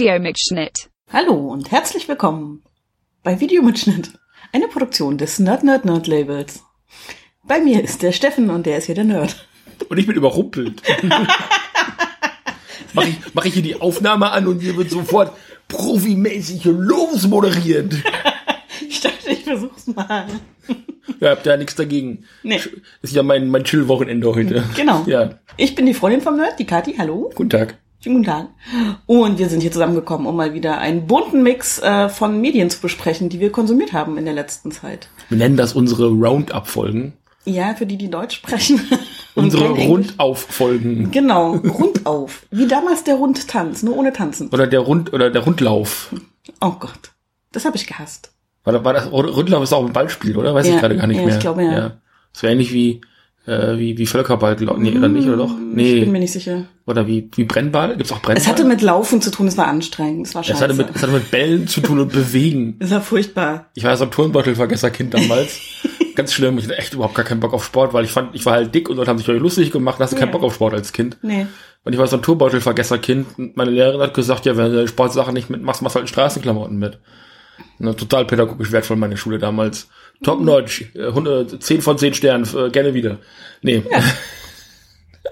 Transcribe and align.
Videomitschnitt. 0.00 0.88
Hallo 1.12 1.34
und 1.34 1.70
herzlich 1.70 2.08
willkommen 2.08 2.62
bei 3.22 3.38
Videomitschnitt, 3.38 4.10
eine 4.50 4.66
Produktion 4.66 5.18
des 5.18 5.38
Nerd 5.38 5.62
Nerd 5.62 5.84
Nerd 5.84 6.06
Labels. 6.06 6.62
Bei 7.46 7.60
mir 7.60 7.84
ist 7.84 8.00
der 8.00 8.12
Steffen 8.12 8.48
und 8.48 8.64
der 8.64 8.78
ist 8.78 8.86
hier 8.86 8.94
der 8.94 9.04
Nerd. 9.04 9.46
Und 9.90 9.98
ich 9.98 10.06
bin 10.06 10.16
überrumpelt. 10.16 10.80
Mach 12.94 13.06
ich, 13.06 13.16
mach 13.34 13.44
ich 13.44 13.52
hier 13.52 13.62
die 13.62 13.78
Aufnahme 13.78 14.30
an 14.30 14.46
und 14.46 14.60
hier 14.60 14.74
wird 14.78 14.88
sofort 14.88 15.36
profimäßig 15.68 16.64
losmoderiert. 16.64 17.94
Ich 18.88 19.00
dachte, 19.02 19.30
ich 19.30 19.44
versuch's 19.44 19.86
mal. 19.86 20.26
Ja, 21.20 21.30
habt 21.32 21.44
ja 21.44 21.58
nichts 21.58 21.74
dagegen. 21.74 22.24
Nee. 22.42 22.58
Ist 23.02 23.14
ja 23.14 23.22
mein, 23.22 23.50
mein 23.50 23.64
Chill-Wochenende 23.64 24.34
heute. 24.34 24.64
Genau. 24.74 25.04
Ja, 25.06 25.40
Ich 25.58 25.74
bin 25.74 25.84
die 25.84 25.92
Freundin 25.92 26.22
vom 26.22 26.38
Nerd, 26.38 26.58
die 26.58 26.64
Kathi. 26.64 26.94
Hallo. 26.96 27.30
guten 27.34 27.50
Tag. 27.50 27.76
Schönen 28.02 28.16
guten 28.16 28.26
Tag. 28.26 28.48
Und 29.04 29.38
wir 29.38 29.50
sind 29.50 29.60
hier 29.60 29.72
zusammengekommen, 29.72 30.26
um 30.26 30.34
mal 30.34 30.54
wieder 30.54 30.78
einen 30.78 31.06
bunten 31.06 31.42
Mix 31.42 31.78
äh, 31.80 32.08
von 32.08 32.40
Medien 32.40 32.70
zu 32.70 32.80
besprechen, 32.80 33.28
die 33.28 33.40
wir 33.40 33.52
konsumiert 33.52 33.92
haben 33.92 34.16
in 34.16 34.24
der 34.24 34.32
letzten 34.32 34.72
Zeit. 34.72 35.08
Wir 35.28 35.36
nennen 35.36 35.58
das 35.58 35.74
unsere 35.74 36.08
Roundup-Folgen. 36.08 37.12
Ja, 37.44 37.74
für 37.74 37.84
die, 37.84 37.98
die 37.98 38.10
Deutsch 38.10 38.36
sprechen. 38.36 38.80
Unsere. 39.34 39.68
Rundauf-Folgen. 39.70 41.10
Genau, 41.10 41.52
rundauf. 41.54 42.46
Wie 42.50 42.66
damals 42.66 43.04
der 43.04 43.14
Rundtanz, 43.14 43.82
nur 43.82 43.96
ohne 43.96 44.12
Tanzen. 44.12 44.48
Oder 44.48 44.66
der 44.66 44.80
Rund, 44.80 45.12
oder 45.12 45.30
der 45.30 45.42
Rundlauf. 45.42 46.12
Oh 46.60 46.72
Gott, 46.80 47.12
das 47.52 47.64
habe 47.64 47.76
ich 47.76 47.86
gehasst. 47.86 48.32
War, 48.64 48.84
war 48.84 48.92
das, 48.92 49.10
Rundlauf 49.10 49.62
ist 49.62 49.72
auch 49.72 49.86
ein 49.86 49.92
Ballspiel, 49.92 50.36
oder? 50.36 50.54
Weiß 50.54 50.66
Ja, 50.66 50.74
ich 50.74 50.80
gerade 50.80 50.96
gar 50.96 51.06
nicht 51.06 51.18
ja, 51.18 51.24
mehr. 51.26 51.34
ich 51.36 51.40
glaube, 51.40 51.62
ja. 51.62 51.92
Das 52.32 52.42
wäre 52.42 52.52
ähnlich 52.52 52.72
wie, 52.72 53.00
äh, 53.46 53.78
wie, 53.78 53.96
wie 53.98 54.06
Völkerball, 54.06 54.56
nee, 54.58 54.66
oder 54.96 55.08
nicht, 55.08 55.26
oder 55.26 55.36
doch? 55.36 55.50
Ich 55.50 55.56
bin 55.58 55.74
mir 55.74 56.04
Nee. 56.12 56.18
nicht 56.20 56.32
sicher. 56.32 56.66
Oder 56.86 57.06
wie, 57.06 57.28
wie 57.34 57.44
Brennball? 57.44 57.96
Gibt's 57.96 58.12
auch 58.12 58.20
Brennball? 58.20 58.42
Es 58.42 58.48
hatte 58.48 58.64
mit 58.64 58.82
Laufen 58.82 59.22
zu 59.22 59.30
tun, 59.30 59.46
es 59.46 59.56
war 59.56 59.66
anstrengend, 59.66 60.26
es 60.26 60.34
war 60.34 60.42
scheiße. 60.44 60.56
es 60.56 60.60
hatte 60.62 60.74
mit, 60.74 60.88
es 60.94 61.02
hatte 61.02 61.12
mit 61.12 61.30
Bällen 61.30 61.66
zu 61.66 61.80
tun 61.80 62.00
und 62.00 62.12
Bewegen. 62.12 62.76
es 62.80 62.90
war 62.90 63.00
furchtbar. 63.00 63.66
Ich 63.74 63.84
war 63.84 63.96
so 63.96 64.04
ein 64.04 64.10
Turnbeutelvergesserkind 64.10 65.14
damals. 65.14 65.60
Ganz 66.16 66.32
schlimm. 66.34 66.58
Ich 66.58 66.64
hatte 66.64 66.76
echt 66.76 66.92
überhaupt 66.92 67.14
gar 67.14 67.24
keinen 67.24 67.40
Bock 67.40 67.54
auf 67.54 67.64
Sport, 67.64 67.94
weil 67.94 68.04
ich 68.04 68.10
fand, 68.10 68.34
ich 68.34 68.44
war 68.44 68.54
halt 68.54 68.74
dick 68.74 68.90
und 68.90 68.96
Leute 68.96 69.08
haben 69.10 69.18
sich 69.18 69.26
lustig 69.28 69.70
gemacht 69.70 69.98
und 69.98 70.02
hast 70.02 70.12
du 70.12 70.16
keinen 70.16 70.28
Ja. 70.28 70.32
Bock 70.32 70.42
auf 70.42 70.54
Sport 70.54 70.74
als 70.74 70.92
Kind. 70.92 71.16
Nee. 71.22 71.46
Und 71.84 71.92
ich 71.94 71.98
war 71.98 72.06
so 72.08 72.16
ein 72.16 72.22
Turnbeutelvergesserkind 72.22 73.38
und 73.38 73.56
meine 73.56 73.70
Lehrerin 73.70 74.00
hat 74.02 74.12
gesagt, 74.12 74.44
ja, 74.44 74.56
wenn 74.56 74.70
du 74.70 74.86
Sportsachen 74.86 75.32
nicht 75.32 75.48
mitmachst, 75.48 75.80
machst 75.80 75.94
du 75.96 76.00
halt 76.00 76.08
Straßenklamotten 76.10 76.76
mit. 76.78 76.98
Ne, 77.78 77.96
total 77.96 78.26
pädagogisch 78.26 78.72
wertvoll 78.72 78.96
meine 78.98 79.16
Schule 79.16 79.38
damals. 79.38 79.88
Top 80.22 80.40
notch, 80.40 80.84
äh, 80.94 81.06
100, 81.06 81.62
10 81.62 81.80
von 81.80 81.98
10 81.98 82.14
Sternen, 82.14 82.46
äh, 82.54 82.70
gerne 82.70 82.94
wieder. 82.94 83.18
Nee. 83.62 83.82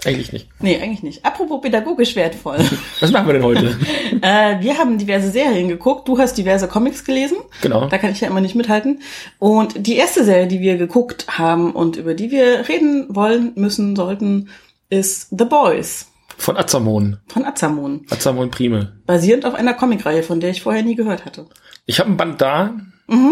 Eigentlich 0.05 0.33
nicht. 0.33 0.49
Nee, 0.61 0.81
eigentlich 0.81 1.03
nicht. 1.03 1.25
Apropos 1.25 1.61
pädagogisch 1.61 2.15
wertvoll. 2.15 2.59
Was 3.01 3.11
machen 3.11 3.27
wir 3.27 3.33
denn 3.33 3.43
heute? 3.43 3.77
äh, 4.23 4.61
wir 4.61 4.79
haben 4.79 4.99
diverse 4.99 5.31
Serien 5.31 5.67
geguckt. 5.69 6.07
Du 6.07 6.19
hast 6.19 6.39
diverse 6.39 6.69
Comics 6.69 7.05
gelesen. 7.05 7.39
Genau. 7.63 7.89
Da 7.89 7.99
kann 7.99 8.13
ich 8.13 8.21
ja 8.21 8.29
immer 8.29 8.41
nicht 8.41 8.55
mithalten. 8.55 9.01
Und 9.39 9.87
die 9.87 9.97
erste 9.97 10.25
Serie, 10.25 10.47
die 10.47 10.61
wir 10.61 10.77
geguckt 10.77 11.27
haben 11.39 11.73
und 11.73 11.97
über 11.97 12.15
die 12.15 12.31
wir 12.31 12.69
reden 12.69 13.07
wollen, 13.09 13.53
müssen, 13.57 13.97
sollten, 13.97 14.51
ist 14.89 15.29
The 15.37 15.45
Boys 15.45 16.07
Von 16.37 16.57
Azamon. 16.57 17.19
von 17.27 17.45
Azamon. 17.45 18.07
Azamon 18.11 18.51
Prime. 18.51 18.93
Basierend 19.07 19.47
auf 19.47 19.55
einer 19.55 19.75
Comicreihe, 19.75 20.23
von 20.23 20.39
der 20.39 20.51
ich 20.51 20.63
vorher 20.63 20.83
nie 20.83 20.95
gehört 20.95 21.25
hatte. 21.25 21.47
Ich 21.87 21.99
habe 21.99 22.11
ein 22.11 22.17
Band 22.17 22.41
da, 22.41 22.75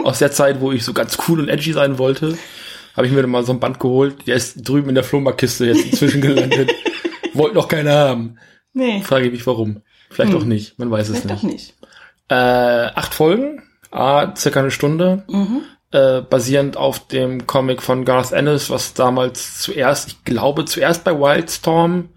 aus 0.05 0.19
der 0.19 0.33
Zeit, 0.33 0.61
wo 0.61 0.73
ich 0.73 0.85
so 0.85 0.93
ganz 0.93 1.19
cool 1.29 1.41
und 1.41 1.49
edgy 1.49 1.73
sein 1.73 1.99
wollte. 1.99 2.39
Habe 2.97 3.07
ich 3.07 3.13
mir 3.13 3.21
dann 3.21 3.31
mal 3.31 3.45
so 3.45 3.53
ein 3.53 3.61
Band 3.61 3.79
geholt. 3.79 4.27
Der 4.27 4.37
ist 4.37 4.67
drüben 4.67 4.89
in 4.89 4.95
der 4.95 5.05
Flohmarktkiste 5.05 5.67
jetzt 5.67 5.85
inzwischen 5.85 6.23
gelandet. 6.23 6.73
Wollte 7.35 7.57
noch 7.57 7.69
keiner 7.69 7.93
haben. 7.93 8.39
Nee, 8.73 9.03
Frage 9.03 9.27
ich 9.27 9.33
mich 9.33 9.47
warum. 9.47 9.83
Vielleicht 10.11 10.35
auch 10.35 10.45
nicht, 10.45 10.79
man 10.79 10.91
weiß 10.91 11.09
es 11.09 11.21
vielleicht 11.21 11.43
doch 11.43 11.43
nicht. 11.43 11.53
nicht. 11.53 11.75
Äh, 12.29 12.35
acht 12.35 13.15
Folgen, 13.15 13.63
ah, 13.91 14.35
circa 14.35 14.61
eine 14.61 14.71
Stunde. 14.71 15.25
Äh, 15.93 16.23
basierend 16.23 16.77
auf 16.77 17.07
dem 17.07 17.47
Comic 17.47 17.83
von 17.83 18.05
Garth 18.05 18.33
Ennis, 18.33 18.71
was 18.71 18.95
damals 18.95 19.61
zuerst, 19.61 20.09
ich 20.09 20.25
glaube 20.25 20.65
zuerst 20.65 21.05
bei 21.05 21.19
Wildstorm 21.19 22.11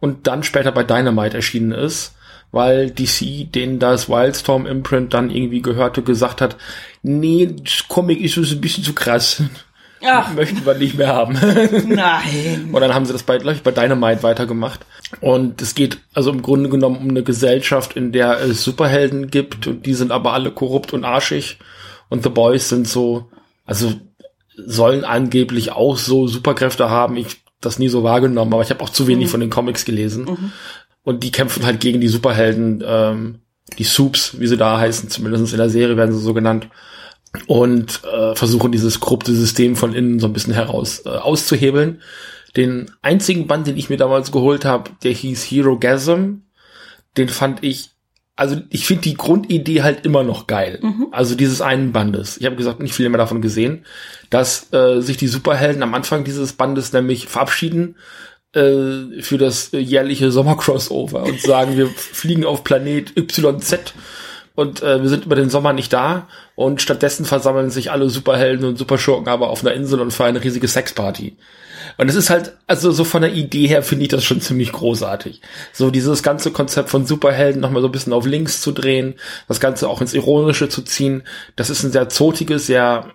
und 0.00 0.26
dann 0.26 0.42
später 0.42 0.72
bei 0.72 0.84
Dynamite 0.84 1.36
erschienen 1.36 1.72
ist, 1.72 2.13
weil 2.54 2.90
DC, 2.90 3.52
denen 3.52 3.80
das 3.80 4.08
Wildstorm 4.08 4.66
Imprint 4.66 5.12
dann 5.12 5.28
irgendwie 5.28 5.60
gehörte, 5.60 6.02
gesagt 6.02 6.40
hat, 6.40 6.56
nee, 7.02 7.52
das 7.62 7.88
Comic 7.88 8.20
ist 8.20 8.38
uns 8.38 8.52
ein 8.52 8.60
bisschen 8.60 8.84
zu 8.84 8.94
krass. 8.94 9.42
Ach, 10.06 10.32
Möchten 10.34 10.64
wir 10.64 10.74
nicht 10.74 10.96
mehr 10.96 11.08
haben. 11.08 11.32
nein. 11.88 12.68
Und 12.70 12.80
dann 12.80 12.94
haben 12.94 13.06
sie 13.06 13.12
das 13.12 13.22
bei, 13.22 13.38
ich, 13.38 13.62
bei 13.62 13.72
Dynamite 13.72 14.22
weitergemacht. 14.22 14.80
Und 15.20 15.62
es 15.62 15.74
geht 15.74 15.98
also 16.12 16.30
im 16.30 16.42
Grunde 16.42 16.68
genommen 16.68 16.98
um 16.98 17.08
eine 17.08 17.22
Gesellschaft, 17.24 17.96
in 17.96 18.12
der 18.12 18.40
es 18.40 18.62
Superhelden 18.62 19.30
gibt 19.30 19.66
und 19.66 19.86
die 19.86 19.94
sind 19.94 20.12
aber 20.12 20.32
alle 20.32 20.50
korrupt 20.50 20.92
und 20.92 21.04
arschig. 21.04 21.58
Und 22.08 22.22
The 22.22 22.28
Boys 22.28 22.68
sind 22.68 22.86
so, 22.86 23.30
also 23.64 23.94
sollen 24.56 25.04
angeblich 25.04 25.72
auch 25.72 25.96
so 25.96 26.28
Superkräfte 26.28 26.88
haben. 26.88 27.16
Ich 27.16 27.42
das 27.64 27.78
nie 27.78 27.88
so 27.88 28.02
wahrgenommen, 28.02 28.52
aber 28.52 28.62
ich 28.62 28.70
habe 28.70 28.82
auch 28.82 28.90
zu 28.90 29.06
wenig 29.06 29.30
von 29.30 29.40
den 29.40 29.50
Comics 29.50 29.84
gelesen. 29.84 30.52
Und 31.04 31.22
die 31.22 31.30
kämpfen 31.30 31.64
halt 31.64 31.80
gegen 31.80 32.00
die 32.00 32.08
Superhelden, 32.08 32.82
ähm, 32.84 33.38
die 33.78 33.84
Soups, 33.84 34.40
wie 34.40 34.46
sie 34.46 34.56
da 34.56 34.78
heißen, 34.78 35.10
zumindest 35.10 35.52
in 35.52 35.58
der 35.58 35.70
Serie 35.70 35.96
werden 35.96 36.14
sie 36.14 36.20
so 36.20 36.34
genannt 36.34 36.68
und 37.46 38.02
äh, 38.04 38.34
versuchen 38.34 38.72
dieses 38.72 39.00
korrupte 39.00 39.34
System 39.34 39.76
von 39.76 39.94
innen 39.94 40.20
so 40.20 40.26
ein 40.26 40.32
bisschen 40.32 40.54
heraus 40.54 41.02
äh, 41.04 41.10
auszuhebeln. 41.10 42.00
Den 42.56 42.90
einzigen 43.02 43.46
Band, 43.46 43.66
den 43.66 43.76
ich 43.76 43.90
mir 43.90 43.96
damals 43.96 44.30
geholt 44.30 44.64
habe, 44.64 44.90
der 45.02 45.12
hieß 45.12 45.42
Hero 45.44 45.78
Gasm. 45.78 46.42
Den 47.16 47.28
fand 47.28 47.64
ich, 47.64 47.90
also 48.36 48.60
ich 48.70 48.86
finde 48.86 49.02
die 49.02 49.14
Grundidee 49.14 49.82
halt 49.82 50.06
immer 50.06 50.22
noch 50.22 50.46
geil. 50.46 50.80
Also 51.10 51.34
dieses 51.34 51.60
einen 51.60 51.92
Bandes. 51.92 52.36
Ich 52.36 52.46
habe 52.46 52.56
gesagt, 52.56 52.80
nicht 52.80 52.94
viel 52.94 53.08
mehr 53.08 53.18
davon 53.18 53.42
gesehen, 53.42 53.84
dass 54.30 54.72
äh, 54.72 55.00
sich 55.00 55.16
die 55.16 55.26
Superhelden 55.26 55.82
am 55.82 55.94
Anfang 55.94 56.24
dieses 56.24 56.52
Bandes 56.52 56.92
nämlich 56.92 57.26
verabschieden 57.26 57.96
äh, 58.54 59.22
für 59.22 59.38
das 59.38 59.72
äh, 59.72 59.78
jährliche 59.78 60.30
Sommercrossover 60.30 61.22
und 61.22 61.40
sagen, 61.40 61.76
wir 61.76 61.88
fliegen 61.88 62.44
auf 62.44 62.64
Planet 62.64 63.12
YZ 63.16 63.94
und 64.54 64.82
äh, 64.82 65.02
wir 65.02 65.08
sind 65.08 65.26
über 65.26 65.36
den 65.36 65.50
Sommer 65.50 65.72
nicht 65.72 65.92
da 65.92 66.28
und 66.54 66.80
stattdessen 66.80 67.24
versammeln 67.24 67.70
sich 67.70 67.90
alle 67.90 68.08
Superhelden 68.08 68.66
und 68.66 68.78
Superschurken 68.78 69.28
aber 69.28 69.50
auf 69.50 69.64
einer 69.64 69.74
Insel 69.74 70.00
und 70.00 70.12
feiern 70.12 70.36
eine 70.36 70.44
riesige 70.44 70.68
Sexparty. 70.68 71.36
Und 71.98 72.08
es 72.08 72.14
ist 72.14 72.30
halt, 72.30 72.56
also 72.66 72.92
so 72.92 73.04
von 73.04 73.22
der 73.22 73.34
Idee 73.34 73.66
her 73.66 73.82
finde 73.82 74.04
ich 74.04 74.08
das 74.08 74.24
schon 74.24 74.40
ziemlich 74.40 74.72
großartig. 74.72 75.40
So 75.72 75.90
dieses 75.90 76.22
ganze 76.22 76.50
Konzept 76.50 76.90
von 76.90 77.06
Superhelden 77.06 77.60
nochmal 77.60 77.82
so 77.82 77.88
ein 77.88 77.92
bisschen 77.92 78.12
auf 78.12 78.26
links 78.26 78.60
zu 78.60 78.72
drehen, 78.72 79.14
das 79.48 79.60
Ganze 79.60 79.88
auch 79.88 80.00
ins 80.00 80.14
Ironische 80.14 80.68
zu 80.68 80.82
ziehen, 80.82 81.24
das 81.56 81.70
ist 81.70 81.82
ein 81.82 81.92
sehr 81.92 82.08
zotiges, 82.08 82.66
sehr 82.66 83.12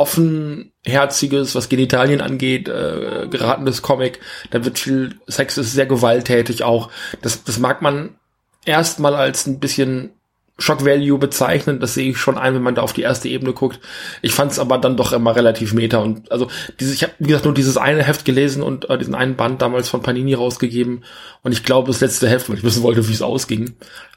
offenherziges, 0.00 1.54
was 1.54 1.68
Genitalien 1.68 2.22
angeht, 2.22 2.68
äh, 2.68 3.28
geratenes 3.30 3.82
Comic. 3.82 4.18
Da 4.50 4.64
wird 4.64 4.78
viel 4.78 5.20
Sex, 5.26 5.58
ist 5.58 5.74
sehr 5.74 5.84
gewalttätig 5.84 6.62
auch. 6.62 6.90
Das, 7.20 7.44
das 7.44 7.58
mag 7.58 7.82
man 7.82 8.16
erstmal 8.64 9.14
als 9.14 9.46
ein 9.46 9.60
bisschen 9.60 10.12
Shock 10.58 10.86
Value 10.86 11.18
bezeichnen. 11.18 11.80
Das 11.80 11.92
sehe 11.92 12.10
ich 12.10 12.16
schon 12.16 12.38
ein, 12.38 12.54
wenn 12.54 12.62
man 12.62 12.74
da 12.74 12.80
auf 12.80 12.94
die 12.94 13.02
erste 13.02 13.28
Ebene 13.28 13.52
guckt. 13.52 13.78
Ich 14.22 14.32
fand 14.32 14.52
es 14.52 14.58
aber 14.58 14.78
dann 14.78 14.96
doch 14.96 15.12
immer 15.12 15.36
relativ 15.36 15.74
meta 15.74 15.98
und 15.98 16.32
also 16.32 16.48
dieses, 16.80 16.94
ich 16.94 17.02
habe 17.02 17.12
wie 17.18 17.28
gesagt 17.28 17.44
nur 17.44 17.52
dieses 17.52 17.76
eine 17.76 18.02
Heft 18.02 18.24
gelesen 18.24 18.62
und 18.62 18.88
äh, 18.88 18.96
diesen 18.96 19.14
einen 19.14 19.36
Band 19.36 19.60
damals 19.60 19.90
von 19.90 20.00
Panini 20.00 20.32
rausgegeben 20.32 21.04
und 21.42 21.52
ich 21.52 21.62
glaube 21.62 21.88
das 21.88 22.00
letzte 22.00 22.26
Heft, 22.26 22.48
weil 22.48 22.56
ich 22.56 22.64
wissen 22.64 22.82
wollte, 22.82 23.06
wie 23.06 23.12
es 23.12 23.20
ausging. 23.20 23.74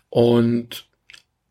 Und 0.09 0.85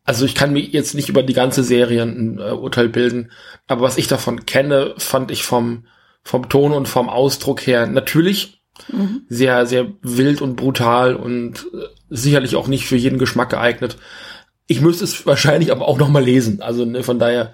also 0.05 0.25
ich 0.25 0.35
kann 0.35 0.53
mir 0.53 0.61
jetzt 0.61 0.95
nicht 0.95 1.09
über 1.09 1.23
die 1.23 1.33
ganze 1.33 1.63
Serie 1.63 2.03
ein 2.03 2.39
äh, 2.39 2.51
Urteil 2.51 2.89
bilden, 2.89 3.31
aber 3.67 3.81
was 3.81 3.97
ich 3.97 4.07
davon 4.07 4.45
kenne, 4.45 4.93
fand 4.97 5.31
ich 5.31 5.43
vom 5.43 5.85
vom 6.23 6.47
Ton 6.47 6.71
und 6.71 6.87
vom 6.87 7.09
Ausdruck 7.09 7.65
her 7.67 7.85
natürlich 7.85 8.61
sehr 9.29 9.65
sehr 9.65 9.87
wild 10.01 10.41
und 10.41 10.55
brutal 10.55 11.15
und 11.15 11.67
äh, 11.73 11.85
sicherlich 12.09 12.55
auch 12.55 12.67
nicht 12.67 12.85
für 12.85 12.95
jeden 12.95 13.19
Geschmack 13.19 13.49
geeignet. 13.49 13.97
Ich 14.67 14.81
müsste 14.81 15.03
es 15.03 15.25
wahrscheinlich 15.25 15.71
aber 15.71 15.87
auch 15.87 15.97
noch 15.97 16.09
mal 16.09 16.23
lesen, 16.23 16.61
also 16.61 16.85
ne, 16.85 17.03
von 17.03 17.19
daher 17.19 17.53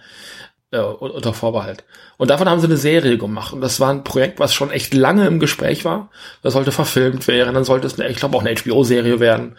äh, 0.72 0.80
unter 0.80 1.34
Vorbehalt. 1.34 1.84
Und 2.18 2.30
davon 2.30 2.48
haben 2.48 2.60
sie 2.60 2.68
eine 2.68 2.78
Serie 2.78 3.18
gemacht. 3.18 3.54
Und 3.54 3.62
das 3.62 3.80
war 3.80 3.90
ein 3.90 4.04
Projekt, 4.04 4.40
was 4.40 4.54
schon 4.54 4.72
echt 4.72 4.94
lange 4.94 5.26
im 5.26 5.40
Gespräch 5.40 5.84
war. 5.86 6.10
Das 6.44 6.54
sollte 6.54 6.72
verfilmt 6.72 7.28
werden, 7.28 7.56
dann 7.56 7.64
sollte 7.64 7.88
es, 7.88 8.00
eine, 8.00 8.10
ich 8.10 8.18
glaube, 8.18 8.38
auch 8.38 8.44
eine 8.46 8.56
HBO-Serie 8.56 9.20
werden. 9.20 9.56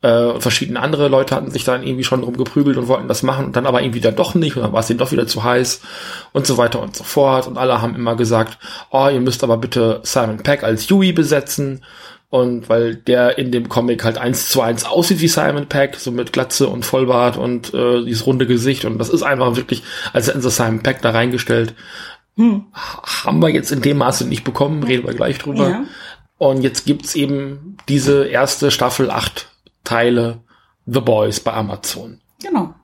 Äh, 0.00 0.24
und 0.26 0.40
verschiedene 0.40 0.80
andere 0.80 1.08
Leute 1.08 1.34
hatten 1.34 1.50
sich 1.50 1.64
dann 1.64 1.82
irgendwie 1.82 2.04
schon 2.04 2.22
drum 2.22 2.36
geprügelt 2.36 2.76
und 2.76 2.88
wollten 2.88 3.08
das 3.08 3.22
machen 3.22 3.46
und 3.46 3.56
dann 3.56 3.66
aber 3.66 3.82
irgendwie 3.82 4.00
dann 4.00 4.16
doch 4.16 4.34
nicht 4.34 4.56
und 4.56 4.62
dann 4.62 4.72
war 4.72 4.80
es 4.80 4.90
ihnen 4.90 4.98
doch 4.98 5.12
wieder 5.12 5.26
zu 5.26 5.44
heiß 5.44 5.82
und 6.32 6.46
so 6.46 6.56
weiter 6.56 6.80
und 6.80 6.96
so 6.96 7.04
fort. 7.04 7.46
Und 7.46 7.58
alle 7.58 7.82
haben 7.82 7.94
immer 7.94 8.16
gesagt, 8.16 8.58
oh, 8.90 9.08
ihr 9.08 9.20
müsst 9.20 9.44
aber 9.44 9.58
bitte 9.58 10.00
Simon 10.02 10.38
Peck 10.38 10.62
als 10.62 10.88
Yui 10.88 11.12
besetzen. 11.12 11.82
Und 12.34 12.68
weil 12.68 12.96
der 12.96 13.38
in 13.38 13.52
dem 13.52 13.68
Comic 13.68 14.02
halt 14.02 14.18
eins 14.18 14.48
zu 14.48 14.60
eins 14.60 14.84
aussieht 14.84 15.20
wie 15.20 15.28
Simon 15.28 15.66
Peck, 15.68 15.94
so 15.94 16.10
mit 16.10 16.32
Glatze 16.32 16.68
und 16.68 16.84
Vollbart 16.84 17.36
und 17.36 17.72
äh, 17.72 18.04
dieses 18.04 18.26
runde 18.26 18.48
Gesicht. 18.48 18.84
Und 18.84 18.98
das 18.98 19.08
ist 19.08 19.22
einfach 19.22 19.54
wirklich, 19.54 19.84
als 20.12 20.26
hätten 20.26 20.40
sie 20.40 20.50
Simon 20.50 20.82
Peck 20.82 21.00
da 21.00 21.10
reingestellt. 21.10 21.74
Ha- 22.36 22.64
Haben 23.24 23.38
wir 23.40 23.50
jetzt 23.50 23.70
in 23.70 23.82
dem 23.82 23.98
Maße 23.98 24.26
nicht 24.26 24.42
bekommen, 24.42 24.82
reden 24.82 25.06
wir 25.06 25.14
gleich 25.14 25.38
drüber. 25.38 25.68
Ja. 25.70 25.84
Und 26.38 26.62
jetzt 26.62 26.86
gibt's 26.86 27.14
eben 27.14 27.76
diese 27.88 28.24
erste 28.26 28.72
Staffel, 28.72 29.12
acht 29.12 29.48
Teile. 29.84 30.40
The 30.86 31.00
Boys 31.00 31.38
bei 31.38 31.52
Amazon. 31.52 32.20
Genau. 32.42 32.74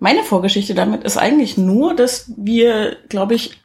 Meine 0.00 0.22
Vorgeschichte 0.22 0.74
damit 0.74 1.02
ist 1.02 1.16
eigentlich 1.16 1.56
nur, 1.56 1.96
dass 1.96 2.30
wir, 2.36 2.96
glaube 3.08 3.34
ich, 3.34 3.58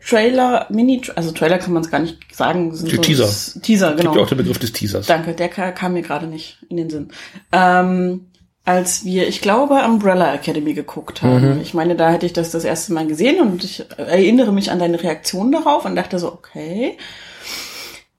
Ankündigungstrailer, 0.00 0.66
Mini, 0.70 1.02
also 1.14 1.32
Trailer 1.32 1.58
kann 1.58 1.72
man 1.72 1.82
es 1.82 1.90
gar 1.90 2.00
nicht 2.00 2.34
sagen. 2.34 2.74
Sind 2.74 2.90
so 2.90 2.96
Teaser. 2.96 3.60
Teaser, 3.62 3.90
genau. 3.94 4.02
Gibt 4.02 4.16
ja 4.16 4.22
auch 4.22 4.28
den 4.28 4.38
Begriff 4.38 4.58
des 4.58 4.72
Teasers. 4.72 5.06
Danke, 5.06 5.34
der 5.34 5.48
kam 5.48 5.92
mir 5.92 6.02
gerade 6.02 6.26
nicht 6.26 6.58
in 6.68 6.76
den 6.76 6.90
Sinn. 6.90 7.08
Ähm, 7.52 8.26
als 8.64 9.04
wir, 9.04 9.26
ich 9.28 9.40
glaube, 9.40 9.82
Umbrella 9.84 10.34
Academy 10.34 10.74
geguckt 10.74 11.22
haben. 11.22 11.56
Mhm. 11.56 11.60
Ich 11.60 11.74
meine, 11.74 11.96
da 11.96 12.10
hätte 12.10 12.26
ich 12.26 12.32
das 12.32 12.50
das 12.50 12.64
erste 12.64 12.92
Mal 12.92 13.06
gesehen 13.06 13.40
und 13.40 13.64
ich 13.64 13.84
erinnere 13.96 14.52
mich 14.52 14.70
an 14.70 14.78
deine 14.78 15.02
Reaktion 15.02 15.50
darauf 15.50 15.84
und 15.84 15.96
dachte 15.96 16.18
so, 16.18 16.32
okay, 16.32 16.96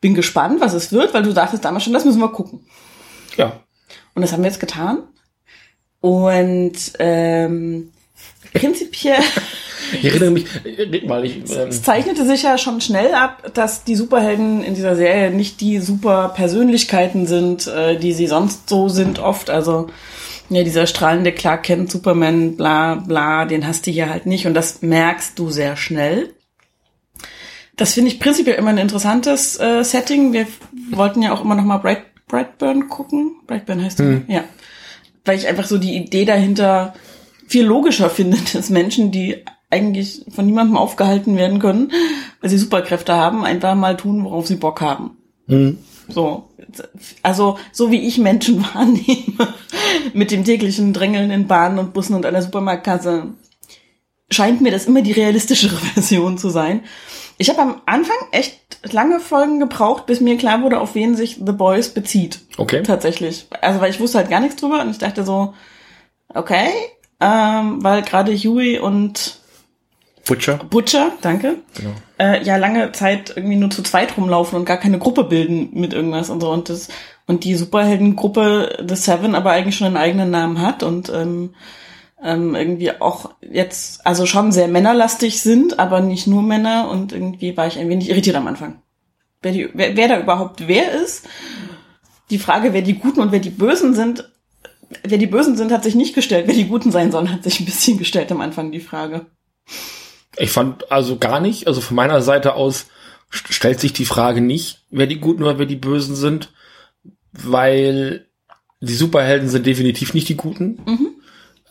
bin 0.01 0.15
gespannt, 0.15 0.59
was 0.61 0.73
es 0.73 0.91
wird, 0.91 1.13
weil 1.13 1.23
du 1.23 1.31
sagtest 1.31 1.63
damals 1.63 1.83
schon, 1.83 1.93
das 1.93 2.05
müssen 2.05 2.19
wir 2.19 2.29
gucken. 2.29 2.65
Ja. 3.37 3.61
Und 4.15 4.23
das 4.23 4.33
haben 4.33 4.41
wir 4.41 4.49
jetzt 4.49 4.59
getan. 4.59 5.03
Und 6.01 6.73
ähm, 6.97 7.91
prinzipiell. 8.53 9.21
Ich 9.93 10.05
erinnere 10.05 10.31
mich, 10.31 10.45
red 10.63 11.07
mal, 11.07 11.25
ich, 11.25 11.37
ähm, 11.37 11.69
es 11.69 11.81
zeichnete 11.81 12.25
sich 12.25 12.43
ja 12.43 12.57
schon 12.57 12.81
schnell 12.81 13.13
ab, 13.13 13.51
dass 13.53 13.83
die 13.83 13.95
Superhelden 13.95 14.63
in 14.63 14.75
dieser 14.75 14.95
Serie 14.95 15.31
nicht 15.31 15.59
die 15.59 15.79
super 15.79 16.29
Persönlichkeiten 16.35 17.27
sind, 17.27 17.67
äh, 17.67 17.97
die 17.97 18.13
sie 18.13 18.27
sonst 18.27 18.69
so 18.69 18.89
sind 18.89 19.19
oft. 19.19 19.49
Also 19.49 19.89
ja, 20.49 20.63
dieser 20.63 20.85
strahlende 20.85 21.31
Clark 21.31 21.63
Kent, 21.63 21.91
Superman, 21.91 22.57
bla 22.57 22.95
bla, 22.95 23.45
den 23.45 23.65
hast 23.65 23.87
du 23.87 23.91
hier 23.91 24.09
halt 24.09 24.25
nicht. 24.25 24.47
Und 24.47 24.53
das 24.53 24.81
merkst 24.81 25.37
du 25.39 25.49
sehr 25.49 25.77
schnell. 25.77 26.33
Das 27.77 27.93
finde 27.93 28.11
ich 28.11 28.19
prinzipiell 28.19 28.57
immer 28.57 28.69
ein 28.69 28.77
interessantes 28.77 29.59
äh, 29.59 29.83
Setting. 29.83 30.33
Wir 30.33 30.47
wollten 30.91 31.21
ja 31.21 31.33
auch 31.33 31.43
immer 31.43 31.55
noch 31.55 31.63
mal 31.63 31.77
Bright, 31.77 32.03
Brightburn 32.27 32.89
gucken. 32.89 33.37
Brightburn 33.47 33.83
heißt 33.83 33.99
hm. 33.99 34.25
ja. 34.27 34.43
Weil 35.23 35.37
ich 35.37 35.47
einfach 35.47 35.65
so 35.65 35.77
die 35.77 35.95
Idee 35.95 36.25
dahinter 36.25 36.93
viel 37.51 37.65
logischer 37.65 38.09
finde, 38.09 38.37
dass 38.53 38.69
Menschen, 38.69 39.11
die 39.11 39.43
eigentlich 39.69 40.25
von 40.33 40.45
niemandem 40.45 40.77
aufgehalten 40.77 41.37
werden 41.37 41.59
können, 41.59 41.91
weil 42.39 42.49
sie 42.49 42.57
Superkräfte 42.57 43.13
haben, 43.13 43.43
einfach 43.43 43.75
mal 43.75 43.97
tun, 43.97 44.23
worauf 44.23 44.47
sie 44.47 44.55
Bock 44.55 44.81
haben. 44.81 45.17
Hm. 45.47 45.77
So, 46.07 46.49
also 47.23 47.57
so 47.71 47.91
wie 47.91 48.07
ich 48.07 48.17
Menschen 48.17 48.63
wahrnehme, 48.73 49.53
mit 50.13 50.31
dem 50.31 50.43
täglichen 50.43 50.93
Drängeln 50.93 51.29
in 51.29 51.47
Bahnen 51.47 51.77
und 51.77 51.93
Bussen 51.93 52.15
und 52.15 52.25
einer 52.25 52.41
Supermarktkasse, 52.41 53.27
scheint 54.29 54.61
mir 54.61 54.71
das 54.71 54.85
immer 54.85 55.01
die 55.01 55.11
realistischere 55.11 55.75
Version 55.93 56.37
zu 56.37 56.49
sein. 56.49 56.83
Ich 57.37 57.49
habe 57.49 57.61
am 57.61 57.81
Anfang 57.85 58.17
echt 58.31 58.59
lange 58.91 59.19
Folgen 59.19 59.59
gebraucht, 59.59 60.05
bis 60.05 60.21
mir 60.21 60.37
klar 60.37 60.61
wurde, 60.61 60.79
auf 60.79 60.95
wen 60.95 61.15
sich 61.15 61.41
The 61.45 61.51
Boys 61.51 61.89
bezieht. 61.89 62.39
Okay. 62.57 62.83
Tatsächlich. 62.83 63.47
Also 63.61 63.81
weil 63.81 63.89
ich 63.89 63.99
wusste 63.99 64.19
halt 64.19 64.29
gar 64.29 64.39
nichts 64.39 64.57
drüber 64.57 64.81
und 64.81 64.91
ich 64.91 64.99
dachte 64.99 65.23
so, 65.23 65.53
okay, 66.33 66.69
ähm, 67.21 67.83
weil 67.83 68.01
gerade 68.01 68.35
Huey 68.35 68.79
und 68.79 69.39
Butcher. 70.25 70.59
Butcher, 70.69 71.11
danke. 71.21 71.57
Genau. 71.75 71.91
Äh, 72.19 72.43
ja, 72.43 72.57
lange 72.57 72.91
Zeit 72.91 73.33
irgendwie 73.35 73.55
nur 73.55 73.69
zu 73.69 73.81
zweit 73.81 74.17
rumlaufen 74.17 74.57
und 74.57 74.65
gar 74.65 74.77
keine 74.77 74.99
Gruppe 74.99 75.23
bilden 75.23 75.69
mit 75.73 75.93
irgendwas 75.93 76.29
und 76.29 76.41
so. 76.41 76.51
Und 76.51 76.69
das 76.69 76.89
und 77.27 77.43
die 77.43 77.55
Superheldengruppe 77.55 78.85
The 78.87 78.95
Seven 78.95 79.35
aber 79.35 79.51
eigentlich 79.51 79.75
schon 79.75 79.87
einen 79.87 79.97
eigenen 79.97 80.29
Namen 80.31 80.61
hat 80.61 80.83
und 80.83 81.09
ähm, 81.09 81.55
ähm, 82.23 82.55
irgendwie 82.55 82.91
auch 83.01 83.31
jetzt, 83.41 84.05
also 84.05 84.25
schon 84.25 84.51
sehr 84.51 84.67
männerlastig 84.67 85.41
sind, 85.41 85.79
aber 85.79 86.01
nicht 86.01 86.27
nur 86.27 86.43
Männer 86.43 86.89
und 86.89 87.13
irgendwie 87.13 87.57
war 87.57 87.67
ich 87.67 87.79
ein 87.79 87.89
wenig 87.89 88.09
irritiert 88.09 88.35
am 88.35 88.47
Anfang. 88.47 88.81
Wer, 89.41 89.51
die, 89.53 89.69
wer, 89.73 89.97
wer 89.97 90.07
da 90.07 90.19
überhaupt 90.19 90.67
wer 90.67 90.91
ist, 90.91 91.27
die 92.29 92.37
Frage, 92.37 92.73
wer 92.73 92.83
die 92.83 92.99
Guten 92.99 93.21
und 93.21 93.31
wer 93.31 93.39
die 93.39 93.49
Bösen 93.49 93.95
sind, 93.95 94.30
wer 95.03 95.17
die 95.17 95.27
Bösen 95.27 95.55
sind, 95.55 95.71
hat 95.71 95.83
sich 95.83 95.95
nicht 95.95 96.15
gestellt. 96.15 96.47
Wer 96.47 96.55
die 96.55 96.67
Guten 96.67 96.91
sein 96.91 97.11
sollen, 97.11 97.31
hat 97.31 97.43
sich 97.43 97.59
ein 97.59 97.65
bisschen 97.65 97.97
gestellt 97.97 98.31
am 98.31 98.41
Anfang, 98.41 98.71
die 98.71 98.79
Frage. 98.79 99.25
Ich 100.37 100.51
fand 100.51 100.91
also 100.91 101.17
gar 101.17 101.39
nicht, 101.39 101.67
also 101.67 101.81
von 101.81 101.95
meiner 101.95 102.21
Seite 102.21 102.53
aus 102.55 102.87
stellt 103.29 103.79
sich 103.79 103.93
die 103.93 104.05
Frage 104.05 104.41
nicht, 104.41 104.83
wer 104.89 105.07
die 105.07 105.19
Guten 105.19 105.43
oder 105.43 105.57
wer 105.57 105.65
die 105.65 105.77
Bösen 105.77 106.15
sind, 106.15 106.51
weil 107.31 108.27
die 108.81 108.93
Superhelden 108.93 109.47
sind 109.47 109.65
definitiv 109.65 110.13
nicht 110.13 110.27
die 110.27 110.35
Guten. 110.35 110.79
Mhm. 110.85 111.07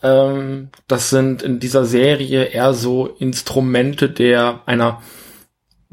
Ähm, 0.02 0.68
das 0.88 1.10
sind 1.10 1.42
in 1.42 1.60
dieser 1.60 1.84
Serie 1.84 2.44
eher 2.44 2.72
so 2.72 3.06
Instrumente 3.06 4.08
der 4.08 4.62
einer 4.66 5.02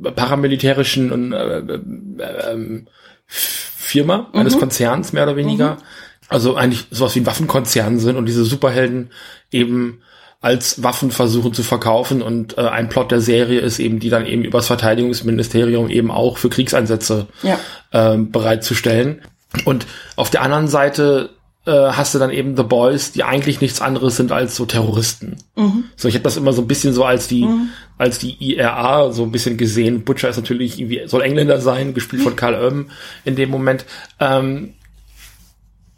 paramilitärischen 0.01 1.33
äh, 1.33 1.57
äh, 1.57 1.80
äh, 2.23 2.85
Firma, 3.25 4.30
eines 4.33 4.56
mhm. 4.56 4.59
Konzerns 4.59 5.12
mehr 5.12 5.23
oder 5.23 5.35
weniger. 5.35 5.75
Mhm. 5.75 5.81
Also 6.29 6.56
eigentlich 6.56 6.88
sowas 6.91 7.15
wie 7.15 7.19
ein 7.19 7.25
Waffenkonzern 7.25 8.00
sind 8.00 8.18
und 8.18 8.25
diese 8.25 8.44
Superhelden 8.44 9.12
eben 9.51 10.01
als 10.41 10.83
Waffen 10.83 11.12
versuchen 11.12 11.53
zu 11.53 11.63
verkaufen 11.63 12.21
und 12.21 12.57
äh, 12.57 12.62
ein 12.62 12.89
Plot 12.89 13.12
der 13.12 13.21
Serie 13.21 13.59
ist 13.59 13.79
eben, 13.79 14.00
die 14.00 14.09
dann 14.09 14.25
eben 14.25 14.44
übers 14.44 14.68
Verteidigungsministerium 14.68 15.89
eben 15.89 16.12
auch 16.12 16.38
für 16.38 16.50
Kriegseinsätze 16.50 17.27
ja. 17.41 17.59
äh, 17.91 18.18
bereitzustellen. 18.18 19.21
Und 19.65 19.88
auf 20.15 20.29
der 20.29 20.44
anderen 20.44 20.68
Seite 20.68 21.31
äh, 21.65 21.71
hast 21.71 22.13
du 22.13 22.19
dann 22.19 22.30
eben 22.30 22.56
The 22.56 22.63
Boys, 22.63 23.12
die 23.12 23.23
eigentlich 23.23 23.62
nichts 23.62 23.81
anderes 23.81 24.15
sind 24.15 24.31
als 24.31 24.56
so 24.56 24.65
Terroristen. 24.65 25.38
Mhm. 25.56 25.85
So, 25.95 26.07
ich 26.07 26.13
habe 26.13 26.23
das 26.23 26.38
immer 26.38 26.53
so 26.53 26.62
ein 26.62 26.68
bisschen 26.68 26.94
so 26.94 27.03
als 27.03 27.27
die, 27.27 27.45
mhm. 27.45 27.69
als 27.97 28.19
die 28.19 28.38
IRA 28.39 29.12
so 29.12 29.23
ein 29.23 29.31
bisschen 29.31 29.57
gesehen. 29.57 30.03
Butcher 30.03 30.30
ist 30.30 30.38
natürlich 30.38 30.80
irgendwie, 30.80 31.01
soll 31.07 31.23
Engländer 31.23 31.59
sein, 31.59 31.94
gespielt 31.94 32.21
von 32.21 32.35
Karl 32.35 32.56
Urban 32.56 32.91
in 33.25 33.35
dem 33.35 33.50
Moment. 33.50 33.85
Ähm, 34.19 34.75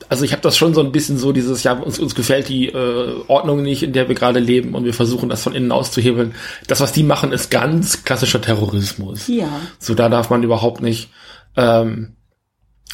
also 0.10 0.26
ich 0.26 0.32
habe 0.32 0.42
das 0.42 0.58
schon 0.58 0.74
so 0.74 0.82
ein 0.82 0.92
bisschen 0.92 1.18
so 1.18 1.32
dieses, 1.32 1.64
ja, 1.64 1.74
uns, 1.74 2.00
uns 2.00 2.16
gefällt 2.16 2.50
die 2.50 2.68
äh, 2.68 3.22
Ordnung 3.28 3.62
nicht, 3.62 3.84
in 3.84 3.94
der 3.94 4.08
wir 4.08 4.16
gerade 4.16 4.40
leben 4.40 4.74
und 4.74 4.84
wir 4.84 4.94
versuchen 4.94 5.30
das 5.30 5.44
von 5.44 5.54
innen 5.54 5.72
auszuhebeln. 5.72 6.34
Das, 6.68 6.82
was 6.82 6.92
die 6.92 7.04
machen, 7.04 7.32
ist 7.32 7.52
ganz 7.52 8.04
klassischer 8.04 8.42
Terrorismus. 8.42 9.28
Ja. 9.28 9.50
So, 9.78 9.94
da 9.94 10.10
darf 10.10 10.32
man 10.32 10.42
überhaupt 10.42 10.82
nicht, 10.82 11.10
ähm, 11.56 12.16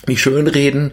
nicht 0.08 0.22
schönreden. 0.22 0.92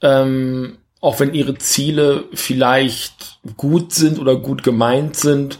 Ähm, 0.00 0.78
auch 1.00 1.18
wenn 1.20 1.34
ihre 1.34 1.58
Ziele 1.58 2.24
vielleicht 2.32 3.40
gut 3.56 3.92
sind 3.92 4.18
oder 4.18 4.36
gut 4.36 4.62
gemeint 4.62 5.16
sind, 5.16 5.58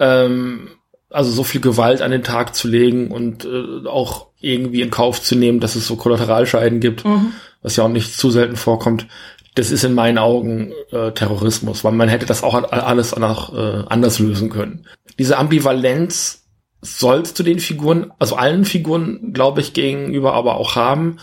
ähm, 0.00 0.68
also 1.10 1.30
so 1.30 1.44
viel 1.44 1.60
Gewalt 1.60 2.02
an 2.02 2.10
den 2.10 2.24
Tag 2.24 2.56
zu 2.56 2.66
legen 2.66 3.12
und 3.12 3.44
äh, 3.44 3.86
auch 3.86 4.26
irgendwie 4.40 4.82
in 4.82 4.90
Kauf 4.90 5.22
zu 5.22 5.36
nehmen, 5.36 5.60
dass 5.60 5.76
es 5.76 5.86
so 5.86 5.96
Kollateralscheiden 5.96 6.80
gibt, 6.80 7.04
mhm. 7.04 7.32
was 7.62 7.76
ja 7.76 7.84
auch 7.84 7.88
nicht 7.88 8.16
zu 8.16 8.30
selten 8.30 8.56
vorkommt, 8.56 9.06
das 9.54 9.70
ist 9.70 9.84
in 9.84 9.94
meinen 9.94 10.18
Augen 10.18 10.72
äh, 10.90 11.12
Terrorismus, 11.12 11.84
weil 11.84 11.92
man 11.92 12.08
hätte 12.08 12.26
das 12.26 12.42
auch 12.42 12.54
alles 12.54 13.16
nach, 13.16 13.52
äh, 13.52 13.84
anders 13.88 14.18
lösen 14.18 14.50
können. 14.50 14.86
Diese 15.18 15.38
Ambivalenz 15.38 16.44
sollst 16.80 17.38
du 17.38 17.42
den 17.42 17.60
Figuren, 17.60 18.12
also 18.18 18.36
allen 18.36 18.64
Figuren, 18.64 19.32
glaube 19.32 19.60
ich, 19.60 19.72
gegenüber 19.72 20.34
aber 20.34 20.56
auch 20.56 20.74
haben. 20.76 21.18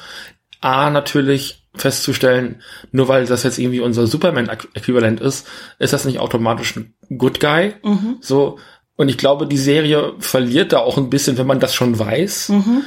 A, 0.62 0.90
natürlich 0.90 1.68
festzustellen, 1.76 2.62
nur 2.92 3.08
weil 3.08 3.26
das 3.26 3.44
jetzt 3.44 3.58
irgendwie 3.58 3.80
unser 3.80 4.08
Superman-Äquivalent 4.08 5.20
ist, 5.22 5.48
ist 5.80 5.94
das 5.94 6.06
nicht 6.06 6.20
automatisch 6.20 6.76
ein 6.76 6.94
Good 7.18 7.40
Guy. 7.40 7.76
Mhm. 7.84 8.18
So. 8.22 8.60
Und 8.96 9.10
ich 9.10 9.18
glaube, 9.18 9.48
die 9.48 9.58
Serie 9.58 10.14
verliert 10.20 10.74
da 10.74 10.80
auch 10.80 10.98
ein 10.98 11.10
bisschen, 11.10 11.38
wenn 11.38 11.48
man 11.48 11.60
das 11.60 11.74
schon 11.74 11.98
weiß. 11.98 12.50
Mhm. 12.50 12.84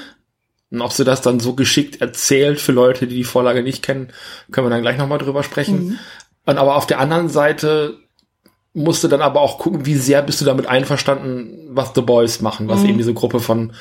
Und 0.75 0.83
ob 0.83 0.93
sie 0.93 1.05
das 1.05 1.21
dann 1.21 1.39
so 1.39 1.55
geschickt 1.55 2.01
erzählt 2.01 2.61
für 2.61 2.73
Leute, 2.73 3.07
die 3.07 3.15
die 3.15 3.25
Vorlage 3.25 3.63
nicht 3.63 3.83
kennen, 3.83 4.09
können 4.51 4.67
wir 4.67 4.71
dann 4.71 4.83
gleich 4.83 4.99
nochmal 4.99 5.19
drüber 5.19 5.45
sprechen. 5.45 5.87
Mhm. 5.87 5.99
Und 6.47 6.59
aber 6.59 6.75
auf 6.75 6.87
der 6.87 6.99
anderen 6.99 7.29
Seite 7.29 7.99
musst 8.73 9.05
du 9.05 9.09
dann 9.09 9.23
aber 9.23 9.41
auch 9.41 9.59
gucken, 9.59 9.87
wie 9.87 9.95
sehr 9.95 10.21
bist 10.21 10.41
du 10.41 10.45
damit 10.45 10.67
einverstanden, 10.67 11.69
was 11.71 11.93
The 11.95 12.01
Boys 12.01 12.41
machen, 12.41 12.69
was 12.69 12.81
mhm. 12.81 12.89
eben 12.89 12.99
diese 12.99 13.15
Gruppe 13.15 13.39
von 13.39 13.73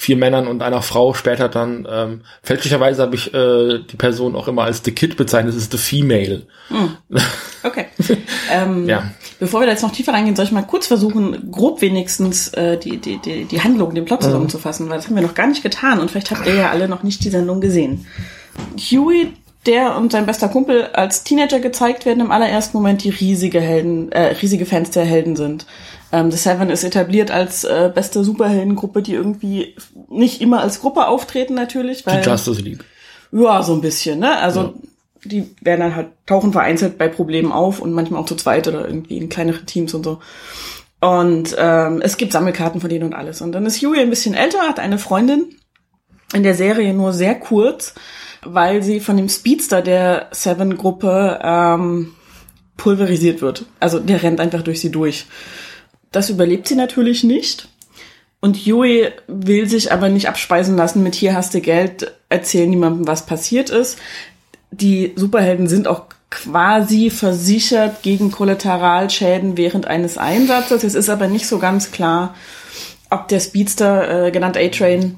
vier 0.00 0.16
Männern 0.16 0.46
und 0.46 0.62
einer 0.62 0.80
Frau 0.80 1.12
später 1.12 1.50
dann, 1.50 1.86
ähm, 1.90 2.22
fälschlicherweise 2.42 3.02
habe 3.02 3.16
ich 3.16 3.34
äh, 3.34 3.80
die 3.80 3.96
Person 3.96 4.34
auch 4.34 4.48
immer 4.48 4.64
als 4.64 4.80
The 4.82 4.92
Kid 4.92 5.18
bezeichnet, 5.18 5.54
es 5.54 5.60
ist 5.60 5.72
The 5.72 5.78
Female. 5.78 6.46
Mhm. 6.70 6.96
Okay. 7.62 7.88
ähm, 8.50 8.88
ja. 8.88 9.10
Bevor 9.38 9.60
wir 9.60 9.66
da 9.66 9.72
jetzt 9.72 9.82
noch 9.82 9.92
tiefer 9.92 10.14
reingehen, 10.14 10.34
soll 10.34 10.46
ich 10.46 10.50
mal 10.50 10.62
kurz 10.62 10.86
versuchen, 10.86 11.50
grob 11.52 11.82
wenigstens 11.82 12.48
äh, 12.54 12.78
die, 12.78 12.96
die, 12.96 13.18
die, 13.18 13.44
die 13.44 13.60
Handlung, 13.60 13.94
den 13.94 14.06
Plot 14.06 14.22
zusammenzufassen, 14.22 14.88
weil 14.88 14.96
das 14.96 15.06
haben 15.06 15.14
wir 15.14 15.22
noch 15.22 15.34
gar 15.34 15.46
nicht 15.46 15.62
getan 15.62 16.00
und 16.00 16.10
vielleicht 16.10 16.30
habt 16.30 16.46
ihr 16.46 16.54
ja 16.54 16.70
alle 16.70 16.88
noch 16.88 17.02
nicht 17.02 17.22
die 17.22 17.28
Sendung 17.28 17.60
gesehen. 17.60 18.06
Huey, 18.78 19.34
der 19.66 19.96
und 19.96 20.12
sein 20.12 20.26
bester 20.26 20.48
Kumpel 20.48 20.86
als 20.92 21.22
Teenager 21.24 21.60
gezeigt 21.60 22.06
werden, 22.06 22.20
im 22.20 22.30
allerersten 22.30 22.76
Moment 22.76 23.04
die 23.04 23.10
riesige 23.10 23.60
Helden, 23.60 24.10
äh, 24.12 24.36
riesige 24.40 24.64
Fans 24.64 24.90
der 24.90 25.04
Helden 25.04 25.36
sind. 25.36 25.66
Ähm, 26.12 26.30
The 26.30 26.38
Seven 26.38 26.70
ist 26.70 26.82
etabliert 26.82 27.30
als 27.30 27.64
äh, 27.64 27.90
beste 27.94 28.24
Superheldengruppe, 28.24 29.02
die 29.02 29.14
irgendwie 29.14 29.76
nicht 30.08 30.40
immer 30.40 30.60
als 30.60 30.80
Gruppe 30.80 31.06
auftreten 31.06 31.54
natürlich. 31.54 32.06
Weil, 32.06 32.22
die 32.22 32.28
Justice 32.28 32.62
League. 32.62 32.84
Ja, 33.32 33.62
so 33.62 33.74
ein 33.74 33.80
bisschen, 33.80 34.18
ne? 34.18 34.38
Also 34.38 34.60
ja. 34.60 34.72
die 35.24 35.54
werden 35.60 35.80
dann 35.80 35.96
halt, 35.96 36.08
tauchen 36.26 36.52
vereinzelt 36.52 36.98
bei 36.98 37.08
Problemen 37.08 37.52
auf 37.52 37.80
und 37.80 37.92
manchmal 37.92 38.20
auch 38.20 38.26
zu 38.26 38.36
zweit 38.36 38.66
oder 38.66 38.86
irgendwie 38.86 39.18
in 39.18 39.28
kleinere 39.28 39.64
Teams 39.66 39.94
und 39.94 40.04
so. 40.04 40.20
Und 41.00 41.54
ähm, 41.58 42.00
es 42.02 42.16
gibt 42.16 42.32
Sammelkarten 42.32 42.80
von 42.80 42.90
denen 42.90 43.04
und 43.04 43.14
alles. 43.14 43.40
Und 43.40 43.52
dann 43.52 43.66
ist 43.66 43.80
Huey 43.82 44.00
ein 44.00 44.10
bisschen 44.10 44.34
älter, 44.34 44.60
hat 44.60 44.80
eine 44.80 44.98
Freundin, 44.98 45.54
in 46.34 46.42
der 46.42 46.54
Serie 46.54 46.92
nur 46.92 47.12
sehr 47.12 47.34
kurz, 47.34 47.94
weil 48.44 48.82
sie 48.82 49.00
von 49.00 49.16
dem 49.16 49.28
Speedster 49.28 49.82
der 49.82 50.28
Seven-Gruppe 50.32 51.40
ähm, 51.42 52.14
pulverisiert 52.76 53.42
wird. 53.42 53.66
Also 53.78 53.98
der 53.98 54.22
rennt 54.22 54.40
einfach 54.40 54.62
durch 54.62 54.80
sie 54.80 54.90
durch. 54.90 55.26
Das 56.12 56.30
überlebt 56.30 56.66
sie 56.66 56.76
natürlich 56.76 57.24
nicht. 57.24 57.68
Und 58.40 58.56
Huey 58.56 59.10
will 59.26 59.68
sich 59.68 59.92
aber 59.92 60.08
nicht 60.08 60.28
abspeisen 60.28 60.76
lassen 60.76 61.02
mit 61.02 61.14
hier 61.14 61.34
hast 61.34 61.52
du 61.52 61.60
Geld, 61.60 62.12
erzähl 62.30 62.66
niemandem, 62.66 63.06
was 63.06 63.26
passiert 63.26 63.68
ist. 63.68 63.98
Die 64.70 65.12
Superhelden 65.16 65.68
sind 65.68 65.86
auch 65.86 66.04
quasi 66.30 67.10
versichert 67.10 68.02
gegen 68.02 68.30
Kollateralschäden 68.30 69.56
während 69.56 69.86
eines 69.86 70.16
Einsatzes. 70.16 70.84
Es 70.84 70.94
ist 70.94 71.10
aber 71.10 71.26
nicht 71.26 71.46
so 71.46 71.58
ganz 71.58 71.90
klar, 71.90 72.34
ob 73.10 73.28
der 73.28 73.40
Speedster, 73.40 74.26
äh, 74.26 74.30
genannt 74.30 74.56
A-Train, 74.56 75.16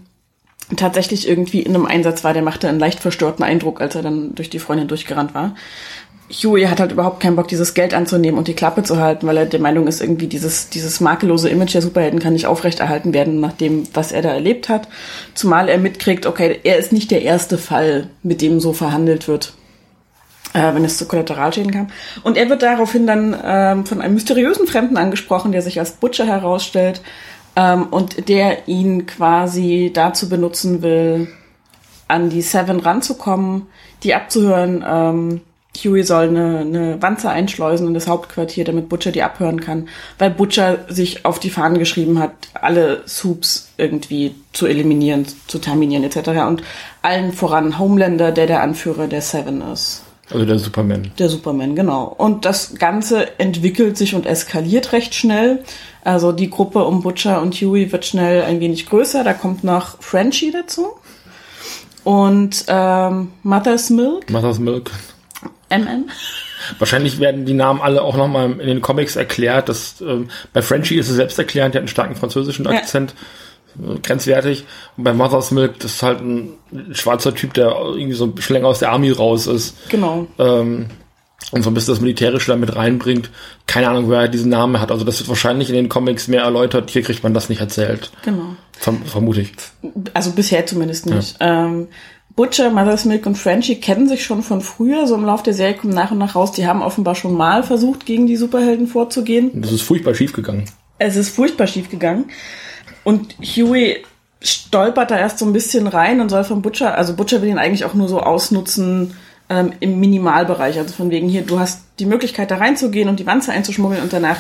tatsächlich 0.76 1.28
irgendwie 1.28 1.60
in 1.60 1.74
einem 1.74 1.86
Einsatz 1.86 2.24
war. 2.24 2.32
Der 2.32 2.42
machte 2.42 2.68
einen 2.68 2.78
leicht 2.78 3.00
verstörten 3.00 3.44
Eindruck, 3.44 3.80
als 3.80 3.94
er 3.94 4.02
dann 4.02 4.34
durch 4.34 4.50
die 4.50 4.58
Freundin 4.58 4.88
durchgerannt 4.88 5.34
war. 5.34 5.54
Huey 6.32 6.64
hat 6.64 6.80
halt 6.80 6.92
überhaupt 6.92 7.20
keinen 7.20 7.36
Bock, 7.36 7.48
dieses 7.48 7.74
Geld 7.74 7.92
anzunehmen 7.92 8.38
und 8.38 8.48
die 8.48 8.54
Klappe 8.54 8.82
zu 8.82 8.98
halten, 8.98 9.26
weil 9.26 9.36
er 9.36 9.46
der 9.46 9.60
Meinung 9.60 9.86
ist, 9.86 10.00
irgendwie 10.00 10.28
dieses, 10.28 10.70
dieses 10.70 11.00
makellose 11.00 11.50
Image 11.50 11.74
der 11.74 11.82
Superhelden 11.82 12.20
kann 12.20 12.32
nicht 12.32 12.46
aufrechterhalten 12.46 13.12
werden 13.12 13.40
nach 13.40 13.52
dem, 13.52 13.86
was 13.92 14.12
er 14.12 14.22
da 14.22 14.30
erlebt 14.30 14.68
hat. 14.68 14.88
Zumal 15.34 15.68
er 15.68 15.78
mitkriegt, 15.78 16.24
okay, 16.24 16.60
er 16.64 16.78
ist 16.78 16.92
nicht 16.92 17.10
der 17.10 17.22
erste 17.22 17.58
Fall, 17.58 18.08
mit 18.22 18.40
dem 18.40 18.60
so 18.60 18.72
verhandelt 18.72 19.28
wird, 19.28 19.52
äh, 20.54 20.74
wenn 20.74 20.84
es 20.84 20.96
zu 20.96 21.06
Kollateralschäden 21.06 21.70
kam. 21.70 21.88
Und 22.22 22.38
er 22.38 22.48
wird 22.48 22.62
daraufhin 22.62 23.06
dann 23.06 23.36
ähm, 23.44 23.84
von 23.84 24.00
einem 24.00 24.14
mysteriösen 24.14 24.66
Fremden 24.66 24.96
angesprochen, 24.96 25.52
der 25.52 25.60
sich 25.60 25.78
als 25.80 25.92
Butcher 25.92 26.26
herausstellt 26.26 27.02
ähm, 27.56 27.86
und 27.90 28.28
der 28.28 28.68
ihn 28.68 29.06
quasi 29.06 29.90
dazu 29.92 30.28
benutzen 30.28 30.82
will, 30.82 31.28
an 32.08 32.30
die 32.30 32.42
Seven 32.42 32.80
ranzukommen, 32.80 33.66
die 34.02 34.14
abzuhören, 34.14 34.84
ähm, 34.86 35.40
Huey 35.74 36.02
soll 36.02 36.28
eine, 36.28 36.58
eine 36.58 37.02
Wanze 37.02 37.30
einschleusen 37.30 37.88
in 37.88 37.94
das 37.94 38.06
Hauptquartier, 38.06 38.64
damit 38.64 38.88
Butcher 38.90 39.10
die 39.10 39.22
abhören 39.22 39.60
kann, 39.60 39.88
weil 40.18 40.30
Butcher 40.30 40.84
sich 40.88 41.24
auf 41.24 41.38
die 41.38 41.50
Fahnen 41.50 41.78
geschrieben 41.78 42.18
hat, 42.18 42.32
alle 42.52 43.02
Soups 43.06 43.72
irgendwie 43.78 44.34
zu 44.52 44.66
eliminieren, 44.66 45.26
zu 45.46 45.58
terminieren 45.58 46.04
etc. 46.04 46.28
Und 46.46 46.62
allen 47.00 47.32
voran 47.32 47.78
Homelander, 47.78 48.32
der 48.32 48.46
der 48.46 48.62
Anführer 48.62 49.06
der 49.06 49.22
Seven 49.22 49.62
ist. 49.62 50.02
Also 50.30 50.46
der 50.46 50.58
Superman. 50.58 51.10
Der 51.18 51.28
Superman, 51.28 51.74
genau. 51.74 52.04
Und 52.04 52.44
das 52.44 52.74
Ganze 52.76 53.38
entwickelt 53.38 53.96
sich 53.96 54.14
und 54.14 54.26
eskaliert 54.26 54.92
recht 54.92 55.14
schnell. 55.14 55.62
Also 56.04 56.32
die 56.32 56.50
Gruppe 56.50 56.84
um 56.84 57.02
Butcher 57.02 57.42
und 57.42 57.54
Huey 57.54 57.92
wird 57.92 58.06
schnell 58.06 58.42
ein 58.42 58.60
wenig 58.60 58.86
größer. 58.86 59.24
Da 59.24 59.34
kommt 59.34 59.62
noch 59.62 60.00
Frenchie 60.00 60.50
dazu. 60.50 60.92
Und 62.04 62.64
ähm, 62.68 63.32
Mother's 63.42 63.90
Milk. 63.90 64.30
Mother's 64.30 64.58
Milk. 64.58 64.90
MM. 65.70 66.10
Wahrscheinlich 66.78 67.18
werden 67.18 67.44
die 67.44 67.54
Namen 67.54 67.80
alle 67.80 68.02
auch 68.02 68.16
nochmal 68.16 68.52
in 68.52 68.66
den 68.66 68.80
Comics 68.80 69.16
erklärt. 69.16 69.68
Das, 69.68 70.00
ähm, 70.00 70.28
bei 70.52 70.62
Frenchie 70.62 70.96
ist 70.96 71.08
es 71.08 71.16
selbst 71.16 71.38
erklärend, 71.38 71.74
der 71.74 71.80
hat 71.80 71.82
einen 71.82 71.88
starken 71.88 72.16
französischen 72.16 72.66
Akzent. 72.66 73.10
Ja. 73.10 73.16
Grenzwertig. 74.02 74.64
Und 74.96 75.04
bei 75.04 75.12
Mother's 75.12 75.50
Milk, 75.50 75.78
das 75.80 75.94
ist 75.94 76.02
halt 76.02 76.20
ein 76.20 76.54
schwarzer 76.92 77.34
Typ, 77.34 77.54
der 77.54 77.68
irgendwie 77.70 78.12
so 78.12 78.32
schon 78.38 78.54
länger 78.54 78.68
aus 78.68 78.80
der 78.80 78.90
Army 78.90 79.10
raus 79.10 79.46
ist. 79.46 79.88
Genau. 79.88 80.26
Ähm, 80.38 80.86
und 81.50 81.62
so 81.62 81.70
ein 81.70 81.74
bisschen 81.74 81.94
das 81.94 82.00
Militärische 82.00 82.52
damit 82.52 82.76
reinbringt. 82.76 83.30
Keine 83.66 83.88
Ahnung, 83.88 84.08
wer 84.08 84.28
diesen 84.28 84.50
Namen 84.50 84.80
hat. 84.80 84.90
Also 84.90 85.04
das 85.04 85.18
wird 85.18 85.28
wahrscheinlich 85.28 85.68
in 85.68 85.74
den 85.74 85.88
Comics 85.88 86.28
mehr 86.28 86.42
erläutert. 86.42 86.90
Hier 86.90 87.02
kriegt 87.02 87.22
man 87.22 87.34
das 87.34 87.48
nicht 87.48 87.60
erzählt. 87.60 88.10
Genau. 88.24 88.56
Verm 88.78 89.04
vermute 89.04 89.42
ich. 89.42 89.52
Also 90.14 90.30
bisher 90.30 90.64
zumindest 90.66 91.06
nicht. 91.06 91.40
Ja. 91.40 91.66
Ähm, 91.66 91.88
Butcher, 92.34 92.70
Mother's 92.70 93.04
Milk 93.04 93.26
und 93.26 93.36
Frenchie 93.36 93.80
kennen 93.80 94.08
sich 94.08 94.24
schon 94.24 94.42
von 94.42 94.62
früher. 94.62 95.06
So 95.06 95.14
im 95.14 95.24
Laufe 95.24 95.44
der 95.44 95.54
Serie 95.54 95.74
kommen 95.74 95.92
nach 95.92 96.10
und 96.10 96.18
nach 96.18 96.34
raus. 96.34 96.52
Die 96.52 96.66
haben 96.66 96.80
offenbar 96.80 97.14
schon 97.14 97.36
mal 97.36 97.62
versucht, 97.62 98.06
gegen 98.06 98.26
die 98.26 98.36
Superhelden 98.36 98.86
vorzugehen. 98.86 99.50
Das 99.60 99.72
ist 99.72 99.82
furchtbar 99.82 100.14
schief 100.14 100.32
gegangen. 100.32 100.64
Es 100.98 101.16
ist 101.16 101.30
furchtbar 101.30 101.66
schief 101.66 101.90
gegangen. 101.90 102.26
Und 103.04 103.34
Huey 103.40 104.04
stolpert 104.40 105.10
da 105.10 105.18
erst 105.18 105.38
so 105.38 105.46
ein 105.46 105.52
bisschen 105.52 105.86
rein 105.86 106.20
und 106.20 106.28
soll 106.28 106.44
von 106.44 106.62
Butcher, 106.62 106.96
also 106.96 107.14
Butcher 107.14 107.42
will 107.42 107.48
ihn 107.48 107.58
eigentlich 107.58 107.84
auch 107.84 107.94
nur 107.94 108.08
so 108.08 108.20
ausnutzen 108.20 109.16
ähm, 109.48 109.72
im 109.80 110.00
Minimalbereich. 110.00 110.78
Also 110.78 110.94
von 110.94 111.10
wegen 111.10 111.28
hier, 111.28 111.42
du 111.42 111.58
hast 111.58 111.82
die 111.98 112.06
Möglichkeit 112.06 112.50
da 112.50 112.56
reinzugehen 112.56 113.08
und 113.08 113.20
die 113.20 113.26
Wanze 113.26 113.52
einzuschmuggeln 113.52 114.02
und 114.02 114.12
danach 114.12 114.38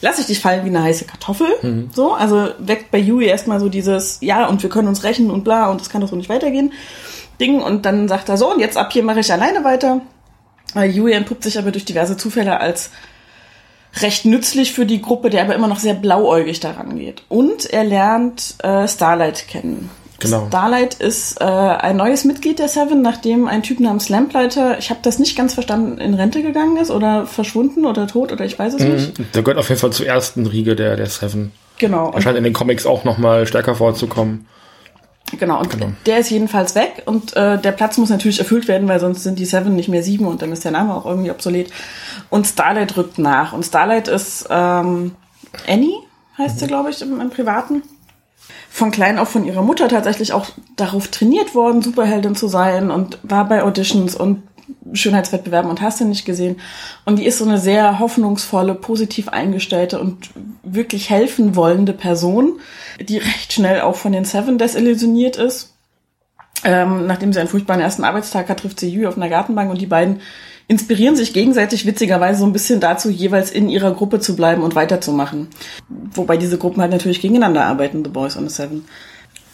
lass 0.00 0.18
ich 0.18 0.26
dich 0.26 0.40
fallen 0.40 0.64
wie 0.64 0.68
eine 0.68 0.82
heiße 0.82 1.06
Kartoffel. 1.06 1.48
Mhm. 1.62 1.90
So, 1.94 2.12
also 2.12 2.48
weckt 2.58 2.90
bei 2.90 3.02
Huey 3.02 3.26
erstmal 3.26 3.60
so 3.60 3.68
dieses, 3.68 4.18
ja, 4.20 4.46
und 4.46 4.62
wir 4.62 4.70
können 4.70 4.88
uns 4.88 5.04
rächen 5.04 5.30
und 5.30 5.44
bla 5.44 5.70
und 5.70 5.80
das 5.80 5.88
kann 5.88 6.00
doch 6.00 6.08
so 6.08 6.16
nicht 6.16 6.28
weitergehen. 6.28 6.72
Ding. 7.40 7.60
Und 7.60 7.86
dann 7.86 8.08
sagt 8.08 8.28
er 8.28 8.36
so, 8.36 8.50
und 8.52 8.60
jetzt 8.60 8.76
ab 8.76 8.92
hier 8.92 9.02
mache 9.02 9.20
ich 9.20 9.32
alleine 9.32 9.64
weiter. 9.64 10.00
Huey 10.74 11.12
entpuppt 11.12 11.44
sich 11.44 11.58
aber 11.58 11.70
durch 11.70 11.84
diverse 11.84 12.16
Zufälle 12.16 12.60
als 12.60 12.90
recht 14.00 14.24
nützlich 14.24 14.72
für 14.72 14.86
die 14.86 15.02
Gruppe, 15.02 15.30
der 15.30 15.42
aber 15.42 15.54
immer 15.54 15.68
noch 15.68 15.78
sehr 15.78 15.94
blauäugig 15.94 16.60
daran 16.60 16.98
geht. 16.98 17.22
Und 17.28 17.66
er 17.70 17.84
lernt 17.84 18.54
äh, 18.62 18.88
Starlight 18.88 19.48
kennen. 19.48 19.90
Genau. 20.22 20.46
Starlight 20.46 20.94
ist 20.94 21.40
äh, 21.40 21.44
ein 21.44 21.96
neues 21.96 22.24
Mitglied 22.24 22.60
der 22.60 22.68
Seven, 22.68 23.02
nachdem 23.02 23.48
ein 23.48 23.62
Typ 23.62 23.80
namens 23.80 24.08
Lamplighter, 24.08 24.78
ich 24.78 24.90
habe 24.90 25.00
das 25.02 25.18
nicht 25.18 25.36
ganz 25.36 25.54
verstanden, 25.54 25.98
in 25.98 26.14
Rente 26.14 26.42
gegangen 26.42 26.76
ist 26.76 26.92
oder 26.92 27.26
verschwunden 27.26 27.84
oder 27.84 28.06
tot 28.06 28.30
oder 28.30 28.44
ich 28.44 28.56
weiß 28.56 28.74
es 28.74 28.82
mhm. 28.82 28.92
nicht. 28.92 29.34
Der 29.34 29.42
gehört 29.42 29.58
auf 29.58 29.68
jeden 29.68 29.80
Fall 29.80 29.92
zur 29.92 30.06
ersten 30.06 30.46
Riege 30.46 30.76
der, 30.76 30.96
der 30.96 31.06
Seven. 31.06 31.50
Genau. 31.78 32.12
Er 32.14 32.22
scheint 32.22 32.38
in 32.38 32.44
den 32.44 32.52
Comics 32.52 32.86
auch 32.86 33.02
nochmal 33.02 33.46
stärker 33.48 33.74
vorzukommen. 33.74 34.46
Genau, 35.38 35.60
und 35.60 35.70
genau. 35.70 35.92
der 36.06 36.18
ist 36.18 36.30
jedenfalls 36.30 36.74
weg 36.74 37.02
und 37.06 37.34
äh, 37.36 37.58
der 37.58 37.72
Platz 37.72 37.96
muss 37.96 38.10
natürlich 38.10 38.38
erfüllt 38.38 38.68
werden, 38.68 38.88
weil 38.88 39.00
sonst 39.00 39.22
sind 39.22 39.38
die 39.38 39.46
Seven 39.46 39.74
nicht 39.74 39.88
mehr 39.88 40.02
sieben 40.02 40.26
und 40.26 40.42
dann 40.42 40.52
ist 40.52 40.64
der 40.64 40.72
Name 40.72 40.94
auch 40.94 41.06
irgendwie 41.06 41.30
obsolet. 41.30 41.70
Und 42.28 42.46
Starlight 42.46 42.96
rückt 42.96 43.18
nach. 43.18 43.52
Und 43.52 43.64
Starlight 43.64 44.08
ist 44.08 44.46
ähm, 44.50 45.12
Annie, 45.66 45.94
heißt 46.38 46.58
sie, 46.58 46.66
glaube 46.66 46.90
ich, 46.90 47.00
im, 47.02 47.20
im 47.20 47.30
Privaten. 47.30 47.82
Von 48.70 48.90
klein 48.90 49.18
auf 49.18 49.28
von 49.28 49.44
ihrer 49.44 49.62
Mutter 49.62 49.88
tatsächlich 49.88 50.32
auch 50.32 50.46
darauf 50.76 51.08
trainiert 51.08 51.54
worden, 51.54 51.82
Superheldin 51.82 52.34
zu 52.34 52.48
sein 52.48 52.90
und 52.90 53.18
war 53.22 53.46
bei 53.46 53.62
Auditions 53.62 54.14
und 54.14 54.42
Schönheitswettbewerben 54.92 55.70
und 55.70 55.80
hast 55.80 56.00
du 56.00 56.04
nicht 56.04 56.24
gesehen. 56.24 56.60
Und 57.04 57.18
die 57.18 57.26
ist 57.26 57.38
so 57.38 57.44
eine 57.44 57.58
sehr 57.58 57.98
hoffnungsvolle, 57.98 58.74
positiv 58.74 59.28
eingestellte 59.28 60.00
und 60.00 60.30
wirklich 60.62 61.10
helfen 61.10 61.56
wollende 61.56 61.92
Person, 61.92 62.60
die 63.00 63.18
recht 63.18 63.52
schnell 63.52 63.80
auch 63.80 63.96
von 63.96 64.12
den 64.12 64.24
Seven 64.24 64.58
desillusioniert 64.58 65.36
ist. 65.36 65.74
Ähm, 66.64 67.06
nachdem 67.06 67.32
sie 67.32 67.40
einen 67.40 67.48
furchtbaren 67.48 67.82
ersten 67.82 68.04
Arbeitstag 68.04 68.48
hat, 68.48 68.60
trifft 68.60 68.78
sie 68.78 68.88
Yu 68.88 69.08
auf 69.08 69.16
einer 69.16 69.28
Gartenbank 69.28 69.70
und 69.70 69.80
die 69.80 69.86
beiden 69.86 70.20
inspirieren 70.68 71.16
sich 71.16 71.32
gegenseitig 71.32 71.86
witzigerweise 71.86 72.40
so 72.40 72.46
ein 72.46 72.52
bisschen 72.52 72.80
dazu, 72.80 73.10
jeweils 73.10 73.50
in 73.50 73.68
ihrer 73.68 73.92
Gruppe 73.92 74.20
zu 74.20 74.36
bleiben 74.36 74.62
und 74.62 74.74
weiterzumachen. 74.74 75.48
Wobei 75.88 76.36
diese 76.36 76.58
Gruppen 76.58 76.80
halt 76.80 76.92
natürlich 76.92 77.20
gegeneinander 77.20 77.64
arbeiten, 77.64 78.04
The 78.04 78.10
Boys 78.10 78.36
und 78.36 78.48
The 78.48 78.54
Seven. 78.54 78.84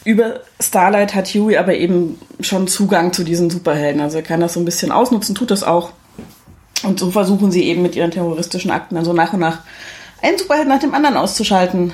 Über 0.05 0.41
Starlight 0.61 1.13
hat 1.13 1.27
Huey 1.27 1.57
aber 1.57 1.75
eben 1.75 2.19
schon 2.39 2.67
Zugang 2.67 3.11
zu 3.11 3.23
diesen 3.23 3.49
Superhelden. 3.49 4.01
Also 4.01 4.17
er 4.17 4.23
kann 4.23 4.39
das 4.39 4.53
so 4.53 4.59
ein 4.59 4.65
bisschen 4.65 4.91
ausnutzen, 4.91 5.35
tut 5.35 5.51
das 5.51 5.63
auch. 5.63 5.91
Und 6.83 6.99
so 6.99 7.11
versuchen 7.11 7.51
sie 7.51 7.63
eben 7.63 7.81
mit 7.81 7.95
ihren 7.95 8.11
terroristischen 8.11 8.71
Akten 8.71 8.95
dann 8.95 9.03
so 9.03 9.13
nach 9.13 9.33
und 9.33 9.41
nach 9.41 9.59
einen 10.21 10.37
Superhelden 10.37 10.69
nach 10.69 10.79
dem 10.79 10.93
anderen 10.93 11.17
auszuschalten. 11.17 11.93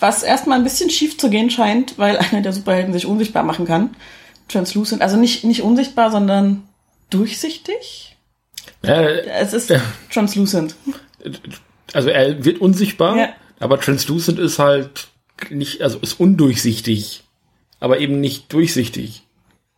Was 0.00 0.22
erstmal 0.22 0.58
ein 0.58 0.64
bisschen 0.64 0.90
schief 0.90 1.16
zu 1.18 1.30
gehen 1.30 1.50
scheint, 1.50 1.98
weil 1.98 2.16
einer 2.32 2.42
der 2.42 2.52
Superhelden 2.52 2.92
sich 2.92 3.06
unsichtbar 3.06 3.44
machen 3.44 3.66
kann. 3.66 3.94
Translucent, 4.48 5.02
also 5.02 5.16
nicht, 5.16 5.44
nicht 5.44 5.62
unsichtbar, 5.62 6.10
sondern 6.10 6.64
durchsichtig. 7.10 8.16
Äh, 8.82 9.26
es 9.26 9.52
ist 9.52 9.70
äh, 9.70 9.80
translucent. 10.12 10.76
Also 11.92 12.08
er 12.08 12.44
wird 12.44 12.60
unsichtbar, 12.60 13.16
ja. 13.16 13.28
aber 13.58 13.80
translucent 13.80 14.38
ist 14.38 14.58
halt 14.58 15.08
nicht, 15.50 15.82
also 15.82 15.98
ist 15.98 16.20
undurchsichtig 16.20 17.24
aber 17.80 17.98
eben 17.98 18.20
nicht 18.20 18.52
durchsichtig. 18.52 19.22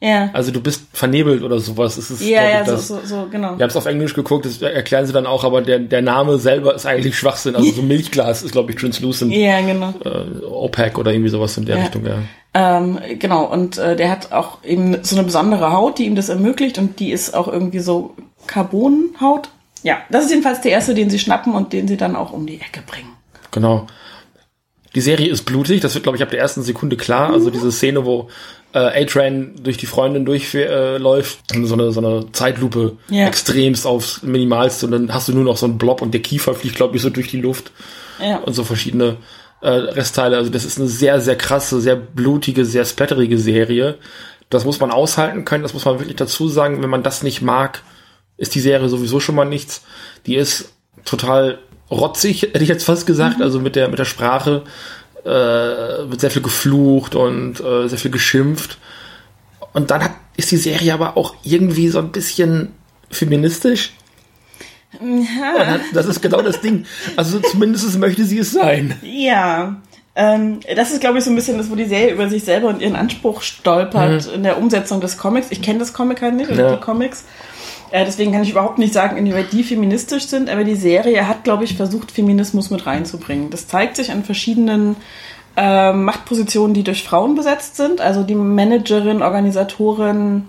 Ja. 0.01 0.31
Also 0.33 0.53
du 0.53 0.61
bist 0.61 0.83
vernebelt 0.93 1.43
oder 1.43 1.59
sowas. 1.59 1.97
Es 1.97 2.11
ist, 2.11 2.23
ja, 2.23 2.49
ja, 2.49 2.63
das, 2.63 2.87
so, 2.87 3.01
so, 3.01 3.07
so, 3.07 3.29
genau. 3.29 3.59
Wir 3.59 3.65
haben 3.65 3.71
es 3.71 3.77
auf 3.77 3.87
Englisch 3.87 4.15
geguckt, 4.15 4.47
das 4.47 4.63
erklären 4.63 5.07
sie 5.07 5.13
dann 5.13 5.27
auch, 5.27 5.43
aber 5.43 5.61
der, 5.61 5.81
der 5.81 6.03
Name 6.03 6.39
selber 6.39 6.75
ist 6.75 6.87
eigentlich 6.87 7.19
Schwachsinn. 7.19 7.57
Also 7.57 7.73
so 7.73 7.83
Milchglas 7.83 8.45
ist, 8.45 8.53
glaube 8.53 8.71
ich, 8.71 8.77
translucent. 8.79 9.33
Ja, 9.33 9.61
genau. 9.61 9.95
Äh, 10.05 10.45
opaque 10.45 10.99
oder 10.99 11.13
irgendwie 11.13 11.31
sowas 11.31 11.57
in 11.57 11.65
der 11.65 11.79
ja. 11.79 11.83
Richtung, 11.83 12.07
ja. 12.07 12.19
Ähm, 12.55 13.01
genau, 13.19 13.45
und 13.45 13.77
äh, 13.79 13.97
der 13.97 14.11
hat 14.11 14.31
auch 14.31 14.63
eben 14.63 15.03
so 15.03 15.17
eine 15.17 15.25
besondere 15.25 15.73
Haut, 15.73 15.99
die 15.99 16.05
ihm 16.05 16.15
das 16.15 16.29
ermöglicht 16.29 16.79
und 16.79 17.01
die 17.01 17.11
ist 17.11 17.35
auch 17.35 17.49
irgendwie 17.49 17.81
so 17.81 18.15
Carbonhaut. 18.47 19.49
Ja, 19.83 19.99
das 20.11 20.25
ist 20.25 20.31
jedenfalls 20.31 20.61
der 20.61 20.73
erste, 20.73 20.95
den 20.95 21.11
sie 21.11 21.19
schnappen 21.19 21.55
und 21.55 21.73
den 21.73 21.89
sie 21.89 21.97
dann 21.97 22.15
auch 22.15 22.33
um 22.33 22.47
die 22.47 22.61
Ecke 22.61 22.83
bringen. 22.87 23.11
Genau. 23.51 23.87
Die 24.95 25.01
Serie 25.01 25.29
ist 25.29 25.43
blutig, 25.43 25.81
das 25.81 25.95
wird, 25.95 26.05
glaube 26.05 26.17
ich, 26.17 26.23
ab 26.23 26.31
der 26.31 26.41
ersten 26.41 26.63
Sekunde 26.63 26.97
klar. 26.97 27.33
Also 27.33 27.51
diese 27.51 27.71
Szene, 27.71 28.05
wo 28.07 28.29
äh, 28.73 29.03
A-Train 29.03 29.57
durch 29.63 29.77
die 29.77 29.87
Freundin 29.87 30.25
durchläuft, 30.25 31.39
äh, 31.55 31.65
so 31.65 31.75
eine, 31.75 31.93
so 31.93 32.01
eine 32.01 32.33
Zeitlupe 32.33 32.97
ja. 33.09 33.27
extremst 33.27 33.87
aufs 33.87 34.23
Minimalste 34.23 34.87
und 34.87 34.93
dann 34.93 35.15
hast 35.15 35.29
du 35.29 35.33
nur 35.35 35.45
noch 35.45 35.57
so 35.57 35.67
einen 35.67 35.79
Blob 35.79 36.03
und 36.03 36.13
der 36.13 36.23
Kiefer 36.23 36.55
fliegt, 36.55 36.77
glaube 36.77 36.97
ich, 36.97 37.03
so 37.03 37.11
durch 37.11 37.29
die 37.29 37.41
Luft. 37.41 37.73
Ja. 38.21 38.39
Und 38.39 38.55
so 38.55 38.65
verschiedene 38.65 39.17
äh, 39.61 39.69
Restteile. 39.69 40.37
Also 40.37 40.51
das 40.51 40.65
ist 40.65 40.79
eine 40.79 40.89
sehr, 40.89 41.21
sehr 41.21 41.37
krasse, 41.37 41.81
sehr 41.81 41.97
blutige, 41.97 42.65
sehr 42.65 42.85
splatterige 42.85 43.39
Serie, 43.39 43.99
Das 44.51 44.65
muss 44.65 44.81
man 44.81 44.91
aushalten 44.91 45.45
können, 45.45 45.63
das 45.63 45.75
muss 45.75 45.85
man 45.85 45.99
wirklich 45.99 46.17
dazu 46.17 46.49
sagen. 46.49 46.83
Wenn 46.83 46.91
man 46.91 47.03
das 47.03 47.23
nicht 47.23 47.43
mag, 47.43 47.83
ist 48.37 48.55
die 48.55 48.61
Serie 48.61 48.89
sowieso 48.89 49.21
schon 49.21 49.35
mal 49.35 49.45
nichts. 49.45 49.83
Die 50.27 50.37
ist 50.37 50.73
total 51.05 51.59
rotzig, 51.91 52.43
hätte 52.43 52.63
ich 52.63 52.69
jetzt 52.69 52.85
fast 52.85 53.07
gesagt, 53.07 53.39
mhm. 53.39 53.45
also 53.45 53.61
mit 53.61 53.77
der, 53.77 53.89
mit 53.89 53.99
der 53.99 54.05
Sprache 54.05 54.63
äh, 55.25 55.29
wird 55.29 56.21
sehr 56.21 56.31
viel 56.31 56.43
geflucht 56.43 57.15
und 57.15 57.61
äh, 57.61 57.89
sehr 57.89 57.99
viel 57.99 58.11
geschimpft. 58.11 58.79
Und 59.73 59.91
dann 59.91 60.03
hat, 60.03 60.13
ist 60.37 60.51
die 60.51 60.57
Serie 60.57 60.95
aber 60.95 61.17
auch 61.17 61.35
irgendwie 61.43 61.89
so 61.89 61.99
ein 61.99 62.11
bisschen 62.11 62.73
feministisch. 63.11 63.93
Ja. 65.01 65.79
Das 65.93 66.07
ist 66.07 66.23
genau 66.23 66.41
das 66.41 66.61
Ding. 66.61 66.87
Also 67.17 67.41
zumindest 67.41 67.99
möchte 67.99 68.25
sie 68.25 68.39
es 68.39 68.53
sein. 68.53 68.97
Ja. 69.03 69.77
Ähm, 70.15 70.61
das 70.75 70.91
ist, 70.91 71.01
glaube 71.01 71.19
ich, 71.19 71.25
so 71.25 71.31
ein 71.31 71.37
bisschen 71.37 71.59
das, 71.59 71.71
wo 71.71 71.77
die 71.77 71.85
Serie 71.85 72.13
über 72.13 72.29
sich 72.29 72.43
selber 72.43 72.69
und 72.69 72.81
ihren 72.81 72.97
Anspruch 72.97 73.43
stolpert 73.43 74.27
mhm. 74.27 74.35
in 74.35 74.43
der 74.43 74.59
Umsetzung 74.59 75.01
des 75.01 75.17
Comics. 75.17 75.49
Ich 75.51 75.63
kenne 75.63 75.79
das 75.79 75.93
Comic 75.93 76.23
halt 76.23 76.35
nicht, 76.35 76.51
ja. 76.51 76.75
die 76.75 76.81
Comics. 76.81 77.25
Äh, 77.91 78.05
deswegen 78.05 78.33
kann 78.33 78.43
ich 78.43 78.51
überhaupt 78.51 78.79
nicht 78.79 78.93
sagen, 78.93 79.17
inwieweit 79.17 79.53
die 79.53 79.63
feministisch 79.63 80.27
sind, 80.27 80.51
aber 80.51 80.65
die 80.65 80.77
Serie 80.77 81.27
hat, 81.27 81.45
glaube 81.45 81.65
ich, 81.65 81.77
versucht, 81.77 82.11
Feminismus 82.11 82.71
mit 82.71 82.87
reinzubringen. 82.87 83.51
Das 83.51 83.67
zeigt 83.67 83.97
sich 83.97 84.11
an 84.11 84.25
verschiedenen 84.25 84.97
äh, 85.57 85.93
Machtpositionen, 85.93 86.75
die 86.75 86.85
durch 86.85 87.03
Frauen 87.03 87.35
besetzt 87.35 87.77
sind. 87.77 88.01
Also 88.01 88.23
die 88.23 88.35
Managerin, 88.35 89.23
Organisatorin, 89.23 90.45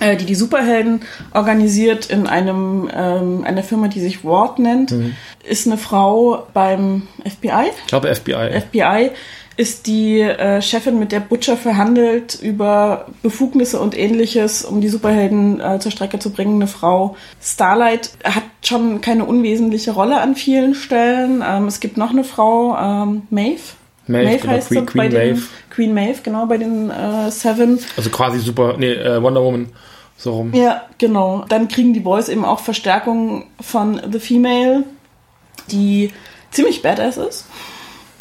äh, 0.00 0.16
die 0.16 0.26
die 0.26 0.34
Superhelden 0.34 1.00
organisiert 1.32 2.06
in 2.06 2.26
einem 2.26 2.88
ähm, 2.94 3.44
einer 3.44 3.62
Firma, 3.62 3.88
die 3.88 4.00
sich 4.00 4.24
Ward 4.24 4.58
nennt, 4.58 4.92
mhm. 4.92 5.16
ist 5.44 5.66
eine 5.66 5.78
Frau 5.78 6.46
beim 6.54 7.08
FBI. 7.24 7.70
Ich 7.80 7.86
glaube 7.88 8.14
FBI. 8.14 8.60
FBI 8.60 9.10
ist 9.58 9.88
die 9.88 10.20
äh, 10.20 10.62
Chefin, 10.62 11.00
mit 11.00 11.10
der 11.10 11.18
Butcher 11.18 11.56
verhandelt 11.56 12.38
über 12.40 13.06
Befugnisse 13.22 13.80
und 13.80 13.98
ähnliches, 13.98 14.64
um 14.64 14.80
die 14.80 14.88
Superhelden 14.88 15.60
äh, 15.60 15.80
zur 15.80 15.90
Strecke 15.90 16.20
zu 16.20 16.30
bringen. 16.30 16.54
Eine 16.54 16.68
Frau. 16.68 17.16
Starlight 17.42 18.12
hat 18.22 18.44
schon 18.64 19.00
keine 19.00 19.24
unwesentliche 19.24 19.90
Rolle 19.90 20.20
an 20.20 20.36
vielen 20.36 20.76
Stellen. 20.76 21.42
Ähm, 21.44 21.66
es 21.66 21.80
gibt 21.80 21.96
noch 21.96 22.10
eine 22.10 22.22
Frau, 22.22 22.76
ähm, 22.78 23.22
Maeve. 23.30 23.60
Maeve, 24.06 24.24
Maeve 24.26 24.38
genau, 24.38 24.52
heißt 24.52 24.68
Queen, 24.68 24.86
Queen 24.86 25.10
bei 25.10 25.18
Maeve. 25.18 25.34
Den, 25.34 25.46
Queen 25.70 25.94
Maeve, 25.94 26.18
genau, 26.22 26.46
bei 26.46 26.58
den 26.58 26.90
äh, 26.90 27.30
Seven. 27.32 27.80
Also 27.96 28.10
quasi 28.10 28.38
super, 28.38 28.76
nee, 28.78 28.92
äh, 28.92 29.20
Wonder 29.20 29.42
Woman. 29.42 29.70
So 30.16 30.34
rum. 30.34 30.54
Ja, 30.54 30.82
genau. 30.98 31.44
Dann 31.48 31.66
kriegen 31.66 31.94
die 31.94 32.00
Boys 32.00 32.28
eben 32.28 32.44
auch 32.44 32.60
Verstärkung 32.60 33.46
von 33.60 34.00
The 34.08 34.20
Female, 34.20 34.84
die 35.72 36.12
ziemlich 36.52 36.80
badass 36.80 37.16
ist 37.16 37.46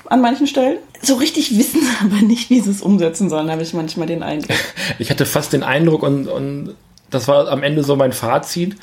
an 0.07 0.21
manchen 0.21 0.47
Stellen. 0.47 0.77
So 1.01 1.15
richtig 1.15 1.57
wissen 1.57 1.81
aber 2.03 2.21
nicht, 2.21 2.49
wie 2.49 2.59
sie 2.59 2.71
es 2.71 2.81
umsetzen 2.81 3.29
sollen, 3.29 3.51
habe 3.51 3.63
ich 3.63 3.73
manchmal 3.73 4.07
den 4.07 4.23
Eindruck. 4.23 4.57
Ich 4.99 5.09
hatte 5.09 5.25
fast 5.25 5.53
den 5.53 5.63
Eindruck 5.63 6.03
und, 6.03 6.27
und 6.27 6.75
das 7.09 7.27
war 7.27 7.49
am 7.49 7.63
Ende 7.63 7.83
so 7.83 7.95
mein 7.95 8.13
Fazit. 8.13 8.75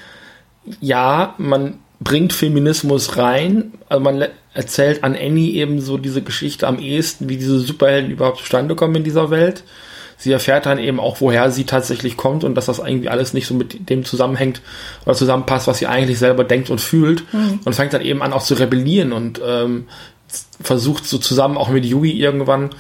Ja, 0.81 1.35
man 1.38 1.78
bringt 2.00 2.33
Feminismus 2.33 3.16
rein, 3.16 3.73
also 3.88 4.02
man 4.02 4.26
erzählt 4.52 5.02
an 5.02 5.16
Annie 5.16 5.52
eben 5.52 5.81
so 5.81 5.99
diese 5.99 6.23
Geschichte 6.23 6.66
am 6.66 6.78
ehesten, 6.78 7.28
wie 7.28 7.37
diese 7.37 7.59
Superhelden 7.59 8.11
überhaupt 8.11 8.38
zustande 8.38 8.75
kommen 8.75 8.97
in 8.97 9.04
dieser 9.04 9.31
Welt. 9.31 9.64
Sie 10.16 10.31
erfährt 10.31 10.66
dann 10.66 10.79
eben 10.79 11.01
auch, 11.01 11.20
woher 11.20 11.51
sie 11.51 11.64
tatsächlich 11.64 12.16
kommt 12.16 12.44
und 12.44 12.55
dass 12.55 12.66
das 12.66 12.79
irgendwie 12.79 13.09
alles 13.09 13.35
nicht 13.35 13.46
so 13.46 13.55
mit 13.55 13.90
dem 13.90 14.05
zusammenhängt 14.05 14.62
oder 15.05 15.14
zusammenpasst, 15.14 15.66
was 15.66 15.79
sie 15.79 15.87
eigentlich 15.87 16.18
selber 16.18 16.44
denkt 16.44 16.70
und 16.70 16.81
fühlt 16.81 17.25
mhm. 17.33 17.61
und 17.64 17.75
fängt 17.75 17.92
dann 17.92 18.03
eben 18.03 18.22
an 18.22 18.33
auch 18.33 18.42
zu 18.42 18.55
rebellieren 18.55 19.12
und 19.12 19.40
ähm, 19.44 19.87
versucht 20.61 21.07
so 21.07 21.18
zusammen 21.18 21.57
auch 21.57 21.68
mit 21.68 21.85
Yui 21.85 22.12
irgendwann 22.12 22.70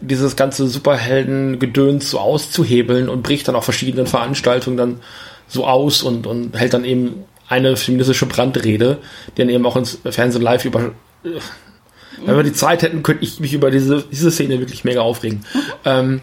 dieses 0.00 0.36
ganze 0.36 0.68
Superhelden-Gedöns 0.68 2.10
so 2.10 2.18
auszuhebeln 2.18 3.08
und 3.08 3.22
bricht 3.22 3.48
dann 3.48 3.56
auf 3.56 3.64
verschiedenen 3.64 4.06
Veranstaltungen 4.06 4.76
dann 4.76 5.00
so 5.48 5.66
aus 5.66 6.02
und, 6.02 6.26
und 6.26 6.56
hält 6.58 6.74
dann 6.74 6.84
eben 6.84 7.24
eine 7.48 7.76
feministische 7.76 8.26
Brandrede, 8.26 8.98
die 9.36 9.42
dann 9.42 9.48
eben 9.48 9.66
auch 9.66 9.76
ins 9.76 9.98
Fernsehen 10.08 10.42
live 10.42 10.64
über. 10.64 10.92
Wenn 12.24 12.36
wir 12.36 12.42
die 12.42 12.52
Zeit 12.52 12.82
hätten, 12.82 13.02
könnte 13.02 13.24
ich 13.24 13.40
mich 13.40 13.54
über 13.54 13.70
diese, 13.70 14.04
diese 14.10 14.30
Szene 14.30 14.60
wirklich 14.60 14.84
mega 14.84 15.00
aufregen. 15.00 15.44
Ähm, 15.84 16.20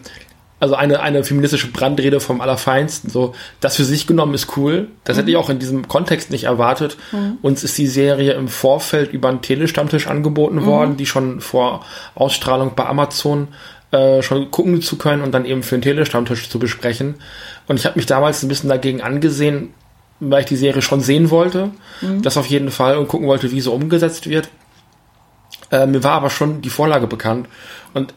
also 0.60 0.74
eine, 0.74 1.00
eine 1.00 1.22
feministische 1.22 1.68
Brandrede 1.68 2.20
vom 2.20 2.40
Allerfeinsten. 2.40 3.10
So, 3.10 3.34
das 3.60 3.76
für 3.76 3.84
sich 3.84 4.06
genommen 4.06 4.34
ist 4.34 4.56
cool. 4.56 4.88
Das 5.04 5.16
mhm. 5.16 5.20
hätte 5.20 5.30
ich 5.30 5.36
auch 5.36 5.50
in 5.50 5.58
diesem 5.58 5.86
Kontext 5.86 6.30
nicht 6.30 6.44
erwartet. 6.44 6.96
Mhm. 7.12 7.38
Uns 7.42 7.62
ist 7.62 7.78
die 7.78 7.86
Serie 7.86 8.32
im 8.32 8.48
Vorfeld 8.48 9.12
über 9.12 9.28
einen 9.28 9.42
Telestammtisch 9.42 10.08
angeboten 10.08 10.56
mhm. 10.56 10.66
worden, 10.66 10.96
die 10.96 11.06
schon 11.06 11.40
vor 11.40 11.84
Ausstrahlung 12.14 12.72
bei 12.74 12.86
Amazon 12.86 13.48
äh, 13.92 14.20
schon 14.22 14.50
gucken 14.50 14.82
zu 14.82 14.98
können 14.98 15.22
und 15.22 15.32
dann 15.32 15.44
eben 15.44 15.62
für 15.62 15.76
einen 15.76 15.82
Telestammtisch 15.82 16.48
zu 16.50 16.58
besprechen. 16.58 17.14
Und 17.68 17.78
ich 17.78 17.86
habe 17.86 17.96
mich 17.96 18.06
damals 18.06 18.42
ein 18.42 18.48
bisschen 18.48 18.68
dagegen 18.68 19.00
angesehen, 19.00 19.72
weil 20.20 20.40
ich 20.40 20.46
die 20.46 20.56
Serie 20.56 20.82
schon 20.82 21.00
sehen 21.00 21.30
wollte. 21.30 21.70
Mhm. 22.00 22.22
Das 22.22 22.36
auf 22.36 22.46
jeden 22.46 22.70
Fall 22.70 22.98
und 22.98 23.06
gucken 23.06 23.28
wollte, 23.28 23.52
wie 23.52 23.60
so 23.60 23.72
umgesetzt 23.72 24.28
wird. 24.28 24.48
Äh, 25.70 25.86
mir 25.86 26.02
war 26.02 26.12
aber 26.12 26.30
schon 26.30 26.62
die 26.62 26.70
Vorlage 26.70 27.06
bekannt. 27.06 27.48
Und 27.94 28.12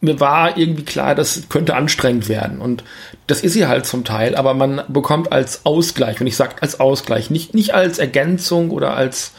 mir 0.00 0.20
war 0.20 0.56
irgendwie 0.56 0.84
klar, 0.84 1.14
das 1.14 1.48
könnte 1.48 1.74
anstrengend 1.74 2.28
werden. 2.28 2.60
Und 2.60 2.84
das 3.26 3.40
ist 3.40 3.54
sie 3.54 3.66
halt 3.66 3.86
zum 3.86 4.04
Teil, 4.04 4.36
aber 4.36 4.54
man 4.54 4.82
bekommt 4.88 5.32
als 5.32 5.66
Ausgleich, 5.66 6.20
und 6.20 6.26
ich 6.26 6.36
sage 6.36 6.56
als 6.60 6.78
Ausgleich, 6.78 7.30
nicht, 7.30 7.54
nicht 7.54 7.74
als 7.74 7.98
Ergänzung 7.98 8.70
oder 8.70 8.94
als 8.94 9.32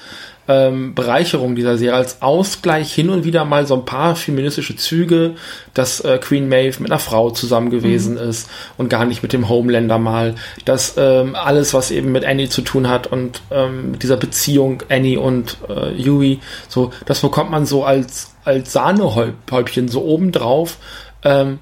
ähm, 0.49 0.95
Bereicherung 0.95 1.55
dieser 1.55 1.77
Serie, 1.77 1.95
als 1.95 2.23
Ausgleich 2.23 2.91
hin 2.91 3.11
und 3.11 3.23
wieder 3.23 3.45
mal 3.45 3.67
so 3.67 3.75
ein 3.75 3.85
paar 3.85 4.15
feministische 4.15 4.75
Züge, 4.75 5.35
dass 5.75 6.01
äh, 6.01 6.17
Queen 6.17 6.49
Maeve 6.49 6.81
mit 6.81 6.91
einer 6.91 6.99
Frau 6.99 7.29
zusammen 7.29 7.69
gewesen 7.69 8.15
mhm. 8.15 8.29
ist 8.29 8.49
und 8.75 8.89
gar 8.89 9.05
nicht 9.05 9.21
mit 9.21 9.31
dem 9.31 9.47
Homelander 9.47 9.99
mal, 9.99 10.33
dass 10.65 10.95
ähm, 10.97 11.35
alles, 11.35 11.75
was 11.75 11.91
eben 11.91 12.11
mit 12.11 12.25
Annie 12.25 12.49
zu 12.49 12.63
tun 12.63 12.89
hat 12.89 13.05
und 13.05 13.41
ähm, 13.51 13.99
dieser 13.99 14.17
Beziehung 14.17 14.81
Annie 14.89 15.19
und 15.19 15.57
äh, 15.69 15.93
Yui, 15.93 16.39
so, 16.67 16.91
das 17.05 17.21
bekommt 17.21 17.51
man 17.51 17.67
so 17.67 17.83
als 17.83 18.31
als 18.43 18.73
Sahnehäubchen 18.73 19.89
so 19.89 20.03
obendrauf. 20.03 20.77
Ähm, 21.23 21.59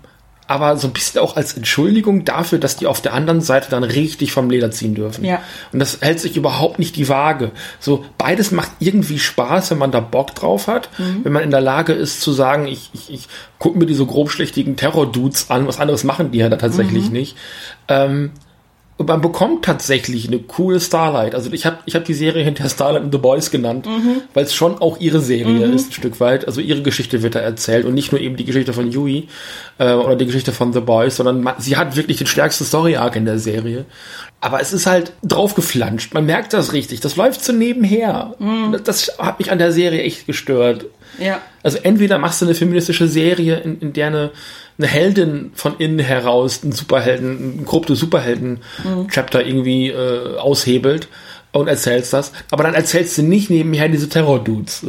aber 0.48 0.78
so 0.78 0.88
ein 0.88 0.94
bisschen 0.94 1.22
auch 1.22 1.36
als 1.36 1.54
Entschuldigung 1.54 2.24
dafür, 2.24 2.58
dass 2.58 2.78
die 2.78 2.88
auf 2.88 3.02
der 3.02 3.14
anderen 3.14 3.42
Seite 3.42 3.70
dann 3.70 3.84
richtig 3.84 4.32
vom 4.32 4.50
Leder 4.50 4.72
ziehen 4.72 4.96
dürfen. 4.96 5.26
Ja. 5.26 5.42
Und 5.74 5.80
das 5.80 6.00
hält 6.02 6.20
sich 6.20 6.38
überhaupt 6.38 6.80
nicht 6.80 6.96
die 6.96 7.10
Waage. 7.10 7.52
So, 7.80 8.06
beides 8.18 8.52
macht 8.52 8.72
irgendwie 8.80 9.20
Spaß, 9.20 9.72
wenn 9.72 9.78
man 9.78 9.92
da 9.92 10.00
Bock 10.00 10.36
drauf 10.36 10.68
hat, 10.68 10.90
mhm. 10.98 11.24
wenn 11.24 11.34
man 11.34 11.44
in 11.44 11.52
der 11.52 11.62
Lage 11.62 11.94
ist 11.94 12.22
zu 12.22 12.32
sagen, 12.32 12.68
ich, 12.68 12.90
ich, 12.94 13.14
ich 13.14 13.28
gucke 13.60 13.78
mir 13.78 13.86
diese 13.86 14.06
grobschlächtigen 14.06 14.78
Terror-Dudes 14.78 15.50
an, 15.50 15.68
was 15.68 15.80
anderes 15.80 16.04
machen 16.04 16.32
die 16.32 16.40
ja 16.40 16.50
da 16.50 16.56
tatsächlich 16.56 17.08
mhm. 17.08 17.12
nicht. 17.12 17.38
Ähm, 17.88 18.32
und 18.98 19.08
man 19.08 19.22
bekommt 19.22 19.64
tatsächlich 19.64 20.28
eine 20.28 20.40
coole 20.40 20.80
Starlight. 20.80 21.36
Also 21.36 21.54
ich 21.54 21.68
habe 21.68 21.78
ich 21.86 21.96
hab 21.96 22.06
die 22.06 22.16
Serie 22.16 22.44
hinter 22.44 22.68
Starlight 22.68 23.04
and 23.04 23.14
the 23.14 23.20
Boys 23.20 23.52
genannt, 23.52 23.86
mhm. 23.86 24.22
weil 24.34 24.44
es 24.44 24.56
schon 24.56 24.80
auch 24.80 25.00
ihre 25.00 25.20
Serie 25.20 25.68
mhm. 25.68 25.74
ist, 25.74 25.90
ein 25.90 25.94
Stück 25.94 26.20
weit. 26.20 26.48
Also 26.48 26.62
ihre 26.62 26.82
Geschichte 26.82 27.22
wird 27.22 27.36
da 27.36 27.40
erzählt 27.40 27.86
und 27.86 27.94
nicht 27.94 28.12
nur 28.12 28.20
eben 28.20 28.38
die 28.38 28.46
Geschichte 28.46 28.74
von 28.74 28.92
Yui 28.92 29.28
äh, 29.78 29.94
oder 29.94 30.16
die 30.16 30.26
Geschichte 30.26 30.52
von 30.52 30.74
The 30.74 30.80
Boys, 30.80 31.18
sondern 31.18 31.44
man, 31.44 31.56
sie 31.60 31.78
hat 31.78 31.96
wirklich 31.96 32.18
den 32.18 32.28
stärksten 32.28 32.66
Story-Arc 32.66 33.16
in 33.16 33.26
der 33.26 33.38
Serie. 33.38 33.86
Aber 34.42 34.62
es 34.62 34.74
ist 34.74 34.88
halt 34.88 35.14
draufgeflanscht. 35.24 36.16
Man 36.16 36.26
merkt 36.26 36.54
das 36.54 36.74
richtig. 36.74 37.00
Das 37.00 37.16
läuft 37.16 37.44
so 37.44 37.54
nebenher. 37.54 38.34
Mhm. 38.40 38.72
Das, 38.72 38.84
das 38.84 39.20
hat 39.20 39.38
mich 39.38 39.52
an 39.52 39.60
der 39.60 39.72
Serie 39.72 40.02
echt 40.02 40.26
gestört. 40.26 40.86
Ja. 41.20 41.42
Also 41.64 41.80
entweder 41.84 42.18
machst 42.18 42.42
du 42.42 42.46
eine 42.46 42.56
feministische 42.56 43.08
Serie, 43.08 43.58
in, 43.58 43.80
in 43.80 43.94
der 43.94 44.08
eine 44.08 44.32
eine 44.78 44.88
Heldin 44.88 45.52
von 45.56 45.76
innen 45.78 46.00
heraus, 46.00 46.64
ein 46.64 46.72
Superhelden, 46.72 47.62
ein 47.62 47.66
korrupte 47.66 47.96
Superhelden-Chapter 47.96 49.42
mhm. 49.42 49.48
irgendwie 49.48 49.88
äh, 49.90 50.38
aushebelt 50.38 51.08
und 51.52 51.68
erzählst 51.68 52.14
das. 52.14 52.32
Aber 52.52 52.64
dann 52.64 52.76
erzählst 52.76 53.18
du 53.18 53.24
nicht 53.24 53.50
nebenher 53.50 53.90
diese 53.90 54.10
Terror-Dudes. 54.10 54.86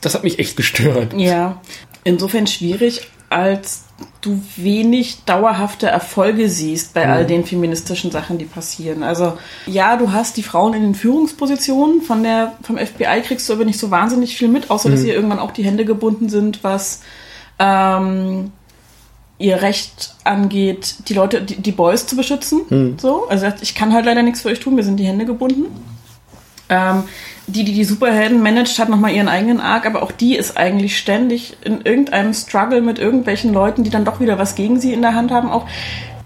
Das 0.00 0.14
hat 0.14 0.24
mich 0.24 0.38
echt 0.38 0.56
gestört. 0.56 1.12
Ja, 1.14 1.60
insofern 2.04 2.46
schwierig, 2.46 3.08
als 3.28 3.84
du 4.20 4.40
wenig 4.56 5.24
dauerhafte 5.24 5.86
Erfolge 5.86 6.48
siehst 6.48 6.94
bei 6.94 7.06
mhm. 7.06 7.12
all 7.12 7.26
den 7.26 7.44
feministischen 7.44 8.10
Sachen, 8.10 8.38
die 8.38 8.44
passieren. 8.44 9.02
Also 9.02 9.38
ja, 9.66 9.96
du 9.96 10.12
hast 10.12 10.36
die 10.36 10.42
Frauen 10.42 10.74
in 10.74 10.82
den 10.82 10.94
Führungspositionen, 10.94 12.02
von 12.02 12.22
der 12.22 12.54
vom 12.62 12.76
FBI 12.76 13.22
kriegst 13.22 13.48
du 13.48 13.54
aber 13.54 13.64
nicht 13.64 13.78
so 13.78 13.90
wahnsinnig 13.90 14.36
viel 14.36 14.48
mit, 14.48 14.70
außer 14.70 14.88
mhm. 14.88 14.92
dass 14.92 15.04
ihr 15.04 15.14
irgendwann 15.14 15.38
auch 15.38 15.52
die 15.52 15.64
Hände 15.64 15.84
gebunden 15.84 16.28
sind, 16.28 16.62
was 16.62 17.02
ähm, 17.58 18.52
ihr 19.38 19.62
Recht 19.62 20.14
angeht, 20.24 21.08
die 21.08 21.14
Leute, 21.14 21.42
die, 21.42 21.56
die 21.56 21.72
Boys 21.72 22.06
zu 22.06 22.16
beschützen. 22.16 22.62
Mhm. 22.68 22.98
So, 22.98 23.28
also 23.28 23.46
ich 23.60 23.74
kann 23.74 23.92
halt 23.92 24.06
leider 24.06 24.22
nichts 24.22 24.42
für 24.42 24.48
euch 24.48 24.60
tun, 24.60 24.74
mir 24.74 24.82
sind 24.82 24.98
die 24.98 25.06
Hände 25.06 25.24
gebunden. 25.24 25.66
Ähm, 26.68 27.04
die, 27.46 27.64
die 27.64 27.72
die 27.72 27.84
Superhelden 27.84 28.42
managt, 28.42 28.78
hat 28.78 28.88
nochmal 28.88 29.12
ihren 29.12 29.28
eigenen 29.28 29.60
Arc, 29.60 29.86
aber 29.86 30.02
auch 30.02 30.12
die 30.12 30.34
ist 30.36 30.56
eigentlich 30.56 30.98
ständig 30.98 31.56
in 31.64 31.82
irgendeinem 31.82 32.34
Struggle 32.34 32.80
mit 32.80 32.98
irgendwelchen 32.98 33.52
Leuten, 33.52 33.84
die 33.84 33.90
dann 33.90 34.04
doch 34.04 34.20
wieder 34.20 34.38
was 34.38 34.54
gegen 34.54 34.80
sie 34.80 34.92
in 34.92 35.02
der 35.02 35.14
Hand 35.14 35.30
haben. 35.30 35.50
Auch 35.50 35.66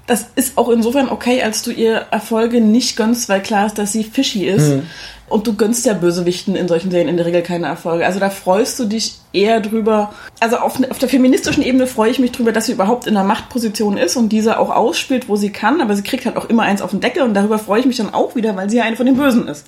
das 0.07 0.27
ist 0.35 0.59
auch 0.59 0.69
insofern 0.71 1.09
okay, 1.09 1.43
als 1.43 1.63
du 1.63 1.71
ihr 1.71 2.07
Erfolge 2.11 2.61
nicht 2.61 2.97
gönnst, 2.97 3.29
weil 3.29 3.41
klar 3.43 3.67
ist, 3.67 3.79
dass 3.79 3.93
sie 3.93 4.03
fishy 4.03 4.47
ist. 4.47 4.71
Mhm. 4.71 4.83
Und 5.29 5.47
du 5.47 5.55
gönnst 5.55 5.87
ja 5.87 5.93
Bösewichten 5.93 6.57
in 6.57 6.67
solchen 6.67 6.91
Serien 6.91 7.09
in 7.09 7.17
der 7.17 7.27
Regel 7.27 7.43
keine 7.43 7.67
Erfolge. 7.67 8.05
Also 8.05 8.19
da 8.19 8.31
freust 8.31 8.81
du 8.81 8.87
dich 8.87 9.15
eher 9.33 9.61
drüber. 9.61 10.13
Also 10.41 10.57
auf, 10.57 10.81
auf 10.91 10.99
der 10.99 11.09
feministischen 11.09 11.63
Ebene 11.63 11.87
freue 11.87 12.11
ich 12.11 12.19
mich 12.19 12.33
drüber, 12.33 12.51
dass 12.51 12.67
sie 12.67 12.73
überhaupt 12.73 13.07
in 13.07 13.17
einer 13.17 13.25
Machtposition 13.25 13.97
ist 13.97 14.17
und 14.17 14.31
diese 14.31 14.59
auch 14.59 14.71
ausspielt, 14.71 15.29
wo 15.29 15.37
sie 15.37 15.51
kann. 15.51 15.81
Aber 15.81 15.95
sie 15.95 16.03
kriegt 16.03 16.27
halt 16.27 16.37
auch 16.37 16.47
immer 16.47 16.65
eins 16.65 16.83
auf 16.83 16.91
den 16.91 16.99
Deckel 16.99 17.23
und 17.23 17.35
darüber 17.35 17.61
freue 17.61 17.79
ich 17.79 17.87
mich 17.87 17.99
dann 17.99 18.13
auch 18.13 18.35
wieder, 18.35 18.57
weil 18.57 18.69
sie 18.69 18.79
ja 18.79 18.83
eine 18.83 18.97
von 18.97 19.07
den 19.07 19.17
Bösen 19.17 19.47
ist. 19.47 19.67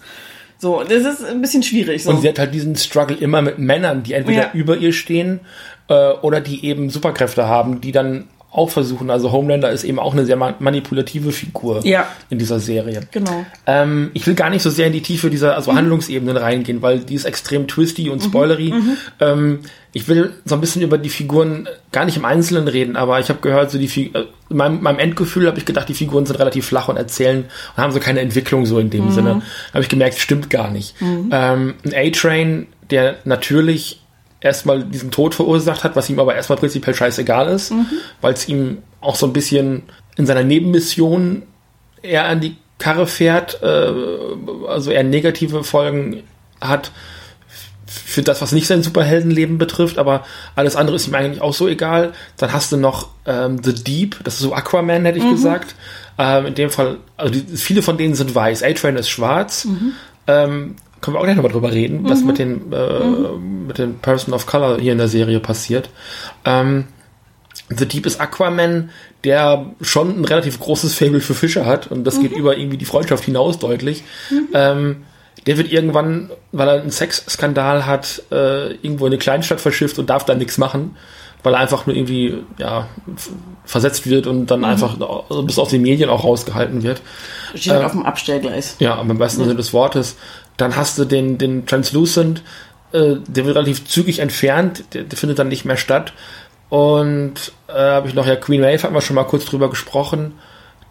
So, 0.62 0.84
das 0.84 1.02
ist 1.02 1.24
ein 1.24 1.42
bisschen 1.42 1.64
schwierig. 1.64 2.04
So. 2.04 2.10
Und 2.10 2.20
sie 2.20 2.28
hat 2.28 2.38
halt 2.38 2.54
diesen 2.54 2.76
Struggle 2.76 3.16
immer 3.16 3.42
mit 3.42 3.58
Männern, 3.58 4.04
die 4.04 4.12
entweder 4.12 4.42
ja. 4.42 4.50
über 4.52 4.76
ihr 4.76 4.92
stehen 4.92 5.40
äh, 5.88 6.12
oder 6.12 6.40
die 6.40 6.64
eben 6.64 6.88
Superkräfte 6.88 7.48
haben, 7.48 7.80
die 7.80 7.90
dann 7.90 8.28
auch 8.52 8.68
versuchen. 8.68 9.10
Also 9.10 9.32
Homelander 9.32 9.70
ist 9.70 9.82
eben 9.82 9.98
auch 9.98 10.12
eine 10.12 10.26
sehr 10.26 10.36
manipulative 10.36 11.32
Figur 11.32 11.80
ja. 11.84 12.06
in 12.28 12.38
dieser 12.38 12.60
Serie. 12.60 13.00
Genau. 13.10 13.46
Ähm, 13.66 14.10
ich 14.12 14.26
will 14.26 14.34
gar 14.34 14.50
nicht 14.50 14.62
so 14.62 14.68
sehr 14.68 14.88
in 14.88 14.92
die 14.92 15.00
Tiefe 15.00 15.30
dieser 15.30 15.56
also 15.56 15.72
mhm. 15.72 15.78
Handlungsebenen 15.78 16.36
reingehen, 16.36 16.82
weil 16.82 17.00
die 17.00 17.14
ist 17.14 17.24
extrem 17.24 17.66
twisty 17.66 18.10
und 18.10 18.20
mhm. 18.22 18.26
spoilery. 18.26 18.72
Mhm. 18.72 18.96
Ähm, 19.20 19.58
ich 19.94 20.06
will 20.06 20.34
so 20.44 20.54
ein 20.54 20.60
bisschen 20.60 20.82
über 20.82 20.98
die 20.98 21.08
Figuren 21.08 21.66
gar 21.92 22.04
nicht 22.04 22.18
im 22.18 22.26
Einzelnen 22.26 22.68
reden, 22.68 22.96
aber 22.96 23.20
ich 23.20 23.30
habe 23.30 23.40
gehört, 23.40 23.70
so 23.70 23.78
die 23.78 23.88
Fig 23.88 24.14
äh, 24.14 24.24
in 24.50 24.56
meinem, 24.58 24.82
meinem 24.82 24.98
Endgefühl 24.98 25.46
habe 25.46 25.58
ich 25.58 25.64
gedacht, 25.64 25.88
die 25.88 25.94
Figuren 25.94 26.26
sind 26.26 26.38
relativ 26.38 26.66
flach 26.66 26.88
und 26.88 26.98
erzählen 26.98 27.46
und 27.76 27.82
haben 27.82 27.92
so 27.92 28.00
keine 28.00 28.20
Entwicklung 28.20 28.66
so 28.66 28.78
in 28.78 28.90
dem 28.90 29.06
mhm. 29.06 29.12
Sinne. 29.12 29.42
Habe 29.72 29.82
ich 29.82 29.88
gemerkt, 29.88 30.18
stimmt 30.18 30.50
gar 30.50 30.70
nicht. 30.70 31.00
Mhm. 31.00 31.30
Ähm, 31.32 31.74
ein 31.86 31.94
A-Train, 31.94 32.66
der 32.90 33.16
natürlich 33.24 34.01
erstmal 34.42 34.84
diesen 34.84 35.10
Tod 35.10 35.34
verursacht 35.34 35.84
hat, 35.84 35.96
was 35.96 36.10
ihm 36.10 36.18
aber 36.18 36.34
erstmal 36.34 36.58
prinzipiell 36.58 36.94
scheißegal 36.94 37.48
ist, 37.48 37.70
mhm. 37.70 37.86
weil 38.20 38.34
es 38.34 38.48
ihm 38.48 38.78
auch 39.00 39.16
so 39.16 39.26
ein 39.26 39.32
bisschen 39.32 39.84
in 40.16 40.26
seiner 40.26 40.44
Nebenmission 40.44 41.42
eher 42.02 42.26
an 42.26 42.40
die 42.40 42.56
Karre 42.78 43.06
fährt, 43.06 43.62
äh, 43.62 43.92
also 44.66 44.90
eher 44.90 45.04
negative 45.04 45.62
Folgen 45.62 46.24
hat 46.60 46.90
für 47.86 48.22
das, 48.22 48.40
was 48.40 48.52
nicht 48.52 48.66
sein 48.66 48.82
Superheldenleben 48.82 49.58
betrifft, 49.58 49.98
aber 49.98 50.24
alles 50.56 50.76
andere 50.76 50.96
ist 50.96 51.06
ihm 51.06 51.14
eigentlich 51.14 51.42
auch 51.42 51.52
so 51.52 51.68
egal. 51.68 52.12
Dann 52.38 52.52
hast 52.52 52.72
du 52.72 52.76
noch 52.76 53.08
ähm, 53.26 53.62
The 53.62 53.74
Deep, 53.74 54.16
das 54.24 54.34
ist 54.34 54.40
so 54.40 54.54
Aquaman, 54.54 55.04
hätte 55.04 55.18
ich 55.18 55.24
mhm. 55.24 55.32
gesagt. 55.32 55.74
Ähm, 56.18 56.46
in 56.46 56.54
dem 56.54 56.70
Fall, 56.70 56.98
also 57.16 57.32
die, 57.32 57.56
viele 57.56 57.82
von 57.82 57.98
denen 57.98 58.14
sind 58.14 58.34
weiß. 58.34 58.62
A-Train 58.62 58.96
ist 58.96 59.10
schwarz. 59.10 59.66
Mhm. 59.66 59.92
Ähm, 60.26 60.76
können 61.02 61.16
wir 61.16 61.20
auch 61.20 61.24
gleich 61.24 61.36
nochmal 61.36 61.52
drüber 61.52 61.72
reden, 61.72 62.02
mhm. 62.02 62.08
was 62.08 62.24
mit 62.24 62.38
den, 62.38 62.72
äh, 62.72 63.04
mhm. 63.04 63.66
mit 63.66 63.76
den 63.76 63.98
Person 63.98 64.32
of 64.32 64.46
Color 64.46 64.80
hier 64.80 64.92
in 64.92 64.98
der 64.98 65.08
Serie 65.08 65.40
passiert. 65.40 65.90
Ähm, 66.46 66.86
The 67.68 67.86
Deep 67.86 68.06
ist 68.06 68.20
Aquaman, 68.20 68.90
der 69.24 69.66
schon 69.80 70.20
ein 70.20 70.24
relativ 70.24 70.58
großes 70.58 70.94
Fable 70.94 71.20
für 71.20 71.34
Fische 71.34 71.66
hat 71.66 71.88
und 71.88 72.04
das 72.04 72.16
mhm. 72.16 72.22
geht 72.22 72.32
über 72.32 72.56
irgendwie 72.56 72.78
die 72.78 72.84
Freundschaft 72.84 73.24
hinaus 73.24 73.58
deutlich. 73.58 74.02
Mhm. 74.30 74.48
Ähm, 74.54 74.96
der 75.46 75.58
wird 75.58 75.72
irgendwann, 75.72 76.30
weil 76.52 76.68
er 76.68 76.80
einen 76.80 76.90
Sexskandal 76.90 77.86
hat, 77.86 78.22
äh, 78.30 78.74
irgendwo 78.74 79.06
in 79.06 79.12
eine 79.12 79.18
Kleinstadt 79.18 79.60
verschifft 79.60 79.98
und 79.98 80.08
darf 80.08 80.24
da 80.24 80.34
nichts 80.34 80.56
machen, 80.56 80.96
weil 81.42 81.54
er 81.54 81.60
einfach 81.60 81.86
nur 81.86 81.96
irgendwie 81.96 82.38
ja, 82.58 82.86
versetzt 83.64 84.08
wird 84.08 84.26
und 84.26 84.46
dann 84.46 84.60
mhm. 84.60 84.66
einfach 84.66 84.96
also 85.28 85.42
bis 85.42 85.58
auf 85.58 85.68
die 85.68 85.78
Medien 85.78 86.10
auch 86.10 86.22
rausgehalten 86.22 86.82
wird. 86.82 87.02
Steht 87.54 87.72
halt 87.72 87.82
äh, 87.82 87.86
auf 87.86 87.92
dem 87.92 88.04
Abstellgleis. 88.04 88.76
Ja, 88.78 88.98
am 88.98 89.18
besten 89.18 89.40
ja. 89.40 89.46
Sinne 89.46 89.56
des 89.56 89.72
Wortes. 89.72 90.16
Dann 90.56 90.76
hast 90.76 90.98
du 90.98 91.04
den, 91.04 91.38
den 91.38 91.66
Translucent, 91.66 92.42
äh, 92.92 93.16
der 93.26 93.46
wird 93.46 93.56
relativ 93.56 93.86
zügig 93.86 94.18
entfernt, 94.18 94.84
der, 94.94 95.04
der 95.04 95.18
findet 95.18 95.38
dann 95.38 95.48
nicht 95.48 95.64
mehr 95.64 95.76
statt. 95.76 96.12
Und 96.68 97.52
äh, 97.68 97.72
habe 97.72 98.08
ich 98.08 98.14
noch, 98.14 98.26
ja, 98.26 98.36
Queen 98.36 98.60
Maeve 98.60 98.82
hatten 98.82 98.94
wir 98.94 99.02
schon 99.02 99.16
mal 99.16 99.24
kurz 99.24 99.44
drüber 99.44 99.68
gesprochen. 99.70 100.34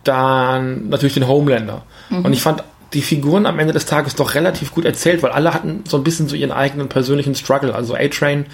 Dann 0.04 0.90
natürlich 0.90 1.14
den 1.14 1.28
Homelander. 1.28 1.84
Mhm. 2.10 2.26
Und 2.26 2.34
ich 2.34 2.42
fand 2.42 2.64
die 2.94 3.02
Figuren 3.02 3.46
am 3.46 3.58
Ende 3.60 3.74
des 3.74 3.86
Tages 3.86 4.16
doch 4.16 4.36
relativ 4.36 4.74
gut 4.74 4.86
erzählt, 4.86 5.24
weil 5.24 5.32
alle 5.32 5.54
hatten 5.54 5.84
so 5.88 5.98
ein 5.98 6.04
bisschen 6.04 6.28
so 6.28 6.36
ihren 6.36 6.52
eigenen 6.52 6.90
persönlichen 6.90 7.36
Struggle. 7.36 7.74
Also 7.74 7.96
A-Train 7.96 8.46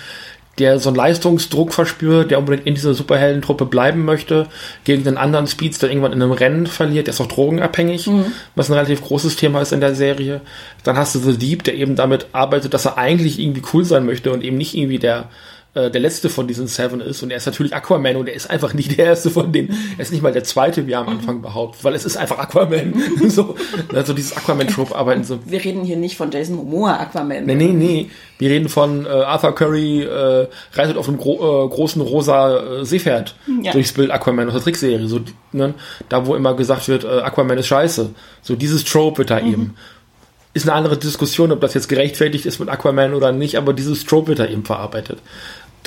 der 0.60 0.80
so 0.80 0.90
einen 0.90 0.96
Leistungsdruck 0.96 1.74
verspürt, 1.74 2.32
der 2.32 2.40
unbedingt 2.40 2.68
in 2.68 2.76
dieser 2.76 2.94
Superheldentruppe 2.94 3.66
bleiben 3.66 4.06
möchte, 4.06 4.48
gegen 4.84 5.04
den 5.04 5.18
anderen 5.18 5.48
Speeds, 5.48 5.80
der 5.80 5.90
irgendwann 5.90 6.14
in 6.14 6.22
einem 6.22 6.32
Rennen 6.32 6.68
verliert, 6.68 7.08
der 7.08 7.14
ist 7.14 7.22
auch 7.22 7.28
drogenabhängig, 7.28 8.08
mhm. 8.08 8.26
was 8.56 8.70
ein 8.70 8.74
relativ 8.74 9.02
großes 9.04 9.36
Thema 9.36 9.62
ist 9.62 9.72
in 9.72 9.82
der 9.82 9.96
Serie. 9.96 10.42
Dann 10.84 10.98
hast 10.98 11.16
du 11.16 11.20
The 11.20 11.38
Deep, 11.38 11.64
der 11.64 11.76
eben 11.76 11.96
damit 11.96 12.28
arbeitet, 12.32 12.74
dass 12.74 12.86
er 12.86 12.98
eigentlich 12.98 13.40
irgendwie 13.40 13.64
cool 13.74 13.86
sein 13.86 14.06
möchte 14.06 14.32
und 14.32 14.44
eben 14.44 14.58
nicht 14.58 14.76
irgendwie 14.76 15.00
der 15.00 15.30
äh, 15.78 15.92
der 15.92 16.02
letzte 16.02 16.30
von 16.30 16.48
diesen 16.48 16.68
Seven 16.68 17.02
ist 17.02 17.22
und 17.22 17.30
er 17.30 17.38
ist 17.38 17.46
natürlich 17.46 17.76
Aquaman 17.76 18.16
und 18.16 18.28
er 18.28 18.34
ist 18.34 18.50
einfach 18.50 18.74
nicht 18.74 18.98
der 18.98 19.06
erste 19.06 19.30
von 19.30 19.52
denen. 19.52 19.78
Er 19.98 20.02
ist 20.02 20.12
nicht 20.12 20.24
mal 20.24 20.32
der 20.32 20.44
zweite, 20.44 20.88
wie 20.88 20.94
er 20.94 21.00
am 21.00 21.10
Anfang 21.10 21.42
behauptet, 21.42 21.84
weil 21.84 21.94
es 21.94 22.04
ist 22.04 22.18
einfach 22.18 22.40
Aquaman. 22.40 22.96
so, 23.28 23.56
also 23.94 24.14
dieses 24.14 24.36
Aquaman-Trope 24.36 24.96
arbeiten 24.96 25.24
so. 25.24 25.40
Wir 25.46 25.64
reden 25.64 25.84
hier 25.84 25.98
nicht 25.98 26.18
von 26.18 26.32
Jason 26.32 26.56
Momoa 26.56 26.96
Aquaman. 26.96 27.46
Nee, 27.46 27.56
nee, 27.56 27.68
nee. 27.68 28.10
Wir 28.40 28.50
reden 28.50 28.70
von 28.70 29.06
äh, 29.06 29.10
Arthur 29.10 29.54
Curry 29.54 30.04
äh, 30.04 30.48
reitet 30.74 30.98
auf 30.98 31.08
einem 31.08 31.18
gro 31.18 31.66
äh, 31.66 31.70
großen 31.70 32.02
rosa 32.02 32.80
äh, 32.82 32.86
Seepferd 32.86 33.36
ja. 33.62 33.72
durchs 33.72 33.94
Bild 33.94 34.10
Aquaman 34.12 34.48
aus 34.48 34.54
der 34.54 34.64
Trickserie. 34.64 35.08
So, 35.08 35.22
ne? 35.52 35.76
Da, 36.10 36.26
wo 36.26 36.36
immer 36.36 36.56
gesagt 36.56 36.88
wird, 36.88 37.04
äh, 37.04 37.22
Aquaman 37.22 37.58
ist 37.58 37.68
scheiße. 37.68 38.10
So 38.42 38.56
dieses 38.56 38.84
Trope 38.84 39.20
wird 39.20 39.30
da 39.30 39.40
mhm. 39.40 39.54
eben 39.54 39.76
ist 40.58 40.68
eine 40.68 40.76
andere 40.76 40.98
Diskussion, 40.98 41.52
ob 41.52 41.62
das 41.62 41.76
jetzt 41.76 41.88
gerechtfertigt 41.88 42.46
ist 42.46 42.60
mit 42.60 42.68
Aquaman 42.68 43.14
oder 43.14 43.32
nicht, 43.32 43.56
aber 43.58 43.74
dieses 43.74 44.06
Trope 44.06 44.30
wird 44.30 44.40
da 44.40 44.48
eben 44.48 44.66
verarbeitet. 44.66 45.20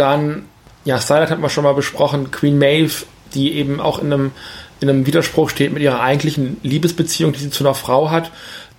Dann, 0.00 0.46
ja, 0.86 0.98
Starlight 0.98 1.30
hat 1.30 1.40
man 1.40 1.50
schon 1.50 1.64
mal 1.64 1.74
besprochen, 1.74 2.30
Queen 2.30 2.56
Maeve, 2.56 3.04
die 3.34 3.52
eben 3.52 3.80
auch 3.80 3.98
in 3.98 4.10
einem, 4.10 4.32
in 4.80 4.88
einem 4.88 5.04
Widerspruch 5.04 5.50
steht 5.50 5.74
mit 5.74 5.82
ihrer 5.82 6.00
eigentlichen 6.00 6.56
Liebesbeziehung, 6.62 7.32
die 7.34 7.40
sie 7.40 7.50
zu 7.50 7.64
einer 7.64 7.74
Frau 7.74 8.10
hat. 8.10 8.30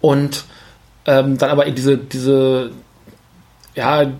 Und 0.02 0.46
ähm, 1.06 1.38
dann 1.38 1.52
aber 1.52 1.70
diese, 1.70 2.00
diese, 2.00 2.72
ja, 3.76 4.12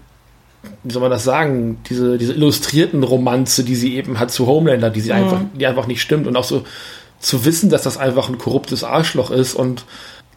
wie 0.84 0.94
soll 0.94 1.02
man 1.02 1.10
das 1.10 1.24
sagen, 1.24 1.80
diese, 1.90 2.20
diese 2.20 2.34
illustrierten 2.34 3.02
Romanze, 3.02 3.64
die 3.64 3.76
sie 3.76 3.96
eben 3.96 4.20
hat 4.20 4.30
zu 4.30 4.46
Homelander, 4.46 4.92
die 4.92 5.02
sie 5.02 5.12
mhm. 5.12 5.18
einfach, 5.18 5.42
die 5.56 5.66
einfach 5.66 5.88
nicht 5.88 6.04
stimmt 6.04 6.28
und 6.28 6.36
auch 6.36 6.44
so 6.44 6.64
zu 7.20 7.46
wissen, 7.46 7.72
dass 7.72 7.82
das 7.82 7.98
einfach 7.98 8.30
ein 8.30 8.38
korruptes 8.38 8.84
Arschloch 8.84 9.32
ist 9.32 9.56
und 9.56 9.86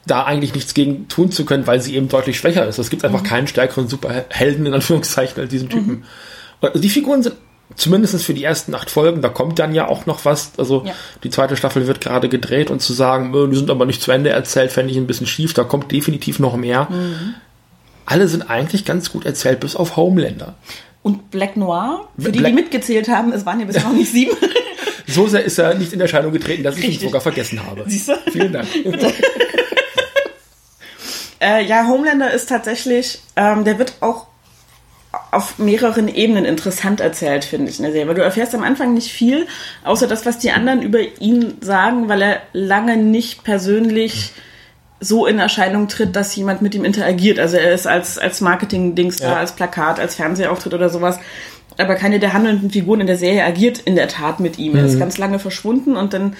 da 0.07 0.24
eigentlich 0.24 0.55
nichts 0.55 0.72
gegen 0.72 1.09
tun 1.09 1.31
zu 1.31 1.44
können, 1.44 1.66
weil 1.66 1.83
sie 1.83 1.94
eben 1.94 2.09
deutlich 2.09 2.38
schwächer 2.38 2.66
ist. 2.66 2.79
Es 2.79 2.88
gibt 2.88 3.05
einfach 3.05 3.20
mhm. 3.20 3.27
keinen 3.27 3.46
stärkeren 3.48 3.87
Superhelden 3.87 4.64
in 4.64 4.72
Anführungszeichen 4.72 5.38
als 5.42 5.50
diesen 5.50 5.68
Typen. 5.68 5.88
Mhm. 5.88 6.05
Also 6.60 6.80
die 6.80 6.88
Figuren 6.88 7.22
sind 7.22 7.36
zumindest 7.76 8.22
für 8.22 8.34
die 8.34 8.44
ersten 8.44 8.74
acht 8.74 8.90
Folgen, 8.90 9.22
da 9.22 9.28
kommt 9.28 9.58
dann 9.58 9.74
ja 9.74 9.88
auch 9.88 10.06
noch 10.06 10.24
was. 10.24 10.52
Also 10.58 10.84
ja. 10.84 10.92
die 11.22 11.30
zweite 11.30 11.56
Staffel 11.56 11.86
wird 11.86 12.00
gerade 12.00 12.28
gedreht 12.28 12.70
und 12.70 12.80
zu 12.80 12.92
sagen, 12.92 13.32
die 13.50 13.56
sind 13.56 13.70
aber 13.70 13.86
nicht 13.86 14.02
zu 14.02 14.12
Ende 14.12 14.30
erzählt, 14.30 14.72
fände 14.72 14.92
ich 14.92 14.98
ein 14.98 15.06
bisschen 15.06 15.26
schief. 15.26 15.54
Da 15.54 15.64
kommt 15.64 15.90
definitiv 15.90 16.38
noch 16.38 16.56
mehr. 16.56 16.88
Mhm. 16.90 17.34
Alle 18.06 18.28
sind 18.28 18.50
eigentlich 18.50 18.84
ganz 18.84 19.10
gut 19.10 19.24
erzählt, 19.24 19.60
bis 19.60 19.76
auf 19.76 19.96
Homelander. 19.96 20.54
Und 21.02 21.30
Black 21.30 21.56
Noir, 21.56 22.08
für 22.18 22.32
die, 22.32 22.38
Black 22.38 22.52
die 22.52 22.62
mitgezählt 22.62 23.08
haben, 23.08 23.32
es 23.32 23.44
waren 23.44 23.60
ja 23.60 23.66
bisher 23.66 23.82
noch 23.82 23.92
nicht 23.92 24.10
sieben. 24.10 24.36
so 25.06 25.26
sehr 25.26 25.44
ist 25.44 25.58
er 25.58 25.74
nicht 25.74 25.92
in 25.92 26.00
Erscheinung 26.00 26.32
getreten, 26.32 26.62
dass 26.62 26.78
ich 26.78 26.84
ihn 26.84 27.00
sogar 27.00 27.20
vergessen 27.20 27.64
habe. 27.64 27.84
Siehst 27.86 28.08
du? 28.08 28.12
Vielen 28.30 28.52
Dank. 28.52 28.68
äh, 31.40 31.64
ja, 31.64 31.86
Homelander 31.86 32.32
ist 32.32 32.48
tatsächlich, 32.48 33.20
ähm, 33.36 33.64
der 33.64 33.78
wird 33.78 33.94
auch 34.00 34.26
auf 35.31 35.59
mehreren 35.59 36.09
Ebenen 36.09 36.44
interessant 36.44 37.00
erzählt, 37.00 37.44
finde 37.44 37.70
ich, 37.70 37.79
in 37.79 37.85
der 37.85 37.92
Serie. 37.92 38.09
Weil 38.09 38.14
du 38.14 38.22
erfährst 38.22 38.55
am 38.55 38.62
Anfang 38.62 38.94
nicht 38.94 39.12
viel, 39.12 39.46
außer 39.85 40.07
das, 40.07 40.27
was 40.27 40.38
die 40.38 40.50
anderen 40.50 40.83
über 40.83 41.00
ihn 41.20 41.59
sagen, 41.61 42.09
weil 42.09 42.22
er 42.22 42.40
lange 42.53 42.96
nicht 42.96 43.44
persönlich 43.44 44.33
so 45.00 45.27
in 45.27 45.38
Erscheinung 45.38 45.88
tritt, 45.88 46.16
dass 46.16 46.35
jemand 46.35 46.62
mit 46.62 46.74
ihm 46.74 46.85
interagiert. 46.85 47.38
Also 47.38 47.57
er 47.57 47.72
ist 47.72 47.87
als, 47.87 48.18
als 48.18 48.40
Marketing-Dings 48.40 49.18
ja. 49.18 49.31
da, 49.31 49.37
als 49.37 49.53
Plakat, 49.53 50.00
als 50.00 50.14
Fernsehauftritt 50.14 50.74
oder 50.74 50.88
sowas. 50.88 51.18
Aber 51.77 51.96
keine 51.96 52.20
der 52.20 52.33
handelnden 52.33 52.70
Figuren 52.70 53.00
in 53.00 53.07
der 53.07 53.18
Serie 53.18 53.44
agiert 53.44 53.81
in 53.81 53.96
der 53.96 54.09
Tat 54.09 54.40
mit 54.40 54.59
ihm. 54.59 54.72
Mhm. 54.72 54.79
Er 54.79 54.85
ist 54.87 54.94
mhm. 54.94 55.00
ganz 55.00 55.18
lange 55.18 55.38
verschwunden 55.38 55.96
und 55.96 56.12
dann 56.12 56.37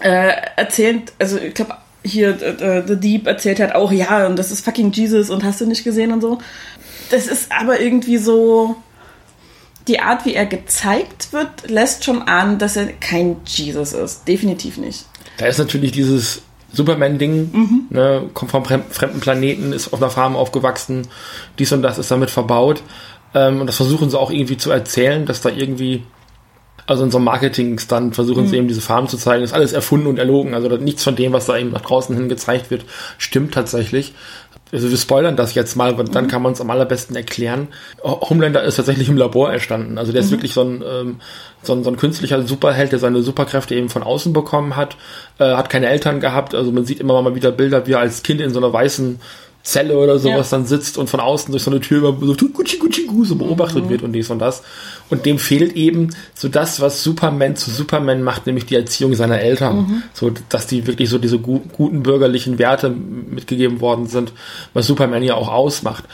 äh, 0.00 0.32
erzählt, 0.56 1.12
also 1.18 1.36
ich 1.38 1.54
glaube, 1.54 1.74
hier 2.02 2.40
äh, 2.40 2.82
The 2.86 2.96
Deep 2.96 3.26
erzählt 3.26 3.60
hat 3.60 3.74
auch, 3.74 3.92
ja, 3.92 4.26
und 4.26 4.38
das 4.38 4.50
ist 4.50 4.64
fucking 4.64 4.92
Jesus 4.92 5.28
und 5.30 5.44
hast 5.44 5.60
du 5.60 5.66
nicht 5.66 5.84
gesehen 5.84 6.12
und 6.12 6.20
so. 6.20 6.38
Das 7.10 7.26
ist 7.26 7.52
aber 7.52 7.80
irgendwie 7.80 8.16
so. 8.16 8.76
Die 9.88 9.98
Art, 9.98 10.24
wie 10.24 10.34
er 10.34 10.46
gezeigt 10.46 11.32
wird, 11.32 11.68
lässt 11.68 12.04
schon 12.04 12.22
ahnen, 12.22 12.58
dass 12.58 12.76
er 12.76 12.86
kein 12.86 13.36
Jesus 13.46 13.92
ist. 13.92 14.28
Definitiv 14.28 14.76
nicht. 14.76 15.06
Da 15.38 15.46
ist 15.46 15.58
natürlich 15.58 15.90
dieses 15.90 16.42
Superman-Ding, 16.72 17.50
mhm. 17.52 17.86
ne, 17.90 18.28
kommt 18.34 18.50
vom 18.50 18.64
fremden 18.64 19.20
Planeten, 19.20 19.72
ist 19.72 19.92
auf 19.92 20.00
einer 20.00 20.10
Farm 20.10 20.36
aufgewachsen, 20.36 21.08
dies 21.58 21.72
und 21.72 21.82
das 21.82 21.98
ist 21.98 22.10
damit 22.10 22.30
verbaut. 22.30 22.82
Ähm, 23.34 23.60
und 23.60 23.66
das 23.66 23.76
versuchen 23.76 24.10
sie 24.10 24.18
auch 24.18 24.30
irgendwie 24.30 24.56
zu 24.56 24.70
erzählen, 24.70 25.26
dass 25.26 25.40
da 25.40 25.48
irgendwie, 25.48 26.04
also 26.86 27.02
in 27.02 27.10
so 27.10 27.18
einem 27.18 27.24
Marketing-Stand 27.24 28.14
versuchen 28.14 28.44
mhm. 28.44 28.48
sie 28.48 28.56
eben 28.58 28.68
diese 28.68 28.80
Farm 28.80 29.08
zu 29.08 29.16
zeigen, 29.16 29.42
ist 29.42 29.54
alles 29.54 29.72
erfunden 29.72 30.06
und 30.06 30.18
erlogen. 30.18 30.54
Also 30.54 30.68
nichts 30.76 31.02
von 31.02 31.16
dem, 31.16 31.32
was 31.32 31.46
da 31.46 31.56
eben 31.56 31.70
nach 31.70 31.80
draußen 31.80 32.14
hin 32.14 32.28
gezeigt 32.28 32.70
wird, 32.70 32.84
stimmt 33.18 33.54
tatsächlich 33.54 34.14
also 34.72 34.90
wir 34.90 34.96
spoilern 34.96 35.36
das 35.36 35.54
jetzt 35.54 35.76
mal, 35.76 35.94
und 35.94 36.14
dann 36.14 36.24
mhm. 36.24 36.28
kann 36.28 36.42
man 36.42 36.52
es 36.52 36.60
am 36.60 36.70
allerbesten 36.70 37.16
erklären. 37.16 37.68
Homelander 38.02 38.62
ist 38.62 38.76
tatsächlich 38.76 39.08
im 39.08 39.16
Labor 39.16 39.52
erstanden. 39.52 39.98
Also 39.98 40.12
der 40.12 40.20
ist 40.20 40.28
mhm. 40.28 40.32
wirklich 40.32 40.54
so 40.54 40.62
ein, 40.62 40.82
ähm, 40.82 41.20
so, 41.62 41.72
ein, 41.72 41.84
so 41.84 41.90
ein 41.90 41.96
künstlicher 41.96 42.42
Superheld, 42.42 42.92
der 42.92 42.98
seine 42.98 43.22
Superkräfte 43.22 43.74
eben 43.74 43.88
von 43.88 44.02
außen 44.02 44.32
bekommen 44.32 44.76
hat, 44.76 44.96
äh, 45.38 45.44
hat 45.44 45.70
keine 45.70 45.88
Eltern 45.88 46.20
gehabt. 46.20 46.54
Also 46.54 46.72
man 46.72 46.84
sieht 46.84 47.00
immer 47.00 47.20
mal 47.20 47.34
wieder 47.34 47.52
Bilder, 47.52 47.86
wie 47.86 47.92
er 47.92 48.00
als 48.00 48.22
Kind 48.22 48.40
in 48.40 48.50
so 48.50 48.58
einer 48.58 48.72
weißen 48.72 49.20
Zelle 49.62 49.98
oder 49.98 50.18
sowas 50.18 50.50
ja. 50.50 50.56
dann 50.56 50.66
sitzt 50.66 50.96
und 50.96 51.10
von 51.10 51.20
außen 51.20 51.52
durch 51.52 51.64
so 51.64 51.70
eine 51.70 51.80
Tür 51.80 51.98
über 52.08 52.26
so 52.26 52.34
Gucci 52.34 52.78
Gucci 52.78 53.06
so 53.24 53.36
beobachtet 53.36 53.84
mhm. 53.84 53.90
wird 53.90 54.02
und 54.02 54.12
dies 54.12 54.30
und 54.30 54.38
das. 54.38 54.62
Und 55.10 55.26
dem 55.26 55.38
fehlt 55.38 55.74
eben 55.74 56.10
so 56.34 56.48
das, 56.48 56.80
was 56.80 57.02
Superman 57.02 57.56
zu 57.56 57.70
Superman 57.70 58.22
macht, 58.22 58.46
nämlich 58.46 58.66
die 58.66 58.76
Erziehung 58.76 59.14
seiner 59.14 59.40
Eltern. 59.40 59.76
Mhm. 59.76 60.02
So, 60.14 60.32
dass 60.48 60.66
die 60.68 60.86
wirklich 60.86 61.10
so 61.10 61.18
diese 61.18 61.38
gu 61.38 61.60
guten 61.76 62.02
bürgerlichen 62.02 62.58
Werte 62.58 62.90
mitgegeben 62.90 63.80
worden 63.80 64.06
sind, 64.06 64.32
was 64.72 64.86
Superman 64.86 65.22
ja 65.22 65.34
auch 65.34 65.48
ausmacht. 65.48 66.04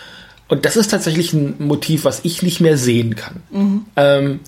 Und 0.49 0.65
das 0.65 0.77
ist 0.77 0.91
tatsächlich 0.91 1.33
ein 1.33 1.57
Motiv, 1.59 2.05
was 2.05 2.21
ich 2.25 2.43
nicht 2.43 2.61
mehr 2.61 2.79
sehen 2.79 3.17
kann. 3.17 3.43
Mhm. 3.51 3.85
Ähm, 3.97 4.41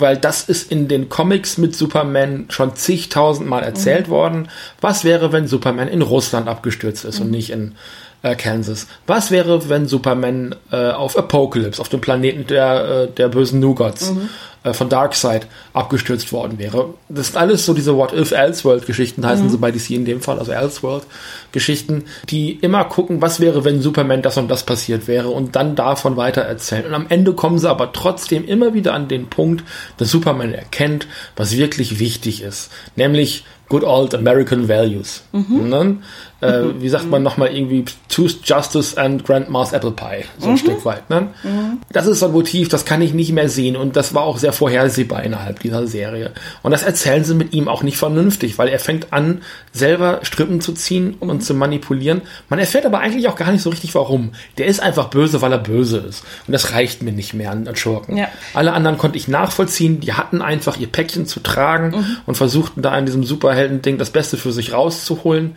weil 0.00 0.16
das 0.16 0.42
ist 0.48 0.70
in 0.70 0.86
den 0.86 1.08
Comics 1.08 1.58
mit 1.58 1.74
Superman 1.74 2.46
schon 2.50 2.76
zigtausendmal 2.76 3.64
erzählt 3.64 4.06
mhm. 4.06 4.12
worden. 4.12 4.48
Was 4.80 5.04
wäre, 5.04 5.32
wenn 5.32 5.48
Superman 5.48 5.88
in 5.88 6.02
Russland 6.02 6.48
abgestürzt 6.48 7.04
ist 7.04 7.18
und 7.18 7.26
mhm. 7.26 7.32
nicht 7.32 7.50
in 7.50 7.74
äh, 8.22 8.34
Kansas. 8.34 8.86
Was 9.06 9.30
wäre, 9.30 9.68
wenn 9.68 9.86
Superman 9.86 10.54
äh, 10.72 10.90
auf 10.90 11.16
Apocalypse, 11.16 11.80
auf 11.80 11.88
dem 11.88 12.00
Planeten 12.00 12.46
der, 12.46 13.06
äh, 13.08 13.10
der 13.10 13.28
bösen 13.28 13.60
Nougats 13.60 14.10
mhm. 14.10 14.28
äh, 14.64 14.72
von 14.72 14.88
Darkseid 14.88 15.46
abgestürzt 15.72 16.32
worden 16.32 16.58
wäre? 16.58 16.94
Das 17.08 17.28
sind 17.28 17.36
alles 17.36 17.64
so 17.64 17.74
diese 17.74 17.96
What-If-Elseworld-Geschichten, 17.96 19.24
heißen 19.24 19.46
mhm. 19.46 19.50
sie 19.50 19.58
bei 19.58 19.70
DC 19.70 19.90
in 19.90 20.04
dem 20.04 20.20
Fall, 20.20 20.38
also 20.38 20.52
Elseworld-Geschichten, 20.52 22.04
die 22.28 22.52
immer 22.52 22.84
gucken, 22.84 23.22
was 23.22 23.40
wäre, 23.40 23.64
wenn 23.64 23.80
Superman 23.80 24.22
das 24.22 24.36
und 24.36 24.48
das 24.48 24.64
passiert 24.64 25.06
wäre 25.06 25.28
und 25.28 25.54
dann 25.54 25.76
davon 25.76 26.16
weiter 26.16 26.42
erzählen. 26.42 26.86
Und 26.86 26.94
am 26.94 27.06
Ende 27.08 27.34
kommen 27.34 27.58
sie 27.58 27.70
aber 27.70 27.92
trotzdem 27.92 28.44
immer 28.46 28.74
wieder 28.74 28.94
an 28.94 29.08
den 29.08 29.28
Punkt, 29.28 29.64
dass 29.96 30.10
Superman 30.10 30.54
erkennt, 30.54 31.06
was 31.36 31.56
wirklich 31.56 32.00
wichtig 32.00 32.42
ist. 32.42 32.70
Nämlich 32.96 33.44
Good 33.68 33.84
Old 33.84 34.14
American 34.14 34.68
Values. 34.68 35.22
Mhm. 35.32 35.98
Äh. 36.40 36.80
Wie 36.80 36.88
sagt 36.88 37.10
man 37.10 37.22
nochmal 37.22 37.54
irgendwie 37.54 37.84
Truth, 38.08 38.40
Justice 38.44 38.96
and 38.96 39.24
Grandma's 39.24 39.72
Apple 39.72 39.90
Pie, 39.90 40.24
so 40.38 40.46
ein 40.46 40.52
mhm. 40.52 40.58
Stück 40.58 40.84
weit. 40.84 41.10
Ne? 41.10 41.28
Mhm. 41.42 41.78
Das 41.92 42.06
ist 42.06 42.20
so 42.20 42.26
ein 42.26 42.32
Motiv, 42.32 42.68
das 42.68 42.84
kann 42.84 43.02
ich 43.02 43.12
nicht 43.12 43.32
mehr 43.32 43.48
sehen 43.48 43.76
und 43.76 43.96
das 43.96 44.14
war 44.14 44.22
auch 44.22 44.38
sehr 44.38 44.52
vorhersehbar 44.52 45.24
innerhalb 45.24 45.60
dieser 45.60 45.86
Serie. 45.86 46.32
Und 46.62 46.70
das 46.70 46.82
erzählen 46.82 47.24
sie 47.24 47.34
mit 47.34 47.52
ihm 47.52 47.66
auch 47.66 47.82
nicht 47.82 47.96
vernünftig, 47.96 48.58
weil 48.58 48.68
er 48.68 48.78
fängt 48.78 49.12
an, 49.12 49.42
selber 49.72 50.20
Strippen 50.22 50.60
zu 50.60 50.72
ziehen 50.72 51.16
und 51.18 51.28
mhm. 51.28 51.40
zu 51.40 51.54
manipulieren. 51.54 52.22
Man 52.48 52.60
erfährt 52.60 52.86
aber 52.86 53.00
eigentlich 53.00 53.28
auch 53.28 53.36
gar 53.36 53.50
nicht 53.50 53.62
so 53.62 53.70
richtig 53.70 53.94
warum. 53.94 54.32
Der 54.58 54.66
ist 54.66 54.80
einfach 54.80 55.08
böse, 55.08 55.42
weil 55.42 55.52
er 55.52 55.58
böse 55.58 55.98
ist. 55.98 56.24
Und 56.46 56.52
das 56.52 56.72
reicht 56.72 57.02
mir 57.02 57.12
nicht 57.12 57.34
mehr 57.34 57.50
an, 57.50 57.66
an 57.66 57.76
Schurken. 57.76 58.16
Ja. 58.16 58.28
Alle 58.54 58.72
anderen 58.72 58.98
konnte 58.98 59.18
ich 59.18 59.26
nachvollziehen, 59.26 60.00
die 60.00 60.12
hatten 60.12 60.40
einfach 60.42 60.76
ihr 60.76 60.86
Päckchen 60.86 61.26
zu 61.26 61.40
tragen 61.40 61.96
mhm. 61.96 62.16
und 62.26 62.36
versuchten 62.36 62.82
da 62.82 62.96
in 62.96 63.06
diesem 63.06 63.24
Super 63.24 63.48
Superhelden-Ding 63.48 63.98
das 63.98 64.10
Beste 64.10 64.36
für 64.36 64.52
sich 64.52 64.72
rauszuholen. 64.72 65.56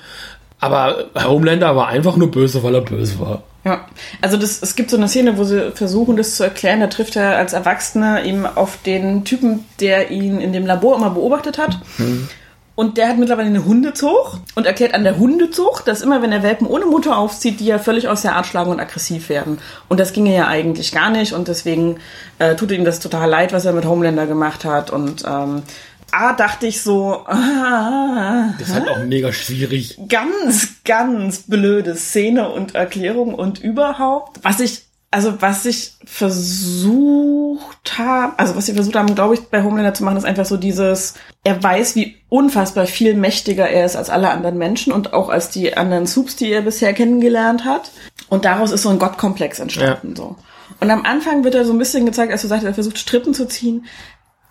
Aber 0.61 1.05
Homelander 1.15 1.75
war 1.75 1.87
einfach 1.87 2.15
nur 2.15 2.31
böse, 2.31 2.63
weil 2.63 2.75
er 2.75 2.81
böse 2.81 3.19
war. 3.19 3.43
Ja, 3.63 3.87
also 4.21 4.37
das, 4.37 4.61
es 4.61 4.75
gibt 4.75 4.89
so 4.89 4.97
eine 4.97 5.07
Szene, 5.07 5.37
wo 5.37 5.43
sie 5.43 5.71
versuchen, 5.71 6.17
das 6.17 6.35
zu 6.35 6.43
erklären. 6.43 6.79
Da 6.79 6.87
trifft 6.87 7.15
er 7.15 7.37
als 7.37 7.53
Erwachsener 7.53 8.23
eben 8.23 8.45
auf 8.45 8.77
den 8.85 9.25
Typen, 9.25 9.65
der 9.79 10.11
ihn 10.11 10.39
in 10.39 10.53
dem 10.53 10.65
Labor 10.65 10.95
immer 10.95 11.09
beobachtet 11.09 11.57
hat. 11.57 11.79
Hm. 11.97 12.29
Und 12.73 12.97
der 12.97 13.09
hat 13.09 13.17
mittlerweile 13.17 13.49
eine 13.49 13.65
Hundezucht 13.65 14.41
und 14.55 14.65
erklärt 14.65 14.93
an 14.93 15.03
der 15.03 15.17
Hundezucht, 15.17 15.87
dass 15.87 16.01
immer, 16.01 16.21
wenn 16.21 16.31
er 16.31 16.41
Welpen 16.41 16.65
ohne 16.65 16.85
Mutter 16.85 17.17
aufzieht, 17.17 17.59
die 17.59 17.65
ja 17.65 17.77
völlig 17.77 18.07
aus 18.07 18.21
der 18.21 18.35
Art 18.35 18.47
schlagen 18.47 18.71
und 18.71 18.79
aggressiv 18.79 19.29
werden. 19.29 19.59
Und 19.89 19.99
das 19.99 20.13
ginge 20.13 20.35
ja 20.35 20.47
eigentlich 20.47 20.91
gar 20.91 21.11
nicht 21.11 21.33
und 21.33 21.47
deswegen 21.47 21.97
äh, 22.39 22.55
tut 22.55 22.71
ihm 22.71 22.85
das 22.85 22.99
total 22.99 23.29
leid, 23.29 23.51
was 23.51 23.65
er 23.65 23.73
mit 23.73 23.85
Homelander 23.85 24.25
gemacht 24.25 24.63
hat. 24.63 24.89
Und 24.89 25.23
ähm, 25.27 25.63
A 26.11 26.33
dachte 26.33 26.67
ich 26.67 26.81
so, 26.81 27.23
ah, 27.25 28.53
das 28.59 28.69
ist 28.69 28.73
halt 28.73 28.89
auch 28.89 29.03
mega 29.03 29.31
schwierig. 29.31 29.97
Ganz, 30.07 30.83
ganz 30.83 31.43
blöde 31.43 31.95
Szene 31.95 32.49
und 32.49 32.75
Erklärung 32.75 33.33
und 33.33 33.59
überhaupt. 33.59 34.39
Was 34.43 34.59
ich, 34.59 34.83
also 35.09 35.41
was 35.41 35.65
ich 35.65 35.93
versucht 36.05 37.97
habe, 37.97 38.37
also 38.37 38.55
was 38.55 38.65
sie 38.65 38.73
versucht 38.73 38.95
haben, 38.95 39.15
glaube 39.15 39.35
ich, 39.35 39.41
bei 39.41 39.63
Homelander 39.63 39.93
zu 39.93 40.03
machen, 40.03 40.17
ist 40.17 40.25
einfach 40.25 40.45
so 40.45 40.57
dieses, 40.57 41.15
er 41.43 41.61
weiß, 41.61 41.95
wie 41.95 42.17
unfassbar 42.29 42.85
viel 42.85 43.13
mächtiger 43.13 43.69
er 43.69 43.85
ist 43.85 43.95
als 43.95 44.09
alle 44.09 44.29
anderen 44.29 44.57
Menschen 44.57 44.93
und 44.93 45.13
auch 45.13 45.29
als 45.29 45.49
die 45.49 45.75
anderen 45.75 46.07
Soups, 46.07 46.35
die 46.35 46.51
er 46.51 46.61
bisher 46.61 46.93
kennengelernt 46.93 47.65
hat. 47.65 47.91
Und 48.29 48.45
daraus 48.45 48.71
ist 48.71 48.83
so 48.83 48.89
ein 48.89 48.99
Gottkomplex 48.99 49.59
entstanden, 49.59 50.09
ja. 50.09 50.15
so. 50.15 50.35
Und 50.79 50.89
am 50.89 51.05
Anfang 51.05 51.43
wird 51.43 51.55
er 51.55 51.65
so 51.65 51.73
ein 51.73 51.77
bisschen 51.77 52.05
gezeigt, 52.05 52.31
als 52.31 52.41
du 52.41 52.47
sagst, 52.47 52.65
er 52.65 52.73
versucht 52.73 52.97
Strippen 52.97 53.33
zu 53.33 53.47
ziehen 53.47 53.85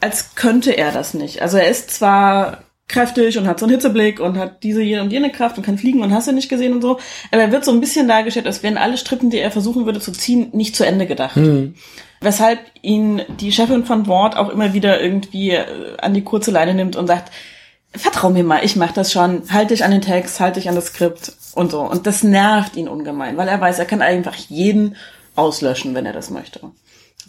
als 0.00 0.34
könnte 0.34 0.72
er 0.72 0.92
das 0.92 1.14
nicht. 1.14 1.42
Also 1.42 1.58
er 1.58 1.68
ist 1.68 1.90
zwar 1.90 2.64
kräftig 2.90 3.38
und 3.38 3.46
hat 3.46 3.60
so 3.60 3.66
einen 3.66 3.74
Hitzeblick 3.74 4.20
und 4.20 4.36
hat 4.36 4.62
diese 4.62 4.82
jene 4.82 5.02
und 5.02 5.12
jene 5.12 5.30
Kraft 5.30 5.56
und 5.56 5.64
kann 5.64 5.78
fliegen 5.78 6.02
und 6.02 6.12
hast 6.12 6.28
du 6.28 6.32
nicht 6.32 6.48
gesehen 6.48 6.72
und 6.72 6.82
so. 6.82 6.98
Aber 7.30 7.42
er 7.42 7.52
wird 7.52 7.64
so 7.64 7.70
ein 7.70 7.80
bisschen 7.80 8.08
dargestellt, 8.08 8.46
als 8.46 8.62
wären 8.62 8.76
alle 8.76 8.98
Strippen, 8.98 9.30
die 9.30 9.38
er 9.38 9.50
versuchen 9.50 9.86
würde 9.86 10.00
zu 10.00 10.12
ziehen, 10.12 10.48
nicht 10.52 10.74
zu 10.74 10.84
Ende 10.84 11.06
gedacht. 11.06 11.36
Mhm. 11.36 11.74
Weshalb 12.20 12.58
ihn 12.82 13.22
die 13.40 13.52
Chefin 13.52 13.84
von 13.84 14.06
Ward 14.06 14.36
auch 14.36 14.50
immer 14.50 14.74
wieder 14.74 15.00
irgendwie 15.00 15.52
äh, 15.52 15.96
an 15.98 16.12
die 16.12 16.24
kurze 16.24 16.50
Leine 16.50 16.74
nimmt 16.74 16.96
und 16.96 17.06
sagt, 17.06 17.32
vertrau 17.94 18.30
mir 18.30 18.44
mal, 18.44 18.64
ich 18.64 18.76
mach 18.76 18.92
das 18.92 19.12
schon, 19.12 19.42
halt 19.50 19.70
dich 19.70 19.84
an 19.84 19.90
den 19.90 20.02
Text, 20.02 20.38
halt 20.40 20.56
dich 20.56 20.68
an 20.68 20.74
das 20.74 20.86
Skript 20.86 21.32
und 21.54 21.70
so. 21.70 21.80
Und 21.80 22.06
das 22.06 22.22
nervt 22.22 22.76
ihn 22.76 22.88
ungemein, 22.88 23.36
weil 23.36 23.48
er 23.48 23.60
weiß, 23.60 23.78
er 23.78 23.86
kann 23.86 24.02
einfach 24.02 24.34
jeden 24.34 24.96
auslöschen, 25.36 25.94
wenn 25.94 26.06
er 26.06 26.12
das 26.12 26.30
möchte. 26.30 26.60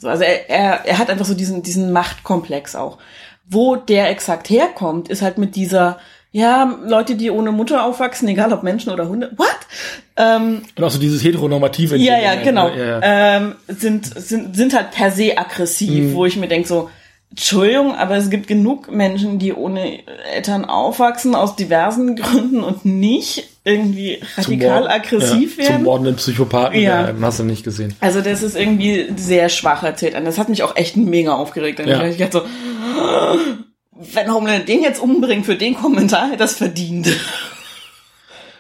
So, 0.01 0.09
also 0.09 0.23
er, 0.23 0.49
er, 0.49 0.85
er 0.85 0.97
hat 0.97 1.11
einfach 1.11 1.25
so 1.25 1.35
diesen, 1.35 1.61
diesen 1.61 1.91
Machtkomplex 1.91 2.75
auch. 2.75 2.97
Wo 3.47 3.75
der 3.75 4.09
exakt 4.09 4.49
herkommt, 4.49 5.09
ist 5.09 5.21
halt 5.21 5.37
mit 5.37 5.55
dieser, 5.55 5.99
ja, 6.31 6.75
Leute, 6.83 7.15
die 7.15 7.29
ohne 7.29 7.51
Mutter 7.51 7.85
aufwachsen, 7.85 8.27
egal 8.27 8.51
ob 8.51 8.63
Menschen 8.63 8.91
oder 8.91 9.07
Hunde, 9.07 9.31
what? 9.37 9.47
Ähm, 10.17 10.63
Und 10.75 10.83
auch 10.83 10.89
so 10.89 10.99
dieses 10.99 11.23
heteronormative. 11.23 11.97
Ja, 11.97 12.17
ja, 12.17 12.33
genau. 12.41 12.69
Ja, 12.69 12.99
ja. 12.99 12.99
Ähm, 13.03 13.55
sind, 13.67 14.07
sind, 14.19 14.55
sind 14.55 14.73
halt 14.73 14.89
per 14.89 15.11
se 15.11 15.37
aggressiv, 15.37 16.05
mhm. 16.05 16.13
wo 16.15 16.25
ich 16.25 16.35
mir 16.35 16.47
denk 16.47 16.65
so, 16.65 16.89
Entschuldigung, 17.29 17.95
aber 17.95 18.17
es 18.17 18.31
gibt 18.31 18.47
genug 18.47 18.91
Menschen, 18.91 19.37
die 19.37 19.53
ohne 19.53 19.99
Eltern 20.33 20.65
aufwachsen, 20.65 21.35
aus 21.35 21.55
diversen 21.55 22.15
Gründen 22.15 22.63
und 22.63 22.85
nicht 22.85 23.50
irgendwie 23.63 24.19
radikal 24.37 24.87
aggressiv 24.87 25.57
ja, 25.57 25.63
werden. 25.63 25.75
Zum 25.75 25.83
mordenden 25.83 26.15
Psychopathen, 26.15 26.81
ja. 26.81 27.09
ja. 27.09 27.15
hast 27.21 27.39
du 27.39 27.43
nicht 27.43 27.63
gesehen. 27.63 27.95
Also 27.99 28.21
das 28.21 28.41
ist 28.41 28.55
irgendwie 28.55 29.13
sehr 29.15 29.49
schwach 29.49 29.83
erzählt. 29.83 30.15
Und 30.15 30.25
das 30.25 30.37
hat 30.37 30.49
mich 30.49 30.63
auch 30.63 30.75
echt 30.75 30.97
mega 30.97 31.33
aufgeregt. 31.33 31.79
Ja. 31.79 32.05
Ich 32.05 32.17
dachte 32.17 32.39
so, 32.39 33.39
wenn 34.13 34.33
Homeland 34.33 34.67
den 34.67 34.81
jetzt 34.81 34.99
umbringt 34.99 35.45
für 35.45 35.55
den 35.55 35.75
Kommentar, 35.75 36.27
hätte 36.27 36.37
das 36.37 36.55
verdient. 36.55 37.07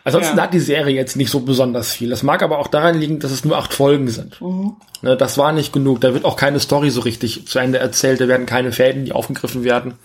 Ansonsten 0.03 0.37
ja. 0.37 0.43
hat 0.43 0.53
die 0.53 0.59
Serie 0.59 0.95
jetzt 0.95 1.15
nicht 1.15 1.29
so 1.29 1.41
besonders 1.41 1.93
viel. 1.93 2.09
Das 2.09 2.23
mag 2.23 2.41
aber 2.41 2.57
auch 2.57 2.67
daran 2.67 2.99
liegen, 2.99 3.19
dass 3.19 3.31
es 3.31 3.45
nur 3.45 3.57
acht 3.57 3.73
Folgen 3.73 4.07
sind. 4.07 4.41
Mhm. 4.41 4.75
Ne, 5.01 5.15
das 5.15 5.37
war 5.37 5.51
nicht 5.51 5.73
genug. 5.73 6.01
Da 6.01 6.13
wird 6.13 6.25
auch 6.25 6.35
keine 6.35 6.59
Story 6.59 6.89
so 6.89 7.01
richtig 7.01 7.47
zu 7.47 7.59
Ende 7.59 7.77
erzählt. 7.77 8.19
Da 8.19 8.27
werden 8.27 8.45
keine 8.45 8.71
Fäden, 8.71 9.05
die 9.05 9.11
aufgegriffen 9.11 9.63
werden, 9.63 9.95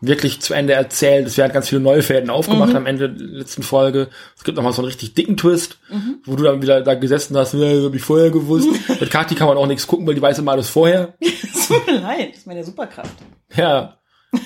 wirklich 0.00 0.40
zu 0.40 0.54
Ende 0.54 0.72
erzählt. 0.72 1.26
Es 1.26 1.36
werden 1.36 1.52
ganz 1.52 1.68
viele 1.68 1.80
neue 1.80 2.02
Fäden 2.02 2.30
aufgemacht 2.30 2.70
mhm. 2.70 2.76
am 2.76 2.86
Ende 2.86 3.10
der 3.10 3.26
letzten 3.26 3.62
Folge. 3.62 4.08
Es 4.36 4.44
gibt 4.44 4.56
nochmal 4.56 4.72
so 4.72 4.82
einen 4.82 4.86
richtig 4.86 5.14
dicken 5.14 5.36
Twist, 5.36 5.78
mhm. 5.90 6.20
wo 6.24 6.36
du 6.36 6.44
dann 6.44 6.62
wieder 6.62 6.80
da 6.80 6.94
gesessen 6.94 7.36
hast, 7.36 7.54
ja, 7.54 7.84
hab 7.84 7.94
ich 7.94 8.02
vorher 8.02 8.30
gewusst. 8.30 8.68
Mit 9.00 9.10
Kati 9.10 9.34
kann 9.34 9.48
man 9.48 9.58
auch 9.58 9.66
nichts 9.66 9.86
gucken, 9.86 10.06
weil 10.06 10.14
die 10.14 10.22
weiß 10.22 10.38
immer 10.38 10.52
alles 10.52 10.70
vorher. 10.70 11.14
Tut 11.68 11.86
mir 11.86 12.00
leid, 12.00 12.30
das 12.30 12.38
ist 12.38 12.46
meine 12.46 12.64
Superkraft. 12.64 13.14
Ja. 13.54 13.96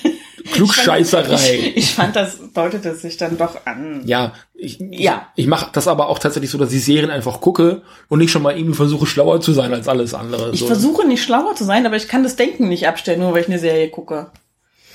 Klugscheißerei. 0.51 1.55
Ich, 1.55 1.77
ich, 1.77 1.95
fand, 1.95 2.15
das 2.15 2.37
deutete 2.53 2.93
sich 2.95 3.17
dann 3.17 3.37
doch 3.37 3.65
an. 3.65 4.03
Ja, 4.05 4.33
ich, 4.53 4.79
ja. 4.79 5.27
ich, 5.35 5.43
ich 5.43 5.47
mache 5.47 5.69
das 5.73 5.87
aber 5.87 6.07
auch 6.07 6.19
tatsächlich 6.19 6.51
so, 6.51 6.57
dass 6.57 6.71
ich 6.71 6.85
Serien 6.85 7.09
einfach 7.09 7.41
gucke 7.41 7.81
und 8.09 8.19
nicht 8.19 8.31
schon 8.31 8.43
mal 8.43 8.55
irgendwie 8.55 8.75
versuche, 8.75 9.05
schlauer 9.05 9.41
zu 9.41 9.53
sein 9.53 9.73
als 9.73 9.87
alles 9.87 10.13
andere. 10.13 10.51
Ich 10.51 10.59
so. 10.59 10.67
versuche 10.67 11.07
nicht 11.07 11.23
schlauer 11.23 11.55
zu 11.55 11.63
sein, 11.63 11.85
aber 11.85 11.95
ich 11.95 12.07
kann 12.07 12.23
das 12.23 12.35
Denken 12.35 12.69
nicht 12.69 12.87
abstellen, 12.87 13.21
nur 13.21 13.33
weil 13.33 13.41
ich 13.41 13.47
eine 13.47 13.59
Serie 13.59 13.89
gucke. 13.89 14.31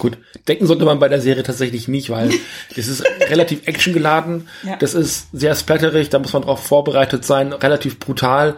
Gut, 0.01 0.17
denken 0.49 0.67
sollte 0.67 0.87
man 0.87 0.99
bei 0.99 1.09
der 1.09 1.21
Serie 1.21 1.43
tatsächlich 1.43 1.87
nicht, 1.87 2.09
weil 2.09 2.31
das 2.75 2.89
ist 2.89 3.05
relativ 3.29 3.69
actiongeladen, 3.69 4.49
ja. 4.63 4.77
das 4.77 4.95
ist 4.95 5.29
sehr 5.33 5.55
splatterig, 5.55 6.09
da 6.09 6.19
muss 6.19 6.33
man 6.33 6.41
drauf 6.41 6.67
vorbereitet 6.67 7.27
sein, 7.27 7.53
relativ 7.53 7.99
brutal 7.99 8.57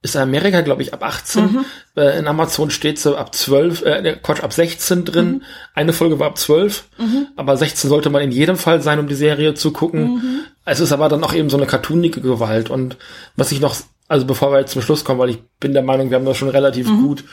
ist 0.00 0.14
in 0.14 0.20
Amerika, 0.20 0.60
glaube 0.60 0.82
ich, 0.82 0.94
ab 0.94 1.02
18. 1.02 1.42
Mhm. 1.42 1.64
Äh, 1.96 2.20
in 2.20 2.28
Amazon 2.28 2.70
steht 2.70 3.00
so 3.00 3.16
ab 3.16 3.34
12, 3.34 3.82
äh, 3.82 4.16
Quatsch, 4.22 4.44
ab 4.44 4.52
16 4.52 5.04
drin. 5.04 5.26
Mhm. 5.26 5.42
Eine 5.74 5.92
Folge 5.92 6.20
war 6.20 6.28
ab 6.28 6.38
12, 6.38 6.84
mhm. 6.98 7.28
aber 7.34 7.56
16 7.56 7.90
sollte 7.90 8.08
man 8.08 8.22
in 8.22 8.30
jedem 8.30 8.56
Fall 8.56 8.80
sein, 8.82 9.00
um 9.00 9.08
die 9.08 9.16
Serie 9.16 9.54
zu 9.54 9.72
gucken. 9.72 10.14
Mhm. 10.14 10.40
Es 10.64 10.78
ist 10.78 10.92
aber 10.92 11.08
dann 11.08 11.24
auch 11.24 11.34
eben 11.34 11.50
so 11.50 11.56
eine 11.56 11.66
cartoonige 11.66 12.20
Gewalt. 12.20 12.70
Und 12.70 12.98
was 13.34 13.50
ich 13.50 13.60
noch, 13.60 13.74
also 14.06 14.26
bevor 14.26 14.52
wir 14.52 14.60
jetzt 14.60 14.72
zum 14.72 14.82
Schluss 14.82 15.04
kommen, 15.04 15.18
weil 15.18 15.30
ich 15.30 15.42
bin 15.58 15.72
der 15.72 15.82
Meinung, 15.82 16.10
wir 16.10 16.18
haben 16.18 16.26
das 16.26 16.36
schon 16.36 16.50
relativ 16.50 16.88
mhm. 16.88 17.02
gut 17.02 17.24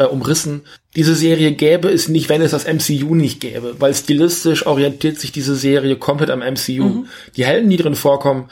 äh, 0.00 0.04
umrissen. 0.04 0.62
Diese 0.96 1.14
Serie 1.14 1.52
gäbe 1.52 1.88
es 1.88 2.08
nicht, 2.08 2.28
wenn 2.28 2.42
es 2.42 2.50
das 2.50 2.66
MCU 2.66 3.14
nicht 3.14 3.40
gäbe, 3.40 3.76
weil 3.78 3.94
stilistisch 3.94 4.66
orientiert 4.66 5.20
sich 5.20 5.30
diese 5.30 5.54
Serie 5.54 5.96
komplett 5.96 6.30
am 6.30 6.40
MCU. 6.40 6.84
Mhm. 6.84 7.06
Die 7.36 7.44
Helden, 7.44 7.70
die 7.70 7.76
drin 7.76 7.94
vorkommen, 7.94 8.48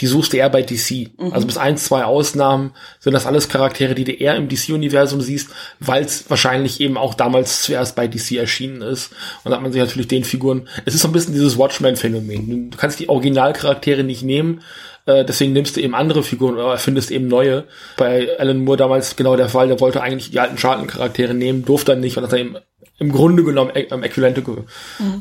die 0.00 0.06
suchst 0.06 0.32
du 0.32 0.38
eher 0.38 0.50
bei 0.50 0.62
DC. 0.62 1.10
Mhm. 1.18 1.32
Also 1.32 1.46
bis 1.46 1.58
ein, 1.58 1.76
zwei 1.76 2.04
Ausnahmen 2.04 2.72
sind 2.98 3.12
das 3.12 3.26
alles 3.26 3.48
Charaktere, 3.48 3.94
die 3.94 4.04
du 4.04 4.12
eher 4.12 4.36
im 4.36 4.48
DC-Universum 4.48 5.20
siehst, 5.20 5.50
weil 5.80 6.04
es 6.04 6.28
wahrscheinlich 6.28 6.80
eben 6.80 6.96
auch 6.96 7.14
damals 7.14 7.62
zuerst 7.62 7.94
bei 7.94 8.08
DC 8.08 8.32
erschienen 8.32 8.82
ist. 8.82 9.12
Und 9.44 9.50
da 9.50 9.56
hat 9.56 9.62
man 9.62 9.72
sich 9.72 9.80
natürlich 9.80 10.08
den 10.08 10.24
Figuren, 10.24 10.68
es 10.86 10.94
ist 10.94 11.02
so 11.02 11.08
ein 11.08 11.12
bisschen 11.12 11.34
dieses 11.34 11.58
Watchmen-Phänomen. 11.58 12.70
Du 12.70 12.78
kannst 12.78 13.00
die 13.00 13.08
Originalcharaktere 13.08 14.02
nicht 14.02 14.22
nehmen, 14.22 14.62
äh, 15.06 15.24
deswegen 15.24 15.52
nimmst 15.52 15.76
du 15.76 15.80
eben 15.80 15.94
andere 15.94 16.22
Figuren 16.22 16.54
oder 16.54 16.72
erfindest 16.72 17.10
eben 17.10 17.28
neue. 17.28 17.64
Bei 17.96 18.28
Alan 18.38 18.64
Moore 18.64 18.76
damals 18.76 19.16
genau 19.16 19.36
der 19.36 19.48
Fall, 19.48 19.68
der 19.68 19.80
wollte 19.80 20.02
eigentlich 20.02 20.30
die 20.30 20.40
alten 20.40 20.56
Charlton-Charaktere 20.56 21.32
nehmen, 21.34 21.64
durfte 21.64 21.92
dann 21.92 22.00
nicht, 22.00 22.16
und 22.16 22.24
hat 22.24 22.32
er 22.32 22.38
eben 22.40 22.56
im 22.98 23.12
Grunde 23.12 23.44
genommen 23.44 23.70
Äquivalente 23.74 24.42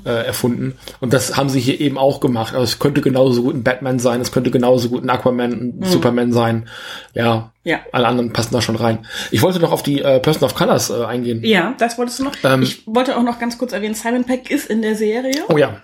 äh, 0.05 0.09
erfunden. 0.09 0.77
Und 1.01 1.11
das 1.13 1.35
haben 1.35 1.49
sie 1.49 1.59
hier 1.59 1.81
eben 1.81 1.97
auch 1.97 2.21
gemacht. 2.21 2.53
Also 2.53 2.63
es 2.63 2.79
könnte 2.79 3.01
genauso 3.01 3.43
gut 3.43 3.53
ein 3.53 3.63
Batman 3.63 3.99
sein, 3.99 4.21
es 4.21 4.31
könnte 4.31 4.49
genauso 4.49 4.87
gut 4.89 5.03
ein 5.03 5.09
Aquaman, 5.09 5.51
ein 5.51 5.83
Superman 5.83 6.31
sein. 6.31 6.69
Ja, 7.13 7.51
Ja. 7.65 7.79
alle 7.91 8.07
anderen 8.07 8.31
passen 8.31 8.53
da 8.53 8.61
schon 8.61 8.77
rein. 8.77 9.05
Ich 9.31 9.41
wollte 9.41 9.59
noch 9.59 9.73
auf 9.73 9.83
die 9.83 10.01
äh, 10.01 10.21
Person 10.21 10.43
of 10.45 10.55
Colors 10.55 10.89
äh, 10.89 11.03
eingehen. 11.03 11.41
Ja, 11.43 11.75
das 11.77 11.97
wolltest 11.97 12.19
du 12.19 12.23
noch. 12.23 12.31
Ähm, 12.45 12.63
ich 12.63 12.83
wollte 12.87 13.17
auch 13.17 13.23
noch 13.23 13.39
ganz 13.39 13.57
kurz 13.57 13.73
erwähnen, 13.73 13.93
Simon 13.95 14.23
Peck 14.23 14.49
ist 14.49 14.69
in 14.69 14.81
der 14.81 14.95
Serie. 14.95 15.43
Oh 15.49 15.57
ja, 15.57 15.81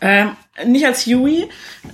Ähm, 0.00 0.30
nicht 0.66 0.84
als 0.84 1.06
Huey. 1.06 1.48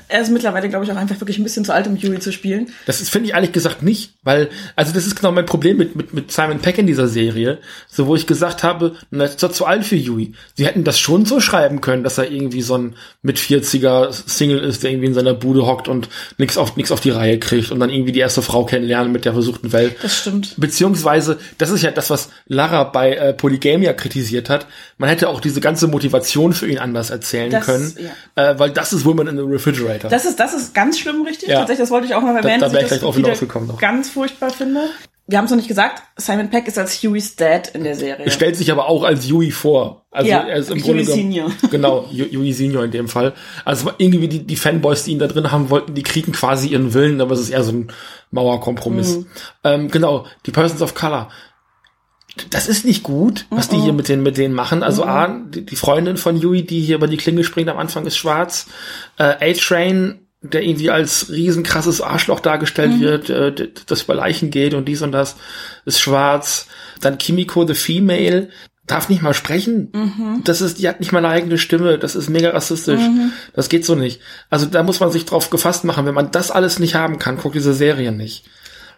Er 0.09 0.21
ist 0.21 0.31
mittlerweile, 0.31 0.69
glaube 0.69 0.85
ich, 0.85 0.91
auch 0.91 0.97
einfach 0.97 1.21
wirklich 1.21 1.39
ein 1.39 1.45
bisschen 1.45 1.65
zu 1.65 1.73
alt, 1.73 1.87
um 1.87 1.97
Huey 1.97 2.19
zu 2.19 2.33
spielen. 2.33 2.71
Das 2.87 3.09
finde 3.09 3.29
ich 3.29 3.35
ehrlich 3.35 3.53
gesagt 3.53 3.83
nicht, 3.85 4.15
weil, 4.25 4.49
also 4.75 4.93
das 4.93 5.07
ist 5.07 5.15
genau 5.15 5.31
mein 5.31 5.47
Problem 5.47 5.77
mit, 5.77 5.95
mit, 5.95 6.13
mit 6.13 6.33
Simon 6.33 6.59
Peck 6.59 6.77
in 6.79 6.87
dieser 6.89 7.07
Serie, 7.07 7.59
so 7.87 8.09
wo 8.09 8.17
ich 8.17 8.27
gesagt 8.27 8.65
habe, 8.65 8.97
na, 9.11 9.25
ist 9.27 9.41
doch 9.43 9.53
zu 9.53 9.65
alt 9.65 9.85
für 9.85 9.95
Yui. 9.95 10.33
Sie 10.55 10.67
hätten 10.67 10.83
das 10.83 10.99
schon 10.99 11.25
so 11.25 11.39
schreiben 11.41 11.81
können, 11.81 12.03
dass 12.03 12.19
er 12.19 12.31
irgendwie 12.31 12.63
so 12.63 12.77
ein 12.77 12.97
mit 13.23 13.39
40er 13.39 14.11
Single 14.13 14.59
ist, 14.59 14.83
der 14.83 14.91
irgendwie 14.91 15.07
in 15.09 15.15
seiner 15.15 15.35
Bude 15.35 15.65
hockt 15.65 15.87
und 15.87 16.09
nix 16.37 16.57
auf, 16.59 16.77
nix 16.77 16.91
auf 16.91 17.01
die 17.01 17.11
Reihe 17.11 17.39
kriegt 17.39 17.71
und 17.71 17.79
dann 17.79 17.91
irgendwie 17.91 18.13
die 18.13 18.21
erste 18.21 18.43
Frau 18.43 18.65
kennenlernen 18.65 19.13
mit 19.13 19.25
der 19.25 19.35
versuchten 19.35 19.73
Welt. 19.73 19.97
Das 20.03 20.17
stimmt. 20.19 20.55
Beziehungsweise, 20.57 21.39
das 21.59 21.71
ist 21.71 21.83
ja 21.83 21.93
das, 21.93 22.11
was 22.11 22.31
Lara 22.47 22.83
bei 22.85 23.15
äh, 23.15 23.33
Polygamia 23.35 23.93
kritisiert 23.93 24.51
hat. 24.51 24.67
Man 24.97 25.09
hätte 25.11 25.29
auch 25.29 25.41
diese 25.41 25.61
ganze 25.61 25.87
Motivation 25.87 26.53
für 26.53 26.67
ihn 26.69 26.79
anders 26.79 27.11
erzählen 27.11 27.51
Das- 27.51 27.65
können, 27.67 27.95
ja. 28.37 28.48
äh, 28.48 28.48
weil 28.59 28.71
das 28.71 28.93
ist 28.93 29.05
Woman 29.05 29.27
in 29.27 29.37
the 29.37 29.43
Refrigerator. 29.43 30.09
Das 30.11 30.25
ist, 30.25 30.39
das 30.39 30.55
ist 30.55 30.75
ganz 30.75 30.99
schlimm, 30.99 31.23
richtig. 31.23 31.49
Ja. 31.49 31.59
Tatsächlich, 31.59 31.83
das 31.85 31.91
wollte 31.91 32.07
ich 32.07 32.15
auch 32.15 32.23
noch 32.23 32.35
erwähnen, 32.35 32.61
da 32.61 32.67
dass 32.67 32.73
wär 32.73 32.81
ich 32.81 32.85
ich 32.85 32.89
gleich 32.89 33.01
das 33.01 33.05
drauf 33.07 33.17
wieder 33.17 33.27
hinausgekommen 33.29 33.69
noch. 33.69 33.79
ganz 33.79 34.09
furchtbar 34.11 34.51
finde. 34.51 34.83
Wir 35.31 35.37
haben 35.37 35.45
es 35.45 35.51
noch 35.51 35.59
nicht 35.59 35.69
gesagt, 35.69 36.03
Simon 36.17 36.49
Peck 36.49 36.67
ist 36.69 36.79
als 36.79 37.03
Hueys 37.03 37.37
Dad 37.37 37.69
in 37.75 37.85
der 37.85 37.95
Serie. 37.97 38.31
stellt 38.31 38.57
sich 38.57 38.73
aber 38.73 38.89
auch 38.89 39.03
als 39.05 39.29
Yui 39.29 39.51
vor. 39.51 40.07
Also 40.11 40.31
Ja, 40.31 40.39
er 40.49 40.57
ist 40.57 40.71
im 40.71 40.81
Grunde 40.81 41.03
genommen- 41.03 41.19
Senior. 41.21 41.51
Genau, 41.71 42.07
Yui 42.11 42.51
Senior 42.55 42.85
in 42.85 42.93
dem 42.93 43.09
Fall. 43.09 43.35
Also 43.67 43.91
irgendwie 43.99 44.29
die, 44.29 44.47
die 44.47 44.57
Fanboys, 44.57 45.05
die 45.05 45.13
ihn 45.13 45.19
da 45.19 45.27
drin 45.27 45.53
haben 45.53 45.69
wollten, 45.69 45.93
die 45.93 46.03
kriegen 46.03 46.33
quasi 46.33 46.69
ihren 46.69 46.95
Willen, 46.95 47.21
aber 47.21 47.35
es 47.35 47.41
ist 47.41 47.51
eher 47.51 47.63
so 47.63 47.73
ein 47.73 47.93
Mauerkompromiss. 48.31 49.17
Mhm. 49.19 49.27
Ähm, 49.65 49.91
genau, 49.91 50.25
die 50.47 50.51
Persons 50.51 50.81
of 50.83 50.95
Color. 50.95 51.29
Das 52.51 52.69
ist 52.69 52.85
nicht 52.85 53.03
gut, 53.03 53.47
was 53.51 53.69
die 53.69 53.79
hier 53.79 53.93
mit 53.93 54.09
denen, 54.09 54.23
mit 54.23 54.37
denen 54.37 54.55
machen. 54.55 54.83
Also 54.83 55.05
A, 55.05 55.29
die, 55.29 55.77
Freundin 55.77 56.17
von 56.17 56.37
Yui, 56.37 56.65
die 56.65 56.81
hier 56.81 56.97
über 56.97 57.09
die 57.09 57.17
Klinge 57.17 57.45
springt 57.45 57.69
am 57.69 57.79
Anfang, 57.79 58.07
ist 58.07 58.17
schwarz. 58.17 58.67
Äh, 59.19 59.53
A-Train, 59.53 60.21
der 60.41 60.63
irgendwie 60.63 60.91
als 60.91 61.31
riesenkrasses 61.31 62.01
Arschloch 62.01 62.41
dargestellt 62.41 63.01
wird, 63.01 63.31
äh, 63.31 63.71
das 63.87 64.03
über 64.03 64.15
Leichen 64.15 64.51
geht 64.51 64.75
und 64.75 64.87
dies 64.87 65.03
und 65.03 65.13
das, 65.13 65.37
ist 65.85 66.01
schwarz. 66.01 66.67
Dann 67.01 67.19
Kimiko, 67.19 67.67
the 67.67 67.75
Female, 67.75 68.49
darf 68.89 69.09
nicht 69.09 69.23
mal 69.23 69.35
sprechen. 69.35 69.91
Das 70.45 70.61
ist, 70.61 70.79
die 70.79 70.89
hat 70.89 71.01
nicht 71.01 71.13
mal 71.13 71.25
eine 71.25 71.29
eigene 71.29 71.59
Stimme. 71.59 71.99
Das 71.99 72.17
ist 72.17 72.29
mega 72.29 72.51
rassistisch. 72.51 73.01
Das 73.55 73.69
geht 73.69 73.85
so 73.85 73.95
nicht. 73.95 74.21
Also 74.51 74.67
da 74.67 74.83
muss 74.83 75.01
man 75.01 75.13
sich 75.13 75.25
drauf 75.25 75.51
gefasst 75.51 75.85
machen. 75.85 76.07
Wenn 76.07 76.15
man 76.15 76.31
das 76.31 76.51
alles 76.51 76.79
nicht 76.79 76.95
haben 76.95 77.19
kann, 77.19 77.37
guckt 77.37 77.55
diese 77.55 77.75
Serie 77.75 78.13
nicht. 78.13 78.45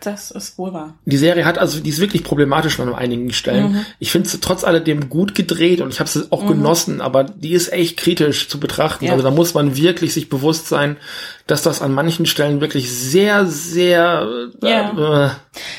Das 0.02 0.30
ist 0.30 0.56
wohl 0.58 0.72
wahr. 0.72 0.94
Die 1.04 1.16
Serie 1.16 1.44
hat 1.44 1.58
also, 1.58 1.80
die 1.80 1.90
ist 1.90 2.00
wirklich 2.00 2.24
problematisch 2.24 2.80
an 2.80 2.94
einigen 2.94 3.32
Stellen. 3.32 3.84
Ich 3.98 4.10
finde 4.10 4.28
sie 4.28 4.40
trotz 4.40 4.64
alledem 4.64 5.08
gut 5.10 5.34
gedreht 5.34 5.80
und 5.80 5.92
ich 5.92 6.00
habe 6.00 6.08
sie 6.08 6.26
auch 6.30 6.46
genossen, 6.46 7.00
aber 7.00 7.24
die 7.24 7.52
ist 7.52 7.72
echt 7.72 7.96
kritisch 7.98 8.48
zu 8.48 8.58
betrachten. 8.58 9.04
Ja. 9.04 9.12
Also 9.12 9.22
da 9.22 9.30
muss 9.30 9.54
man 9.54 9.76
wirklich 9.76 10.14
sich 10.14 10.28
bewusst 10.28 10.68
sein, 10.68 10.96
dass 11.46 11.62
das 11.62 11.82
an 11.82 11.92
manchen 11.92 12.26
Stellen 12.26 12.60
wirklich 12.60 12.90
sehr, 12.90 13.46
sehr 13.46 14.26
Ja. 14.62 15.26
äh, 15.26 15.30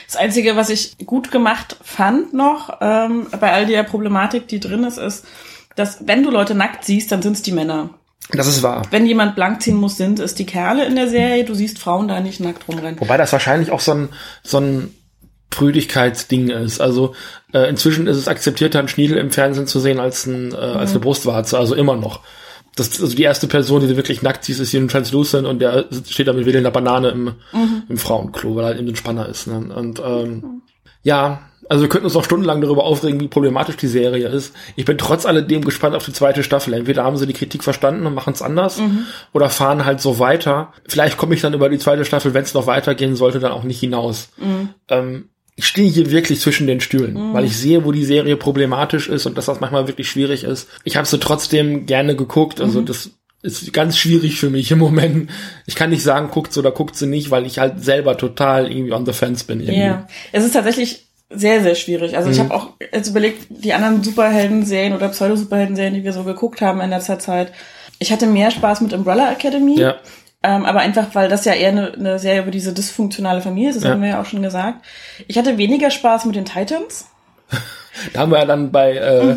Das 0.08 0.18
Einzige, 0.18 0.56
was 0.56 0.70
ich 0.70 0.98
gut 1.06 1.32
gemacht 1.32 1.78
fand 1.84 2.34
noch, 2.34 2.78
ähm, 2.82 3.28
bei 3.40 3.52
all 3.54 3.66
der 3.66 3.84
Problematik, 3.84 4.48
die 4.48 4.60
drin 4.60 4.84
ist, 4.84 4.98
ist, 4.98 5.26
dass 5.76 6.06
wenn 6.06 6.22
du 6.24 6.30
Leute 6.30 6.54
nackt 6.54 6.84
siehst, 6.86 7.12
dann 7.12 7.22
sind 7.22 7.34
es 7.38 7.42
die 7.42 7.54
Männer. 7.54 7.90
Das 8.30 8.48
ist 8.48 8.64
wahr. 8.64 8.84
Wenn 8.92 9.06
jemand 9.06 9.36
blank 9.36 9.62
ziehen 9.62 9.76
muss, 9.76 9.98
sind 9.98 10.20
es 10.20 10.36
die 10.36 10.46
Kerle 10.46 10.86
in 10.86 10.96
der 10.96 11.10
Serie. 11.10 11.44
Du 11.44 11.54
siehst 11.54 11.80
Frauen 11.80 12.08
da 12.08 12.20
nicht 12.20 12.40
nackt 12.40 12.68
rumrennen. 12.68 13.00
Wobei 13.00 13.18
das 13.18 13.32
wahrscheinlich 13.34 13.72
auch 13.72 13.82
so 13.82 13.94
ein, 13.94 14.10
so 14.44 14.60
ein 14.60 14.94
Prüdigkeitsding 15.50 16.50
ist. 16.50 16.82
Also 16.82 17.14
äh, 17.54 17.70
inzwischen 17.70 18.08
ist 18.08 18.18
es 18.18 18.28
akzeptierter, 18.28 18.80
einen 18.80 18.88
Schniedel 18.88 19.18
im 19.18 19.32
Fernsehen 19.32 19.68
zu 19.68 19.80
sehen 19.80 20.00
als, 20.00 20.26
ein, 20.26 20.54
äh, 20.54 20.56
als 20.56 20.92
eine 20.92 21.00
Brustwarze, 21.00 21.60
also 21.60 21.76
immer 21.76 21.96
noch. 21.96 22.22
Das, 22.76 23.02
also 23.02 23.16
die 23.16 23.24
erste 23.24 23.48
Person, 23.48 23.82
die 23.82 23.88
du 23.88 23.98
wirklich 23.98 24.22
nackt 24.22 24.46
siehst, 24.46 24.62
ist 24.62 24.72
hier 24.72 24.80
ein 24.80 24.88
Translucent 24.88 25.46
und 25.46 25.60
der 25.60 25.88
steht 26.10 26.28
da 26.28 26.34
mit 26.34 26.46
wedelnder 26.46 26.72
Banane 26.72 27.10
im, 27.10 27.34
im 27.90 27.98
Frauenklo, 27.98 28.56
weil 28.56 28.64
er 28.64 28.68
halt 28.68 28.80
eben 28.80 28.88
ein 28.88 28.96
Spanner 28.96 29.28
ist. 29.28 29.48
Ne? 29.48 29.74
Und 29.76 30.02
ähm, 30.04 30.62
ja, 31.04 31.51
also 31.72 31.84
wir 31.84 31.90
könnten 31.90 32.04
uns 32.04 32.16
noch 32.16 32.26
stundenlang 32.26 32.60
darüber 32.60 32.84
aufregen, 32.84 33.22
wie 33.22 33.30
problematisch 33.30 33.78
die 33.78 33.88
Serie 33.88 34.28
ist. 34.28 34.54
Ich 34.76 34.84
bin 34.84 34.98
trotz 34.98 35.26
alledem 35.26 35.64
gespannt 35.64 35.96
auf 35.96 36.04
die 36.04 36.12
zweite 36.12 36.44
Staffel. 36.44 36.74
Entweder 36.74 37.06
haben 37.06 37.16
sie 37.16 37.26
die 37.26 37.32
Kritik 37.32 37.64
verstanden 37.64 38.06
und 38.06 38.14
machen 38.14 38.34
es 38.34 38.42
anders 38.42 38.82
oder 39.32 39.50
fahren 39.50 39.86
halt 39.86 40.02
so 40.02 40.20
weiter. 40.20 40.74
Vielleicht 40.86 41.16
komme 41.16 41.34
ich 41.34 41.40
dann 41.40 41.54
über 41.54 41.70
die 41.70 41.80
zweite 41.80 42.04
Staffel, 42.04 42.34
wenn 42.34 42.44
es 42.44 42.54
noch 42.54 42.68
weitergehen 42.68 43.16
sollte, 43.16 43.40
dann 43.40 43.54
auch 43.54 43.64
nicht 43.64 43.80
hinaus. 43.80 44.32
Ähm, 44.90 45.30
ich 45.56 45.66
stehe 45.66 45.90
hier 45.90 46.12
wirklich 46.12 46.42
zwischen 46.42 46.68
den 46.68 46.82
Stühlen, 46.82 47.34
weil 47.34 47.46
ich 47.46 47.56
sehe, 47.56 47.86
wo 47.86 47.94
die 47.94 48.04
Serie 48.04 48.36
problematisch 48.36 49.08
ist 49.08 49.26
und 49.26 49.38
dass 49.38 49.46
das 49.46 49.62
manchmal 49.62 49.88
wirklich 49.88 50.10
schwierig 50.10 50.44
ist. 50.44 50.68
Ich 50.84 50.98
habe 50.98 51.08
sie 51.08 51.20
trotzdem 51.20 51.86
gerne 51.86 52.18
geguckt, 52.18 52.60
also 52.60 52.82
das 52.82 53.12
ist 53.44 53.72
ganz 53.72 53.98
schwierig 53.98 54.38
für 54.42 54.50
mich 54.50 54.72
im 54.72 54.80
Moment. 54.80 55.30
Ich 55.68 55.76
kann 55.76 55.90
nicht 55.92 56.04
sagen, 56.04 56.32
guckt 56.32 56.52
sie 56.52 56.60
oder 56.60 56.72
guckt 56.72 56.98
sie 56.98 57.08
nicht, 57.08 57.32
weil 57.32 57.46
ich 57.46 57.60
halt 57.60 57.82
selber 57.82 58.18
total 58.18 58.70
irgendwie 58.70 58.92
on 58.92 59.06
the 59.06 59.14
fence 59.14 59.46
bin. 59.46 59.62
Irgendwie. 59.62 59.80
Ja, 59.80 60.08
es 60.34 60.44
ist 60.44 60.52
tatsächlich 60.52 61.08
sehr, 61.34 61.62
sehr 61.62 61.76
schwierig. 61.76 62.16
Also 62.18 62.30
ich 62.30 62.38
Mhm. 62.38 62.44
habe 62.44 62.54
auch 62.56 62.68
jetzt 62.94 63.10
überlegt, 63.10 63.48
die 63.50 63.74
anderen 63.74 64.04
Superhelden-Serien 64.04 64.94
oder 64.94 65.10
Pseudo-Superhelden-Serien, 65.10 65.94
die 65.94 66.04
wir 66.04 66.14
so 66.14 66.24
geguckt 66.24 66.62
haben 66.62 66.82
in 66.82 66.90
letzter 66.90 67.20
Zeit. 67.20 67.52
Ich 68.00 68.12
hatte 68.12 68.28
mehr 68.28 68.52
Spaß 68.52 68.82
mit 68.82 68.94
Umbrella 68.94 69.32
Academy. 69.32 69.80
Ja. 69.80 69.96
Ähm, 70.44 70.66
aber 70.66 70.80
einfach, 70.80 71.08
weil 71.14 71.30
das 71.30 71.46
ja 71.46 71.54
eher 71.54 71.70
eine, 71.70 71.94
eine 71.94 72.20
Serie 72.20 72.42
über 72.42 72.52
diese 72.52 72.74
dysfunktionale 72.74 73.42
Familie 73.42 73.70
ist, 73.70 73.76
das 73.76 73.84
Ja. 73.84 73.92
haben 73.92 74.02
wir 74.02 74.10
ja 74.10 74.22
auch 74.22 74.26
schon 74.26 74.42
gesagt. 74.42 74.84
Ich 75.28 75.38
hatte 75.38 75.58
weniger 75.58 75.92
Spaß 75.92 76.26
mit 76.26 76.36
den 76.36 76.46
Titans. 76.46 77.06
Da 78.14 78.22
haben 78.22 78.32
wir 78.32 78.40
ja 78.40 78.46
dann 78.46 78.72
bei 78.72 78.94
äh, 78.96 79.36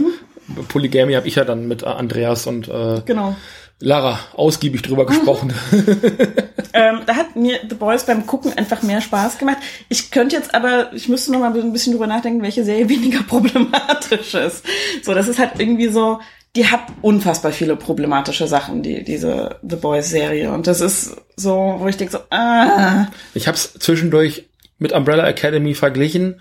Polygamie 0.68 1.16
habe 1.16 1.26
ich 1.26 1.35
ja 1.35 1.44
dann 1.44 1.66
mit 1.66 1.83
Andreas 1.85 2.46
und 2.46 2.68
äh, 2.68 3.00
Genau. 3.04 3.35
Lara 3.80 4.18
ausgiebig 4.34 4.82
drüber 4.82 5.06
gesprochen. 5.06 5.52
Ähm, 6.76 7.02
da 7.06 7.14
hat 7.14 7.37
mir 7.37 7.60
The 7.68 7.76
Boys 7.76 8.04
beim 8.04 8.26
Gucken 8.26 8.52
einfach 8.58 8.82
mehr 8.82 9.00
Spaß 9.00 9.38
gemacht. 9.38 9.58
Ich 9.88 10.10
könnte 10.10 10.34
jetzt 10.34 10.56
aber, 10.56 10.92
ich 10.92 11.08
müsste 11.08 11.30
noch 11.30 11.38
mal 11.38 11.56
ein 11.56 11.72
bisschen 11.72 11.92
drüber 11.92 12.08
nachdenken, 12.08 12.42
welche 12.42 12.64
Serie 12.64 12.88
weniger 12.88 13.22
problematisch 13.22 14.34
ist. 14.34 14.64
So, 15.04 15.14
das 15.14 15.28
ist 15.28 15.38
halt 15.38 15.52
irgendwie 15.58 15.87
so, 15.87 16.18
die 16.56 16.66
hat 16.66 16.80
unfassbar 17.00 17.52
viele 17.52 17.76
problematische 17.76 18.48
Sachen, 18.48 18.82
die, 18.82 19.04
diese 19.04 19.60
The 19.62 19.76
Boys 19.76 20.10
Serie. 20.10 20.50
Und 20.50 20.66
das 20.66 20.80
ist 20.80 21.16
so, 21.37 21.76
wo 21.78 21.87
ich 21.87 21.96
denke 21.96 22.12
so, 22.12 22.18
ah, 22.30 23.06
Ich 23.34 23.46
habe 23.46 23.56
es 23.56 23.74
zwischendurch 23.74 24.48
mit 24.78 24.90
Umbrella 24.90 25.28
Academy 25.28 25.74
verglichen, 25.74 26.40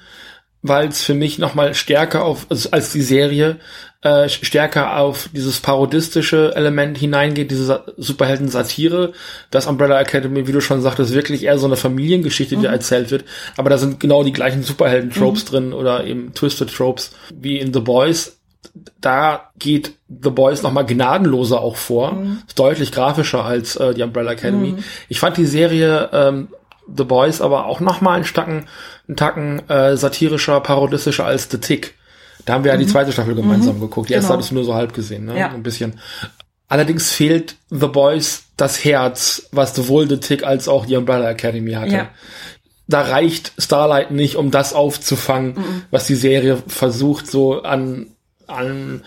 weil 0.63 0.87
es 0.87 1.03
für 1.03 1.13
mich 1.13 1.37
noch 1.37 1.53
mal 1.53 1.75
stärker 1.75 2.23
auf 2.23 2.47
also 2.49 2.71
als 2.71 2.91
die 2.91 3.01
Serie 3.01 3.59
äh, 4.03 4.27
stärker 4.27 4.97
auf 4.97 5.29
dieses 5.33 5.59
parodistische 5.59 6.53
Element 6.55 6.97
hineingeht, 6.97 7.51
diese 7.51 7.65
Sa 7.65 7.85
Superhelden-Satire. 7.97 9.13
Das 9.49 9.67
Umbrella 9.67 9.99
Academy, 10.01 10.45
wie 10.47 10.51
du 10.51 10.61
schon 10.61 10.81
sagtest, 10.81 11.13
wirklich 11.13 11.43
eher 11.43 11.57
so 11.57 11.67
eine 11.67 11.77
Familiengeschichte, 11.77 12.57
die 12.57 12.63
da 12.63 12.71
erzählt 12.71 13.11
wird. 13.11 13.23
Aber 13.55 13.69
da 13.69 13.77
sind 13.77 13.99
genau 13.99 14.23
die 14.23 14.33
gleichen 14.33 14.63
Superhelden-Tropes 14.63 15.45
drin 15.45 15.73
oder 15.73 16.03
eben 16.05 16.33
Twisted 16.33 16.73
Tropes 16.73 17.11
wie 17.33 17.59
in 17.59 17.73
The 17.73 17.79
Boys. 17.79 18.39
Da 18.99 19.51
geht 19.57 19.93
The 20.09 20.31
Boys 20.31 20.63
noch 20.63 20.71
mal 20.71 20.83
gnadenloser 20.83 21.61
auch 21.61 21.75
vor, 21.75 22.17
ist 22.47 22.57
deutlich 22.57 22.91
grafischer 22.91 23.45
als 23.45 23.75
äh, 23.75 23.93
die 23.93 24.01
Umbrella 24.01 24.31
Academy. 24.31 24.75
Ich 25.09 25.19
fand 25.19 25.37
die 25.37 25.45
Serie 25.45 26.09
ähm, 26.11 26.47
The 26.95 27.03
Boys 27.03 27.41
aber 27.41 27.65
auch 27.65 27.79
noch 27.79 28.01
mal 28.01 28.15
einen 28.15 28.25
Tacken, 28.25 28.65
einen 29.07 29.17
Tacken 29.17 29.67
äh, 29.69 29.95
satirischer, 29.97 30.59
parodistischer 30.59 31.25
als 31.25 31.47
The 31.49 31.57
Tick. 31.59 31.95
Da 32.45 32.53
haben 32.53 32.63
wir 32.63 32.71
ja 32.71 32.77
die 32.77 32.87
zweite 32.87 33.11
Staffel 33.11 33.35
gemeinsam 33.35 33.79
geguckt. 33.79 34.09
Die 34.09 34.13
erste 34.13 34.27
Genau. 34.27 34.37
hattest 34.37 34.51
du 34.51 34.55
nur 34.55 34.65
so 34.65 34.73
halb 34.73 34.93
gesehen, 34.93 35.25
ne? 35.25 35.37
Ja. 35.39 35.49
Ein 35.51 35.63
bisschen. 35.63 35.99
Allerdings 36.67 37.11
fehlt 37.11 37.55
The 37.69 37.87
Boys 37.87 38.45
das 38.57 38.83
Herz, 38.83 39.47
was 39.51 39.75
sowohl 39.75 40.09
The 40.09 40.17
Tick 40.17 40.43
als 40.43 40.67
auch 40.67 40.85
die 40.85 40.95
Umbrella 40.95 41.29
Academy 41.29 41.73
hatte. 41.73 41.93
Ja. 41.95 42.09
Da 42.87 43.01
reicht 43.01 43.53
Starlight 43.57 44.11
nicht, 44.11 44.35
um 44.35 44.51
das 44.51 44.73
aufzufangen, 44.73 45.85
was 45.89 46.05
die 46.05 46.15
Serie 46.15 46.61
versucht, 46.67 47.27
so 47.31 47.61
an, 47.63 48.07
an 48.47 49.03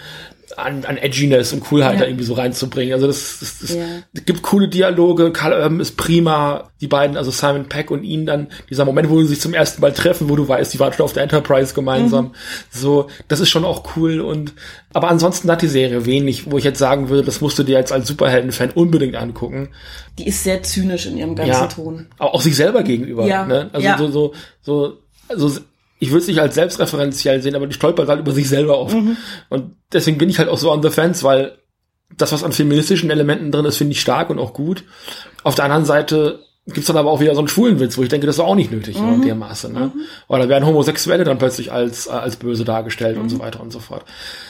an, 0.57 0.85
an 0.85 0.97
Edginess 0.97 1.53
und 1.53 1.61
Coolheit 1.61 1.95
Ja. 1.95 2.01
da 2.01 2.07
irgendwie 2.07 2.25
so 2.25 2.35
reinzubringen. 2.35 2.95
Also 2.95 3.07
das, 3.07 3.39
das, 3.41 3.59
das 3.61 3.75
Ja. 3.75 3.85
gibt 4.25 4.43
coole 4.43 4.69
Dialoge, 4.69 5.33
Carl 5.33 5.53
Urban 5.53 5.81
ist 5.81 5.97
prima, 5.97 6.71
die 6.81 6.87
beiden, 6.87 7.17
also 7.17 7.31
Simon 7.31 7.69
Peck 7.69 7.91
und 7.91 8.05
ihn 8.05 8.27
dann, 8.27 8.49
dieser 8.71 8.85
Moment, 8.85 9.09
wo 9.11 9.21
sie 9.21 9.29
sich 9.29 9.41
zum 9.41 9.55
ersten 9.55 9.81
Mal 9.81 9.93
treffen, 9.93 10.29
wo 10.29 10.37
du 10.37 10.47
weißt, 10.47 10.73
die 10.73 10.79
waren 10.81 10.93
schon 10.93 11.05
auf 11.05 11.13
der 11.13 11.23
Enterprise 11.25 11.75
gemeinsam. 11.75 12.35
So, 12.71 13.09
das 13.29 13.41
ist 13.41 13.49
schon 13.51 13.65
auch 13.65 13.97
cool 13.97 14.21
und 14.21 14.53
aber 14.93 15.09
ansonsten 15.09 15.51
hat 15.51 15.61
die 15.63 15.69
Serie 15.69 16.07
wenig, 16.07 16.51
wo 16.51 16.57
ich 16.59 16.65
jetzt 16.65 16.79
sagen 16.79 17.09
würde, 17.11 17.23
das 17.25 17.41
musst 17.41 17.59
du 17.59 17.63
dir 17.63 17.79
jetzt 17.79 17.93
als 17.93 18.09
Superhelden-Fan 18.09 18.71
unbedingt 18.71 19.17
angucken. 19.17 19.69
Die 20.19 20.27
ist 20.27 20.43
sehr 20.45 20.63
zynisch 20.63 21.07
in 21.07 21.19
ihrem 21.19 21.35
ganzen 21.35 21.51
Ja. 21.53 21.67
Ton. 21.67 22.07
Auch, 22.19 22.35
auch 22.35 22.41
sich 22.41 22.57
selber 22.57 22.83
gegenüber. 22.83 23.27
Ja. 23.27 23.45
Ne? 23.45 23.69
Also 23.73 23.89
so, 23.99 24.09
so, 24.13 24.33
so, 24.63 24.99
also 25.29 25.61
ich 25.99 26.11
würde 26.11 26.21
es 26.23 26.29
nicht 26.29 26.41
als 26.41 26.55
selbstreferenziell 26.55 27.41
sehen, 27.43 27.55
aber 27.55 27.67
die 27.67 27.75
stolpert 27.75 28.09
halt 28.09 28.21
über 28.21 28.33
sich 28.33 28.49
selber 28.49 28.77
auf. 28.77 28.93
Mhm. 28.93 29.17
Und 29.49 29.77
deswegen 29.93 30.19
bin 30.19 30.29
ich 30.29 30.39
halt 30.39 30.49
auch 30.49 30.59
so 30.59 30.71
on 30.71 30.83
the 30.83 30.91
fence, 30.91 31.23
weil 31.25 31.59
das, 32.17 32.33
was 32.33 32.45
an 32.45 32.53
feministischen 32.53 33.11
Elementen 33.11 33.51
drin 33.51 33.65
ist, 33.65 33.79
finde 33.79 33.93
ich 33.93 34.01
stark 34.01 34.31
und 34.31 34.39
auch 34.39 34.53
gut. 34.53 34.85
Auf 35.43 35.55
der 35.55 35.65
anderen 35.65 35.85
Seite 35.85 36.41
gibt's 36.67 36.89
dann 36.89 36.97
aber 36.97 37.13
auch 37.13 37.21
wieder 37.21 37.33
so 37.35 37.39
einen 37.41 37.47
schwulen 37.49 37.79
Witz, 37.79 37.97
wo 37.97 38.03
ich 38.03 38.09
denke, 38.09 38.27
das 38.27 38.37
ist 38.37 38.41
auch 38.41 38.57
nicht 38.57 38.73
nötig 38.73 38.99
Mhm. 39.01 39.15
in 39.15 39.23
dem 39.23 39.39
Maße. 39.39 39.73
Ne? 39.73 39.93
Oder 40.27 40.49
werden 40.49 40.67
Homosexuelle 40.67 41.23
dann 41.23 41.39
plötzlich 41.39 41.71
als, 41.71 42.09
äh, 42.09 42.11
als 42.11 42.37
böse 42.37 42.65
dargestellt 42.65 43.17
Mhm. 43.17 43.23
und 43.23 43.29
so 43.29 43.39
weiter 43.39 43.61
und 43.61 43.73
so 43.73 43.79
fort. 43.79 44.05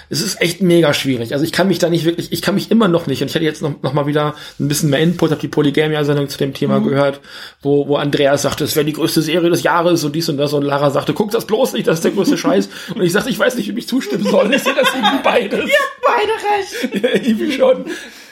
Es 0.09 0.23
ist 0.23 0.41
echt 0.41 0.63
mega 0.63 0.95
schwierig. 0.95 1.33
Also 1.35 1.45
ich 1.45 1.53
kann 1.53 1.69
mich 1.69 1.79
da 1.79 1.91
nicht 1.91 2.05
wirklich, 2.07 2.33
ich 2.33 2.41
kann 2.41 2.55
mich 2.55 2.71
immer 2.71 2.89
noch 2.89 3.07
nicht, 3.07 3.21
und 3.21 3.29
ich 3.29 3.35
hatte 3.35 3.45
jetzt 3.45 3.61
noch, 3.61 3.83
noch 3.83 3.93
mal 3.93 4.07
wieder 4.07 4.35
ein 4.59 4.69
bisschen 4.69 4.89
mehr 4.89 5.01
Input, 5.01 5.31
habe 5.31 5.41
die 5.43 5.49
Polygamia-Sendung 5.49 6.29
zu 6.31 6.39
dem 6.39 6.55
Thema 6.55 6.81
gehört, 6.81 7.21
wo, 7.61 7.87
wo 7.87 7.97
Andreas 7.97 8.43
sagte, 8.43 8.65
es 8.65 8.77
wäre 8.77 8.87
die 8.87 8.93
größte 8.95 9.21
Serie 9.21 9.51
des 9.51 9.63
Jahres 9.63 10.03
und 10.05 10.15
dies 10.17 10.29
und 10.31 10.39
das 10.39 10.53
und 10.55 10.63
Lara 10.63 10.91
sagte, 10.91 11.13
guck 11.13 11.33
das 11.33 11.45
bloß 11.47 11.75
nicht, 11.75 11.87
das 11.87 11.99
ist 11.99 12.05
der 12.05 12.13
größte 12.13 12.39
Scheiß. 12.39 12.69
Und 12.95 13.03
ich 13.03 13.13
sagte, 13.13 13.29
ich 13.29 13.39
weiß 13.39 13.57
nicht, 13.57 13.75
wie 13.75 13.79
ich 13.81 13.89
zustimmen 13.89 14.25
soll. 14.25 14.55
Ich 14.55 14.63
sehe 14.63 14.75
das 14.75 14.89
irgendwie 14.95 15.23
beides. 15.23 15.71
Beide 16.03 17.03
recht. 17.03 17.27
irgendwie 17.27 17.53
schon. 17.53 17.85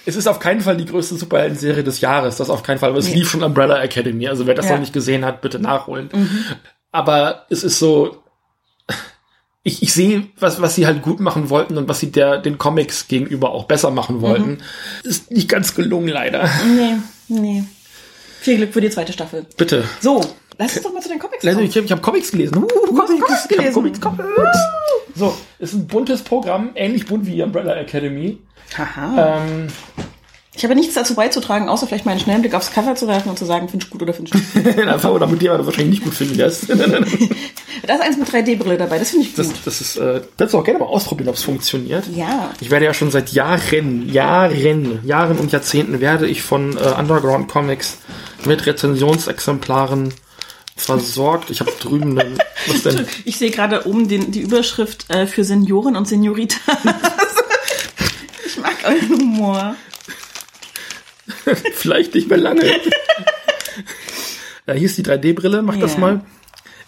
Es 0.07 0.17
ist 0.17 0.27
auf 0.27 0.39
keinen 0.39 0.61
Fall 0.61 0.77
die 0.77 0.85
größte 0.85 1.15
Superhelden-Serie 1.17 1.83
des 1.85 2.01
Jahres, 2.01 2.37
das 2.37 2.51
auf 2.51 2.63
keinen 2.63 2.79
Fall, 2.79 2.91
aber 2.91 2.99
es 2.99 3.13
lief 3.13 3.31
schon 3.31 3.43
Umbrella 3.43 3.83
Academy, 3.83 4.29
also 4.29 4.47
wer 4.47 4.55
das 4.55 4.67
Ja. 4.67 4.73
noch 4.73 4.81
nicht 4.81 4.93
gesehen 4.93 5.25
hat, 5.25 5.41
bitte 5.41 5.59
nachholen. 5.59 6.11
Aber 6.93 7.47
es 7.51 7.65
ist 7.65 7.79
so, 7.79 8.23
ich, 9.63 9.83
ich 9.83 9.93
sehe, 9.95 10.27
was, 10.39 10.61
was 10.61 10.75
sie 10.75 10.87
halt 10.87 11.01
gut 11.03 11.21
machen 11.21 11.49
wollten 11.49 11.79
und 11.79 11.89
was 11.89 12.01
sie 12.01 12.13
der, 12.13 12.39
den 12.39 12.59
Comics 12.59 13.09
gegenüber 13.09 13.51
auch 13.53 13.65
besser 13.65 13.91
machen 13.91 14.21
wollten. 14.21 14.59
Ist 15.05 15.31
nicht 15.31 15.49
ganz 15.49 15.75
gelungen, 15.75 16.09
leider. 16.09 16.49
Nee, 16.67 16.97
nee. 17.29 17.65
Viel 18.41 18.59
Glück 18.59 18.75
für 18.75 18.83
die 18.83 18.91
zweite 18.91 19.15
Staffel. 19.15 19.47
Bitte. 19.57 19.85
So, 20.01 20.21
lass 20.59 20.75
uns 20.77 20.83
doch 20.85 20.93
mal 20.93 21.01
zu 21.03 21.09
den 21.09 21.19
Comics 21.19 21.43
kommen. 21.45 21.59
ich 21.65 21.77
habe 21.77 21.87
ich 21.87 21.93
hab 21.93 22.03
Comics 22.03 22.31
gelesen. 22.31 22.57
Uh, 22.59 22.67
Comics, 22.67 23.09
Comics 23.21 23.45
Ich 23.45 23.49
gelesen. 23.57 23.73
Comics, 23.75 24.01
Comics. 24.01 24.59
So, 25.15 25.35
ist 25.59 25.75
ein 25.75 25.87
buntes 25.87 26.23
Programm, 26.23 26.71
ähnlich 26.75 27.07
bunt 27.07 27.27
wie 27.27 27.43
Umbrella 27.43 27.75
Academy. 27.77 28.39
Haha. 28.77 29.39
Ähm, 29.45 29.69
Ich 30.57 30.65
habe 30.65 30.75
nichts 30.75 30.95
dazu 30.95 31.15
beizutragen, 31.15 31.69
außer 31.69 31.87
vielleicht 31.87 32.05
mal 32.05 32.13
einen 32.13 32.21
schnellen 32.21 32.41
Blick 32.43 32.55
aufs 32.55 32.71
Cover 32.73 32.95
zu 32.95 33.07
werfen 33.09 33.29
und 33.29 33.39
zu 33.39 33.45
sagen, 33.45 33.69
findest 33.69 33.91
du 33.91 33.99
gut 33.99 34.03
oder 34.03 34.15
findest 34.15 34.35
du 34.55 34.59
nicht. 34.61 34.79
einfach 34.89 35.11
oder 35.13 35.27
mit 35.27 35.43
dir 35.43 35.53
aber 35.53 35.67
wahrscheinlich 35.67 35.91
nicht 36.01 36.05
gut 36.05 36.15
finden 36.15 36.37
wirst. 36.39 36.67
Da 37.87 37.97
ist 37.97 38.01
eins 38.03 38.17
mit 38.17 38.29
3D-Brille 38.31 38.79
dabei, 38.79 38.99
das 38.99 39.11
finde 39.11 39.27
ich 39.27 39.37
gut. 39.37 39.45
Das, 39.45 39.63
das 39.63 39.81
ist, 39.83 39.97
äh, 39.99 40.23
kannst 40.39 40.55
du 40.55 40.59
auch 40.59 40.65
gerne 40.65 40.79
mal 40.81 40.87
ausprobieren, 40.87 41.29
ob 41.29 41.35
es 41.35 41.43
funktioniert. 41.43 42.05
ja. 42.17 42.51
Ich 42.61 42.71
werde 42.71 42.87
ja 42.87 42.95
schon 42.95 43.11
seit 43.11 43.31
Jahren, 43.33 44.09
Jahren, 44.09 45.01
Jahren 45.05 45.39
und 45.39 45.53
Jahrzehnten 45.53 46.01
werde 46.01 46.27
ich 46.27 46.41
von 46.41 46.79
äh, 46.79 46.99
Underground 46.99 47.49
Comics 47.49 47.99
mit 48.47 48.65
Rezensionsexemplaren 48.65 50.15
versorgt. 50.77 51.51
Ich 51.51 51.61
habe 51.61 51.73
drüben 51.81 52.19
einen, 52.19 52.39
was 52.67 52.83
denn? 52.83 53.07
Ich 53.25 53.37
sehe 53.39 53.51
gerade 53.51 53.87
oben 53.87 54.09
den, 54.09 54.31
die 54.33 54.41
Überschrift 54.41 55.11
äh, 55.11 55.27
für 55.27 55.45
Senioren 55.45 55.97
und 55.97 56.07
Senioritas. 56.09 56.59
ich 58.47 58.57
mag 58.59 58.77
euren 58.85 59.09
Humor. 59.21 59.77
Vielleicht 61.75 62.15
nicht 62.15 62.29
mehr 62.29 62.39
lange. 62.39 62.65
ja, 64.67 64.75
hier 64.75 64.87
ist 64.87 64.99
die 64.99 65.05
3D-Brille, 65.05 65.63
mach 65.63 65.77
das 65.77 65.95
Ja. 65.95 65.99
mal. 66.01 66.21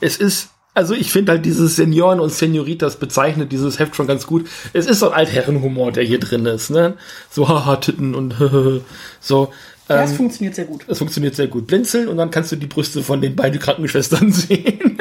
Es 0.01 0.17
ist, 0.19 0.49
also 0.77 0.93
ich 0.93 1.11
finde 1.11 1.33
halt 1.33 1.47
dieses 1.47 1.77
Senioren 1.77 2.21
und 2.21 2.31
Senioritas 2.31 2.97
bezeichnet 2.97 3.51
dieses 3.51 3.79
Heft 3.79 3.97
schon 3.97 4.07
ganz 4.07 4.27
gut. 4.27 4.47
Es 4.75 4.87
ist 4.87 5.01
so 5.01 5.09
ein 5.09 5.15
Altherrenhumor, 5.15 5.91
der 5.91 6.05
hier 6.05 6.21
drin 6.21 6.45
ist, 6.45 6.69
ne? 6.69 6.95
So 7.31 7.49
haha 7.49 7.77
Titten 7.77 8.15
und 8.15 8.35
so. 9.21 9.53
Ähm, 9.89 10.09
funktioniert 10.09 10.55
sehr 10.55 10.67
gut. 10.67 10.85
das 10.87 10.99
funktioniert 10.99 11.35
sehr 11.35 11.47
gut. 11.47 11.67
Blinzeln 11.67 12.09
und 12.09 12.19
dann 12.19 12.31
kannst 12.31 12.53
du 12.53 12.57
die 12.57 12.67
Brüste 12.67 13.03
von 13.03 13.23
den 13.23 13.35
beiden 13.35 13.59
Krankenschwestern 13.59 14.33
sehen. 14.33 14.99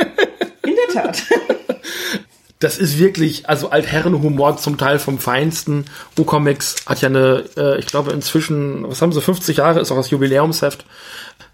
In 0.64 0.76
der 0.76 1.04
Tat. 1.04 1.24
Das 2.60 2.78
ist 2.78 2.98
wirklich, 2.98 3.50
also 3.50 3.70
Altherrenhumor 3.70 4.56
zum 4.56 4.78
Teil 4.78 4.98
vom 4.98 5.20
Feinsten. 5.20 5.86
U-Comics 6.18 6.78
hat 6.86 7.02
ja 7.02 7.10
eine, 7.10 7.44
äh, 7.58 7.78
ich 7.80 7.86
glaube 7.86 8.14
inzwischen, 8.14 8.88
was 8.88 9.02
haben 9.02 9.12
sie, 9.12 9.22
50 9.22 9.58
Jahre, 9.58 9.82
ist 9.82 9.92
auch 9.92 9.98
das 9.98 10.10
Jubiläumsheft, 10.10 10.86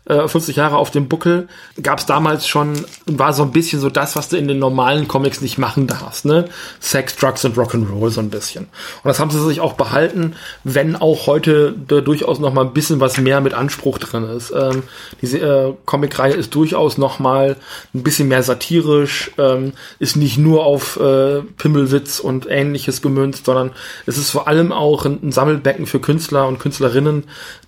äh, 0.05 0.27
50 0.27 0.55
Jahre 0.55 0.77
auf 0.77 0.91
dem 0.91 1.07
Buckel. 1.07 1.47
Gab 1.81 1.99
es 1.99 2.05
damals 2.05 2.47
schon, 2.47 2.85
war 3.05 3.33
so 3.33 3.43
ein 3.43 3.51
bisschen 3.51 3.79
so 3.79 3.89
das, 3.89 4.15
was 4.15 4.29
du 4.29 4.37
in 4.37 4.47
den 4.47 4.59
normalen 4.59 5.07
Comics 5.07 5.41
nicht 5.41 5.57
machen 5.57 5.87
darfst, 5.87 6.25
ne? 6.25 6.45
Sex, 6.79 7.15
Drugs 7.15 7.45
und 7.45 7.57
Rock'n'Roll 7.57 8.09
so 8.09 8.21
ein 8.21 8.29
bisschen. 8.29 8.63
Und 8.65 9.05
das 9.07 9.19
haben 9.19 9.31
sie 9.31 9.43
sich 9.45 9.59
auch 9.59 9.73
behalten, 9.73 10.35
wenn 10.63 10.95
auch 10.95 11.27
heute 11.27 11.75
da 11.87 12.01
durchaus 12.01 12.39
noch 12.39 12.53
mal 12.53 12.65
ein 12.65 12.73
bisschen 12.73 12.99
was 12.99 13.17
mehr 13.17 13.41
mit 13.41 13.53
Anspruch 13.53 13.97
drin 13.97 14.23
ist. 14.23 14.51
Ähm, 14.51 14.83
diese 15.21 15.39
äh, 15.39 15.73
Comicreihe 15.85 16.33
ist 16.33 16.55
durchaus 16.55 16.97
noch 16.97 17.19
mal 17.19 17.55
ein 17.93 18.03
bisschen 18.03 18.27
mehr 18.27 18.43
satirisch, 18.43 19.31
ähm, 19.37 19.73
ist 19.99 20.15
nicht 20.15 20.37
nur 20.37 20.65
auf 20.65 20.99
äh, 20.99 21.41
Pimmelwitz 21.57 22.19
und 22.19 22.47
ähnliches 22.49 23.01
gemünzt, 23.01 23.45
sondern 23.45 23.71
es 24.05 24.17
ist 24.17 24.31
vor 24.31 24.47
allem 24.47 24.71
auch 24.71 25.05
ein, 25.05 25.19
ein 25.23 25.31
Sammelbecken 25.31 25.85
für 25.85 25.99
Künstler 25.99 26.47
und 26.47 26.59
Künstlerinnen, 26.59 27.25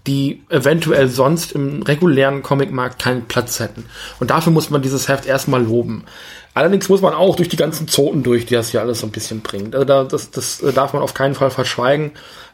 die 0.07 0.43
eventuell 0.49 1.07
sonst 1.07 1.53
im 1.53 1.81
regulären 1.83 2.43
Comicmarkt 2.43 3.01
keinen 3.01 3.25
Platz 3.25 3.59
hätten. 3.59 3.85
Und 4.19 4.31
dafür 4.31 4.51
muss 4.51 4.69
man 4.69 4.81
dieses 4.81 5.07
Heft 5.07 5.25
erstmal 5.25 5.63
loben. 5.63 6.03
Allerdings 6.53 6.89
muss 6.89 7.01
man 7.01 7.13
auch 7.13 7.35
durch 7.35 7.49
die 7.49 7.57
ganzen 7.57 7.87
Zoten 7.87 8.21
durch, 8.21 8.45
die 8.45 8.53
das 8.53 8.69
hier 8.69 8.81
alles 8.81 8.99
so 8.99 9.07
ein 9.07 9.11
bisschen 9.11 9.41
bringt. 9.41 9.73
Also 9.73 9.85
da, 9.85 10.03
das, 10.03 10.29
das 10.29 10.61
äh, 10.61 10.73
darf 10.73 10.93
man 10.93 11.01
auf 11.01 11.13
keinen 11.13 11.35
Fall 11.35 11.49
verschweigen. 11.49 12.11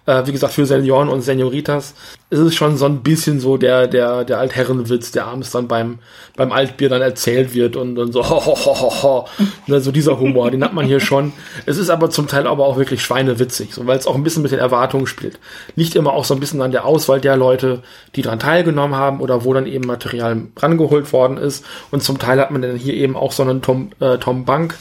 Äh, 0.10 0.26
wie 0.26 0.32
gesagt, 0.32 0.54
für 0.54 0.66
Senioren 0.66 1.08
und 1.08 1.22
Senioritas 1.22 1.94
ist 2.32 2.40
es 2.40 2.56
schon 2.56 2.78
so 2.78 2.86
ein 2.86 3.04
bisschen 3.04 3.40
so 3.40 3.58
der, 3.58 3.86
der, 3.86 4.24
der 4.24 4.40
Altherrenwitz, 4.40 5.12
der 5.12 5.28
abends 5.28 5.52
dann 5.52 5.68
beim, 5.68 6.00
beim 6.36 6.52
Altbier 6.52 6.90
dann 6.90 7.04
erzählt 7.04 7.54
wird 7.54 7.76
und, 7.76 8.00
und 8.00 8.12
so, 8.12 8.24
ho, 8.30 8.44
ho, 8.44 8.56
ho, 8.56 8.82
ho, 8.82 9.04
ho. 9.04 9.28
Ne, 9.68 9.80
so 9.82 9.92
dieser 9.92 10.20
Humor, 10.20 10.50
den 10.50 10.64
hat 10.64 10.74
man 10.74 10.88
hier 10.88 11.00
schon. 11.00 11.32
Es 11.68 11.78
ist 11.78 11.92
aber 11.92 12.10
zum 12.10 12.26
Teil 12.26 12.48
aber 12.48 12.66
auch 12.66 12.78
wirklich 12.78 13.04
schweinewitzig, 13.04 13.76
so, 13.76 13.86
weil 13.86 14.00
es 14.00 14.08
auch 14.08 14.16
ein 14.16 14.24
bisschen 14.24 14.42
mit 14.42 14.52
den 14.52 14.58
Erwartungen 14.58 15.06
spielt. 15.06 15.38
Nicht 15.76 15.96
immer 15.96 16.14
auch 16.14 16.26
so 16.26 16.34
ein 16.34 16.40
bisschen 16.40 16.64
an 16.64 16.72
der 16.72 16.86
Auswahl 16.86 17.22
der 17.22 17.38
Leute, 17.38 17.84
die 18.16 18.24
daran 18.24 18.40
teilgenommen 18.40 18.98
haben 18.98 19.20
oder 19.20 19.46
wo 19.46 19.54
dann 19.54 19.68
eben 19.68 19.86
Material 19.86 20.42
rangeholt 20.58 21.14
worden 21.14 21.38
ist. 21.38 21.64
Und 21.92 22.02
zum 22.02 22.18
Teil 22.18 22.40
hat 22.40 22.50
man 22.50 22.64
dann 22.64 22.78
hier 22.78 22.96
eben 22.96 23.16
auch 23.16 23.32
so 23.32 23.44
einen 23.44 23.62
Tom, 23.62 23.92
äh, 24.00 24.18
Tom 24.18 24.44
Bank, 24.44 24.74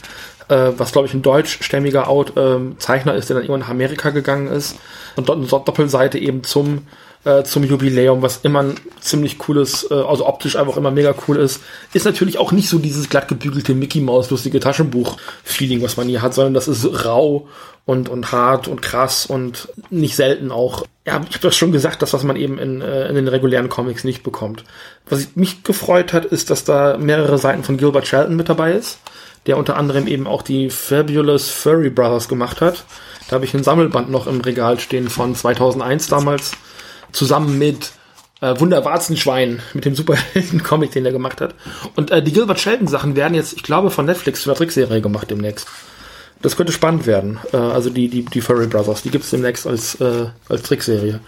äh, 0.49 0.73
was 0.77 0.93
glaube 0.93 1.09
ich 1.09 1.15
ein 1.15 1.23
deutschstämmiger 1.23 2.09
Out, 2.09 2.33
ähm, 2.37 2.77
Zeichner 2.79 3.15
ist, 3.15 3.29
der 3.29 3.35
dann 3.35 3.45
irgendwann 3.45 3.61
nach 3.61 3.71
Amerika 3.71 4.11
gegangen 4.11 4.49
ist. 4.49 4.77
Und 5.17 5.29
dort 5.29 5.39
eine 5.39 5.47
Doppelseite 5.47 6.19
eben 6.19 6.45
zum 6.45 6.83
äh, 7.25 7.43
zum 7.43 7.65
Jubiläum, 7.65 8.23
was 8.23 8.39
immer 8.39 8.61
ein 8.61 8.75
ziemlich 9.01 9.39
cooles, 9.39 9.91
äh, 9.91 9.95
also 9.95 10.27
optisch 10.27 10.57
einfach 10.57 10.77
immer 10.77 10.91
mega 10.91 11.15
cool 11.27 11.37
ist, 11.37 11.61
ist 11.93 12.05
natürlich 12.05 12.39
auch 12.39 12.53
nicht 12.53 12.69
so 12.69 12.79
dieses 12.79 13.09
glatt 13.09 13.29
gebügelte 13.29 13.75
Mickey 13.75 14.01
Maus 14.01 14.31
lustige 14.31 14.61
Taschenbuch-Feeling, 14.61 15.83
was 15.83 15.97
man 15.97 16.09
hier 16.09 16.23
hat, 16.23 16.35
sondern 16.35 16.55
das 16.55 16.69
ist 16.69 17.05
rau 17.05 17.49
und 17.85 18.09
und 18.09 18.33
hart 18.33 18.69
und 18.69 18.83
krass 18.83 19.27
und 19.27 19.69
nicht 19.91 20.15
selten 20.15 20.53
auch. 20.53 20.85
Ja, 21.07 21.21
ich 21.29 21.35
habe 21.35 21.43
das 21.43 21.57
schon 21.57 21.73
gesagt, 21.73 22.03
das 22.03 22.13
was 22.13 22.23
man 22.23 22.37
eben 22.37 22.59
in, 22.59 22.83
äh, 22.83 23.09
in 23.09 23.15
den 23.15 23.29
regulären 23.29 23.69
Comics 23.69 24.05
nicht 24.05 24.23
bekommt. 24.23 24.65
Was 25.09 25.37
mich 25.37 25.65
gefreut 25.65 26.13
hat, 26.13 26.25
ist, 26.25 26.51
dass 26.51 26.65
da 26.65 26.99
mehrere 26.99 27.39
Seiten 27.39 27.65
von 27.65 27.79
Gilbert 27.79 28.07
Shelton 28.07 28.37
mit 28.37 28.49
dabei 28.49 28.75
ist, 28.75 28.99
der 29.47 29.57
unter 29.57 29.77
anderem 29.77 30.07
eben 30.07 30.27
auch 30.27 30.43
die 30.43 30.71
Fabulous 30.71 31.49
Furry 31.51 31.91
Brothers 31.91 32.29
gemacht 32.29 32.61
hat. 32.61 32.85
Da 33.29 33.35
habe 33.35 33.45
ich 33.45 33.55
ein 33.55 33.63
Sammelband 33.63 34.11
noch 34.11 34.27
im 34.27 34.41
Regal 34.41 34.81
stehen 34.81 35.09
von 35.09 35.35
2001 35.35 36.09
damals 36.09 36.53
zusammen 37.13 37.59
mit 37.59 37.93
äh, 38.41 38.59
Wunderwarzenschwein, 38.59 39.63
mit 39.75 39.85
dem 39.85 39.95
Superhelden-Comic, 39.95 40.93
den 40.93 41.07
er 41.07 41.13
gemacht 41.13 41.41
hat. 41.41 41.55
Und 41.97 42.11
äh, 42.11 42.23
die 42.23 42.33
Gilbert 42.33 42.61
Shelton-Sachen 42.61 43.17
werden 43.17 43.35
jetzt, 43.35 43.53
ich 43.55 43.63
glaube, 43.63 43.91
von 43.91 44.07
Netflix 44.07 44.43
für 44.43 44.51
eine 44.51 44.59
Trickserie 44.59 45.01
gemacht 45.01 45.31
demnächst. 45.31 45.67
Das 46.41 46.57
könnte 46.57 46.73
spannend 46.73 47.07
werden. 47.07 47.39
Äh, 47.53 47.57
also 47.57 47.91
die, 47.91 48.09
die, 48.09 48.25
die 48.25 48.41
Furry 48.41 48.67
Brothers, 48.67 49.03
die 49.03 49.11
gibt's 49.11 49.31
demnächst 49.31 49.67
als, 49.67 50.01
äh, 50.01 50.27
als 50.49 50.63
Trickserie. 50.63 51.21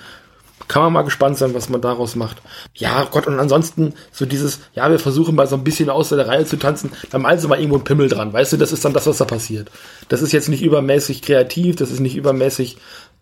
Kann 0.68 0.82
man 0.82 0.92
mal 0.92 1.02
gespannt 1.02 1.36
sein, 1.38 1.54
was 1.54 1.68
man 1.68 1.80
daraus 1.80 2.14
macht. 2.16 2.36
Ja, 2.74 3.04
Gott, 3.10 3.26
und 3.26 3.38
ansonsten 3.40 3.94
so 4.12 4.26
dieses, 4.26 4.60
ja, 4.74 4.90
wir 4.90 4.98
versuchen 4.98 5.34
mal 5.34 5.46
so 5.46 5.56
ein 5.56 5.64
bisschen 5.64 5.90
außer 5.90 6.16
der 6.16 6.28
Reihe 6.28 6.44
zu 6.44 6.56
tanzen, 6.56 6.92
dann 7.10 7.22
malen 7.22 7.38
sie 7.38 7.48
mal 7.48 7.58
irgendwo 7.58 7.76
einen 7.76 7.84
Pimmel 7.84 8.08
dran. 8.08 8.32
Weißt 8.32 8.52
du, 8.52 8.56
das 8.56 8.72
ist 8.72 8.84
dann 8.84 8.92
das, 8.92 9.06
was 9.06 9.18
da 9.18 9.24
passiert. 9.24 9.70
Das 10.08 10.22
ist 10.22 10.32
jetzt 10.32 10.48
nicht 10.48 10.62
übermäßig 10.62 11.22
kreativ, 11.22 11.76
das 11.76 11.90
ist 11.90 12.00
nicht 12.00 12.16
übermäßig 12.16 12.76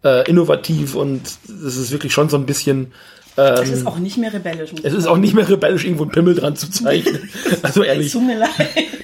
äh, 0.05 0.29
innovativ 0.29 0.95
und 0.95 1.23
es 1.49 1.77
ist 1.77 1.91
wirklich 1.91 2.13
schon 2.13 2.29
so 2.29 2.37
ein 2.37 2.47
bisschen 2.47 2.93
Es 3.37 3.69
ist 3.71 3.87
auch 3.87 3.99
nicht 3.99 4.19
mehr 4.19 4.33
rebellisch. 4.33 4.71
es 4.83 4.93
ist 4.93 5.07
auch 5.07 5.17
nicht 5.17 5.33
mehr 5.35 5.49
rebellisch, 5.49 5.85
irgendwo 5.85 6.03
einen 6.03 6.13
Pimmel 6.13 6.35
dran 6.35 6.57
zu 6.57 6.71
zeichnen. 6.71 7.31
Also 7.63 7.83
ehrlich, 7.85 8.17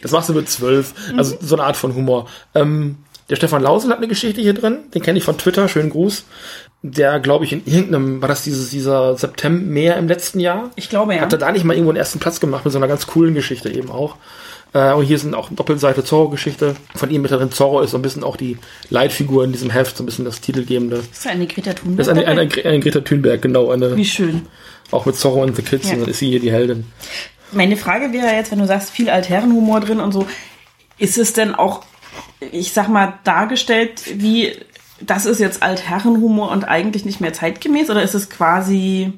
das 0.03 0.11
machst 0.11 0.29
du 0.29 0.35
mit 0.35 0.49
zwölf. 0.49 0.93
Also 1.17 1.37
so 1.41 1.55
eine 1.55 1.65
Art 1.65 1.77
von 1.77 1.95
Humor. 1.95 2.27
Ähm, 2.55 2.97
Der 3.31 3.37
Stefan 3.37 3.63
Lausel 3.63 3.91
hat 3.91 3.99
eine 3.99 4.09
Geschichte 4.09 4.41
hier 4.43 4.53
drin, 4.55 4.81
den 4.95 5.03
kenne 5.03 5.19
ich 5.19 5.25
von 5.25 5.39
Twitter, 5.39 5.67
schönen 5.69 5.91
Gruß. 5.91 6.25
Der, 6.83 7.19
glaube 7.21 7.47
ich, 7.47 7.53
in 7.53 7.63
irgendeinem, 7.65 8.21
war 8.21 8.29
das 8.29 8.43
dieses, 8.43 8.69
dieser 8.71 9.17
September 9.17 9.65
mehr 9.65 9.97
im 9.97 10.07
letzten 10.09 10.41
Jahr? 10.41 10.71
Ich 10.77 10.91
glaube, 10.91 11.15
ja. 11.15 11.23
Hat 11.23 11.33
er 11.33 11.39
da 11.39 11.51
nicht 11.51 11.65
mal 11.65 11.73
irgendwo 11.73 11.91
einen 11.91 11.99
ersten 11.99 12.19
Platz 12.19 12.41
gemacht 12.41 12.65
mit 12.67 12.73
so 12.73 12.79
einer 12.79 12.89
ganz 12.89 13.07
coolen 13.07 13.35
Geschichte 13.35 13.71
eben 13.71 13.91
auch. 13.91 14.17
Äh, 14.75 14.93
und 14.93 15.05
hier 15.05 15.19
sind 15.19 15.35
auch 15.35 15.49
Doppelseite 15.51 16.05
Zorro-Geschichte. 16.05 16.75
Von 16.95 17.11
ihm 17.11 17.23
mit 17.23 17.31
drin. 17.31 17.51
Zorro 17.51 17.81
ist 17.81 17.93
so 17.93 17.97
ein 17.99 18.03
bisschen 18.03 18.23
auch 18.23 18.37
die 18.37 18.59
Leitfigur 18.91 19.45
in 19.45 19.53
diesem 19.53 19.71
Heft, 19.71 19.97
so 19.97 20.03
ein 20.03 20.07
bisschen 20.07 20.27
das 20.27 20.43
Titelgebende. 20.43 20.97
Ist 20.97 21.25
das 21.25 21.33
eine 21.33 21.47
Greta 21.47 21.73
Thunberg? 21.73 21.97
Das 21.97 22.09
ist 22.09 22.13
eine, 22.13 22.27
eine, 22.27 22.43
eine, 22.43 22.65
eine 22.65 22.81
Greta 22.81 23.01
Thunberg, 23.01 23.41
genau. 23.41 23.71
Eine, 23.71 23.97
Wie 23.97 24.05
schön. 24.05 24.43
auch 24.91 25.07
mit 25.07 25.17
Zorro 25.17 25.43
und 25.43 25.57
The 25.57 25.63
Kids, 25.63 25.87
Ja. 25.89 25.95
und 25.95 26.01
dann 26.03 26.11
ist 26.11 26.19
sie 26.19 26.29
hier 26.29 26.41
die 26.41 26.53
Heldin. 26.53 26.85
Meine 27.53 27.77
Frage 27.79 28.13
wäre 28.13 28.35
jetzt, 28.35 28.51
wenn 28.51 28.59
du 28.59 28.67
sagst, 28.67 28.91
viel 28.91 29.09
Altherrenhumor 29.09 29.81
drin 29.81 30.01
und 30.01 30.13
so, 30.13 30.27
ist 30.99 31.17
es 31.17 31.33
denn 31.33 31.55
auch, 31.55 31.83
ich 32.53 32.73
sag 32.73 32.89
mal, 32.89 33.19
dargestellt 33.25 34.03
wie, 34.15 34.53
das 35.01 35.27
ist 35.27 35.41
jetzt 35.41 35.63
Altherrenhumor 35.63 36.51
und 36.51 36.65
eigentlich 36.65 37.05
nicht 37.05 37.21
mehr 37.21 37.33
zeitgemäß 37.33 37.91
oder 37.91 38.03
ist 38.03 38.15
es 38.15 38.31
quasi, 38.31 39.13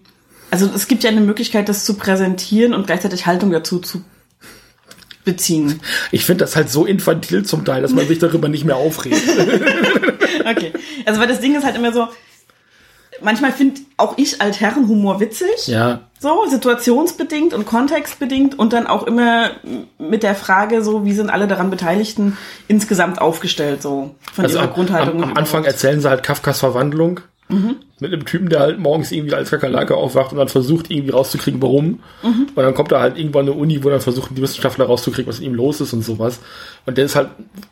also 0.51 0.71
es 0.75 0.89
gibt 0.89 1.05
ja 1.05 1.11
eine 1.11 1.21
Möglichkeit, 1.21 1.69
das 1.69 1.85
zu 1.85 1.95
präsentieren 1.95 2.75
und 2.75 2.87
gleichzeitig 2.87 3.27
Haltung 3.27 3.51
dazu 3.51 3.79
zu 3.79 4.03
beziehen. 5.25 5.81
Ich 6.13 6.25
finde 6.25 6.45
das 6.45 6.57
halt 6.57 6.71
so 6.71 6.87
infantil 6.87 7.45
zum 7.45 7.65
Teil, 7.65 7.83
dass 7.83 7.93
man 7.93 8.07
sich 8.07 8.19
darüber 8.19 8.49
nicht 8.49 8.65
mehr 8.65 8.77
aufregt. 8.77 9.23
Okay. 10.49 10.73
Also 11.05 11.19
weil 11.19 11.27
das 11.27 11.41
Ding 11.41 11.57
ist 11.57 11.65
halt 11.65 11.75
immer 11.75 11.93
so, 11.93 12.07
manchmal 13.23 13.53
finde 13.53 13.81
auch 13.97 14.15
ich 14.17 14.41
Altherrenhumor 14.41 15.21
witzig. 15.21 15.67
ja, 15.67 16.01
So, 16.19 16.47
situationsbedingt 16.47 17.55
und 17.55 17.67
kontextbedingt 17.67 18.59
und 18.59 18.73
dann 18.73 18.87
auch 18.87 19.05
immer 19.05 19.51
mit 19.99 20.23
der 20.23 20.35
Frage 20.35 20.83
so, 20.83 21.05
wie 21.05 21.13
sind 21.13 21.31
alle 21.31 21.47
daran 21.47 21.71
Beteiligten 21.71 22.37
insgesamt 22.69 23.21
aufgestellt, 23.21 23.83
so 23.83 24.15
von 24.33 24.45
also 24.45 24.59
ihrer 24.59 24.69
am, 24.69 24.73
Grundhaltung. 24.75 25.23
am, 25.23 25.31
am 25.31 25.37
Anfang 25.37 25.65
erzählen 25.65 26.01
sie 26.01 26.09
halt 26.09 26.23
Kafkas 26.23 26.61
Verwandlung. 26.61 27.21
Mhm. 27.49 27.77
Mit 28.01 28.13
einem 28.13 28.25
Typen, 28.25 28.49
der 28.49 28.61
halt 28.61 28.79
morgens 28.79 29.13
irgendwie 29.13 29.35
als 29.35 29.51
Kakerlake 29.51 29.95
aufwacht 29.95 30.33
und 30.33 30.39
dann 30.39 30.49
versucht 30.49 30.91
irgendwie 30.91 31.13
rauszukriegen, 31.13 31.63
warum. 31.63 32.01
Mhm. 32.23 32.49
Und 32.55 32.57
dann 32.57 32.75
kommt 32.75 32.93
da 32.93 33.01
halt 33.01 33.17
irgendwann 33.17 33.47
eine 33.47 33.53
Uni, 33.53 33.83
wo 33.85 33.89
dann 33.89 34.01
versuchen 34.01 34.35
die 34.35 34.43
Wissenschaftler 34.43 34.87
rauszukriegen, 34.87 35.29
was 35.29 35.39
mit 35.39 35.49
ihm 35.49 35.55
los 35.55 35.81
ist 35.81 35.93
und 35.93 36.03
sowas. 36.03 36.41
Und 36.87 36.99
der 36.99 37.05
ist 37.05 37.17
halt 37.17 37.29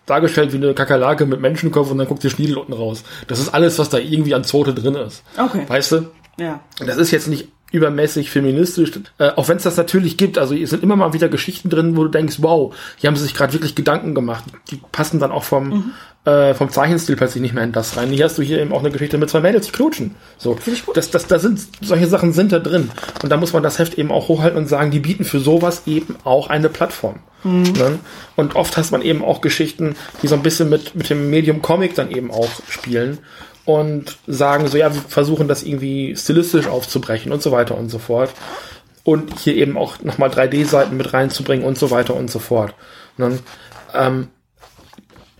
dargestellt 0.06 0.52
wie 0.52 0.56
eine 0.58 0.74
Kakerlake 0.74 1.26
mit 1.26 1.40
Menschenkopf 1.40 1.90
und 1.90 1.98
dann 1.98 2.06
guckt 2.06 2.22
der 2.22 2.30
Schniedel 2.30 2.56
unten 2.56 2.72
raus. 2.72 3.02
Das 3.26 3.38
ist 3.40 3.48
alles, 3.52 3.78
was 3.78 3.88
da 3.88 3.98
irgendwie 3.98 4.34
an 4.34 4.44
Zote 4.44 4.74
drin 4.74 4.94
ist. 4.94 5.22
Okay. 5.36 5.64
Weißt 5.66 5.92
du? 5.92 6.06
Ja. 6.38 6.60
Das 6.78 6.96
ist 6.96 7.10
jetzt 7.10 7.28
nicht 7.28 7.48
übermäßig 7.72 8.30
feministisch, 8.30 8.92
äh, 9.18 9.30
auch 9.30 9.48
wenn 9.48 9.56
es 9.56 9.64
das 9.64 9.76
natürlich 9.76 10.16
gibt. 10.16 10.38
Also 10.38 10.54
es 10.54 10.70
sind 10.70 10.84
immer 10.84 10.94
mal 10.94 11.12
wieder 11.12 11.28
Geschichten 11.28 11.70
drin, 11.70 11.96
wo 11.96 12.04
du 12.04 12.08
denkst, 12.08 12.36
wow, 12.38 12.72
hier 12.96 13.08
haben 13.08 13.16
sie 13.16 13.24
sich 13.24 13.34
gerade 13.34 13.52
wirklich 13.52 13.74
Gedanken 13.74 14.14
gemacht. 14.14 14.44
Die 14.70 14.80
passen 14.92 15.18
dann 15.18 15.32
auch 15.32 15.42
vom, 15.42 15.68
Mhm. 15.68 15.90
Äh, 16.24 16.54
vom 16.54 16.70
Zeichenstil 16.70 17.16
plötzlich 17.16 17.42
nicht 17.42 17.54
mehr 17.54 17.64
in 17.64 17.72
das 17.72 17.96
rein. 17.96 18.10
Hier 18.10 18.24
hast 18.24 18.38
du 18.38 18.42
hier 18.42 18.60
eben 18.60 18.72
auch 18.72 18.80
eine 18.80 18.90
Geschichte 18.90 19.18
mit 19.18 19.28
zwei 19.28 19.40
Mädels, 19.40 19.66
die 19.66 19.72
knutschen. 19.72 20.14
So, 20.38 20.56
ich 20.64 20.86
gut. 20.86 20.96
das, 20.96 21.10
das, 21.10 21.26
da 21.26 21.38
sind 21.38 21.60
solche 21.82 22.06
Sachen 22.06 22.32
sind 22.32 22.52
da 22.52 22.58
drin. 22.58 22.90
Und 23.22 23.30
da 23.30 23.36
muss 23.36 23.52
man 23.52 23.62
das 23.62 23.78
Heft 23.78 23.98
eben 23.98 24.10
auch 24.10 24.28
hochhalten 24.28 24.58
und 24.58 24.66
sagen, 24.66 24.90
die 24.90 25.00
bieten 25.00 25.24
für 25.24 25.38
sowas 25.38 25.82
eben 25.86 26.16
auch 26.24 26.48
eine 26.48 26.68
Plattform. 26.68 27.20
Mhm. 27.42 27.62
Ne? 27.62 27.98
Und 28.36 28.56
oft 28.56 28.76
hast 28.76 28.90
man 28.90 29.02
eben 29.02 29.22
auch 29.22 29.42
Geschichten, 29.42 29.96
die 30.22 30.28
so 30.28 30.34
ein 30.34 30.42
bisschen 30.42 30.70
mit, 30.70 30.94
mit 30.94 31.10
dem 31.10 31.28
Medium 31.28 31.60
Comic 31.60 31.94
dann 31.94 32.10
eben 32.10 32.30
auch 32.30 32.50
spielen 32.68 33.18
und 33.66 34.16
sagen 34.26 34.66
so, 34.68 34.78
ja, 34.78 34.94
wir 34.94 35.02
versuchen 35.02 35.48
das 35.48 35.62
irgendwie 35.62 36.16
stilistisch 36.16 36.66
aufzubrechen 36.66 37.32
und 37.32 37.42
so 37.42 37.52
weiter 37.52 37.76
und 37.76 37.90
so 37.90 37.98
fort. 37.98 38.30
Und 39.04 39.38
hier 39.40 39.56
eben 39.56 39.76
auch 39.76 40.00
nochmal 40.02 40.30
3D-Seiten 40.30 40.96
mit 40.96 41.12
reinzubringen 41.12 41.66
und 41.66 41.76
so 41.76 41.90
weiter 41.90 42.14
und 42.14 42.30
so 42.30 42.38
fort. 42.38 42.74
Ne? 43.18 43.38
Ähm, 43.92 44.28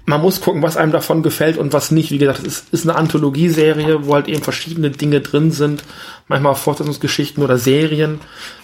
man 0.06 0.20
muss 0.20 0.40
gucken, 0.40 0.62
was 0.62 0.76
einem 0.76 0.92
davon 0.92 1.22
gefällt 1.22 1.56
und 1.56 1.72
was 1.72 1.90
nicht. 1.90 2.10
Wie 2.10 2.18
gesagt, 2.18 2.40
es 2.40 2.46
ist, 2.46 2.72
ist 2.72 2.88
eine 2.88 2.98
Anthologieserie, 2.98 4.06
wo 4.06 4.14
halt 4.14 4.28
eben 4.28 4.42
verschiedene 4.42 4.90
Dinge 4.90 5.20
drin 5.20 5.50
sind. 5.50 5.82
Manchmal 6.28 6.54
Fortsetzungsgeschichten 6.54 7.42
oder 7.42 7.58
Serien. 7.58 8.20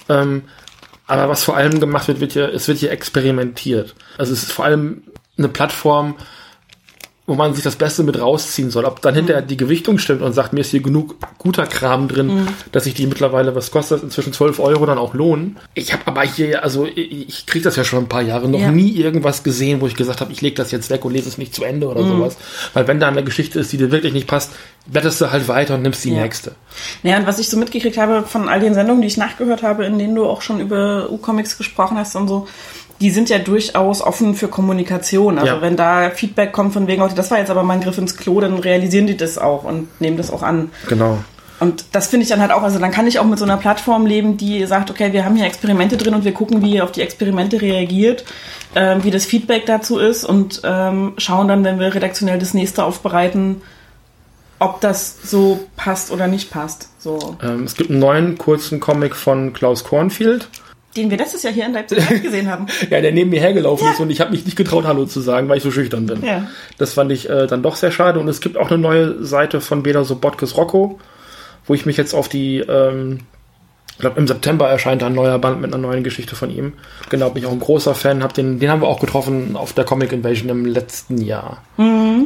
Ähm, 0.09 0.43
aber 1.07 1.29
was 1.29 1.43
vor 1.43 1.57
allem 1.57 1.81
gemacht 1.81 2.09
wird, 2.09 2.21
wird 2.21 2.33
hier, 2.35 2.53
es 2.53 2.69
wird 2.69 2.79
hier 2.79 2.93
experimentiert. 2.93 3.95
Also 4.19 4.33
es 4.33 4.45
ist 4.45 4.53
vor 4.53 4.67
allem 4.67 5.03
eine 5.39 5.49
Plattform, 5.49 6.15
wo 7.27 7.35
man 7.35 7.55
sich 7.55 7.63
das 7.63 7.77
Beste 7.77 8.03
mit 8.03 8.21
rausziehen 8.21 8.71
soll. 8.71 8.85
Ob 8.85 9.03
dann 9.03 9.15
hinterher 9.15 9.41
die 9.43 9.57
Gewichtung 9.57 9.99
stimmt 9.99 10.21
und 10.23 10.33
sagt, 10.33 10.53
mir 10.53 10.61
ist 10.63 10.71
hier 10.71 10.81
genug 10.83 11.15
guter 11.39 11.65
Kram 11.67 12.09
drin, 12.09 12.49
dass 12.73 12.85
sich 12.85 12.95
die 12.95 13.07
mittlerweile, 13.07 13.55
was 13.55 13.71
kostet 13.71 14.03
inzwischen 14.03 14.33
12 14.33 14.59
Euro 14.59 14.85
dann 14.87 14.99
auch 14.99 15.15
lohnen. 15.15 15.57
Ich 15.75 15.93
habe 15.93 16.03
aber 16.07 16.23
hier, 16.23 16.65
also 16.65 16.87
ich, 16.87 17.29
ich 17.29 17.47
kriege 17.47 17.63
das 17.63 17.77
ja 17.77 17.85
schon 17.85 18.01
ein 18.05 18.09
paar 18.09 18.23
Jahre, 18.23 18.49
noch 18.49 18.59
Ja. 18.59 18.71
nie 18.73 18.91
irgendwas 18.97 19.45
gesehen, 19.45 19.81
wo 19.81 19.87
ich 19.87 19.95
gesagt 19.95 20.21
habe, 20.21 20.33
ich 20.33 20.41
lege 20.41 20.57
das 20.57 20.73
jetzt 20.73 20.91
weg 20.91 21.05
und 21.05 21.13
lese 21.13 21.29
es 21.29 21.39
nicht 21.39 21.55
zu 21.55 21.63
Ende 21.63 21.87
oder 21.89 22.05
sowas. 22.05 22.37
Weil 22.75 22.89
wenn 22.89 22.99
da 22.99 23.07
eine 23.09 23.23
Geschichte 23.23 23.61
ist, 23.61 23.73
die 23.73 23.77
dir 23.77 23.93
wirklich 23.93 24.13
nicht 24.13 24.27
passt, 24.27 24.51
blätterst 24.87 25.21
du 25.21 25.31
halt 25.31 25.47
weiter 25.47 25.75
und 25.77 25.83
nimmst 25.83 26.05
die 26.05 26.13
Ja. 26.13 26.23
nächste. 26.23 26.57
Naja, 27.05 27.19
und 27.19 27.27
was 27.27 27.39
ich 27.39 27.49
so 27.49 27.57
mitgekriegt 27.57 27.97
habe 27.97 28.25
von 28.25 28.49
all 28.49 28.59
den 28.59 28.75
Sendungen, 28.75 29.03
die 29.03 29.09
ich 29.09 29.17
nachgehört 29.19 29.63
habe, 29.63 29.85
in 29.85 29.99
denen 29.99 30.17
du 30.17 30.25
auch 30.27 30.43
schon 30.43 30.59
über 30.59 31.09
U-Comics 31.11 31.57
gesprochen 31.59 31.97
hast 31.97 32.17
und 32.17 32.27
so, 32.27 32.49
die 33.01 33.11
sind 33.11 33.31
ja 33.31 33.39
durchaus 33.39 34.03
offen 34.03 34.35
für 34.35 34.49
Kommunikation. 34.49 35.39
Also 35.39 35.55
Ja. 35.55 35.63
wenn 35.63 35.77
da 35.77 36.11
Feedback 36.11 36.53
kommt 36.53 36.73
von 36.75 36.87
wegen, 36.87 37.03
das 37.15 37.31
war 37.31 37.39
jetzt 37.39 37.51
aber 37.51 37.63
mal 37.63 37.75
ein 37.75 37.81
Griff 37.81 37.99
ins 37.99 38.17
Klo, 38.17 38.41
dann 38.41 38.59
realisieren 38.59 39.07
die 39.07 39.17
das 39.17 39.39
auch 39.39 39.65
und 39.65 39.89
nehmen 40.01 40.17
das 40.17 40.31
auch 40.31 40.43
an. 40.43 40.71
Genau. 40.89 41.19
Und 41.61 41.85
das 41.93 42.07
finde 42.09 42.25
ich 42.25 42.31
dann 42.31 42.41
halt 42.41 42.53
auch, 42.53 42.63
also 42.63 42.79
dann 42.79 42.91
kann 42.91 43.07
ich 43.07 43.19
auch 43.19 43.25
mit 43.25 43.39
so 43.39 43.45
einer 43.45 43.59
Plattform 43.59 44.07
leben, 44.07 44.39
die 44.39 44.65
sagt, 44.65 44.91
okay, 44.91 45.13
wir 45.13 45.27
haben 45.27 45.37
hier 45.37 45.45
Experimente 45.45 45.99
drin 45.99 46.15
und 46.15 46.25
wir 46.25 46.33
gucken, 46.33 46.63
wie 46.63 46.75
ihr 46.75 46.85
auf 46.85 46.93
die 46.93 47.03
Experimente 47.03 47.61
reagiert, 47.61 48.25
ähm, 48.75 49.05
wie 49.05 49.11
das 49.11 49.27
Feedback 49.27 49.67
dazu 49.67 49.99
ist 49.99 50.25
und 50.25 50.63
ähm, 50.65 51.13
schauen 51.19 51.49
dann, 51.49 51.63
wenn 51.65 51.79
wir 51.79 51.95
redaktionell 51.95 52.39
das 52.39 52.55
nächste 52.55 52.83
aufbereiten, 52.85 53.61
ob 54.59 54.81
das 54.81 55.17
so 55.23 55.61
passt 55.77 56.11
oder 56.11 56.29
nicht 56.29 56.51
passt. 56.51 56.89
So. 56.99 57.37
Ähm, 57.43 57.65
es 57.65 57.75
gibt 57.75 57.91
einen 57.91 57.99
neuen 57.99 58.39
kurzen 58.39 58.81
Comic 58.81 59.15
von 59.15 59.53
Klaus 59.53 59.85
Kornfield. 59.85 60.49
Den 60.97 61.09
wir 61.11 61.17
letztes 61.19 61.43
Jahr 61.45 61.53
hier 61.53 61.67
in 61.67 61.73
Leipzig 61.73 61.99
gesehen 62.23 62.51
haben. 62.51 62.67
Ja, 62.91 63.01
der 63.01 63.13
neben 63.13 63.31
mir 63.31 63.41
hergelaufen 63.41 63.87
Ja. 63.87 63.93
ist 63.93 64.01
und 64.01 64.11
ich 64.11 64.21
habe 64.21 64.33
mich 64.33 64.45
nicht 64.45 64.57
getraut, 64.57 64.85
Hallo 64.87 65.05
zu 65.07 65.21
sagen, 65.21 65.49
weil 65.49 65.59
ich 65.59 65.63
so 65.63 65.71
schüchtern 65.71 66.07
bin. 66.07 66.25
Ja. 66.25 66.49
Das 66.79 66.95
fand 66.95 67.13
ich 67.13 67.31
äh, 67.31 67.47
dann 67.47 67.63
doch 67.63 67.77
sehr 67.77 67.93
schade. 67.93 68.19
Und 68.19 68.29
es 68.29 68.41
gibt 68.41 68.57
auch 68.57 68.69
eine 68.71 68.79
neue 68.79 69.25
Seite 69.25 69.61
von 69.61 69.83
Bela 69.85 70.03
Sobotkes 70.05 70.57
Rocco, 70.57 70.99
wo 71.67 71.75
ich 71.75 71.87
mich 71.87 71.97
jetzt 71.97 72.13
auf 72.15 72.29
die, 72.29 72.59
ähm, 72.59 73.21
ich 73.93 73.99
glaube 73.99 74.19
im 74.19 74.27
September 74.27 74.69
erscheint 74.69 75.03
ein 75.05 75.15
neuer 75.15 75.39
Band 75.39 75.61
mit 75.61 75.73
einer 75.73 75.81
neuen 75.81 76.03
Geschichte 76.03 76.35
von 76.35 76.51
ihm. 76.51 76.73
Genau, 77.09 77.31
bin 77.31 77.43
ich 77.43 77.49
auch 77.49 77.53
ein 77.53 77.61
großer 77.61 77.95
Fan. 77.95 78.23
Hab 78.25 78.35
den, 78.35 78.59
den 78.59 78.71
haben 78.71 78.81
wir 78.81 78.89
auch 78.89 78.99
getroffen 79.01 79.55
auf 79.57 79.73
der 79.75 79.85
Comic 79.85 80.11
Invasion 80.13 80.49
im 80.49 80.65
letzten 80.67 81.19
Jahr. 81.19 81.63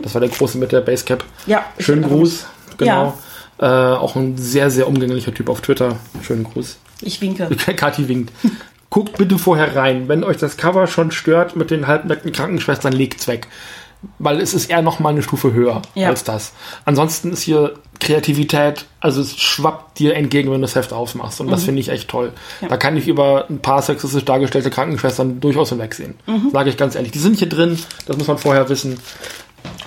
Das 0.03 0.15
war 0.15 0.21
der 0.21 0.31
große 0.31 0.57
mit 0.57 0.73
der 0.73 0.81
Basecap. 0.81 1.23
Ja. 1.47 1.65
Schönen 1.81 2.03
Gruß, 2.03 2.47
genau. 2.79 3.19
Äh, 3.59 3.67
auch 3.67 4.17
ein 4.17 4.37
sehr, 4.37 4.71
sehr 4.71 4.89
umgänglicher 4.89 5.33
Typ 5.33 5.49
auf 5.49 5.61
Twitter. 5.61 5.97
Schönen 6.23 6.45
Gruß. 6.45 6.79
Ich 7.03 7.21
winke. 7.21 7.49
Kathi 7.77 8.09
winkt. 8.09 8.33
Guckt 8.91 9.17
bitte 9.19 9.39
vorher 9.39 9.75
rein. 9.77 10.09
Wenn 10.09 10.25
euch 10.25 10.37
das 10.37 10.57
Cover 10.57 10.87
schon 10.87 11.11
stört 11.11 11.57
mit 11.57 11.71
den 11.71 11.87
halbnackten 11.87 12.33
Krankenschwestern, 12.33 12.93
legt's 12.93 13.27
weg. 13.29 13.49
Weil 14.19 14.41
es 14.41 14.53
ist 14.53 14.71
eher 14.71 14.83
noch 14.83 15.01
mal 15.01 15.09
eine 15.11 15.23
Stufe 15.23 15.53
höher 15.53 15.81
Ja. 15.95 16.09
als 16.09 16.25
das. 16.25 16.53
Ansonsten 16.85 17.33
ist 17.33 17.41
hier 17.43 17.75
Kreativität, 18.01 18.85
also 19.01 19.23
es 19.23 19.37
schwappt 19.39 19.99
dir 19.99 20.15
entgegen, 20.15 20.51
wenn 20.51 20.61
du 20.61 20.67
das 20.67 20.75
Heft 20.75 20.93
aufmachst. 20.93 21.41
Und 21.41 21.51
das 21.51 21.65
finde 21.65 21.81
ich 21.81 21.89
echt 21.89 22.09
toll. 22.09 22.33
Da 22.69 22.77
kann 22.77 22.97
ich 22.99 23.09
über 23.09 23.47
ein 23.49 23.61
paar 23.61 23.81
sexistisch 23.81 24.25
dargestellte 24.27 24.69
Krankenschwestern 24.71 25.41
durchaus 25.41 25.71
hinwegsehen. 25.71 26.15
Sage 26.53 26.69
ich 26.71 26.77
ganz 26.77 26.97
ehrlich. 26.97 27.13
Die 27.13 27.19
sind 27.19 27.39
hier 27.39 27.49
drin, 27.49 27.79
das 28.07 28.17
muss 28.19 28.27
man 28.27 28.37
vorher 28.37 28.69
wissen. 28.69 28.99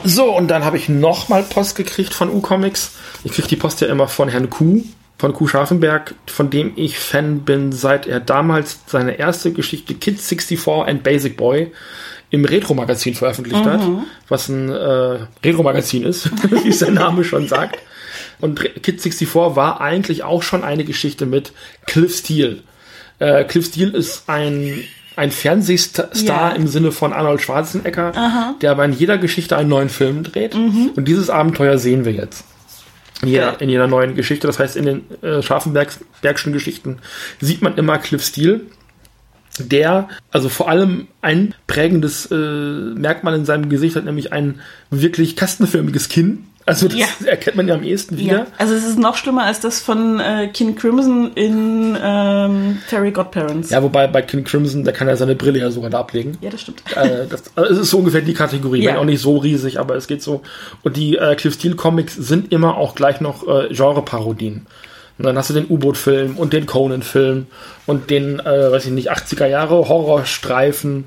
So, 0.03 0.35
und 0.35 0.47
dann 0.47 0.63
habe 0.63 0.77
ich 0.77 0.89
nochmal 0.89 1.43
Post 1.43 1.75
gekriegt 1.75 2.13
von 2.13 2.29
U-Comics. 2.29 2.93
Ich 3.23 3.33
kriege 3.33 3.47
die 3.47 3.55
Post 3.55 3.81
ja 3.81 3.87
immer 3.87 4.07
von 4.07 4.29
Herrn 4.29 4.49
Kuh, 4.49 4.83
von 5.17 5.33
Kuh 5.33 5.47
Scharfenberg, 5.47 6.15
von 6.27 6.49
dem 6.49 6.73
ich 6.75 6.97
Fan 6.97 7.41
bin, 7.41 7.71
seit 7.71 8.07
er 8.07 8.19
damals 8.19 8.79
seine 8.85 9.17
erste 9.17 9.51
Geschichte 9.51 9.95
Kids 9.95 10.27
64 10.27 10.87
and 10.87 11.03
Basic 11.03 11.35
Boy 11.35 11.71
im 12.29 12.45
Retro-Magazin 12.45 13.15
veröffentlicht 13.15 13.63
hat, 13.63 13.81
was 14.27 14.49
ein 14.49 14.69
äh, 14.69 15.19
Retro-Magazin 15.43 16.03
ist, 16.03 16.29
wie 16.63 16.69
es 16.69 16.79
der 16.79 16.91
Name 16.91 17.23
schon 17.23 17.47
sagt. 17.47 17.79
Und 18.39 18.61
Kids 18.83 19.03
64 19.03 19.35
war 19.35 19.81
eigentlich 19.81 20.23
auch 20.23 20.43
schon 20.43 20.63
eine 20.63 20.83
Geschichte 20.83 21.25
mit 21.25 21.53
Cliff 21.85 22.17
Steele. 22.17 22.63
Äh, 23.19 23.45
Cliff 23.45 23.65
Steele 23.65 23.97
ist 23.97 24.29
ein, 24.29 24.83
ein 25.17 25.31
Fernsehstar 25.31 26.09
Ja. 26.15 26.49
im 26.51 26.67
Sinne 26.67 26.91
von 26.91 27.11
Arnold 27.13 27.41
Schwarzenegger, 27.41 28.53
der 28.61 28.71
aber 28.71 28.85
in 28.85 28.93
jeder 28.93 29.17
Geschichte 29.17 29.57
einen 29.57 29.69
neuen 29.69 29.89
Film 29.89 30.23
dreht. 30.23 30.55
Und 30.55 31.05
dieses 31.05 31.29
Abenteuer 31.29 31.77
sehen 31.77 32.05
wir 32.05 32.11
jetzt. 32.13 32.43
In 33.23 33.29
jeder, 33.29 33.43
Ja. 33.45 33.51
in 33.53 33.69
jeder 33.69 33.87
neuen 33.87 34.15
Geschichte. 34.15 34.45
Das 34.47 34.59
heißt, 34.59 34.75
in 34.75 34.85
den 34.85 35.01
äh, 35.23 35.41
Scharfenbergschen 35.41 36.53
Geschichten 36.53 36.99
sieht 37.41 37.61
man 37.61 37.75
immer 37.77 37.97
Cliff 37.97 38.23
Steele, 38.23 38.61
der 39.59 40.07
also 40.31 40.49
vor 40.49 40.69
allem 40.69 41.07
ein 41.21 41.55
prägendes 41.65 42.27
äh, 42.31 42.35
Merkmal 42.35 43.33
in 43.35 43.45
seinem 43.45 43.69
Gesicht 43.69 43.95
hat, 43.95 44.05
nämlich 44.05 44.31
ein 44.33 44.59
wirklich 44.91 45.35
kastenförmiges 45.35 46.09
Kinn. 46.09 46.46
Also 46.67 46.89
das 46.89 46.97
ja. 46.97 47.07
erkennt 47.25 47.55
man 47.55 47.65
ja 47.69 47.75
am 47.75 47.83
ehesten 47.83 48.17
wieder. 48.17 48.39
Ja. 48.39 48.47
Also 48.57 48.73
es 48.73 48.83
ist 48.83 48.99
noch 48.99 49.15
schlimmer 49.15 49.45
als 49.45 49.61
das 49.61 49.79
von 49.79 50.19
äh, 50.19 50.49
King 50.49 50.75
Crimson 50.75 51.31
in 51.33 51.97
ähm, 52.03 52.79
Fairy 52.87 53.11
Godparents. 53.11 53.69
Ja, 53.69 53.81
wobei 53.81 54.05
bei 54.07 54.21
King 54.21 54.43
Crimson, 54.43 54.83
da 54.83 54.91
kann 54.91 55.07
er 55.07 55.15
seine 55.15 55.35
Brille 55.35 55.59
ja 55.59 55.71
sogar 55.71 55.89
da 55.89 55.99
ablegen. 55.99 56.37
Ja, 56.41 56.49
das 56.49 56.59
stimmt. 56.59 56.83
Äh, 56.93 57.25
das, 57.29 57.43
also 57.55 57.73
es 57.73 57.79
ist 57.79 57.89
so 57.89 57.99
ungefähr 57.99 58.19
die 58.19 58.33
Kategorie. 58.33 58.83
Ja. 58.83 58.97
Auch 58.97 59.05
nicht 59.05 59.21
so 59.21 59.37
riesig, 59.37 59.79
aber 59.79 59.95
es 59.95 60.07
geht 60.07 60.21
so. 60.21 60.41
Und 60.83 60.97
die 60.97 61.15
äh, 61.15 61.35
Cliff 61.35 61.53
Steele 61.53 61.75
Comics 61.75 62.15
sind 62.15 62.51
immer 62.51 62.75
auch 62.75 62.95
gleich 62.95 63.21
noch 63.21 63.47
äh, 63.47 63.73
Genre-Parodien. 63.73 64.67
Und 65.17 65.25
dann 65.25 65.37
hast 65.37 65.49
du 65.49 65.53
den 65.53 65.69
U-Boot-Film 65.69 66.37
und 66.37 66.51
den 66.51 66.65
Conan-Film 66.65 67.47
und 67.85 68.09
den, 68.09 68.41
äh, 68.41 68.71
weiß 68.71 68.85
ich 68.85 68.91
nicht, 68.91 69.09
80er 69.09 69.47
Jahre 69.47 69.87
Horrorstreifen 69.87 71.05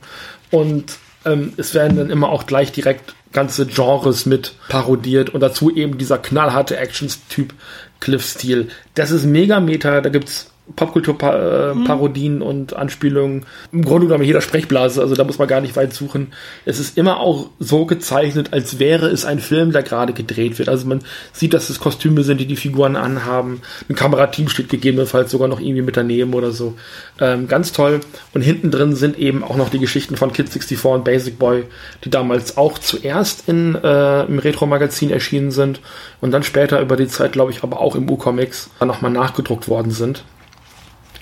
und 0.51 0.97
ähm, 1.27 1.53
es 1.59 1.75
werden 1.75 1.99
dann 1.99 2.11
immer 2.11 2.31
auch 2.31 2.47
gleich 2.47 2.73
direkt 2.73 3.15
ganze 3.33 3.67
Genres 3.67 4.27
mit 4.27 4.55
parodiert 4.69 5.31
und 5.31 5.41
dazu 5.41 5.75
eben 5.75 5.99
dieser 5.99 6.19
knallharte 6.19 6.77
Actions-Typ 6.77 7.55
Cliff 8.01 8.25
Steele. 8.27 8.69
Das 8.95 9.11
ist 9.11 9.25
mega 9.25 9.61
meta, 9.61 10.01
da 10.01 10.09
gibt's 10.09 10.50
Popkulturparodien 10.77 12.37
mhm. 12.37 12.43
und 12.43 12.77
Anspielungen 12.77 13.47
im 13.73 13.85
Grunde 13.85 14.07
genommen 14.07 14.25
jeder 14.25 14.41
Sprechblase, 14.41 15.01
also 15.01 15.15
da 15.15 15.25
muss 15.25 15.39
man 15.39 15.49
gar 15.49 15.61
nicht 15.61 15.77
weit 15.77 15.93
suchen. 15.93 16.29
Es 16.65 16.79
ist 16.79 16.97
immer 16.97 17.21
auch 17.21 17.51
so 17.59 17.87
gezeichnet, 17.87 18.53
als 18.53 18.79
wäre 18.79 19.09
es 19.09 19.25
ein 19.25 19.39
Film, 19.39 19.73
der 19.73 19.83
gerade 19.83 20.13
gedreht 20.13 20.59
wird. 20.59 20.69
Also 20.69 20.87
man 20.87 21.01
sieht, 21.33 21.55
dass 21.55 21.71
es 21.71 21.81
Kostüme 21.81 22.23
sind, 22.23 22.41
die 22.41 22.47
die 22.47 22.57
Figuren 22.57 22.97
anhaben. 22.97 23.63
Ein 23.89 23.95
Kamerateam 23.95 24.49
steht 24.49 24.69
gegebenenfalls 24.69 25.31
sogar 25.31 25.49
noch 25.49 25.61
irgendwie 25.61 25.83
mit 25.83 25.97
daneben 25.97 26.35
oder 26.35 26.51
so. 26.51 26.75
Ähm, 27.21 27.49
ganz 27.49 27.73
toll. 27.73 28.01
Und 28.35 28.43
hinten 28.43 28.71
drin 28.71 28.95
sind 28.95 29.19
eben 29.19 29.43
auch 29.45 29.57
noch 29.57 29.71
die 29.71 29.79
Geschichten 29.79 30.17
von 30.17 30.33
Kid 30.33 30.49
64 30.49 30.85
und 30.85 31.05
Basic 31.05 31.39
Boy, 31.39 31.65
die 32.05 32.11
damals 32.11 32.57
auch 32.57 32.79
zuerst 32.79 33.49
in, 33.49 33.75
äh, 33.75 34.25
im 34.25 34.39
Retro-Magazin 34.39 35.11
erschienen 35.11 35.51
sind 35.51 35.81
und 36.21 36.33
dann 36.33 36.43
später 36.43 36.81
über 36.81 36.97
die 36.97 37.09
Zeit, 37.09 37.33
glaube 37.33 37.53
ich, 37.53 37.63
aber 37.63 37.81
auch 37.81 37.95
im 37.95 38.09
U-Comics 38.09 38.71
nochmal 38.81 39.11
nachgedruckt 39.11 39.69
worden 39.69 39.91
sind. 39.91 40.25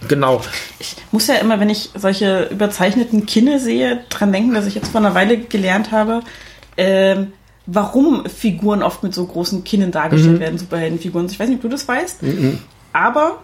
Genau. 0.06 0.40
Ich 0.78 0.96
muss 1.10 1.26
ja 1.26 1.34
immer, 1.36 1.58
wenn 1.58 1.70
ich 1.70 1.90
solche 1.94 2.44
überzeichneten 2.50 3.26
Kinne 3.26 3.58
sehe, 3.58 4.04
dran 4.10 4.32
denken, 4.32 4.54
dass 4.54 4.66
ich 4.66 4.74
jetzt 4.74 4.88
vor 4.88 5.00
einer 5.00 5.14
Weile 5.14 5.38
gelernt 5.38 5.90
habe, 5.90 6.20
ähm, 6.76 7.32
warum 7.66 8.24
Figuren 8.26 8.82
oft 8.82 9.02
mit 9.02 9.14
so 9.14 9.26
großen 9.26 9.64
Kinnen 9.64 9.90
dargestellt 9.90 10.36
mhm. 10.36 10.40
werden, 10.40 10.58
Superheldenfiguren. 10.58 11.26
Ich 11.26 11.38
weiß 11.38 11.48
nicht, 11.48 11.56
ob 11.56 11.62
du 11.62 11.68
das 11.68 11.88
weißt, 11.88 12.22
mhm. 12.22 12.60
aber 12.92 13.38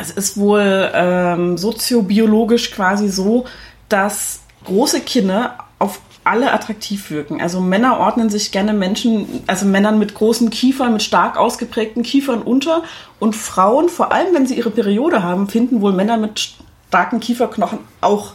es 0.00 0.10
ist 0.10 0.36
wohl 0.36 0.90
ähm, 0.92 1.56
soziobiologisch 1.56 2.70
quasi 2.72 3.08
so, 3.08 3.46
dass 3.88 4.40
große 4.64 5.00
Kinne 5.00 5.52
auf 5.78 6.00
alle 6.24 6.52
attraktiv 6.52 7.10
wirken. 7.10 7.40
Also 7.40 7.60
Männer 7.60 7.98
ordnen 7.98 8.28
sich 8.28 8.52
gerne 8.52 8.72
Menschen, 8.72 9.42
also 9.46 9.66
Männern 9.66 9.98
mit 9.98 10.14
großen 10.14 10.50
Kiefern, 10.50 10.92
mit 10.92 11.02
stark 11.02 11.36
ausgeprägten 11.36 12.02
Kiefern 12.02 12.42
unter 12.42 12.82
und 13.18 13.34
Frauen, 13.34 13.88
vor 13.88 14.12
allem 14.12 14.34
wenn 14.34 14.46
sie 14.46 14.54
ihre 14.54 14.70
Periode 14.70 15.22
haben, 15.22 15.48
finden 15.48 15.80
wohl 15.80 15.92
Männer 15.92 16.16
mit 16.16 16.54
starken 16.88 17.20
Kieferknochen 17.20 17.78
auch 18.00 18.34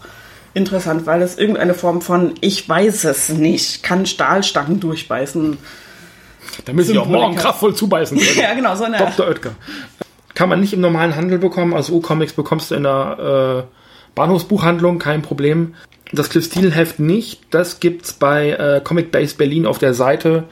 interessant, 0.54 1.06
weil 1.06 1.22
es 1.22 1.38
irgendeine 1.38 1.74
Form 1.74 2.02
von 2.02 2.34
ich 2.42 2.68
weiß 2.68 3.06
es 3.06 3.30
nicht, 3.30 3.84
kann 3.84 4.06
Stahlstangen 4.06 4.80
durchbeißen. 4.80 5.58
Damit 6.66 6.86
sie 6.86 6.98
auch 6.98 7.08
morgen 7.08 7.36
kraftvoll 7.36 7.76
zubeißen 7.76 8.18
können. 8.20 8.40
ja, 8.40 8.54
genau, 8.54 8.76
so 8.76 8.84
eine 8.84 8.98
Dr. 8.98 9.28
Oetker. 9.28 9.52
Kann 10.36 10.50
man 10.50 10.60
nicht 10.60 10.74
im 10.74 10.82
normalen 10.82 11.16
Handel 11.16 11.38
bekommen, 11.38 11.74
also 11.74 11.94
U-Comics 11.94 12.34
bekommst 12.34 12.72
du 12.72 12.76
in 12.76 12.84
der 12.84 13.66
äh, 13.68 14.16
Bahnhofsbuchhandlung, 14.16 15.00
kein 15.00 15.22
Problem. 15.22 15.76
Das 16.14 16.30
Cliff 16.30 16.46
Steele 16.46 16.72
Heft 16.72 17.00
nicht. 17.00 17.42
Das 17.50 17.80
gibt's 17.80 18.14
bei 18.14 18.52
äh, 18.52 18.82
Comic 18.84 19.12
Base 19.12 19.36
Berlin 19.36 19.66
auf 19.66 19.80
der 19.80 19.96
Seite 19.96 20.44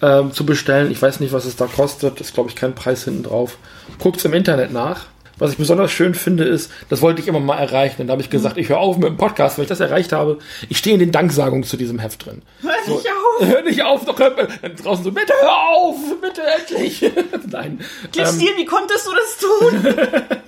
ähm, 0.00 0.32
zu 0.32 0.46
bestellen. 0.46 0.90
Ich 0.90 1.00
weiß 1.00 1.20
nicht, 1.20 1.32
was 1.32 1.44
es 1.44 1.56
da 1.56 1.66
kostet. 1.66 2.18
Das 2.18 2.28
ist, 2.28 2.34
glaube 2.34 2.48
ich, 2.48 2.56
kein 2.56 2.74
Preis 2.74 3.04
hinten 3.04 3.22
drauf. 3.22 3.58
Guckt's 3.98 4.24
im 4.24 4.32
Internet 4.32 4.72
nach. 4.72 5.06
Was 5.36 5.50
ich 5.50 5.58
besonders 5.58 5.90
schön 5.90 6.14
finde, 6.14 6.44
ist, 6.44 6.70
das 6.88 7.02
wollte 7.02 7.20
ich 7.20 7.26
immer 7.26 7.40
mal 7.40 7.58
erreichen. 7.58 8.00
Und 8.00 8.06
da 8.06 8.12
habe 8.12 8.22
ich 8.22 8.30
gesagt, 8.30 8.56
ich 8.56 8.68
höre 8.68 8.78
auf 8.78 8.96
mit 8.96 9.08
dem 9.08 9.16
Podcast, 9.16 9.58
weil 9.58 9.64
ich 9.64 9.68
das 9.68 9.80
erreicht 9.80 10.12
habe. 10.12 10.38
Ich 10.68 10.78
stehe 10.78 10.94
in 10.94 11.00
den 11.00 11.10
Danksagungen 11.10 11.64
zu 11.64 11.76
diesem 11.76 11.98
Heft 11.98 12.24
drin. 12.24 12.42
Hör 12.62 12.70
so, 12.86 12.94
nicht 12.94 13.08
auf! 13.08 13.46
Hör 13.48 13.62
nicht 13.62 13.82
auf, 13.82 14.04
doch 14.04 14.16
dann 14.16 14.76
draußen 14.76 15.04
so, 15.04 15.10
bitte 15.10 15.32
hör 15.40 15.58
auf, 15.74 15.96
bitte 16.20 16.40
endlich. 16.42 17.02
Nein. 17.50 17.80
Cliff 18.12 18.28
ähm, 18.28 18.34
Steele, 18.36 18.56
wie 18.56 18.64
konntest 18.64 19.06
du 19.06 19.10
das 19.12 19.38
tun? 19.38 19.96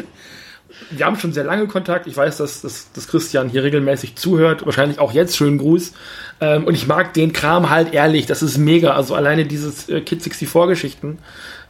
wir 0.91 1.07
haben 1.07 1.19
schon 1.19 1.33
sehr 1.33 1.45
lange 1.45 1.67
Kontakt. 1.67 2.07
Ich 2.07 2.17
weiß, 2.17 2.37
dass, 2.37 2.63
dass, 2.63 2.93
dass 2.93 3.09
Christian 3.09 3.49
hier 3.49 3.65
regelmäßig 3.65 4.17
zuhört. 4.17 4.65
Wahrscheinlich 4.65 4.99
auch 4.99 5.13
jetzt. 5.13 5.37
Schönen 5.37 5.59
Gruß. 5.59 5.93
Ähm, 6.41 6.65
und 6.65 6.75
ich 6.75 6.87
mag 6.87 7.15
den 7.15 7.33
Kram 7.33 7.71
halt 7.71 7.93
ehrlich. 7.93 8.27
Das 8.27 8.43
ist 8.43 8.59
mega. 8.59 8.93
Also 8.93 9.15
alleine 9.15 9.47
dieses 9.47 9.89
äh, 9.89 10.01
Kid 10.01 10.23
64 10.23 10.69
Geschichten. 10.69 11.19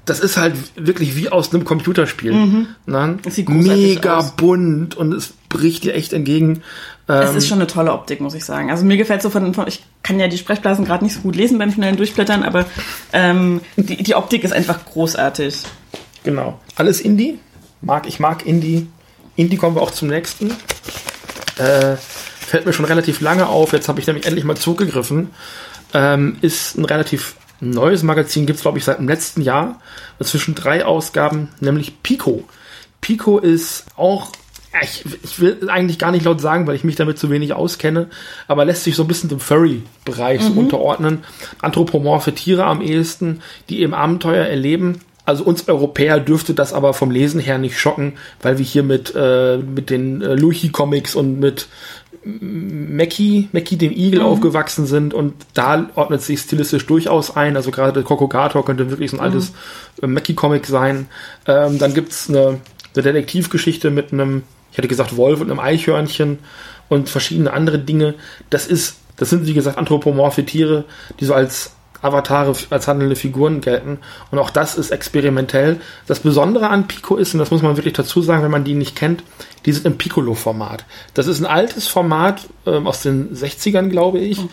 Das 0.05 0.21
ist 0.21 0.37
halt 0.37 0.55
wirklich 0.77 1.17
wie 1.17 1.31
aus 1.31 1.53
einem 1.53 1.65
Computerspiel. 1.65 2.33
Mhm. 2.33 2.67
Ne? 2.87 3.19
Mega 3.49 4.19
aus. 4.19 4.37
bunt 4.37 4.97
und 4.97 5.13
es 5.13 5.35
bricht 5.49 5.85
dir 5.85 5.95
echt 5.95 6.13
entgegen. 6.13 6.63
Es 7.09 7.31
ist 7.31 7.45
ähm, 7.45 7.49
schon 7.49 7.59
eine 7.59 7.67
tolle 7.67 7.93
Optik, 7.93 8.21
muss 8.21 8.35
ich 8.35 8.45
sagen. 8.45 8.71
Also 8.71 8.85
mir 8.85 8.97
gefällt 8.97 9.23
so 9.23 9.31
von, 9.31 9.55
von 9.55 9.67
ich 9.67 9.85
kann 10.03 10.21
ja 10.21 10.29
die 10.29 10.39
Sprechblasen 10.39 10.85
gerade 10.85 11.05
nicht 11.05 11.15
so 11.15 11.21
gut 11.21 11.37
lesen 11.37 11.59
beim 11.59 11.73
schnellen 11.73 11.97
Durchblättern, 11.97 12.43
aber 12.43 12.67
ähm, 13.13 13.61
die, 13.77 14.03
die 14.03 14.15
Optik 14.15 14.45
ist 14.45 14.53
einfach 14.53 14.85
großartig. 14.85 15.63
Genau. 16.23 16.61
Alles 16.77 17.01
Indie. 17.01 17.39
Mag, 17.81 18.09
ich 18.09 18.19
mag 18.19 18.45
Indie. 18.47 18.89
Indie 19.37 19.57
kommen 19.57 19.77
wir 19.77 19.83
auch 19.83 19.91
zum 19.91 20.09
nächsten. 20.09 20.51
Äh, 21.59 21.97
fällt 21.97 22.67
mir 22.67 22.73
schon 22.73 22.85
relativ 22.85 23.21
lange 23.21 23.49
auf. 23.49 23.73
Jetzt 23.73 23.89
habe 23.89 24.01
ich 24.01 24.07
nämlich 24.07 24.27
endlich 24.27 24.45
mal 24.45 24.57
zugegriffen. 24.57 25.31
Ähm, 25.95 26.39
ist 26.41 26.77
ein 26.77 26.85
relativ 26.85 27.37
neues 27.61 28.03
Magazin, 28.03 28.47
gibt 28.47 28.59
es 28.59 28.63
glaube 28.63 28.79
ich 28.79 28.85
seit 28.85 28.99
dem 28.99 29.09
letzten 29.09 29.41
Jahr. 29.43 29.81
Zwischen 30.23 30.55
drei 30.55 30.85
Ausgaben, 30.85 31.49
nämlich 31.61 32.03
Pico. 32.03 32.45
Pico 33.01 33.39
ist 33.39 33.85
auch 33.97 34.33
ich, 34.83 35.05
ich, 35.23 35.41
will 35.41 35.71
eigentlich 35.71 35.99
gar 35.99 36.13
nicht 36.13 36.27
laut 36.27 36.41
sagen, 36.41 36.67
weil 36.67 36.77
ich 36.77 36.85
mich 36.85 36.97
damit 36.97 37.19
zu 37.19 37.31
wenig 37.31 37.55
auskenne, 37.55 38.09
aber 38.47 38.67
lässt 38.67 38.85
sich 38.85 38.95
so 38.95 39.05
ein 39.05 39.09
bisschen 39.09 39.31
dem 39.31 39.41
Furry-Bereich 39.41 40.51
mhm. 40.51 40.59
unterordnen. 40.59 41.25
Anthropomorphe 41.63 42.35
Tiere 42.35 42.65
am 42.65 42.83
ehesten, 42.83 43.41
die 43.71 43.81
eben 43.81 43.95
Abenteuer 43.95 44.45
erleben 44.45 45.01
also 45.27 45.45
uns 45.45 45.69
Europäer 45.69 46.21
dürfte 46.21 46.55
das 46.55 46.73
aber 46.73 46.95
vom 46.95 47.11
Lesen 47.11 47.41
her 47.41 47.59
nicht 47.59 47.79
schocken, 47.79 48.15
weil 48.41 48.59
wir 48.59 48.65
hier 48.65 48.85
mit, 48.85 49.13
äh, 49.15 49.59
mit 49.59 49.91
den 49.91 50.23
äh, 50.23 50.35
Luchi-Comics 50.35 51.17
und 51.17 51.41
mit 51.41 51.67
Mackie, 52.25 53.49
Mackie 53.53 53.77
dem 53.77 53.93
Igel 53.93 54.21
mhm. 54.21 54.27
aufgewachsen 54.27 54.87
sind 54.87 55.15
und 55.15 55.35
da 55.55 55.91
ordnet 55.97 56.23
sich 56.23 56.41
stilistisch 56.41 56.87
durchaus 56.87 57.37
ein. 57.37 57.57
Also 57.57 57.71
gerade 57.71 58.03
Coco 58.03 58.29
Gator 58.29 58.65
könnte 58.65 58.91
wirklich 58.91 59.11
so 59.11 59.17
ein 59.17 59.21
mhm. 59.21 59.27
altes 59.27 59.53
äh, 60.01 60.07
Mackie-Comic 60.07 60.67
sein. 60.67 61.09
Ähm, 61.47 61.79
dann 61.79 61.93
gibt's 61.93 62.29
eine, 62.29 62.61
eine 62.95 63.03
Detektivgeschichte 63.03 63.91
mit 63.91 64.13
einem, 64.13 64.45
ich 64.71 64.79
hätte 64.79 64.89
gesagt, 64.89 65.17
Wolf 65.17 65.41
und 65.41 65.51
einem 65.51 65.61
Eichhörnchen 65.61 66.39
und 66.89 67.09
verschiedene 67.09 67.53
andere 67.53 67.81
Dinge. 67.81 68.15
Das 68.49 68.67
ist, 68.69 68.99
das 69.17 69.31
sind 69.31 69.47
wie 69.47 69.55
gesagt 69.55 69.77
anthropomorphe 69.77 70.45
Tiere, 70.45 70.85
die 71.19 71.25
so 71.25 71.35
als 71.35 71.76
Avatare 72.07 72.55
als 72.71 72.89
handelnde 72.89 73.17
Figuren 73.17 73.61
gelten. 73.61 73.99
Und 74.31 74.39
auch 74.39 74.51
das 74.51 74.77
ist 74.77 74.91
experimentell. 74.91 75.81
Das 76.07 76.21
Besondere 76.21 76.69
an 76.69 76.89
Pico 76.89 77.17
ist, 77.17 77.35
und 77.35 77.41
das 77.41 77.51
muss 77.51 77.63
man 77.63 77.77
wirklich 77.77 77.95
dazu 77.95 78.23
sagen, 78.23 78.43
wenn 78.43 78.51
man 78.51 78.65
die 78.65 78.75
nicht 78.75 78.97
kennt, 78.97 79.23
die 79.67 79.73
sind 79.73 79.85
im 79.85 79.99
Piccolo-Format. 79.99 80.85
Das 81.15 81.27
ist 81.27 81.41
ein 81.41 81.47
altes 81.47 81.89
Format 81.89 82.47
ähm, 82.67 82.87
aus 82.87 83.03
den 83.03 83.35
60ern, 83.35 83.89
glaube 83.89 84.21
ich. 84.21 84.39
Mhm. 84.39 84.51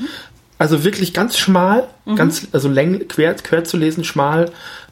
Also 0.58 0.84
wirklich 0.84 1.14
ganz 1.14 1.38
schmal, 1.38 1.88
mhm. 2.06 2.16
ganz, 2.16 2.47
also 2.51 2.70
läng, 2.70 3.08
quer, 3.08 3.34
quer 3.36 3.64
zu 3.64 3.78
lesen, 3.78 4.04
schmal. 4.04 4.51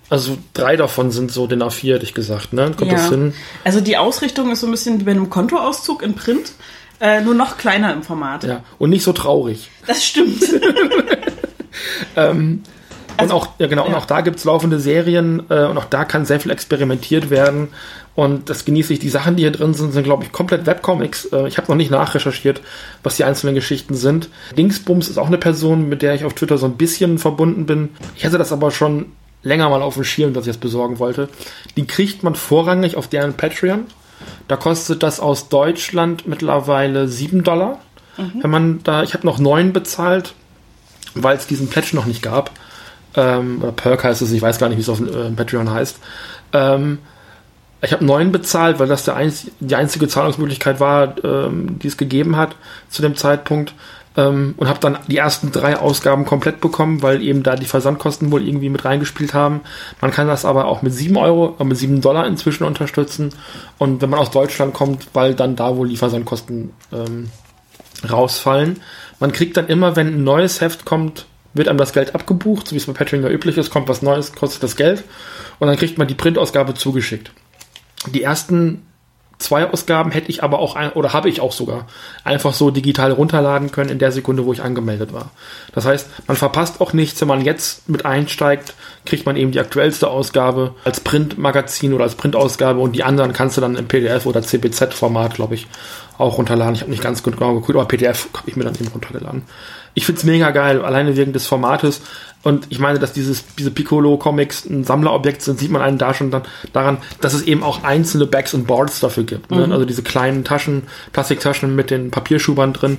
Also 0.10 0.38
drei 0.54 0.76
davon 0.76 1.12
sind 1.12 1.32
so 1.32 1.48
den 1.48 1.64
A4, 1.64 1.94
hätte 1.94 2.04
ich 2.04 2.14
gesagt, 2.14 2.52
ne? 2.52 2.72
Kommt 2.76 2.92
ja. 2.92 2.98
das 2.98 3.10
hin? 3.10 3.34
Also 3.64 3.80
die 3.80 3.96
Ausrichtung 3.96 4.52
ist 4.52 4.60
so 4.60 4.68
ein 4.68 4.72
bisschen 4.72 5.00
wie 5.00 5.04
bei 5.06 5.12
einem 5.12 5.30
Kontoauszug 5.30 6.04
in 6.04 6.16
Print, 6.16 6.52
äh, 7.00 7.22
nur 7.22 7.34
noch 7.34 7.58
kleiner 7.58 7.94
im 7.94 8.04
Format. 8.04 8.44
Ja, 8.44 8.64
und 8.78 8.90
nicht 8.90 9.04
so 9.04 9.14
traurig. 9.14 9.70
Das 9.88 10.04
stimmt. 10.04 10.44
ähm, 12.16 12.64
also, 13.18 13.36
und 13.36 13.42
auch, 13.42 13.50
ja 13.60 13.68
genau, 13.68 13.84
ja. 13.84 13.90
und 13.90 13.96
auch 13.96 14.06
da 14.06 14.22
gibt 14.22 14.38
es 14.38 14.46
laufende 14.46 14.80
Serien 14.80 15.44
äh, 15.50 15.66
und 15.66 15.78
auch 15.78 15.86
da 15.86 16.06
kann 16.06 16.26
sehr 16.26 16.40
viel 16.40 16.52
experimentiert 16.52 17.30
werden. 17.30 17.70
Und 18.14 18.50
das 18.50 18.66
genieße 18.66 18.94
ich. 18.94 19.00
Die 19.00 19.10
Sachen, 19.10 19.38
die 19.38 19.44
hier 19.44 19.52
drin 19.52 19.74
sind, 19.74 19.94
sind, 19.94 20.04
glaube 20.04 20.24
ich, 20.24 20.32
komplett 20.32 20.66
Webcomics. 20.66 21.26
Äh, 21.26 21.48
ich 21.48 21.58
habe 21.58 21.68
noch 21.70 21.78
nicht 21.78 21.92
nachrecherchiert, 21.92 22.62
was 23.04 23.16
die 23.16 23.24
einzelnen 23.24 23.56
Geschichten 23.56 23.96
sind. 23.96 24.30
Dingsbums 24.58 25.10
ist 25.10 25.18
auch 25.18 25.28
eine 25.28 25.38
Person, 25.38 25.88
mit 25.88 26.02
der 26.02 26.14
ich 26.14 26.26
auf 26.26 26.34
Twitter 26.34 26.58
so 26.58 26.66
ein 26.66 26.76
bisschen 26.76 27.20
verbunden 27.20 27.66
bin. 27.66 27.90
Ich 28.16 28.24
hätte 28.24 28.38
das 28.38 28.52
aber 28.52 28.72
schon 28.72 29.08
länger 29.44 29.70
mal 29.70 29.82
auf 29.82 29.96
dem 29.96 30.04
Schirm, 30.04 30.34
dass 30.34 30.46
ich 30.46 30.52
das 30.52 30.58
besorgen 30.58 31.00
wollte. 31.00 31.30
Die 31.78 31.88
kriegt 31.88 32.22
man 32.24 32.36
vorrangig 32.36 32.96
auf 32.96 33.08
deren 33.08 33.34
Patreon. 33.34 33.86
Da 34.48 34.58
kostet 34.58 35.04
das 35.04 35.20
aus 35.20 35.50
Deutschland 35.50 36.28
mittlerweile 36.28 37.08
7 37.08 37.44
Dollar. 37.44 37.80
Mhm. 38.18 38.44
Wenn 38.44 38.52
man 38.52 38.80
da, 38.84 39.04
ich 39.04 39.14
habe 39.14 39.26
noch 39.26 39.40
9 39.40 39.74
bezahlt 39.74 40.36
weil 41.16 41.38
es 41.38 41.48
diesen 41.48 41.70
Pledge 41.70 41.96
noch 41.96 42.06
nicht 42.06 42.22
gab. 42.22 42.52
Ähm, 43.16 43.62
Perk 43.76 44.04
heißt 44.04 44.22
es, 44.22 44.32
ich 44.32 44.42
weiß 44.42 44.58
gar 44.58 44.70
nicht, 44.70 44.78
wie 44.78 44.82
es 44.82 44.90
auf 44.90 45.02
äh, 45.02 45.32
Patreon 45.32 45.70
heißt. 45.70 46.00
Ähm, 46.54 47.00
ich 47.82 47.92
habe 47.92 48.06
neun 48.06 48.32
bezahlt, 48.32 48.80
weil 48.80 48.88
das 48.88 49.06
der 49.06 49.16
einz 49.16 49.48
die 49.60 49.76
einzige 49.76 50.08
Zahlungsmöglichkeit 50.08 50.80
war, 50.80 51.16
ähm, 51.24 51.80
die 51.80 51.88
es 51.88 51.98
gegeben 51.98 52.38
hat 52.38 52.56
zu 52.90 53.02
dem 53.02 53.16
Zeitpunkt. 53.16 53.74
ähm, 54.18 54.56
und 54.58 54.68
habe 54.68 54.80
dann 54.80 54.98
die 55.08 55.18
ersten 55.18 55.52
drei 55.52 55.78
Ausgaben 55.78 56.26
komplett 56.26 56.60
bekommen, 56.60 57.02
weil 57.02 57.22
eben 57.22 57.44
da 57.44 57.56
die 57.56 57.66
Versandkosten 57.66 58.32
wohl 58.32 58.46
irgendwie 58.46 58.70
mit 58.70 58.84
reingespielt 58.84 59.34
haben. 59.34 59.62
Man 60.02 60.12
kann 60.12 60.28
das 60.28 60.44
aber 60.44 60.66
auch 60.66 60.82
mit 60.82 60.94
sieben 60.94 61.18
Euro, 61.18 61.56
äh, 61.60 61.64
mit 61.64 61.78
sieben 61.78 62.02
Dollar 62.02 62.28
inzwischen 62.28 62.66
unterstützen. 62.66 63.34
Und 63.78 64.02
wenn 64.02 64.10
man 64.10 64.20
aus 64.20 64.32
Deutschland 64.32 64.74
kommt, 64.74 65.08
weil 65.14 65.34
dann 65.34 65.56
da 65.56 65.78
wohl 65.78 65.88
die 65.88 65.98
Versandkosten 65.98 66.74
ähm, 66.92 67.30
rausfallen. 68.10 68.82
Man 69.22 69.32
kriegt 69.32 69.56
dann 69.56 69.68
immer, 69.68 69.96
wenn 69.96 70.08
ein 70.08 70.24
neues 70.24 70.62
Heft 70.62 70.84
kommt, 70.84 71.28
wird 71.54 71.68
einem 71.68 71.78
das 71.78 71.94
Geld 71.94 72.16
abgebucht, 72.16 72.68
so 72.68 72.74
wie 72.74 72.78
es 72.78 72.88
bei 72.88 72.94
Patreon 72.94 73.24
ja 73.24 73.30
üblich 73.30 73.56
ist, 73.58 73.70
kommt 73.70 73.88
was 73.88 74.02
Neues, 74.02 74.34
kostet 74.34 74.64
das 74.64 74.76
Geld 74.76 75.04
und 75.60 75.68
dann 75.68 75.78
kriegt 75.78 75.98
man 75.98 76.08
die 76.08 76.16
Printausgabe 76.16 76.74
zugeschickt. 76.74 77.32
Die 78.14 78.24
ersten 78.24 78.82
zwei 79.38 79.70
Ausgaben 79.70 80.12
hätte 80.12 80.30
ich 80.30 80.44
aber 80.44 80.60
auch 80.60 80.76
ein, 80.76 80.92
oder 80.94 81.14
habe 81.14 81.30
ich 81.30 81.42
auch 81.42 81.52
sogar 81.52 81.88
einfach 82.24 82.54
so 82.54 82.72
digital 82.72 83.12
runterladen 83.12 83.72
können 83.72 83.90
in 83.90 84.00
der 84.00 84.12
Sekunde, 84.12 84.46
wo 84.46 84.54
ich 84.54 84.64
angemeldet 84.64 85.14
war. 85.14 85.32
Das 85.74 85.86
heißt, 85.86 86.08
man 86.28 86.38
verpasst 86.38 86.82
auch 86.82 86.94
nichts, 86.94 87.20
wenn 87.22 87.28
man 87.28 87.42
jetzt 87.42 87.90
mit 87.90 88.06
einsteigt, 88.06 88.74
kriegt 89.06 89.26
man 89.26 89.36
eben 89.36 89.52
die 89.52 89.60
aktuellste 89.60 90.08
Ausgabe 90.08 90.76
als 90.84 91.00
Printmagazin 91.00 91.94
oder 91.94 92.06
als 92.06 92.16
Printausgabe 92.16 92.80
und 92.80 92.96
die 92.96 93.04
anderen 93.04 93.34
kannst 93.34 93.58
du 93.58 93.62
dann 93.62 93.76
im 93.76 93.88
PDF 93.88 94.26
oder 94.26 94.42
CPZ-Format, 94.42 95.36
glaube 95.36 95.56
ich, 95.56 95.68
auch 96.22 96.38
runterladen. 96.38 96.76
Ich 96.76 96.82
habe 96.82 96.92
nicht 96.92 97.04
ganz 97.04 97.24
genau 97.24 97.56
geguckt, 97.56 97.76
aber 97.76 97.86
PDF 97.86 98.30
habe 98.34 98.50
ich 98.50 98.56
mir 98.56 98.64
dann 98.64 98.76
eben 98.76 98.88
runtergeladen. 98.88 99.44
Ich 99.94 100.06
find's 100.06 100.24
mega 100.24 100.52
geil, 100.52 100.84
alleine 100.84 101.18
wegen 101.18 101.34
des 101.34 101.48
Formates. 101.48 102.02
Und 102.44 102.68
ich 102.70 102.80
meine, 102.80 102.98
dass 102.98 103.14
dieses, 103.14 103.44
diese 103.56 103.72
Piccolo-Comics 103.72 104.66
ein 104.66 104.84
Sammlerobjekt 104.84 105.42
sind, 105.42 105.60
sieht 105.60 105.70
man 105.70 105.82
einen 105.82 105.98
da 105.98 106.14
schon 106.14 106.32
dann 106.32 106.44
daran, 106.74 106.98
dass 107.20 107.34
es 107.34 107.44
eben 107.44 107.62
auch 107.64 107.84
einzelne 107.84 108.26
Bags 108.26 108.54
und 108.54 108.66
Boards 108.66 109.00
dafür 109.00 109.24
gibt. 109.24 109.52
Ne? 109.52 109.68
Mhm. 109.68 109.72
Also 109.72 109.86
diese 109.86 110.02
kleinen 110.02 110.44
Taschen, 110.44 110.84
Plastiktaschen 111.14 111.76
mit 111.76 111.92
den 111.92 112.10
Papierschubern 112.10 112.74
drin. 112.74 112.98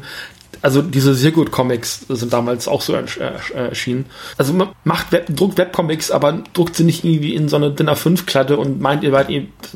Also 0.63 0.81
diese 0.81 1.15
sehr 1.15 1.33
gut 1.33 1.51
Comics 1.51 2.07
sind 2.09 2.33
damals 2.33 2.69
auch 2.69 2.83
so 2.83 2.95
erschienen. 2.95 4.07
Also 4.39 4.53
man 4.53 4.69
macht 4.85 5.11
Web, 5.11 5.27
druckt 5.29 5.59
Webcomics, 5.59 6.13
aber 6.13 6.41
druckt 6.55 6.77
sie 6.77 6.85
nicht 6.85 7.05
irgendwie 7.05 7.35
in 7.35 7.49
so 7.49 7.57
eine 7.57 7.73
Dinner 7.73 7.97
5 7.97 8.27
Klatte 8.27 8.57
und 8.57 8.81
meint, 8.81 9.03
ihr 9.03 9.13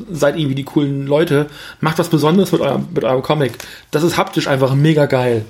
seid, 0.09 0.37
irgendwie 0.37 0.55
die 0.55 0.63
coolen 0.63 1.05
Leute. 1.05 1.47
Macht 1.81 1.99
was 1.99 2.07
Besonderes 2.07 2.53
mit 2.53 2.61
eurem, 2.61 2.87
mit 2.93 3.03
eurem 3.03 3.21
Comic. 3.21 3.57
Das 3.91 4.03
ist 4.03 4.17
haptisch 4.17 4.47
einfach 4.47 4.73
mega 4.75 5.05
geil. 5.05 5.45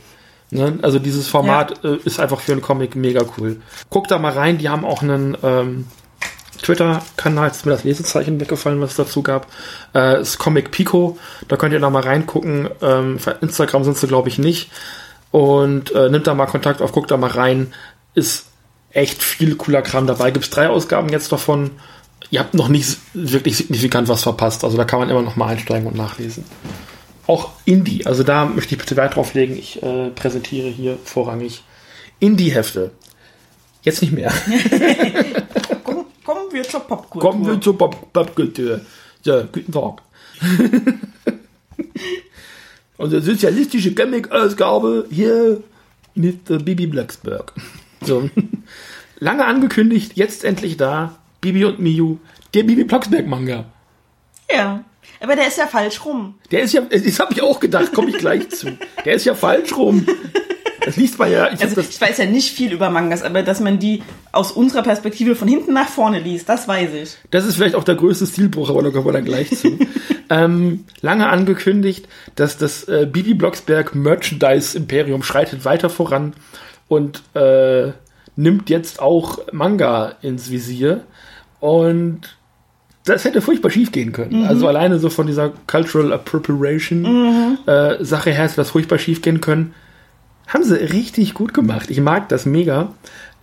Ne? 0.49 0.79
Also 0.81 0.97
dieses 0.97 1.27
Format 1.27 1.83
ja. 1.83 1.91
äh, 1.91 1.99
ist 2.03 2.19
einfach 2.19 2.39
für 2.39 2.53
einen 2.53 2.61
Comic 2.61 2.95
mega 2.95 3.21
cool. 3.37 3.61
Guckt 3.89 4.09
da 4.09 4.17
mal 4.17 4.31
rein, 4.31 4.57
die 4.57 4.69
haben 4.69 4.85
auch 4.85 5.03
einen 5.03 5.37
ähm, 5.43 5.85
Twitter-Kanal, 6.61 7.47
jetzt 7.47 7.57
ist 7.57 7.65
mir 7.65 7.73
das 7.73 7.83
Lesezeichen 7.83 8.39
weggefallen, 8.39 8.81
was 8.81 8.91
es 8.91 8.97
dazu 8.97 9.21
gab. 9.21 9.47
Äh, 9.93 10.21
ist 10.21 10.37
Comic 10.37 10.71
Pico, 10.71 11.17
da 11.47 11.57
könnt 11.57 11.73
ihr 11.73 11.79
da 11.79 11.89
mal 11.89 12.01
reingucken. 12.01 12.69
Ähm, 12.81 13.19
für 13.19 13.31
Instagram 13.41 13.83
sind 13.83 13.97
sie, 13.97 14.07
glaube 14.07 14.29
ich, 14.29 14.39
nicht. 14.39 14.71
Und 15.31 15.93
äh, 15.93 16.09
nimmt 16.09 16.27
da 16.27 16.33
mal 16.33 16.45
Kontakt 16.45 16.81
auf, 16.81 16.91
guckt 16.91 17.11
da 17.11 17.17
mal 17.17 17.29
rein. 17.29 17.73
Ist 18.13 18.47
echt 18.91 19.21
viel 19.21 19.55
cooler 19.55 19.81
Kram 19.81 20.07
dabei. 20.07 20.31
Gibt 20.31 20.45
es 20.45 20.51
drei 20.51 20.69
Ausgaben 20.69 21.09
jetzt 21.09 21.31
davon. 21.31 21.71
Ihr 22.29 22.39
habt 22.39 22.53
noch 22.53 22.67
nicht 22.67 22.97
wirklich 23.13 23.57
signifikant 23.57 24.07
was 24.07 24.23
verpasst. 24.23 24.63
Also 24.63 24.77
da 24.77 24.85
kann 24.85 24.99
man 24.99 25.09
immer 25.09 25.21
noch 25.21 25.35
mal 25.35 25.47
einsteigen 25.47 25.87
und 25.87 25.95
nachlesen 25.95 26.43
auch 27.27 27.51
Indie. 27.65 28.05
Also 28.05 28.23
da 28.23 28.45
möchte 28.45 28.73
ich 28.73 28.79
bitte 28.79 28.95
Wert 28.95 29.15
drauf 29.15 29.33
legen. 29.33 29.57
Ich 29.57 29.83
äh, 29.83 30.09
präsentiere 30.09 30.69
hier 30.69 30.97
vorrangig 31.03 31.63
Indie-Hefte. 32.19 32.91
Jetzt 33.83 34.01
nicht 34.01 34.13
mehr. 34.13 34.31
Komm, 35.83 36.05
kommen 36.25 36.51
wir 36.51 36.63
zur 36.63 36.79
Popkultur. 36.81 37.31
Kommen 37.31 37.45
wir 37.45 37.61
zur 37.61 37.77
Pop 37.77 38.11
Popkultur. 38.11 38.81
So, 39.21 39.43
guten 39.51 39.71
Tag. 39.71 40.01
Unsere 42.97 43.21
sozialistische 43.21 43.93
Comic-Ausgabe 43.93 45.05
hier 45.09 45.61
mit 46.15 46.49
äh, 46.49 46.57
Bibi 46.57 46.87
Blacksburg. 46.87 47.53
So. 48.01 48.29
Lange 49.19 49.45
angekündigt, 49.45 50.13
jetzt 50.15 50.43
endlich 50.43 50.77
da. 50.77 51.17
Bibi 51.41 51.65
und 51.65 51.79
Miyu, 51.79 52.17
der 52.53 52.63
Bibi 52.63 52.83
Blocksberg-Manga. 52.83 53.65
Ja. 54.51 54.83
Aber 55.19 55.35
der 55.35 55.47
ist 55.47 55.57
ja 55.57 55.67
falsch 55.67 56.03
rum. 56.05 56.35
Der 56.51 56.61
ist 56.61 56.73
ja, 56.73 56.81
das 56.81 57.19
habe 57.19 57.33
ich 57.33 57.41
auch 57.41 57.59
gedacht, 57.59 57.93
komme 57.93 58.09
ich 58.09 58.17
gleich 58.17 58.49
zu. 58.49 58.77
Der 59.05 59.15
ist 59.15 59.25
ja 59.25 59.33
falsch 59.33 59.75
rum. 59.75 60.05
Das 60.87 60.95
liest 60.95 61.19
man 61.19 61.29
ja. 61.29 61.51
Ich, 61.51 61.61
also, 61.61 61.81
ich 61.81 61.99
weiß 61.99 62.17
ja 62.17 62.25
nicht 62.25 62.55
viel 62.55 62.71
über 62.71 62.89
Mangas, 62.89 63.21
aber 63.21 63.43
dass 63.43 63.59
man 63.59 63.77
die 63.77 64.03
aus 64.31 64.53
unserer 64.53 64.83
Perspektive 64.83 65.35
von 65.35 65.49
hinten 65.49 65.73
nach 65.73 65.89
vorne 65.89 66.17
liest, 66.17 66.47
das 66.47 66.65
weiß 66.65 66.93
ich. 66.93 67.17
Das 67.29 67.45
ist 67.45 67.57
vielleicht 67.57 67.75
auch 67.75 67.83
der 67.83 67.95
größte 67.95 68.25
Stilbruch, 68.25 68.69
aber 68.69 68.83
da 68.83 68.89
kommen 68.91 69.07
wir 69.07 69.11
dann 69.11 69.25
gleich 69.25 69.49
zu. 69.49 69.77
ähm, 70.29 70.85
lange 71.01 71.27
angekündigt, 71.27 72.07
dass 72.35 72.57
das 72.57 72.85
äh, 72.85 73.05
Bibi 73.05 73.33
Blocksberg 73.33 73.95
Merchandise 73.95 74.77
Imperium 74.77 75.23
schreitet 75.23 75.65
weiter 75.65 75.89
voran 75.89 76.31
und 76.87 77.21
äh, 77.33 77.91
nimmt 78.37 78.69
jetzt 78.69 79.01
auch 79.01 79.39
Manga 79.51 80.15
ins 80.21 80.49
Visier. 80.49 81.01
Und 81.59 82.37
das 83.03 83.25
hätte 83.25 83.41
furchtbar 83.41 83.71
schief 83.71 83.91
gehen 83.91 84.13
können. 84.13 84.43
Mhm. 84.43 84.47
Also 84.47 84.69
alleine 84.69 84.99
so 84.99 85.09
von 85.09 85.27
dieser 85.27 85.51
Cultural 85.67 86.13
Appropriation 86.13 87.01
mhm. 87.01 87.57
äh, 87.65 88.01
Sache 88.05 88.29
her 88.29 88.45
hätte 88.45 88.55
das 88.55 88.69
furchtbar 88.69 88.99
schief 88.99 89.21
gehen 89.21 89.41
können. 89.41 89.73
Haben 90.47 90.63
sie 90.63 90.75
richtig 90.75 91.33
gut 91.33 91.53
gemacht. 91.53 91.89
Ich 91.89 91.99
mag 91.99 92.29
das 92.29 92.45
mega. 92.45 92.93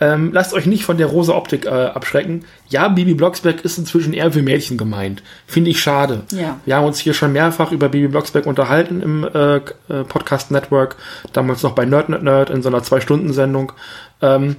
Ähm, 0.00 0.32
lasst 0.32 0.54
euch 0.54 0.66
nicht 0.66 0.84
von 0.84 0.96
der 0.96 1.06
rosa 1.06 1.34
Optik 1.34 1.66
äh, 1.66 1.68
abschrecken. 1.68 2.44
Ja, 2.68 2.88
Bibi 2.88 3.14
Blocksberg 3.14 3.64
ist 3.64 3.78
inzwischen 3.78 4.12
eher 4.12 4.32
für 4.32 4.42
Mädchen 4.42 4.76
gemeint. 4.76 5.22
Finde 5.46 5.70
ich 5.70 5.80
schade. 5.80 6.22
Ja. 6.32 6.58
Wir 6.64 6.76
haben 6.76 6.86
uns 6.86 6.98
hier 6.98 7.14
schon 7.14 7.32
mehrfach 7.32 7.72
über 7.72 7.90
Bibi 7.90 8.08
Blocksberg 8.08 8.46
unterhalten 8.46 9.02
im 9.02 9.24
äh, 9.24 9.56
äh 9.56 9.60
Podcast 10.08 10.50
Network. 10.50 10.96
Damals 11.32 11.62
noch 11.62 11.74
bei 11.74 11.84
Nerd 11.84 12.08
Nerd 12.08 12.22
Nerd 12.22 12.50
in 12.50 12.62
so 12.62 12.70
einer 12.70 12.82
Zwei-Stunden-Sendung. 12.82 13.72
Ähm, 14.20 14.56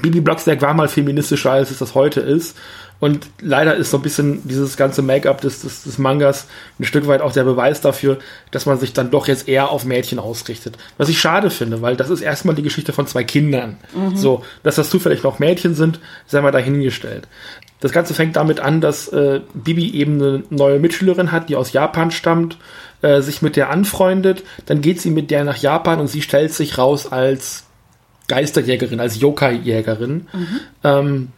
Bibi 0.00 0.20
Blocksberg 0.20 0.62
war 0.62 0.74
mal 0.74 0.88
feministischer, 0.88 1.52
als 1.52 1.70
es 1.70 1.78
das 1.78 1.94
heute 1.94 2.20
ist. 2.20 2.56
Und 3.00 3.28
leider 3.40 3.74
ist 3.74 3.90
so 3.90 3.96
ein 3.96 4.02
bisschen 4.02 4.46
dieses 4.46 4.76
ganze 4.76 5.00
Make-up 5.00 5.40
des, 5.40 5.62
des, 5.62 5.84
des 5.84 5.98
Mangas 5.98 6.46
ein 6.78 6.84
Stück 6.84 7.06
weit 7.08 7.22
auch 7.22 7.32
der 7.32 7.44
Beweis 7.44 7.80
dafür, 7.80 8.18
dass 8.50 8.66
man 8.66 8.78
sich 8.78 8.92
dann 8.92 9.10
doch 9.10 9.26
jetzt 9.26 9.48
eher 9.48 9.70
auf 9.70 9.84
Mädchen 9.86 10.18
ausrichtet. 10.18 10.76
Was 10.98 11.08
ich 11.08 11.18
schade 11.18 11.48
finde, 11.48 11.80
weil 11.80 11.96
das 11.96 12.10
ist 12.10 12.20
erstmal 12.20 12.54
die 12.54 12.62
Geschichte 12.62 12.92
von 12.92 13.06
zwei 13.06 13.24
Kindern. 13.24 13.78
Mhm. 13.94 14.16
So, 14.16 14.44
dass 14.62 14.74
das 14.74 14.90
zufällig 14.90 15.22
noch 15.22 15.38
Mädchen 15.38 15.74
sind, 15.74 15.98
sei 16.26 16.42
mal 16.42 16.52
dahingestellt. 16.52 17.26
Das 17.80 17.92
Ganze 17.92 18.12
fängt 18.12 18.36
damit 18.36 18.60
an, 18.60 18.82
dass 18.82 19.08
äh, 19.08 19.40
Bibi 19.54 19.94
eben 19.94 20.20
eine 20.20 20.42
neue 20.50 20.78
Mitschülerin 20.78 21.32
hat, 21.32 21.48
die 21.48 21.56
aus 21.56 21.72
Japan 21.72 22.10
stammt, 22.10 22.58
äh, 23.00 23.22
sich 23.22 23.40
mit 23.40 23.56
der 23.56 23.70
anfreundet, 23.70 24.44
dann 24.66 24.82
geht 24.82 25.00
sie 25.00 25.10
mit 25.10 25.30
der 25.30 25.44
nach 25.44 25.56
Japan 25.56 26.00
und 26.00 26.08
sie 26.08 26.20
stellt 26.20 26.52
sich 26.52 26.76
raus 26.76 27.10
als 27.10 27.64
Geisterjägerin, 28.28 29.00
als 29.00 29.18
Yokai-Jägerin. 29.18 30.28
Mhm. 30.32 30.60
Ähm, 30.84 31.28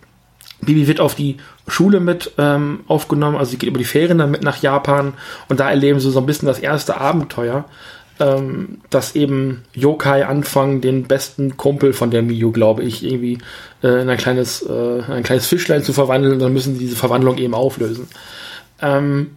Bibi 0.61 0.87
wird 0.87 1.01
auf 1.01 1.15
die 1.15 1.37
Schule 1.69 2.01
mit 2.01 2.33
ähm, 2.39 2.81
aufgenommen, 2.89 3.37
also 3.37 3.53
sie 3.53 3.59
geht 3.59 3.69
über 3.69 3.79
die 3.79 3.85
Ferien 3.85 4.19
dann 4.19 4.31
mit 4.31 4.43
nach 4.43 4.61
Japan 4.63 5.15
und 5.49 5.61
da 5.61 5.71
erleben 5.71 6.01
sie 6.01 6.11
so 6.11 6.19
ein 6.19 6.27
bisschen 6.27 6.47
das 6.47 6.59
erste 6.59 7.01
Abenteuer, 7.01 7.67
ähm, 8.19 8.81
dass 8.91 9.15
eben 9.15 9.63
Yokai 9.73 10.27
anfangen, 10.27 10.81
den 10.81 11.05
besten 11.05 11.57
Kumpel 11.57 11.93
von 11.93 12.11
der 12.11 12.23
Miyu, 12.23 12.51
glaube 12.51 12.83
ich, 12.83 13.05
irgendwie 13.05 13.39
äh, 13.83 14.03
in 14.03 14.09
ein 14.09 14.19
kleines, 14.19 14.63
äh, 14.63 15.03
ein 15.09 15.23
kleines 15.23 15.47
Fischlein 15.47 15.85
zu 15.85 15.93
verwandeln 15.93 16.35
und 16.35 16.39
dann 16.41 16.53
müssen 16.53 16.75
sie 16.75 16.81
diese 16.81 16.97
Verwandlung 16.97 17.39
eben 17.39 17.55
auflösen. 17.55 18.09
Ähm, 18.81 19.33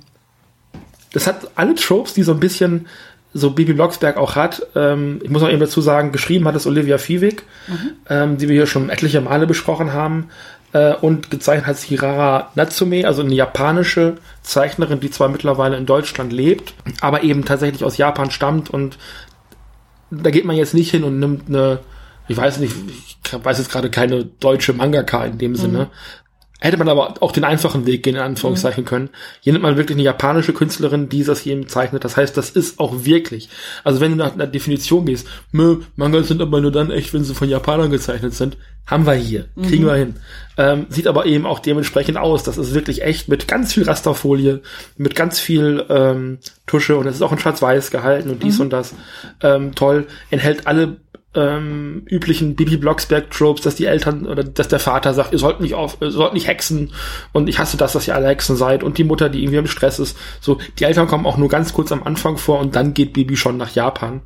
das 1.14 1.28
hat 1.28 1.52
alle 1.56 1.76
Tropes, 1.76 2.14
die 2.14 2.24
so 2.24 2.34
ein 2.34 2.40
bisschen 2.40 2.88
so 3.34 3.52
Bibi 3.52 3.74
Blocksberg 3.74 4.16
auch 4.16 4.36
hat. 4.36 4.66
Ähm, 4.76 5.20
ich 5.22 5.30
muss 5.30 5.44
auch 5.44 5.50
eben 5.50 5.60
dazu 5.60 5.82
sagen, 5.82 6.14
geschrieben 6.14 6.48
hat 6.48 6.56
es 6.56 6.66
Olivia 6.66 6.98
Fiewig, 6.98 7.44
mhm. 7.68 7.92
ähm, 8.10 8.38
die 8.38 8.48
wir 8.48 8.56
hier 8.56 8.66
schon 8.66 8.90
etliche 8.90 9.20
Male 9.20 9.46
besprochen 9.46 9.92
haben. 9.92 10.30
Äh, 10.76 10.94
und 10.96 11.32
gezeichnet 11.32 11.68
hat 11.68 11.78
Hirara 11.78 12.52
Natsume, 12.56 13.08
also 13.08 13.22
eine 13.22 13.34
japanische 13.34 14.16
Zeichnerin, 14.42 15.00
die 15.00 15.10
zwar 15.10 15.30
mittlerweile 15.30 15.78
in 15.78 15.86
Deutschland 15.86 16.34
lebt, 16.34 16.74
aber 17.00 17.24
eben 17.24 17.46
tatsächlich 17.46 17.86
aus 17.86 17.96
Japan 17.96 18.30
stammt 18.30 18.70
und 18.72 18.98
da 20.12 20.32
geht 20.32 20.44
man 20.44 20.58
jetzt 20.58 20.74
nicht 20.74 20.92
hin 20.92 21.06
und 21.06 21.18
nimmt 21.18 21.48
eine, 21.48 21.80
ich 22.28 22.36
weiß 22.36 22.60
nicht, 22.60 22.76
ich 22.90 23.18
weiß 23.46 23.58
jetzt 23.58 23.72
gerade 23.72 23.90
keine 23.90 24.26
deutsche 24.26 24.74
Mangaka 24.74 25.24
in 25.24 25.38
dem 25.38 25.56
Sinne, 25.56 25.86
mhm. 25.86 25.90
Hätte 26.62 26.78
man 26.78 26.88
aber 26.88 27.16
auch 27.22 27.34
den 27.34 27.44
einfachen 27.44 27.86
Weg 27.86 28.04
gehen, 28.04 28.16
in 28.16 28.22
Anführungszeichen 28.22 28.86
mhm. 28.86 28.88
können. 28.88 29.10
Hier 29.42 29.52
nimmt 29.52 29.64
man 29.64 29.76
wirklich 29.76 29.98
eine 29.98 30.04
japanische 30.04 30.54
Künstlerin, 30.54 31.10
die 31.10 31.24
das 31.24 31.42
hier 31.42 31.68
zeichnet. 31.68 32.06
Das 32.06 32.16
heißt, 32.16 32.36
das 32.38 32.50
ist 32.50 32.80
auch 32.80 33.04
wirklich. 33.04 33.50
Also 33.84 34.00
wenn 34.00 34.12
du 34.12 34.18
nach 34.18 34.34
einer 34.34 34.48
Definition 34.48 35.06
gehst, 35.06 35.28
Mö, 35.52 35.82
Mangas 35.98 36.30
sind 36.30 36.42
aber 36.42 36.62
nur 36.62 36.72
dann 36.72 36.92
echt, 36.92 37.14
wenn 37.14 37.26
sie 37.26 37.36
von 37.36 37.50
Japanern 37.50 37.92
gezeichnet 37.92 38.34
sind. 38.34 38.58
Haben 38.88 39.08
wir 39.08 39.14
hier. 39.14 39.46
Kriegen 39.64 39.84
mhm. 39.84 39.88
wir 39.88 39.96
hin. 39.96 40.16
Ähm, 40.58 40.86
sieht 40.90 41.08
aber 41.08 41.26
eben 41.26 41.46
auch 41.46 41.60
dementsprechend 41.60 42.18
aus. 42.18 42.44
Das 42.44 42.58
ist 42.58 42.74
wirklich 42.74 43.02
echt 43.02 43.28
mit 43.28 43.48
ganz 43.48 43.74
viel 43.74 43.84
Rasterfolie, 43.84 44.62
mit 44.96 45.16
ganz 45.16 45.40
viel 45.40 45.84
ähm, 45.90 46.38
Tusche 46.68 46.96
und 46.96 47.08
es 47.08 47.16
ist 47.16 47.22
auch 47.22 47.32
in 47.32 47.40
Schwarz-Weiß 47.40 47.90
gehalten 47.90 48.30
und 48.30 48.44
dies 48.44 48.56
mhm. 48.56 48.62
und 48.62 48.70
das. 48.70 48.94
Ähm, 49.42 49.74
toll. 49.74 50.06
Enthält 50.30 50.68
alle 50.68 50.98
ähm, 51.36 52.04
üblichen 52.10 52.56
Bibi 52.56 52.78
Blocksberg 52.78 53.30
Tropes, 53.32 53.64
dass 53.64 53.76
die 53.76 53.86
Eltern 53.86 54.26
oder 54.26 54.44
dass 54.44 54.68
der 54.68 54.80
Vater 54.80 55.14
sagt, 55.14 55.34
ihr 55.34 55.40
sollt 55.40 55.60
nicht 55.60 55.74
auf, 55.74 55.98
ihr 56.02 56.12
sollt 56.12 56.34
nicht 56.34 56.48
hexen 56.48 56.94
und 57.34 57.50
ich 57.50 57.60
hasse 57.60 57.78
das, 57.78 57.94
dass 57.94 58.08
ihr 58.08 58.16
alle 58.16 58.28
Hexen 58.28 58.56
seid 58.56 58.84
und 58.84 58.98
die 58.98 59.04
Mutter, 59.04 59.30
die 59.30 59.44
irgendwie 59.44 59.58
im 59.58 59.68
Stress 59.68 60.00
ist. 60.00 60.18
So, 60.42 60.60
die 60.80 60.86
Eltern 60.86 61.08
kommen 61.08 61.26
auch 61.26 61.38
nur 61.38 61.50
ganz 61.50 61.74
kurz 61.74 61.92
am 61.92 62.04
Anfang 62.04 62.38
vor 62.38 62.60
und 62.60 62.76
dann 62.76 62.94
geht 62.94 63.14
Bibi 63.14 63.38
schon 63.38 63.58
nach 63.58 63.76
Japan 63.76 64.22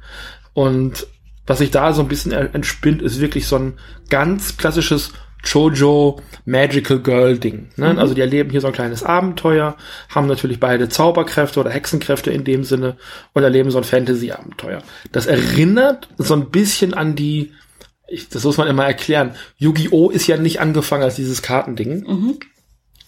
und 0.53 1.07
was 1.47 1.57
sich 1.57 1.72
da 1.72 1.93
so 1.93 2.03
ein 2.03 2.07
bisschen 2.07 2.32
entspinnt, 2.32 3.01
ist 3.01 3.20
wirklich 3.20 3.47
so 3.47 3.55
ein 3.55 3.80
ganz 4.10 4.57
klassisches 4.57 5.14
Jojo 5.43 6.21
Magical 6.45 6.99
Girl 6.99 7.37
Ding. 7.37 7.69
Ne? 7.75 7.93
Mhm. 7.93 7.99
Also 7.99 8.13
die 8.13 8.21
erleben 8.21 8.49
hier 8.49 8.61
so 8.61 8.67
ein 8.67 8.73
kleines 8.73 9.03
Abenteuer, 9.03 9.77
haben 10.09 10.27
natürlich 10.27 10.59
beide 10.59 10.89
Zauberkräfte 10.89 11.59
oder 11.59 11.69
Hexenkräfte 11.69 12.31
in 12.31 12.43
dem 12.43 12.63
Sinne 12.63 12.97
und 13.33 13.43
erleben 13.43 13.71
so 13.71 13.77
ein 13.77 13.83
Fantasy-Abenteuer. 13.83 14.83
Das 15.11 15.25
erinnert 15.25 16.09
so 16.17 16.33
ein 16.33 16.49
bisschen 16.49 16.93
an 16.93 17.15
die, 17.15 17.53
ich, 18.07 18.29
das 18.29 18.43
muss 18.43 18.57
man 18.57 18.67
immer 18.67 18.85
erklären, 18.85 19.35
Yu-Gi-Oh! 19.57 20.09
ist 20.09 20.27
ja 20.27 20.37
nicht 20.37 20.59
angefangen 20.59 21.03
als 21.03 21.15
dieses 21.15 21.41
Kartending. 21.41 22.03
Mhm. 22.05 22.39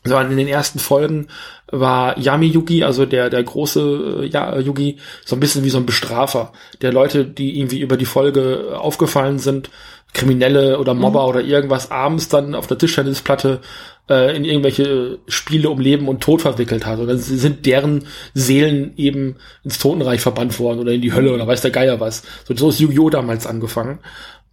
Sondern 0.03 0.31
in 0.31 0.37
den 0.37 0.47
ersten 0.47 0.79
Folgen 0.79 1.27
war 1.71 2.17
Yami 2.17 2.47
Yugi, 2.47 2.83
also 2.83 3.05
der, 3.05 3.29
der 3.29 3.43
große 3.43 4.21
äh, 4.21 4.25
ja, 4.27 4.59
Yugi, 4.59 4.97
so 5.25 5.35
ein 5.35 5.39
bisschen 5.39 5.63
wie 5.63 5.69
so 5.69 5.77
ein 5.77 5.85
Bestrafer. 5.85 6.51
Der 6.81 6.91
Leute, 6.91 7.25
die 7.25 7.59
irgendwie 7.59 7.79
über 7.79 7.97
die 7.97 8.05
Folge 8.05 8.77
aufgefallen 8.77 9.39
sind, 9.39 9.69
Kriminelle 10.13 10.77
oder 10.79 10.93
Mobber 10.93 11.23
mhm. 11.23 11.29
oder 11.29 11.41
irgendwas 11.41 11.89
abends 11.89 12.27
dann 12.27 12.53
auf 12.53 12.67
der 12.67 12.77
Tischtennisplatte 12.77 13.61
äh, 14.09 14.35
in 14.35 14.43
irgendwelche 14.43 15.19
Spiele 15.27 15.69
um 15.69 15.79
Leben 15.79 16.07
und 16.07 16.21
Tod 16.21 16.41
verwickelt 16.41 16.85
hat. 16.85 16.99
Oder 16.99 17.17
sind 17.17 17.65
deren 17.65 18.05
Seelen 18.33 18.93
eben 18.97 19.37
ins 19.63 19.79
Totenreich 19.79 20.21
verbannt 20.21 20.59
worden 20.59 20.79
oder 20.79 20.91
in 20.91 21.01
die 21.01 21.13
Hölle 21.13 21.33
oder 21.33 21.47
weiß 21.47 21.61
der 21.61 21.71
Geier 21.71 21.99
was. 21.99 22.23
So, 22.45 22.55
so 22.55 22.69
ist 22.69 22.79
Yu-Gi-Oh! 22.79 23.09
damals 23.09 23.47
angefangen. 23.47 23.99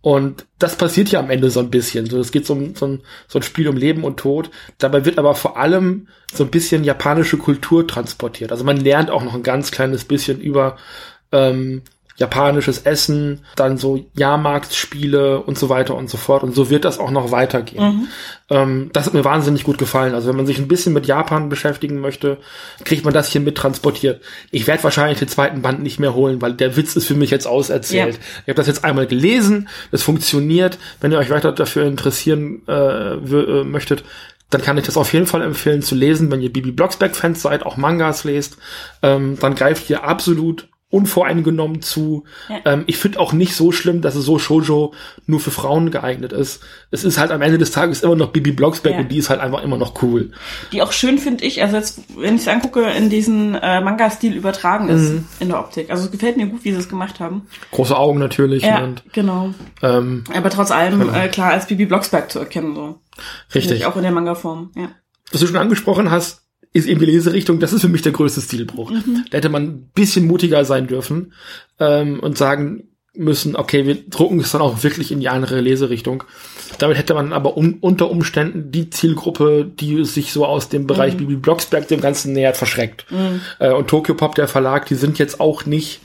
Und 0.00 0.46
das 0.58 0.76
passiert 0.76 1.10
ja 1.10 1.18
am 1.18 1.30
Ende 1.30 1.50
so 1.50 1.60
ein 1.60 1.70
bisschen. 1.70 2.06
So, 2.06 2.20
es 2.20 2.30
geht 2.30 2.46
so 2.46 2.54
so, 2.74 2.86
ein, 2.86 3.02
so 3.26 3.38
ein 3.38 3.42
Spiel 3.42 3.68
um 3.68 3.76
Leben 3.76 4.04
und 4.04 4.18
Tod. 4.18 4.50
Dabei 4.78 5.04
wird 5.04 5.18
aber 5.18 5.34
vor 5.34 5.56
allem 5.56 6.08
so 6.32 6.44
ein 6.44 6.50
bisschen 6.50 6.84
japanische 6.84 7.36
Kultur 7.36 7.86
transportiert. 7.86 8.52
Also 8.52 8.64
man 8.64 8.76
lernt 8.76 9.10
auch 9.10 9.24
noch 9.24 9.34
ein 9.34 9.42
ganz 9.42 9.70
kleines 9.70 10.04
bisschen 10.04 10.40
über 10.40 10.76
ähm, 11.32 11.82
japanisches 12.18 12.78
Essen, 12.82 13.44
dann 13.54 13.78
so 13.78 14.04
Jahrmarktspiele 14.14 15.40
und 15.40 15.56
so 15.56 15.68
weiter 15.68 15.94
und 15.94 16.10
so 16.10 16.16
fort. 16.16 16.42
Und 16.42 16.52
so 16.54 16.68
wird 16.68 16.84
das 16.84 16.98
auch 16.98 17.12
noch 17.12 17.30
weitergehen. 17.30 17.84
Mhm. 17.84 18.08
Ähm, 18.50 18.90
das 18.92 19.06
hat 19.06 19.14
mir 19.14 19.24
wahnsinnig 19.24 19.62
gut 19.62 19.78
gefallen. 19.78 20.14
Also 20.14 20.28
wenn 20.28 20.36
man 20.36 20.46
sich 20.46 20.58
ein 20.58 20.66
bisschen 20.66 20.92
mit 20.92 21.06
Japan 21.06 21.48
beschäftigen 21.48 22.00
möchte, 22.00 22.38
kriegt 22.84 23.04
man 23.04 23.14
das 23.14 23.28
hier 23.28 23.40
mit 23.40 23.56
transportiert. 23.56 24.20
Ich 24.50 24.66
werde 24.66 24.82
wahrscheinlich 24.82 25.20
den 25.20 25.28
zweiten 25.28 25.62
Band 25.62 25.80
nicht 25.80 26.00
mehr 26.00 26.14
holen, 26.14 26.42
weil 26.42 26.54
der 26.54 26.76
Witz 26.76 26.96
ist 26.96 27.06
für 27.06 27.14
mich 27.14 27.30
jetzt 27.30 27.46
auserzählt. 27.46 28.16
Ja. 28.16 28.20
Ich 28.42 28.48
habe 28.48 28.54
das 28.54 28.66
jetzt 28.66 28.84
einmal 28.84 29.06
gelesen, 29.06 29.68
es 29.92 30.02
funktioniert. 30.02 30.76
Wenn 31.00 31.12
ihr 31.12 31.18
euch 31.18 31.30
weiter 31.30 31.52
dafür 31.52 31.86
interessieren 31.86 32.62
äh, 32.66 33.14
äh, 33.14 33.64
möchtet, 33.64 34.02
dann 34.50 34.62
kann 34.62 34.76
ich 34.76 34.86
das 34.86 34.96
auf 34.96 35.12
jeden 35.12 35.26
Fall 35.26 35.42
empfehlen 35.42 35.82
zu 35.82 35.94
lesen, 35.94 36.32
wenn 36.32 36.40
ihr 36.40 36.52
Bibi 36.52 36.72
Blocksberg-Fans 36.72 37.42
seid, 37.42 37.64
auch 37.64 37.76
Mangas 37.76 38.24
lest. 38.24 38.56
Ähm, 39.02 39.38
dann 39.38 39.54
greift 39.54 39.88
ihr 39.88 40.02
absolut 40.02 40.68
unvoreingenommen 40.90 41.82
zu. 41.82 42.24
Ja. 42.48 42.60
Ähm, 42.64 42.84
ich 42.86 42.96
finde 42.96 43.20
auch 43.20 43.34
nicht 43.34 43.54
so 43.54 43.72
schlimm, 43.72 44.00
dass 44.00 44.14
es 44.14 44.24
so 44.24 44.38
Shoujo 44.38 44.94
nur 45.26 45.38
für 45.38 45.50
Frauen 45.50 45.90
geeignet 45.90 46.32
ist. 46.32 46.62
Es 46.90 47.04
ist 47.04 47.18
halt 47.18 47.30
am 47.30 47.42
Ende 47.42 47.58
des 47.58 47.72
Tages 47.72 48.02
immer 48.02 48.16
noch 48.16 48.30
Bibi 48.30 48.52
Blocksberg 48.52 48.94
ja. 48.94 49.00
und 49.00 49.08
die 49.12 49.18
ist 49.18 49.28
halt 49.28 49.40
einfach 49.40 49.62
immer 49.62 49.76
noch 49.76 50.02
cool. 50.02 50.32
Die 50.72 50.80
auch 50.80 50.92
schön 50.92 51.18
finde 51.18 51.44
ich, 51.44 51.62
also 51.62 51.76
jetzt, 51.76 52.00
wenn 52.16 52.36
ich 52.36 52.42
es 52.42 52.48
angucke, 52.48 52.82
in 52.90 53.10
diesen 53.10 53.54
äh, 53.54 53.82
Manga-Stil 53.82 54.34
übertragen 54.34 54.88
ist 54.88 55.10
mhm. 55.10 55.24
in 55.40 55.48
der 55.48 55.60
Optik. 55.60 55.90
Also 55.90 56.04
es 56.04 56.10
gefällt 56.10 56.38
mir 56.38 56.46
gut, 56.46 56.64
wie 56.64 56.72
sie 56.72 56.78
es 56.78 56.88
gemacht 56.88 57.20
haben. 57.20 57.46
Große 57.72 57.96
Augen 57.96 58.18
natürlich. 58.18 58.62
Ja, 58.62 58.82
und, 58.82 59.02
genau. 59.12 59.52
Ähm, 59.82 60.24
Aber 60.34 60.48
trotz 60.48 60.70
allem 60.70 61.00
genau. 61.00 61.12
äh, 61.12 61.28
klar 61.28 61.50
als 61.50 61.66
Bibi 61.66 61.84
Blocksberg 61.84 62.32
zu 62.32 62.38
erkennen. 62.38 62.74
so. 62.74 62.98
Richtig. 63.54 63.84
Auch 63.84 63.96
in 63.96 64.04
der 64.04 64.12
Manga-Form, 64.12 64.70
ja. 64.74 64.88
Was 65.32 65.40
du 65.42 65.46
schon 65.46 65.56
angesprochen 65.56 66.10
hast, 66.10 66.47
ist 66.72 66.86
eben 66.86 67.00
die 67.00 67.06
Leserichtung, 67.06 67.60
das 67.60 67.72
ist 67.72 67.80
für 67.80 67.88
mich 67.88 68.02
der 68.02 68.12
größte 68.12 68.40
Stilbruch. 68.40 68.90
Mhm. 68.90 69.24
Da 69.30 69.38
hätte 69.38 69.48
man 69.48 69.62
ein 69.64 69.90
bisschen 69.94 70.26
mutiger 70.26 70.64
sein 70.64 70.86
dürfen 70.86 71.32
ähm, 71.78 72.20
und 72.20 72.36
sagen 72.36 72.88
müssen, 73.14 73.56
okay, 73.56 73.86
wir 73.86 73.96
drucken 74.08 74.38
es 74.40 74.52
dann 74.52 74.62
auch 74.62 74.82
wirklich 74.82 75.10
in 75.10 75.20
die 75.20 75.28
andere 75.28 75.60
Leserichtung. 75.60 76.24
Damit 76.78 76.96
hätte 76.98 77.14
man 77.14 77.32
aber 77.32 77.56
un 77.56 77.78
unter 77.80 78.10
Umständen 78.10 78.70
die 78.70 78.90
Zielgruppe, 78.90 79.64
die 79.64 80.04
sich 80.04 80.32
so 80.32 80.46
aus 80.46 80.68
dem 80.68 80.86
Bereich 80.86 81.14
mhm. 81.14 81.18
Bibi 81.18 81.36
Blocksberg 81.36 81.88
dem 81.88 82.00
Ganzen 82.00 82.32
nähert, 82.32 82.56
verschreckt. 82.56 83.06
Mhm. 83.10 83.40
Äh, 83.58 83.72
und 83.72 83.88
Tokyo 83.88 84.14
Pop, 84.14 84.34
der 84.36 84.46
Verlag, 84.46 84.86
die 84.86 84.94
sind 84.94 85.18
jetzt 85.18 85.40
auch 85.40 85.66
nicht, 85.66 86.00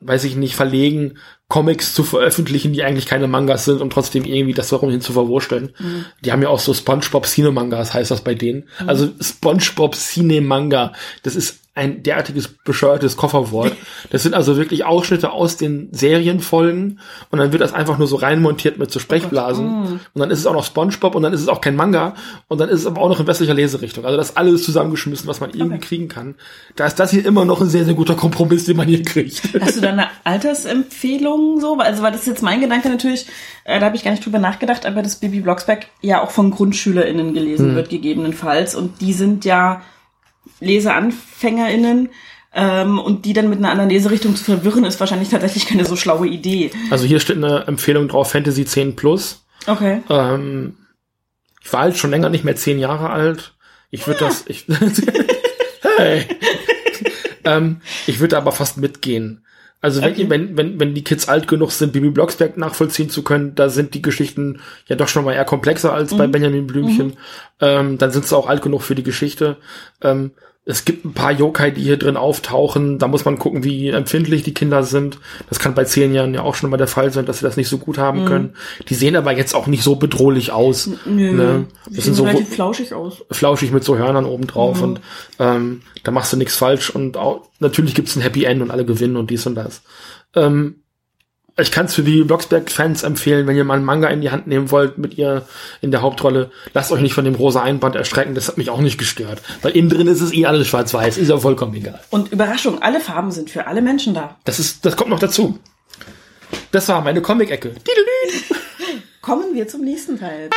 weiß 0.00 0.24
ich 0.24 0.36
nicht, 0.36 0.54
verlegen, 0.56 1.18
Comics 1.48 1.94
zu 1.94 2.02
veröffentlichen, 2.02 2.72
die 2.72 2.82
eigentlich 2.82 3.06
keine 3.06 3.28
Mangas 3.28 3.64
sind 3.64 3.80
und 3.80 3.92
trotzdem 3.92 4.24
irgendwie 4.24 4.52
das 4.52 4.72
warum 4.72 4.90
hin 4.90 5.00
zu 5.00 5.12
verwursteln. 5.12 5.72
Mhm. 5.78 6.04
Die 6.24 6.32
haben 6.32 6.42
ja 6.42 6.48
auch 6.48 6.58
so 6.58 6.74
SpongeBob 6.74 7.26
Cine 7.26 7.52
Mangas, 7.52 7.94
heißt 7.94 8.10
das 8.10 8.22
bei 8.22 8.34
denen. 8.34 8.68
Mhm. 8.80 8.88
Also 8.88 9.08
SpongeBob 9.20 9.94
Cine 9.94 10.40
Manga, 10.40 10.92
das 11.22 11.36
ist 11.36 11.60
ein 11.76 12.02
derartiges 12.02 12.48
bescheuertes 12.48 13.16
Kofferwort. 13.16 13.72
Das 14.10 14.22
sind 14.22 14.34
also 14.34 14.56
wirklich 14.56 14.84
Ausschnitte 14.84 15.32
aus 15.32 15.56
den 15.56 15.88
Serienfolgen 15.90 17.00
und 17.30 17.38
dann 17.38 17.52
wird 17.52 17.60
das 17.60 17.72
einfach 17.72 17.98
nur 17.98 18.06
so 18.06 18.16
reinmontiert 18.16 18.78
mit 18.78 18.90
so 18.90 19.00
Sprechblasen. 19.00 19.66
Oh. 19.66 19.88
Und 19.88 20.00
dann 20.14 20.30
ist 20.30 20.38
es 20.38 20.46
auch 20.46 20.52
noch 20.52 20.64
Spongebob 20.64 21.14
und 21.14 21.22
dann 21.22 21.32
ist 21.32 21.40
es 21.40 21.48
auch 21.48 21.60
kein 21.60 21.74
Manga 21.74 22.14
und 22.46 22.60
dann 22.60 22.68
ist 22.68 22.80
es 22.80 22.86
aber 22.86 23.00
auch 23.00 23.08
noch 23.08 23.18
in 23.18 23.26
westlicher 23.26 23.54
Leserichtung. 23.54 24.04
Also 24.04 24.16
das 24.16 24.36
alles 24.36 24.62
zusammengeschmissen, 24.62 25.26
was 25.26 25.40
man 25.40 25.50
irgendwie 25.50 25.76
okay. 25.76 25.86
kriegen 25.86 26.08
kann. 26.08 26.36
Da 26.76 26.86
ist 26.86 26.96
das 26.96 27.10
hier 27.10 27.26
immer 27.26 27.44
noch 27.44 27.60
ein 27.60 27.68
sehr, 27.68 27.84
sehr 27.84 27.94
guter 27.94 28.14
Kompromiss, 28.14 28.64
den 28.64 28.76
man 28.76 28.86
hier 28.86 29.02
kriegt. 29.02 29.42
Hast 29.60 29.76
du 29.76 29.80
da 29.80 29.90
eine 29.90 30.06
Altersempfehlung 30.24 31.60
so? 31.60 31.78
Also 31.78 32.02
weil 32.02 32.12
das 32.12 32.22
ist 32.22 32.28
jetzt 32.28 32.42
mein 32.42 32.60
Gedanke 32.60 32.88
natürlich, 32.88 33.26
äh, 33.64 33.80
da 33.80 33.86
habe 33.86 33.96
ich 33.96 34.04
gar 34.04 34.12
nicht 34.12 34.24
drüber 34.24 34.38
nachgedacht, 34.38 34.86
aber 34.86 35.02
das 35.02 35.16
Baby 35.16 35.40
Blocksberg 35.40 35.86
ja 36.00 36.22
auch 36.22 36.30
von 36.30 36.52
GrundschülerInnen 36.52 37.34
gelesen 37.34 37.70
hm. 37.70 37.74
wird, 37.76 37.88
gegebenenfalls. 37.88 38.74
Und 38.74 39.00
die 39.00 39.12
sind 39.12 39.44
ja 39.44 39.82
LeseanfängerInnen 40.60 42.10
ähm, 42.54 42.98
und 42.98 43.24
die 43.24 43.32
dann 43.32 43.50
mit 43.50 43.58
einer 43.58 43.70
anderen 43.70 43.90
Leserichtung 43.90 44.34
zu 44.34 44.44
verwirren, 44.44 44.84
ist 44.84 44.98
wahrscheinlich 45.00 45.28
tatsächlich 45.28 45.66
keine 45.66 45.84
so 45.84 45.96
schlaue 45.96 46.26
Idee. 46.26 46.70
Also 46.90 47.04
hier 47.04 47.20
steht 47.20 47.36
eine 47.36 47.66
Empfehlung 47.66 48.08
drauf, 48.08 48.30
Fantasy 48.30 48.64
10 48.64 48.96
Plus. 48.96 49.44
Okay. 49.66 50.02
Ähm, 50.08 50.76
ich 51.62 51.72
war 51.72 51.80
halt 51.80 51.96
schon 51.96 52.10
länger 52.10 52.28
nicht 52.28 52.44
mehr 52.44 52.56
zehn 52.56 52.78
Jahre 52.78 53.10
alt. 53.10 53.54
Ich 53.90 54.06
würde 54.06 54.24
ah. 54.24 54.28
das, 54.28 54.44
ich, 54.46 54.66
hey. 55.96 56.26
ähm, 57.44 57.80
ich 58.06 58.20
würde 58.20 58.36
aber 58.36 58.52
fast 58.52 58.76
mitgehen. 58.76 59.45
Also 59.80 60.02
wenn, 60.02 60.12
okay. 60.12 60.30
wenn, 60.30 60.56
wenn, 60.56 60.80
wenn 60.80 60.94
die 60.94 61.04
Kids 61.04 61.28
alt 61.28 61.48
genug 61.48 61.70
sind, 61.70 61.92
Bibi 61.92 62.10
Blocksberg 62.10 62.56
nachvollziehen 62.56 63.10
zu 63.10 63.22
können, 63.22 63.54
da 63.54 63.68
sind 63.68 63.94
die 63.94 64.02
Geschichten 64.02 64.60
ja 64.86 64.96
doch 64.96 65.08
schon 65.08 65.24
mal 65.24 65.34
eher 65.34 65.44
komplexer 65.44 65.92
als 65.92 66.12
mhm. 66.12 66.18
bei 66.18 66.26
Benjamin 66.26 66.66
Blümchen. 66.66 67.08
Mhm. 67.08 67.14
Ähm, 67.60 67.98
dann 67.98 68.10
sind 68.10 68.26
sie 68.26 68.36
auch 68.36 68.48
alt 68.48 68.62
genug 68.62 68.82
für 68.82 68.94
die 68.94 69.02
Geschichte. 69.02 69.58
Ähm, 70.02 70.32
es 70.68 70.84
gibt 70.84 71.04
ein 71.04 71.12
paar 71.12 71.30
Yokai, 71.30 71.70
die 71.70 71.82
hier 71.82 71.96
drin 71.96 72.16
auftauchen. 72.16 72.98
Da 72.98 73.06
muss 73.06 73.24
man 73.24 73.38
gucken, 73.38 73.62
wie 73.62 73.88
empfindlich 73.88 74.42
die 74.42 74.52
Kinder 74.52 74.82
sind. 74.82 75.20
Das 75.48 75.60
kann 75.60 75.76
bei 75.76 75.84
zehn 75.84 76.12
Jahren 76.12 76.34
ja 76.34 76.42
auch 76.42 76.56
schon 76.56 76.70
mal 76.70 76.76
der 76.76 76.88
Fall 76.88 77.12
sein, 77.12 77.24
dass 77.24 77.38
sie 77.38 77.44
das 77.44 77.56
nicht 77.56 77.68
so 77.68 77.78
gut 77.78 77.98
haben 77.98 78.22
mhm. 78.22 78.26
können. 78.26 78.54
Die 78.88 78.94
sehen 78.94 79.14
aber 79.14 79.30
jetzt 79.30 79.54
auch 79.54 79.68
nicht 79.68 79.84
so 79.84 79.94
bedrohlich 79.94 80.50
aus. 80.50 80.90
Nö, 81.06 81.32
ne? 81.32 81.66
Das 81.88 82.04
sind 82.04 82.14
so 82.14 82.24
relativ 82.24 82.52
flauschig 82.52 82.92
aus. 82.92 83.24
Flauschig 83.30 83.70
mit 83.70 83.84
so 83.84 83.96
Hörnern 83.96 84.24
oben 84.24 84.48
drauf 84.48 84.78
mhm. 84.78 84.82
und 84.82 85.00
ähm, 85.38 85.82
da 86.02 86.10
machst 86.10 86.32
du 86.32 86.36
nichts 86.36 86.56
falsch 86.56 86.90
und 86.90 87.16
auch, 87.16 87.48
natürlich 87.60 87.94
gibt's 87.94 88.16
ein 88.16 88.22
Happy 88.22 88.42
End 88.42 88.60
und 88.60 88.72
alle 88.72 88.84
gewinnen 88.84 89.16
und 89.16 89.30
dies 89.30 89.46
und 89.46 89.54
das. 89.54 89.82
Ähm, 90.34 90.82
ich 91.58 91.72
kann 91.72 91.86
es 91.86 91.94
für 91.94 92.02
die 92.02 92.22
Blocksberg-Fans 92.22 93.02
empfehlen, 93.02 93.46
wenn 93.46 93.56
ihr 93.56 93.64
mal 93.64 93.74
einen 93.74 93.84
Manga 93.84 94.08
in 94.08 94.20
die 94.20 94.30
Hand 94.30 94.46
nehmen 94.46 94.70
wollt 94.70 94.98
mit 94.98 95.16
ihr 95.16 95.46
in 95.80 95.90
der 95.90 96.02
Hauptrolle, 96.02 96.50
lasst 96.74 96.92
euch 96.92 97.00
nicht 97.00 97.14
von 97.14 97.24
dem 97.24 97.34
rosa 97.34 97.62
Einband 97.62 97.96
erschrecken, 97.96 98.34
das 98.34 98.48
hat 98.48 98.58
mich 98.58 98.68
auch 98.68 98.80
nicht 98.80 98.98
gestört. 98.98 99.40
Weil 99.62 99.72
innen 99.72 99.88
drin 99.88 100.06
ist 100.06 100.20
es 100.20 100.34
eh 100.34 100.44
alles 100.46 100.68
schwarz-weiß, 100.68 101.16
ist 101.16 101.28
ja 101.28 101.38
vollkommen 101.38 101.74
egal. 101.74 102.00
Und 102.10 102.30
Überraschung, 102.30 102.82
alle 102.82 103.00
Farben 103.00 103.30
sind 103.30 103.48
für 103.48 103.66
alle 103.66 103.80
Menschen 103.80 104.12
da. 104.12 104.36
Das 104.44 104.58
ist, 104.58 104.84
das 104.84 104.96
kommt 104.96 105.10
noch 105.10 105.18
dazu. 105.18 105.58
Das 106.72 106.88
war 106.88 107.00
meine 107.00 107.22
Comic-Ecke. 107.22 107.74
Kommen 109.22 109.54
wir 109.54 109.66
zum 109.66 109.80
nächsten 109.82 110.18
Teil. 110.18 110.50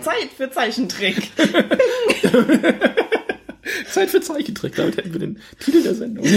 Zeit 0.00 0.30
für 0.36 0.50
Zeichentrick. 0.50 1.30
Zeit 3.90 4.10
für 4.10 4.20
Zeichentrick, 4.20 4.74
damit 4.76 4.96
hätten 4.96 5.12
wir 5.12 5.20
den 5.20 5.38
Titel 5.58 5.82
der 5.82 5.94
Sendung. 5.94 6.24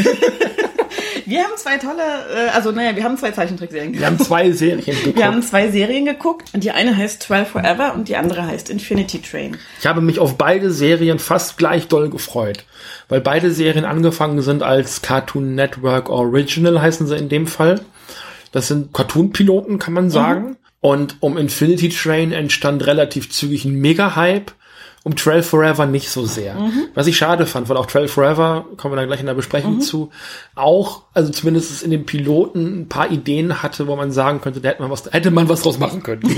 Wir 1.25 1.43
haben 1.43 1.57
zwei 1.57 1.77
tolle, 1.77 2.01
äh, 2.01 2.49
also 2.55 2.71
naja, 2.71 2.95
wir 2.95 3.03
haben 3.03 3.17
zwei 3.17 3.31
Zeichentrickserien 3.31 3.91
geguckt. 3.91 3.99
Wir 3.99 4.07
haben 4.07 4.19
zwei 4.25 4.51
Serien 4.51 4.85
geguckt. 4.85 5.17
Wir 5.17 5.25
haben 5.25 5.43
zwei 5.43 5.69
Serien 5.69 6.05
geguckt 6.05 6.53
und 6.53 6.63
die 6.63 6.71
eine 6.71 6.95
heißt 6.95 7.21
12 7.23 7.49
Forever 7.49 7.93
und 7.95 8.07
die 8.07 8.15
andere 8.15 8.45
heißt 8.45 8.69
Infinity 8.69 9.19
Train. 9.21 9.57
Ich 9.79 9.87
habe 9.87 9.99
mich 9.99 10.19
auf 10.19 10.37
beide 10.37 10.71
Serien 10.71 11.19
fast 11.19 11.57
gleich 11.57 11.89
doll 11.89 12.09
gefreut, 12.09 12.63
weil 13.09 13.19
beide 13.19 13.51
Serien 13.51 13.83
angefangen 13.83 14.41
sind 14.41 14.63
als 14.63 15.01
Cartoon 15.01 15.53
Network 15.53 16.09
Original, 16.09 16.81
heißen 16.81 17.07
sie 17.07 17.17
in 17.17 17.27
dem 17.27 17.45
Fall. 17.45 17.81
Das 18.53 18.69
sind 18.69 18.93
Cartoon-Piloten, 18.93 19.79
kann 19.79 19.93
man 19.93 20.09
sagen. 20.09 20.47
Mhm. 20.47 20.57
Und 20.79 21.17
um 21.19 21.37
Infinity 21.37 21.89
Train 21.89 22.31
entstand 22.31 22.87
relativ 22.87 23.29
zügig 23.31 23.65
ein 23.65 23.75
Mega-Hype 23.75 24.53
um 25.07 25.15
Trail 25.15 25.41
Forever 25.41 25.85
nicht 25.85 26.09
so 26.09 26.25
sehr. 26.25 26.55
Mhm. 26.55 26.89
Was 26.93 27.07
ich 27.07 27.15
schade 27.15 27.45
fand, 27.45 27.69
weil 27.69 27.77
auch 27.77 27.85
Trail 27.85 28.09
Forever, 28.09 28.65
kommen 28.75 28.93
wir 28.93 28.97
dann 28.97 29.07
gleich 29.07 29.21
in 29.21 29.25
der 29.25 29.35
Besprechung 29.35 29.75
mhm. 29.75 29.81
zu, 29.81 30.09
auch, 30.53 31.03
also 31.13 31.31
zumindest 31.31 31.81
in 31.81 31.91
den 31.91 32.05
Piloten 32.05 32.81
ein 32.81 32.89
paar 32.89 33.09
Ideen 33.09 33.63
hatte, 33.63 33.87
wo 33.87 33.95
man 33.95 34.11
sagen 34.11 34.41
könnte, 34.41 34.59
da 34.59 34.67
hätte 34.67 34.81
man 34.81 34.91
was, 34.91 35.05
hätte 35.09 35.31
man 35.31 35.47
was 35.47 35.61
draus 35.61 35.79
machen 35.79 36.03
können. 36.03 36.23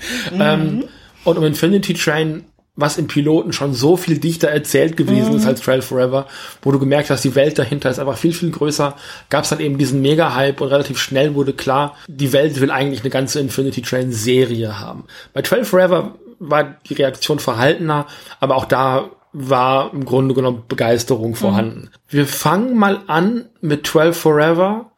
ähm, 0.32 0.84
und 1.24 1.36
um 1.36 1.42
Infinity 1.42 1.94
Train 1.94 2.44
was 2.76 2.96
im 2.96 3.08
Piloten 3.08 3.52
schon 3.52 3.74
so 3.74 3.96
viel 3.96 4.18
dichter 4.18 4.48
erzählt 4.48 4.96
gewesen 4.96 5.32
mhm. 5.32 5.38
ist 5.38 5.46
als 5.46 5.60
Trail 5.60 5.82
Forever, 5.82 6.28
wo 6.62 6.70
du 6.70 6.78
gemerkt 6.78 7.10
hast, 7.10 7.24
die 7.24 7.34
Welt 7.34 7.58
dahinter 7.58 7.90
ist 7.90 7.98
einfach 7.98 8.16
viel, 8.16 8.32
viel 8.32 8.52
größer, 8.52 8.94
gab 9.28 9.42
es 9.42 9.50
dann 9.50 9.58
eben 9.58 9.76
diesen 9.76 10.00
Mega-Hype 10.00 10.60
und 10.60 10.68
relativ 10.68 10.98
schnell 10.98 11.34
wurde 11.34 11.52
klar, 11.52 11.96
die 12.06 12.32
Welt 12.32 12.60
will 12.60 12.70
eigentlich 12.70 13.00
eine 13.00 13.10
ganze 13.10 13.40
Infinity 13.40 13.82
Train-Serie 13.82 14.78
haben. 14.78 15.04
Bei 15.34 15.42
Trail 15.42 15.64
Forever 15.64 16.14
war 16.40 16.76
die 16.88 16.94
Reaktion 16.94 17.38
verhaltener, 17.38 18.06
aber 18.40 18.56
auch 18.56 18.64
da 18.64 19.10
war 19.32 19.92
im 19.94 20.04
Grunde 20.04 20.34
genommen 20.34 20.64
Begeisterung 20.66 21.36
vorhanden. 21.36 21.82
Mhm. 21.82 21.88
Wir 22.08 22.26
fangen 22.26 22.76
mal 22.76 23.02
an 23.06 23.48
mit 23.60 23.86
12 23.86 24.18
Forever 24.18 24.90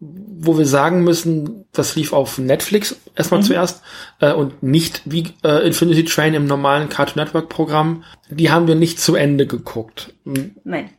wo 0.00 0.58
wir 0.58 0.66
sagen 0.66 1.04
müssen, 1.04 1.64
das 1.72 1.96
lief 1.96 2.12
auf 2.12 2.38
Netflix 2.38 2.96
erstmal 3.14 3.40
mhm. 3.40 3.44
zuerst 3.44 3.82
äh, 4.20 4.32
und 4.32 4.62
nicht 4.62 5.02
wie 5.04 5.28
äh, 5.42 5.66
Infinity 5.66 6.04
Train 6.04 6.34
im 6.34 6.46
normalen 6.46 6.88
Cartoon 6.88 7.22
Network 7.22 7.48
Programm. 7.48 8.04
Die 8.28 8.50
haben 8.50 8.66
wir 8.66 8.74
nicht 8.74 9.00
zu 9.00 9.14
Ende 9.14 9.46
geguckt. 9.46 10.12
Nein. 10.24 10.90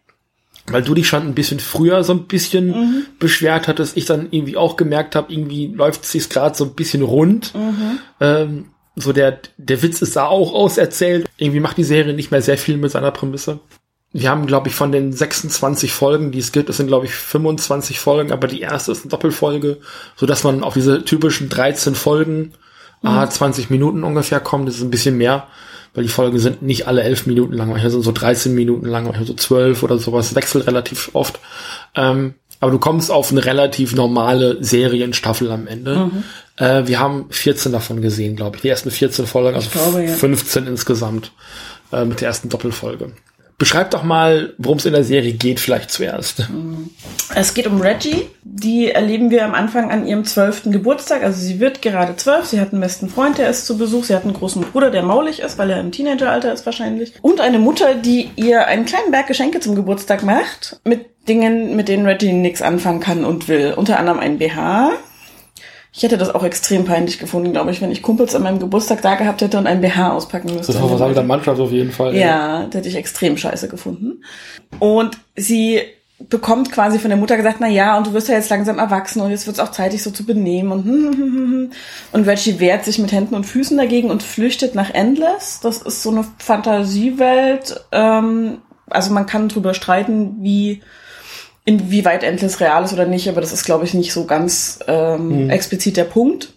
Weil 0.67 0.82
du 0.82 0.95
dich 0.95 1.07
schon 1.07 1.21
ein 1.21 1.36
bisschen 1.36 1.59
früher 1.59 2.03
so 2.03 2.13
ein 2.13 2.26
bisschen 2.26 2.67
mhm. 2.69 3.05
beschwert 3.19 3.67
hattest, 3.67 3.97
ich 3.97 4.05
dann 4.05 4.30
irgendwie 4.32 4.57
auch 4.57 4.78
gemerkt 4.78 5.15
habe, 5.15 5.32
irgendwie 5.32 5.67
läuft 5.67 6.03
es 6.03 6.30
gerade 6.30 6.55
so 6.55 6.65
ein 6.65 6.73
bisschen 6.73 7.03
rund. 7.03 7.53
Mhm. 7.53 7.99
Ähm, 8.19 8.65
so 8.96 9.14
der, 9.14 9.39
der 9.58 9.82
Witz 9.82 10.02
ist 10.02 10.16
da 10.16 10.28
auch 10.28 10.54
auserzählt. 10.54 11.28
Irgendwie 11.38 11.60
macht 11.60 11.78
die 11.78 11.84
Serie 11.84 12.14
nicht 12.14 12.32
mehr 12.32 12.41
sehr 12.41 12.58
viel 12.58 12.78
mit 12.78 12.91
seiner 12.91 13.12
Prämisse 13.12 13.60
wir 14.18 14.30
haben, 14.30 14.46
glaube 14.46 14.70
ich, 14.70 14.76
von 14.76 14.93
den 14.93 15.12
26 15.12 15.91
Folgen, 15.91 16.32
die 16.32 16.39
es 16.39 16.54
gibt, 16.54 16.70
es 16.70 16.78
sind, 16.78 16.88
glaube 16.88 17.06
ich, 17.06 17.12
25 17.12 18.00
Folgen, 18.00 18.32
aber 18.32 18.48
die 18.48 18.62
erste 18.62 18.93
ist 18.93 19.02
eine 19.02 19.10
Doppelfolge, 19.10 19.80
so 20.16 20.26
dass 20.26 20.46
man 20.46 20.64
auf 20.64 20.74
diese 20.74 21.04
typischen 21.04 21.50
13 21.50 21.96
Folgen, 21.96 22.54
mhm. 23.02 23.10
ah, 23.10 23.30
20 23.30 23.70
Minuten 23.70 24.06
ungefähr 24.06 24.39
kommt. 24.39 24.70
Das 24.70 24.76
ist 24.76 24.84
ein 24.84 24.89
bisschen 24.89 25.18
mehr, 25.18 25.48
weil 25.93 26.04
die 26.06 26.10
Folgen 26.10 26.39
sind 26.39 26.62
nicht 26.62 26.88
alle 26.88 27.04
11 27.04 27.26
Minuten 27.26 27.52
lang, 27.56 27.68
manchmal 27.68 27.91
sind 27.91 28.04
so 28.04 28.14
13 28.14 28.56
Minuten 28.56 28.86
lang, 28.86 29.04
manchmal 29.04 29.26
so 29.26 29.34
12 29.34 29.84
oder 29.84 29.98
sowas, 29.98 30.34
wechselt 30.34 30.66
relativ 30.66 31.10
oft. 31.12 31.38
Ähm, 31.93 32.36
aber 32.66 32.72
du 32.72 32.80
kommst 32.80 33.11
auf 33.11 33.32
eine 33.32 33.45
relativ 33.45 33.93
normale 33.93 34.57
Serienstaffel 34.59 35.51
am 35.51 35.68
Ende. 35.68 35.97
Mhm. 35.97 36.24
Äh, 36.57 36.88
wir 36.88 36.99
haben 36.99 37.28
14 37.30 37.72
davon 37.72 38.01
gesehen, 38.01 38.36
glaube 38.36 38.55
ich. 38.55 38.63
Die 38.63 38.70
ersten 38.70 38.89
14 38.89 39.28
Folgen, 39.28 39.55
also 39.55 39.70
glaube, 39.70 40.03
ja. 40.03 40.11
15 40.11 40.66
insgesamt 40.66 41.32
äh, 41.91 42.05
mit 42.05 42.22
der 42.22 42.30
ersten 42.30 42.49
Doppelfolge. 42.49 43.11
Beschreib 43.58 43.91
doch 43.91 44.03
mal, 44.03 44.53
worum 44.58 44.80
es 44.80 44.86
in 44.86 44.91
der 44.91 45.06
Serie 45.06 45.32
geht, 45.32 45.62
vielleicht 45.62 45.89
zuerst. 45.89 46.49
Es 47.34 47.53
geht 47.53 47.68
um 47.68 47.80
Reggie. 47.80 48.28
Die 48.43 48.91
erleben 48.91 49.32
wir 49.32 49.45
am 49.45 49.53
Anfang 49.53 49.91
an 49.91 50.06
ihrem 50.06 50.26
zwölften 50.26 50.74
Geburtstag. 50.74 51.24
Also 51.24 51.39
sie 51.39 51.62
wird 51.62 51.82
gerade 51.82 52.18
zwölf. 52.18 52.45
Sie 52.45 52.60
hat 52.60 52.74
einen 52.74 52.82
besten 52.82 53.08
Freund, 53.08 53.38
der 53.38 53.49
ist 53.49 53.66
zu 53.66 53.78
Besuch. 53.78 54.03
Sie 54.03 54.16
hat 54.16 54.24
einen 54.24 54.34
großen 54.34 54.62
Bruder, 54.62 54.91
der 54.91 55.03
maulig 55.03 55.39
ist, 55.39 55.58
weil 55.58 55.70
er 55.70 55.80
im 55.80 55.93
Teenageralter 55.93 56.51
ist 56.51 56.66
wahrscheinlich. 56.66 57.14
Und 57.22 57.39
eine 57.39 57.60
Mutter, 57.60 57.95
die 57.95 58.30
ihr 58.36 58.68
einen 58.68 58.86
kleinen 58.86 59.12
Berg 59.12 59.28
Geschenke 59.28 59.62
zum 59.62 59.76
Geburtstag 59.76 60.24
macht. 60.24 60.82
Mit 60.84 61.06
Dingen, 61.30 61.78
mit 61.78 61.88
denen 61.88 62.06
Reggie 62.06 62.34
nichts 62.34 62.62
anfangen 62.62 62.99
kann 62.99 63.24
und 63.24 63.47
will. 63.47 63.74
Unter 63.76 63.99
anderem 63.99 64.20
ein 64.20 64.38
BH, 64.38 64.91
ich 65.96 66.04
hätte 66.04 66.18
das 66.18 66.36
auch 66.36 66.43
extrem 66.43 66.84
peinlich 66.84 67.20
gefunden, 67.20 67.54
glaube 67.54 67.72
ich, 67.72 67.82
wenn 67.82 67.89
ich 67.89 68.02
Kumpels 68.02 68.36
an 68.36 68.43
meinem 68.43 68.60
Geburtstag 68.60 69.02
da 69.02 69.16
gehabt 69.16 69.41
hätte 69.41 69.58
und 69.58 69.66
ein 69.66 69.80
BH 69.80 70.12
auspacken 70.12 70.54
müsste. 70.54 70.74
Das 70.74 70.82
war 70.82 71.00
was 71.00 71.14
der 71.14 71.24
Mannschaft 71.24 71.60
auf 71.60 71.72
jeden 71.72 71.91
Fall. 71.91 72.14
Ja, 72.14 72.20
ja, 72.20 72.66
das 72.66 72.76
hätte 72.76 72.89
ich 72.89 72.96
extrem 72.96 73.38
scheiße 73.38 73.70
gefunden. 73.70 74.22
Und 74.80 75.18
sie 75.38 75.80
bekommt 76.20 76.72
quasi 76.72 77.00
von 77.00 77.10
der 77.10 77.18
Mutter 77.18 77.38
gesagt, 77.38 77.58
na 77.62 77.70
ja, 77.70 77.98
und 77.98 78.08
du 78.08 78.14
wirst 78.14 78.28
ja 78.28 78.36
jetzt 78.36 78.50
langsam 78.50 78.78
erwachsen 78.78 79.22
und 79.22 79.32
jetzt 79.32 79.48
wird 79.48 79.58
es 79.58 79.64
auch 79.64 79.72
zeitig 79.72 80.04
so 80.04 80.12
zu 80.12 80.26
benehmen 80.26 80.72
und 80.72 81.72
und 82.12 82.28
Reggie 82.28 82.60
wehrt 82.60 82.84
sich 82.84 83.00
mit 83.00 83.14
Händen 83.14 83.36
und 83.36 83.46
Füßen 83.46 83.78
dagegen 83.78 84.10
und 84.10 84.22
flüchtet 84.22 84.76
nach 84.76 84.93
Endless. 84.93 85.62
Das 85.62 85.82
ist 85.82 86.04
so 86.04 86.12
eine 86.12 86.26
Fantasiewelt. 86.39 87.86
Ähm, 87.93 88.58
also 88.89 89.14
man 89.14 89.26
kann 89.26 89.48
drüber 89.48 89.74
streiten, 89.74 90.38
wie 90.41 90.82
inwieweit 91.66 92.24
Endless 92.24 92.61
real 92.61 92.84
ist 92.84 92.93
oder 92.93 93.05
nicht, 93.05 93.28
aber 93.28 93.41
das 93.41 93.51
ist, 93.51 93.66
glaube 93.66 93.86
ich, 93.86 93.93
nicht 93.93 94.13
so 94.13 94.26
ganz 94.26 94.80
ähm, 94.88 95.45
mhm. 95.45 95.49
explizit 95.49 95.97
der 95.97 96.03
Punkt. 96.05 96.53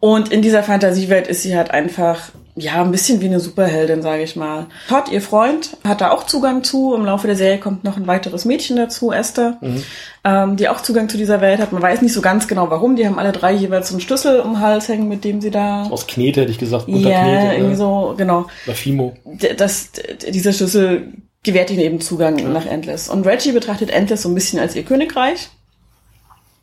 Und 0.00 0.32
in 0.32 0.42
dieser 0.42 0.62
Fantasiewelt 0.62 1.28
ist 1.28 1.42
sie 1.42 1.56
halt 1.56 1.70
einfach, 1.70 2.30
ja, 2.56 2.82
ein 2.82 2.90
bisschen 2.90 3.22
wie 3.22 3.26
eine 3.26 3.40
Superheldin, 3.40 4.02
sage 4.02 4.22
ich 4.22 4.36
mal. 4.36 4.66
Todd, 4.86 5.10
ihr 5.10 5.22
Freund, 5.22 5.78
hat 5.82 6.02
da 6.02 6.10
auch 6.10 6.24
Zugang 6.24 6.62
zu. 6.62 6.94
Im 6.94 7.06
Laufe 7.06 7.26
der 7.26 7.36
Serie 7.36 7.58
kommt 7.58 7.84
noch 7.84 7.96
ein 7.96 8.06
weiteres 8.06 8.44
Mädchen 8.44 8.76
dazu, 8.76 9.12
Esther, 9.12 9.56
mhm. 9.62 9.82
ähm, 10.24 10.56
die 10.56 10.68
auch 10.68 10.82
Zugang 10.82 11.08
zu 11.08 11.16
dieser 11.16 11.40
Welt 11.40 11.58
hat. 11.58 11.72
Man 11.72 11.80
weiß 11.80 12.02
nicht 12.02 12.12
so 12.12 12.20
ganz 12.20 12.48
genau 12.48 12.68
warum. 12.68 12.96
Die 12.96 13.06
haben 13.06 13.18
alle 13.18 13.32
drei 13.32 13.52
jeweils 13.52 13.88
so 13.88 13.94
einen 13.94 14.02
Schlüssel 14.02 14.40
um 14.40 14.54
den 14.54 14.60
Hals 14.60 14.88
hängen, 14.88 15.08
mit 15.08 15.24
dem 15.24 15.40
sie 15.40 15.50
da... 15.50 15.84
Aus 15.84 16.06
Knete 16.06 16.42
hätte 16.42 16.52
ich 16.52 16.58
gesagt. 16.58 16.84
Ja, 16.86 17.22
Knete, 17.22 17.54
irgendwie 17.54 17.76
so, 17.76 18.14
genau. 18.16 18.46
Oder 18.66 18.76
Fimo. 18.76 19.14
Das, 19.56 19.90
dieser 20.28 20.52
Schlüssel 20.52 21.12
gewährt 21.44 21.70
ihnen 21.70 21.80
eben 21.80 22.00
Zugang 22.00 22.38
ja. 22.38 22.48
nach 22.48 22.66
Endless. 22.66 23.08
Und 23.08 23.26
Reggie 23.26 23.52
betrachtet 23.52 23.90
Endless 23.90 24.22
so 24.22 24.28
ein 24.28 24.34
bisschen 24.34 24.58
als 24.58 24.74
ihr 24.74 24.84
Königreich. 24.84 25.50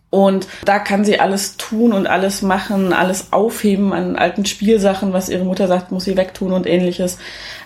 Und 0.09 0.45
da 0.65 0.77
kann 0.79 1.05
sie 1.05 1.21
alles 1.21 1.55
tun 1.55 1.93
und 1.93 2.05
alles 2.05 2.41
machen, 2.41 2.91
alles 2.91 3.31
aufheben 3.31 3.93
an 3.93 4.17
alten 4.17 4.45
Spielsachen, 4.45 5.13
was 5.13 5.29
ihre 5.29 5.45
Mutter 5.45 5.69
sagt, 5.69 5.93
muss 5.93 6.03
sie 6.03 6.17
wegtun 6.17 6.51
und 6.51 6.67
ähnliches. 6.67 7.17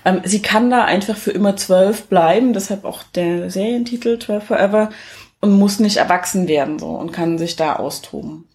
Ähm, 0.06 0.22
sie 0.24 0.44
kann 0.44 0.70
da 0.70 0.86
einfach 0.86 1.18
für 1.18 1.32
immer 1.32 1.58
zwölf 1.58 2.04
bleiben, 2.04 2.54
deshalb 2.54 2.86
auch 2.86 3.02
der 3.16 3.50
Serientitel 3.50 4.20
12 4.20 4.44
Forever 4.44 4.92
und 5.42 5.54
muss 5.54 5.80
nicht 5.80 5.98
erwachsen 5.98 6.48
werden 6.48 6.78
so 6.78 6.90
und 6.90 7.12
kann 7.12 7.40
sich 7.40 7.56
da 7.56 7.78
austoben. 7.78 8.48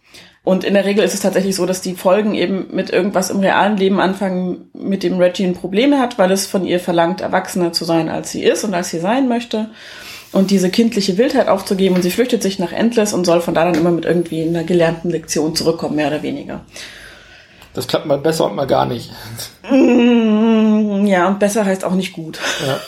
Und 0.43 0.65
in 0.65 0.75
der 0.75 0.87
Regel 0.87 1.05
ist 1.05 1.13
es 1.13 1.21
tatsächlich 1.21 1.55
so, 1.55 1.67
dass 1.67 1.83
die 1.83 1.95
Folgen 1.95 2.35
eben 2.35 2.69
mit 2.73 2.91
irgendwas 2.91 3.31
im 3.31 3.41
realen 3.41 3.77
Leben 3.77 4.01
anfangen, 4.01 4.71
mit 4.73 5.03
dem 5.03 5.19
Reggie 5.19 5.45
ein 5.45 5.55
Probleme 5.55 5.99
hat, 5.99 6.19
weil 6.19 6.31
es 6.31 6.47
von 6.47 6.65
ihr 6.65 6.81
verlangt, 6.81 7.21
erwachsener 7.21 7.73
zu 7.73 7.85
sein, 7.85 8.09
als 8.09 8.31
sie 8.31 8.43
ist 8.43 8.65
und 8.65 8.73
als 8.73 8.89
sie 8.89 9.01
sein 9.01 9.29
möchte. 9.29 9.69
Und 10.33 10.51
diese 10.51 10.71
kindliche 10.71 11.19
Wildheit 11.19 11.49
aufzugeben 11.49 11.97
und 11.97 12.03
sie 12.03 12.11
flüchtet 12.11 12.43
sich 12.43 12.59
nach 12.59 12.73
Endless 12.73 13.13
und 13.13 13.27
soll 13.27 13.41
von 13.41 13.53
da 13.53 13.65
dann 13.65 13.75
immer 13.75 13.91
mit 13.91 14.05
irgendwie 14.05 14.43
einer 14.43 14.65
gelernten 14.65 15.11
Lektion 15.11 15.55
zurückkommen, 15.55 15.97
mehr 15.97 16.07
oder 16.07 16.23
weniger. 16.23 16.61
Das 17.75 17.87
klappt 17.87 18.07
mal 18.07 18.19
besser 18.19 18.47
und 18.47 18.57
mal 18.57 18.67
gar 18.67 18.87
nicht. 18.87 19.13
Ja, 19.71 21.29
und 21.29 21.39
besser 21.39 21.65
heißt 21.65 21.85
auch 21.85 21.95
nicht 21.95 22.13
gut. 22.13 22.39
Ja. 22.67 22.81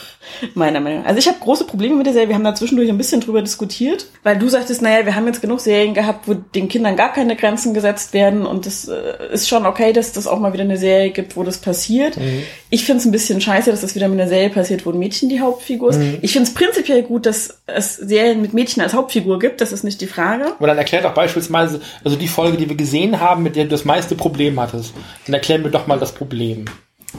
Meiner 0.53 0.79
Meinung 0.79 1.01
nach. 1.01 1.07
Also 1.07 1.19
ich 1.19 1.27
habe 1.27 1.37
große 1.39 1.65
Probleme 1.65 1.95
mit 1.95 2.05
der 2.05 2.13
Serie. 2.13 2.29
Wir 2.29 2.35
haben 2.35 2.43
da 2.43 2.55
zwischendurch 2.55 2.89
ein 2.89 2.97
bisschen 2.97 3.21
drüber 3.21 3.41
diskutiert, 3.41 4.07
weil 4.23 4.37
du 4.37 4.49
sagtest, 4.49 4.81
naja, 4.81 5.05
wir 5.05 5.15
haben 5.15 5.27
jetzt 5.27 5.41
genug 5.41 5.59
Serien 5.59 5.93
gehabt, 5.93 6.27
wo 6.27 6.33
den 6.33 6.67
Kindern 6.67 6.95
gar 6.95 7.13
keine 7.13 7.35
Grenzen 7.35 7.73
gesetzt 7.73 8.13
werden 8.13 8.45
und 8.45 8.65
das 8.65 8.87
äh, 8.87 9.33
ist 9.33 9.47
schon 9.47 9.65
okay, 9.65 9.93
dass 9.93 10.11
das 10.11 10.27
auch 10.27 10.39
mal 10.39 10.53
wieder 10.53 10.63
eine 10.63 10.77
Serie 10.77 11.11
gibt, 11.11 11.35
wo 11.35 11.43
das 11.43 11.57
passiert. 11.57 12.17
Mhm. 12.17 12.43
Ich 12.69 12.85
finde 12.85 12.99
es 12.99 13.05
ein 13.05 13.11
bisschen 13.11 13.41
scheiße, 13.41 13.71
dass 13.71 13.81
das 13.81 13.95
wieder 13.95 14.07
mit 14.07 14.19
einer 14.19 14.29
Serie 14.29 14.49
passiert, 14.49 14.85
wo 14.85 14.91
ein 14.91 14.99
Mädchen 14.99 15.29
die 15.29 15.41
Hauptfigur 15.41 15.91
ist. 15.91 15.99
Mhm. 15.99 16.17
Ich 16.21 16.33
finde 16.33 16.49
es 16.49 16.53
prinzipiell 16.53 17.03
gut, 17.03 17.25
dass 17.25 17.61
es 17.67 17.95
Serien 17.95 18.41
mit 18.41 18.53
Mädchen 18.53 18.81
als 18.81 18.93
Hauptfigur 18.93 19.39
gibt, 19.39 19.61
das 19.61 19.71
ist 19.71 19.83
nicht 19.83 20.01
die 20.01 20.07
Frage. 20.07 20.53
Und 20.59 20.67
dann 20.67 20.77
erklärt 20.77 21.05
auch 21.05 21.13
beispielsweise, 21.13 21.81
also 22.03 22.17
die 22.17 22.27
Folge, 22.27 22.57
die 22.57 22.69
wir 22.69 22.75
gesehen 22.75 23.19
haben, 23.19 23.43
mit 23.43 23.55
der 23.55 23.65
du 23.65 23.71
das 23.71 23.85
meiste 23.85 24.15
Problem 24.15 24.59
hattest, 24.59 24.93
dann 25.25 25.33
erklären 25.33 25.63
wir 25.63 25.71
doch 25.71 25.87
mal 25.87 25.99
das 25.99 26.13
Problem. 26.13 26.65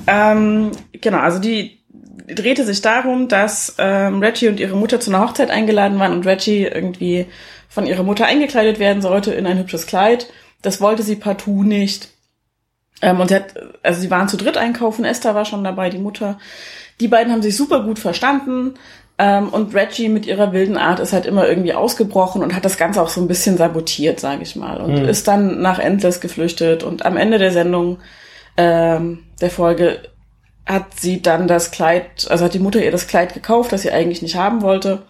Ähm, 0.07 0.73
genau, 0.93 1.19
also 1.19 1.39
die 1.39 1.84
drehte 2.27 2.65
sich 2.65 2.83
darum, 2.83 3.29
dass 3.29 3.75
ähm, 3.79 4.21
Reggie 4.21 4.49
und 4.49 4.61
ihre 4.61 4.77
Mutter 4.77 5.01
zu 5.01 5.11
einer 5.11 5.25
Hochzeit 5.25 5.51
eingeladen 5.51 5.99
waren 5.99 6.13
und 6.13 6.27
Reggie 6.27 6.65
irgendwie 6.65 7.27
von 7.69 7.87
ihrer 7.87 8.03
Mutter 8.03 8.27
eingekleidet 8.27 8.79
werden 8.79 9.03
sollte 9.03 9.33
in 9.33 9.47
ein 9.47 9.59
hübsches 9.59 9.87
Kleid. 9.87 10.29
Das 10.63 10.81
wollte 10.81 11.03
sie 11.03 11.17
partout 11.17 11.65
nicht. 11.65 12.09
Ähm, 13.03 13.21
und 13.21 13.29
sie 13.29 13.35
hat, 13.35 13.55
also 13.83 14.01
sie 14.01 14.11
waren 14.11 14.29
zu 14.29 14.37
dritt 14.37 14.57
einkaufen, 14.57 15.05
Esther 15.05 15.35
war 15.35 15.45
schon 15.45 15.65
dabei, 15.65 15.91
die 15.91 15.99
Mutter. 15.99 16.39
Die 17.01 17.09
beiden 17.09 17.33
haben 17.33 17.43
sich 17.43 17.57
super 17.57 17.83
gut 17.83 17.99
verstanden. 17.99 18.75
Ähm, 19.17 19.49
und 19.49 19.75
Reggie 19.75 20.09
mit 20.09 20.27
ihrer 20.27 20.53
wilden 20.53 20.77
Art 20.77 20.99
ist 21.01 21.13
halt 21.13 21.27
immer 21.27 21.49
irgendwie 21.49 21.75
ausgebrochen 21.75 22.43
und 22.43 22.55
hat 22.55 22.65
das 22.65 22.79
Ganze 22.79 23.01
auch 23.01 23.09
so 23.09 23.21
ein 23.21 23.29
bisschen 23.29 23.57
sabotiert, 23.57 24.19
sage 24.19 24.43
ich 24.43 24.57
mal. 24.57 24.81
Und 24.81 25.03
mhm. 25.03 25.09
ist 25.09 25.29
dann 25.29 25.61
nach 25.61 25.79
Endless 25.79 26.21
geflüchtet. 26.21 26.83
Und 26.83 27.05
am 27.05 27.17
Ende 27.17 27.39
der 27.39 27.53
Sendung, 27.53 27.99
ähm, 28.57 29.25
der 29.41 29.51
Folge, 29.51 30.01
hat 30.67 30.99
sie 30.99 31.21
dann 31.21 31.47
das 31.47 31.71
Kleid, 31.71 32.27
also 32.31 32.45
hat 32.45 32.55
die 32.55 32.59
Mutter 32.59 32.83
ihr 32.83 32.91
das 32.91 33.07
Kleid 33.07 33.35
gekauft, 33.35 33.73
das 33.73 33.83
sie 33.83 33.91
eigentlich 33.91 34.23
nicht 34.23 34.37
haben 34.37 34.63
wollte. 34.63 35.03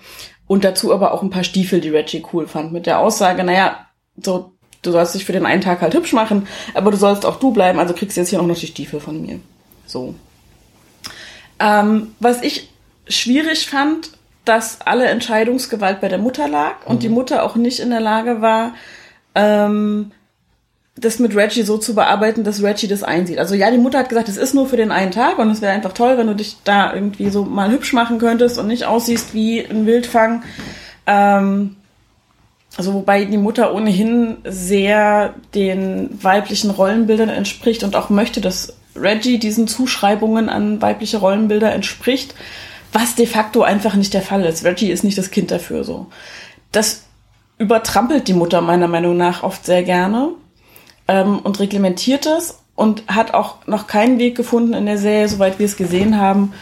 Und 0.46 0.64
dazu 0.64 0.92
aber 0.92 1.12
auch 1.12 1.22
ein 1.22 1.30
paar 1.30 1.44
Stiefel, 1.44 1.80
die 1.80 1.90
Reggie 1.90 2.24
cool 2.32 2.46
fand, 2.46 2.72
mit 2.72 2.86
der 2.86 2.98
Aussage, 2.98 3.44
naja, 3.44 3.86
so, 4.16 4.52
du 4.82 4.92
sollst 4.92 5.14
dich 5.14 5.24
für 5.24 5.32
den 5.32 5.46
einen 5.46 5.62
Tag 5.62 5.80
halt 5.80 5.94
hübsch 5.94 6.12
machen, 6.12 6.46
aber 6.74 6.90
du 6.90 6.96
sollst 6.96 7.24
auch 7.24 7.36
du 7.36 7.52
bleiben, 7.52 7.78
also 7.78 7.94
kriegst 7.94 8.16
du 8.16 8.20
jetzt 8.20 8.30
hier 8.30 8.40
auch 8.40 8.46
noch 8.46 8.58
die 8.58 8.66
Stiefel 8.66 9.00
von 9.00 9.22
mir. 9.22 9.40
So. 9.86 10.14
Ähm, 11.60 12.14
was 12.20 12.42
ich 12.42 12.68
schwierig 13.08 13.68
fand, 13.68 14.10
dass 14.44 14.80
alle 14.82 15.06
Entscheidungsgewalt 15.06 16.00
bei 16.00 16.08
der 16.08 16.18
Mutter 16.18 16.48
lag 16.48 16.84
und 16.86 16.96
mhm. 16.96 17.00
die 17.00 17.08
Mutter 17.08 17.42
auch 17.42 17.56
nicht 17.56 17.80
in 17.80 17.90
der 17.90 18.00
Lage 18.00 18.42
war, 18.42 18.74
ähm, 19.34 20.12
das 20.96 21.18
mit 21.18 21.34
Reggie 21.34 21.62
so 21.62 21.76
zu 21.76 21.94
bearbeiten, 21.94 22.44
dass 22.44 22.62
Reggie 22.62 22.86
das 22.86 23.02
einsieht. 23.02 23.38
Also 23.38 23.54
ja, 23.54 23.70
die 23.70 23.78
Mutter 23.78 23.98
hat 23.98 24.08
gesagt, 24.08 24.28
es 24.28 24.36
ist 24.36 24.54
nur 24.54 24.68
für 24.68 24.76
den 24.76 24.92
einen 24.92 25.10
Tag 25.10 25.38
und 25.38 25.50
es 25.50 25.60
wäre 25.60 25.72
einfach 25.72 25.92
toll, 25.92 26.16
wenn 26.18 26.28
du 26.28 26.34
dich 26.34 26.56
da 26.62 26.94
irgendwie 26.94 27.30
so 27.30 27.44
mal 27.44 27.70
hübsch 27.70 27.92
machen 27.92 28.18
könntest 28.18 28.58
und 28.58 28.68
nicht 28.68 28.84
aussiehst 28.84 29.34
wie 29.34 29.60
ein 29.60 29.86
Wildfang. 29.86 30.44
Ähm, 31.06 31.76
also 32.76 32.94
wobei 32.94 33.24
die 33.24 33.38
Mutter 33.38 33.74
ohnehin 33.74 34.38
sehr 34.44 35.34
den 35.54 36.10
weiblichen 36.22 36.70
Rollenbildern 36.70 37.28
entspricht 37.28 37.82
und 37.82 37.96
auch 37.96 38.08
möchte, 38.08 38.40
dass 38.40 38.74
Reggie 38.96 39.38
diesen 39.38 39.66
Zuschreibungen 39.66 40.48
an 40.48 40.80
weibliche 40.80 41.18
Rollenbilder 41.18 41.72
entspricht, 41.72 42.34
was 42.92 43.16
de 43.16 43.26
facto 43.26 43.62
einfach 43.62 43.96
nicht 43.96 44.14
der 44.14 44.22
Fall 44.22 44.44
ist. 44.44 44.64
Reggie 44.64 44.92
ist 44.92 45.02
nicht 45.02 45.18
das 45.18 45.32
Kind 45.32 45.50
dafür 45.50 45.82
so. 45.82 46.06
Das 46.70 47.02
übertrampelt 47.58 48.28
die 48.28 48.34
Mutter 48.34 48.60
meiner 48.60 48.88
Meinung 48.88 49.16
nach 49.16 49.42
oft 49.42 49.66
sehr 49.66 49.82
gerne 49.82 50.30
ähm, 51.08 51.38
und 51.38 51.60
reglementiert 51.60 52.26
es 52.26 52.58
und 52.74 53.04
hat 53.06 53.34
auch 53.34 53.66
noch 53.66 53.86
keinen 53.86 54.18
Weg 54.18 54.36
gefunden 54.36 54.74
in 54.74 54.86
der 54.86 54.98
Serie, 54.98 55.28
soweit 55.28 55.58
wir 55.58 55.66
es 55.66 55.76
gesehen 55.76 56.18
haben, 56.18 56.52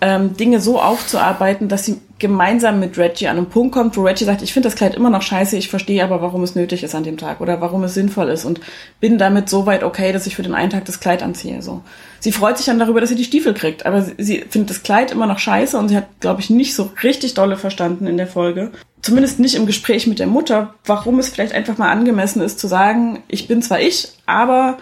ähm, 0.00 0.36
Dinge 0.36 0.60
so 0.60 0.80
aufzuarbeiten, 0.80 1.68
dass 1.68 1.84
sie 1.84 2.00
gemeinsam 2.18 2.80
mit 2.80 2.98
Reggie 2.98 3.28
an 3.28 3.36
einen 3.36 3.46
Punkt 3.46 3.72
kommt, 3.72 3.96
wo 3.96 4.02
Reggie 4.02 4.24
sagt, 4.24 4.42
ich 4.42 4.52
finde 4.52 4.68
das 4.68 4.76
Kleid 4.76 4.94
immer 4.94 5.10
noch 5.10 5.22
scheiße, 5.22 5.56
ich 5.56 5.68
verstehe 5.68 6.02
aber, 6.02 6.20
warum 6.20 6.42
es 6.42 6.54
nötig 6.54 6.82
ist 6.82 6.94
an 6.94 7.04
dem 7.04 7.16
Tag 7.16 7.40
oder 7.40 7.60
warum 7.60 7.84
es 7.84 7.94
sinnvoll 7.94 8.28
ist 8.28 8.44
und 8.44 8.60
bin 9.00 9.18
damit 9.18 9.48
so 9.48 9.66
weit 9.66 9.84
okay, 9.84 10.12
dass 10.12 10.26
ich 10.26 10.34
für 10.34 10.42
den 10.42 10.54
einen 10.54 10.70
Tag 10.70 10.84
das 10.84 11.00
Kleid 11.00 11.22
anziehe. 11.22 11.62
So. 11.62 11.82
Sie 12.18 12.32
freut 12.32 12.56
sich 12.56 12.66
dann 12.66 12.78
darüber, 12.78 13.00
dass 13.00 13.10
sie 13.10 13.16
die 13.16 13.24
Stiefel 13.24 13.54
kriegt, 13.54 13.86
aber 13.86 14.02
sie, 14.02 14.14
sie 14.18 14.44
findet 14.48 14.70
das 14.70 14.82
Kleid 14.82 15.12
immer 15.12 15.26
noch 15.26 15.38
scheiße 15.38 15.78
und 15.78 15.88
sie 15.88 15.96
hat, 15.96 16.20
glaube 16.20 16.40
ich, 16.40 16.50
nicht 16.50 16.74
so 16.74 16.90
richtig 17.02 17.34
dolle 17.34 17.56
verstanden 17.56 18.06
in 18.06 18.16
der 18.16 18.26
Folge. 18.26 18.72
Zumindest 19.00 19.38
nicht 19.38 19.54
im 19.54 19.66
Gespräch 19.66 20.08
mit 20.08 20.18
der 20.18 20.26
Mutter, 20.26 20.74
warum 20.84 21.20
es 21.20 21.28
vielleicht 21.28 21.52
einfach 21.52 21.78
mal 21.78 21.90
angemessen 21.90 22.42
ist 22.42 22.58
zu 22.58 22.66
sagen, 22.66 23.22
ich 23.28 23.46
bin 23.46 23.62
zwar 23.62 23.80
ich, 23.80 24.08
aber 24.26 24.78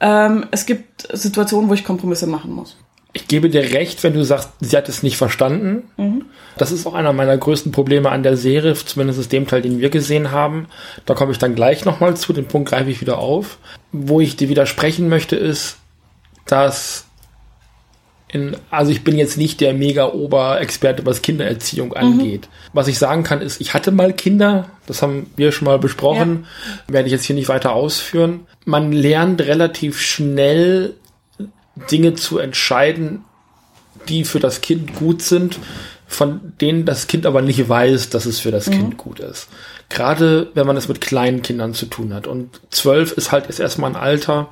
ähm, 0.00 0.46
es 0.50 0.64
gibt 0.64 1.06
Situationen, 1.12 1.68
wo 1.68 1.74
ich 1.74 1.84
Kompromisse 1.84 2.26
machen 2.26 2.52
muss. 2.52 2.76
Ich 3.12 3.26
gebe 3.26 3.48
dir 3.48 3.62
recht, 3.62 4.04
wenn 4.04 4.12
du 4.12 4.22
sagst, 4.22 4.50
sie 4.60 4.76
hat 4.76 4.88
es 4.88 5.02
nicht 5.02 5.16
verstanden. 5.16 5.84
Mhm. 5.96 6.26
Das 6.58 6.72
ist 6.72 6.86
auch 6.86 6.94
einer 6.94 7.12
meiner 7.12 7.36
größten 7.36 7.72
Probleme 7.72 8.10
an 8.10 8.22
der 8.22 8.36
Serie, 8.36 8.74
zumindest 8.74 9.32
dem 9.32 9.46
Teil, 9.46 9.62
den 9.62 9.80
wir 9.80 9.90
gesehen 9.90 10.30
haben. 10.30 10.66
Da 11.06 11.14
komme 11.14 11.32
ich 11.32 11.38
dann 11.38 11.54
gleich 11.54 11.84
nochmal 11.84 12.16
zu, 12.16 12.32
den 12.32 12.46
Punkt 12.46 12.68
greife 12.68 12.90
ich 12.90 13.00
wieder 13.00 13.18
auf. 13.18 13.58
Wo 13.92 14.20
ich 14.20 14.36
dir 14.36 14.48
widersprechen 14.48 15.08
möchte, 15.08 15.36
ist, 15.36 15.78
dass 16.46 17.08
in, 18.30 18.56
also 18.70 18.92
ich 18.92 19.04
bin 19.04 19.16
jetzt 19.16 19.38
nicht 19.38 19.60
der 19.60 19.72
mega 19.72 20.12
Oberexperte, 20.12 21.06
was 21.06 21.22
Kindererziehung 21.22 21.88
mhm. 21.88 21.96
angeht. 21.96 22.42
Mhm. 22.42 22.70
Was 22.74 22.88
ich 22.88 22.98
sagen 22.98 23.22
kann, 23.22 23.40
ist, 23.40 23.60
ich 23.60 23.72
hatte 23.74 23.90
mal 23.90 24.12
Kinder, 24.12 24.68
das 24.86 25.00
haben 25.00 25.30
wir 25.36 25.52
schon 25.52 25.66
mal 25.66 25.78
besprochen, 25.78 26.46
ja. 26.86 26.94
werde 26.94 27.06
ich 27.06 27.12
jetzt 27.12 27.24
hier 27.24 27.36
nicht 27.36 27.48
weiter 27.48 27.72
ausführen. 27.72 28.40
Man 28.64 28.92
lernt 28.92 29.40
relativ 29.40 29.98
schnell 30.00 30.94
Dinge 31.90 32.14
zu 32.14 32.38
entscheiden, 32.38 33.24
die 34.08 34.24
für 34.24 34.40
das 34.40 34.60
Kind 34.60 34.94
gut 34.94 35.22
sind, 35.22 35.58
von 36.06 36.54
denen 36.60 36.84
das 36.86 37.06
Kind 37.06 37.26
aber 37.26 37.42
nicht 37.42 37.68
weiß, 37.68 38.10
dass 38.10 38.24
es 38.26 38.40
für 38.40 38.50
das 38.50 38.68
mhm. 38.68 38.72
Kind 38.72 38.96
gut 38.96 39.20
ist. 39.20 39.48
Gerade 39.88 40.50
wenn 40.54 40.66
man 40.66 40.76
es 40.76 40.88
mit 40.88 41.00
kleinen 41.00 41.42
Kindern 41.42 41.74
zu 41.74 41.86
tun 41.86 42.14
hat. 42.14 42.26
Und 42.26 42.60
zwölf 42.70 43.12
ist 43.12 43.30
halt 43.32 43.46
jetzt 43.46 43.60
erstmal 43.60 43.90
ein 43.90 43.96
Alter, 43.96 44.48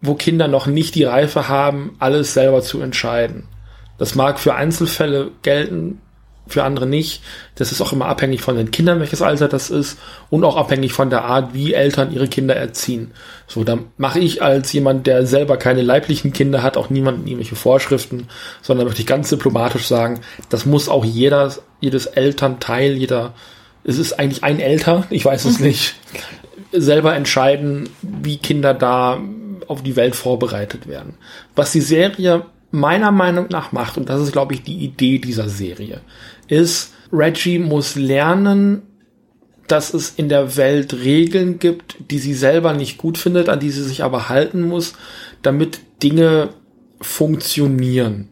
wo 0.00 0.14
Kinder 0.14 0.48
noch 0.48 0.66
nicht 0.66 0.94
die 0.94 1.04
Reife 1.04 1.48
haben, 1.48 1.96
alles 1.98 2.34
selber 2.34 2.62
zu 2.62 2.80
entscheiden. 2.80 3.48
Das 3.98 4.14
mag 4.14 4.38
für 4.38 4.54
Einzelfälle 4.54 5.30
gelten, 5.42 6.00
für 6.46 6.64
andere 6.64 6.86
nicht. 6.86 7.22
Das 7.54 7.72
ist 7.72 7.80
auch 7.80 7.92
immer 7.92 8.06
abhängig 8.06 8.42
von 8.42 8.56
den 8.56 8.70
Kindern, 8.70 9.00
welches 9.00 9.22
Alter 9.22 9.48
das 9.48 9.70
ist 9.70 9.98
und 10.30 10.44
auch 10.44 10.56
abhängig 10.56 10.92
von 10.92 11.10
der 11.10 11.24
Art, 11.24 11.54
wie 11.54 11.74
Eltern 11.74 12.12
ihre 12.12 12.28
Kinder 12.28 12.54
erziehen. 12.54 13.10
So, 13.46 13.64
da 13.64 13.78
mache 13.96 14.20
ich 14.20 14.42
als 14.42 14.72
jemand, 14.72 15.06
der 15.06 15.26
selber 15.26 15.56
keine 15.56 15.82
leiblichen 15.82 16.32
Kinder 16.32 16.62
hat, 16.62 16.76
auch 16.76 16.90
niemanden 16.90 17.26
irgendwelche 17.26 17.56
Vorschriften, 17.56 18.28
sondern 18.62 18.86
möchte 18.86 19.02
ich 19.02 19.06
ganz 19.06 19.28
diplomatisch 19.28 19.86
sagen, 19.86 20.20
das 20.48 20.66
muss 20.66 20.88
auch 20.88 21.04
jeder, 21.04 21.52
jedes 21.80 22.06
Elternteil, 22.06 22.92
jeder, 22.92 23.34
es 23.84 23.98
ist 23.98 24.18
eigentlich 24.18 24.44
ein 24.44 24.60
Elter, 24.60 25.04
ich 25.10 25.24
weiß 25.24 25.44
es 25.44 25.58
mhm. 25.58 25.66
nicht, 25.66 25.94
selber 26.72 27.14
entscheiden, 27.14 27.88
wie 28.02 28.36
Kinder 28.36 28.74
da 28.74 29.20
auf 29.68 29.82
die 29.82 29.96
Welt 29.96 30.14
vorbereitet 30.14 30.86
werden. 30.86 31.14
Was 31.54 31.72
die 31.72 31.80
Serie 31.80 32.46
meiner 32.70 33.10
Meinung 33.10 33.46
nach 33.50 33.72
macht, 33.72 33.96
und 33.96 34.08
das 34.08 34.20
ist, 34.20 34.32
glaube 34.32 34.54
ich, 34.54 34.62
die 34.62 34.78
Idee 34.78 35.18
dieser 35.18 35.48
Serie, 35.48 36.00
ist, 36.48 36.92
Reggie 37.12 37.58
muss 37.58 37.94
lernen, 37.94 38.82
dass 39.68 39.94
es 39.94 40.10
in 40.16 40.28
der 40.28 40.56
Welt 40.56 40.94
Regeln 40.94 41.58
gibt, 41.58 41.96
die 42.10 42.18
sie 42.18 42.34
selber 42.34 42.72
nicht 42.72 42.98
gut 42.98 43.18
findet, 43.18 43.48
an 43.48 43.60
die 43.60 43.70
sie 43.70 43.82
sich 43.82 44.04
aber 44.04 44.28
halten 44.28 44.62
muss, 44.62 44.94
damit 45.42 45.80
Dinge 46.02 46.50
funktionieren. 47.00 48.28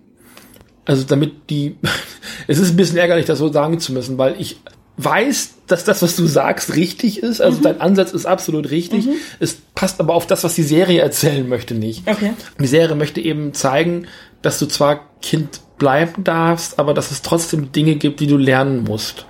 Also 0.85 1.05
damit 1.05 1.51
die, 1.51 1.77
es 2.47 2.59
ist 2.59 2.71
ein 2.71 2.77
bisschen 2.77 2.99
ärgerlich, 2.99 3.27
das 3.27 3.39
so 3.39 3.53
sagen 3.53 3.81
zu 3.81 3.93
müssen, 3.93 4.19
weil 4.19 4.41
ich 4.41 4.59
weiß, 4.97 5.55
dass 5.67 5.85
das, 5.85 6.03
was 6.03 6.15
du 6.15 6.27
sagst, 6.27 6.77
richtig 6.77 7.23
ist. 7.23 7.41
Also 7.41 7.59
mhm. 7.59 7.63
dein 7.63 7.81
Ansatz 7.81 8.13
ist 8.13 8.27
absolut 8.27 8.71
richtig. 8.71 9.07
Mhm. 9.07 9.15
Es 9.41 9.57
passt 9.75 9.99
aber 10.01 10.15
auf 10.15 10.27
das, 10.27 10.45
was 10.45 10.55
die 10.55 10.63
Serie 10.63 11.01
erzählen 11.01 11.49
möchte, 11.49 11.75
nicht. 11.75 12.07
Okay. 12.07 12.33
Die 12.61 12.67
Serie 12.67 12.95
möchte 12.95 13.21
eben 13.21 13.55
zeigen, 13.55 14.07
dass 14.43 14.59
du 14.59 14.67
zwar 14.67 15.11
Kind 15.21 15.61
bleiben 15.85 16.25
darfst, 16.25 16.79
aber 16.79 16.95
dass 16.95 17.11
es 17.11 17.21
trotzdem 17.21 17.71
Dinge 17.71 17.97
gibt, 17.97 18.21
die 18.21 18.27
du 18.27 18.39
lernen 18.39 18.85
musst, 18.85 19.27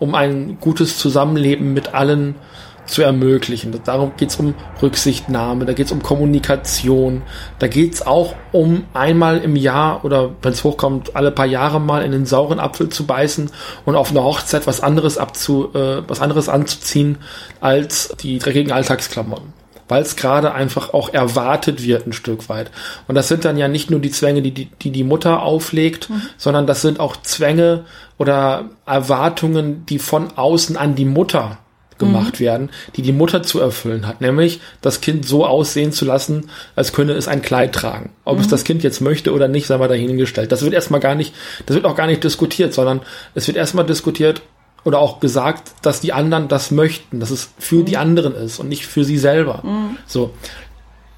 um 0.00 0.16
ein 0.16 0.58
gutes 0.60 0.98
Zusammenleben 0.98 1.74
mit 1.74 1.94
allen 1.94 2.34
zu 2.86 3.02
ermöglichen. 3.02 3.72
Darum 3.84 4.10
geht 4.16 4.30
es 4.30 4.36
um 4.36 4.54
Rücksichtnahme, 4.82 5.64
da 5.64 5.74
geht 5.74 5.86
es 5.86 5.92
um 5.92 6.02
Kommunikation, 6.02 7.22
da 7.60 7.68
geht 7.68 7.94
es 7.94 8.04
auch 8.04 8.34
um 8.50 8.82
einmal 8.94 9.38
im 9.38 9.54
Jahr 9.54 10.04
oder 10.04 10.30
wenn 10.42 10.52
es 10.52 10.64
hochkommt, 10.64 11.14
alle 11.14 11.30
paar 11.30 11.46
Jahre 11.46 11.80
mal 11.80 12.02
in 12.02 12.10
den 12.10 12.26
sauren 12.26 12.58
Apfel 12.58 12.88
zu 12.88 13.06
beißen 13.06 13.52
und 13.84 13.94
auf 13.94 14.10
einer 14.10 14.24
Hochzeit 14.24 14.66
was 14.66 14.80
anderes 14.80 15.18
abzu, 15.18 15.72
äh, 15.72 16.02
was 16.08 16.20
anderes 16.20 16.48
anzuziehen 16.48 17.18
als 17.60 18.12
die 18.20 18.40
dreckigen 18.40 18.72
Alltagsklamotten 18.72 19.61
weil 19.92 20.00
es 20.00 20.16
gerade 20.16 20.54
einfach 20.54 20.94
auch 20.94 21.12
erwartet 21.12 21.82
wird 21.82 22.06
ein 22.06 22.14
Stück 22.14 22.48
weit. 22.48 22.70
Und 23.08 23.14
das 23.14 23.28
sind 23.28 23.44
dann 23.44 23.58
ja 23.58 23.68
nicht 23.68 23.90
nur 23.90 24.00
die 24.00 24.10
Zwänge, 24.10 24.40
die 24.40 24.52
die, 24.52 24.70
die, 24.80 24.90
die 24.90 25.04
Mutter 25.04 25.42
auflegt, 25.42 26.08
mhm. 26.08 26.22
sondern 26.38 26.66
das 26.66 26.80
sind 26.80 26.98
auch 26.98 27.14
Zwänge 27.20 27.84
oder 28.16 28.70
Erwartungen, 28.86 29.84
die 29.84 29.98
von 29.98 30.32
außen 30.34 30.78
an 30.78 30.94
die 30.94 31.04
Mutter 31.04 31.58
gemacht 31.98 32.40
mhm. 32.40 32.44
werden, 32.44 32.70
die 32.96 33.02
die 33.02 33.12
Mutter 33.12 33.42
zu 33.42 33.60
erfüllen 33.60 34.06
hat, 34.06 34.22
nämlich 34.22 34.60
das 34.80 35.02
Kind 35.02 35.26
so 35.26 35.44
aussehen 35.44 35.92
zu 35.92 36.06
lassen, 36.06 36.48
als 36.74 36.94
könne 36.94 37.12
es 37.12 37.28
ein 37.28 37.42
Kleid 37.42 37.74
tragen. 37.74 38.12
Ob 38.24 38.36
mhm. 38.36 38.40
es 38.40 38.48
das 38.48 38.64
Kind 38.64 38.82
jetzt 38.82 39.02
möchte 39.02 39.34
oder 39.34 39.46
nicht, 39.46 39.66
sei 39.66 39.76
mal 39.76 39.88
dahingestellt. 39.88 40.52
Das 40.52 40.62
wird 40.62 40.72
erstmal 40.72 41.00
gar 41.00 41.14
nicht, 41.14 41.34
das 41.66 41.74
wird 41.74 41.84
auch 41.84 41.96
gar 41.96 42.06
nicht 42.06 42.24
diskutiert, 42.24 42.72
sondern 42.72 43.02
es 43.34 43.46
wird 43.46 43.58
erstmal 43.58 43.84
diskutiert 43.84 44.40
oder 44.84 44.98
auch 44.98 45.20
gesagt, 45.20 45.72
dass 45.82 46.00
die 46.00 46.12
anderen 46.12 46.48
das 46.48 46.70
möchten, 46.70 47.20
dass 47.20 47.30
es 47.30 47.50
für 47.58 47.76
mhm. 47.76 47.84
die 47.84 47.96
anderen 47.96 48.34
ist 48.34 48.58
und 48.58 48.68
nicht 48.68 48.86
für 48.86 49.04
sie 49.04 49.18
selber. 49.18 49.62
Mhm. 49.64 49.96
So. 50.06 50.34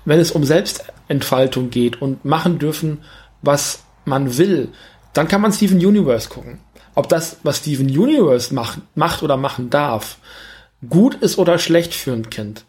Wenn 0.04 0.20
es 0.20 0.32
um 0.32 0.44
Selbstentfaltung 0.44 1.70
geht 1.70 2.02
und 2.02 2.24
machen 2.24 2.58
dürfen, 2.58 3.02
was 3.40 3.84
man 4.04 4.36
will, 4.36 4.68
dann 5.14 5.28
kann 5.28 5.40
man 5.40 5.52
Steven 5.52 5.78
Universe 5.78 6.28
gucken. 6.28 6.58
Ob 6.94 7.08
das, 7.08 7.38
was 7.42 7.58
Steven 7.58 7.86
Universe 7.86 8.52
macht, 8.54 8.80
macht 8.94 9.22
oder 9.22 9.36
machen 9.36 9.70
darf, 9.70 10.18
gut 10.88 11.14
ist 11.14 11.38
oder 11.38 11.58
schlecht 11.58 11.94
für 11.94 12.12
ein 12.12 12.28
Kind, 12.30 12.64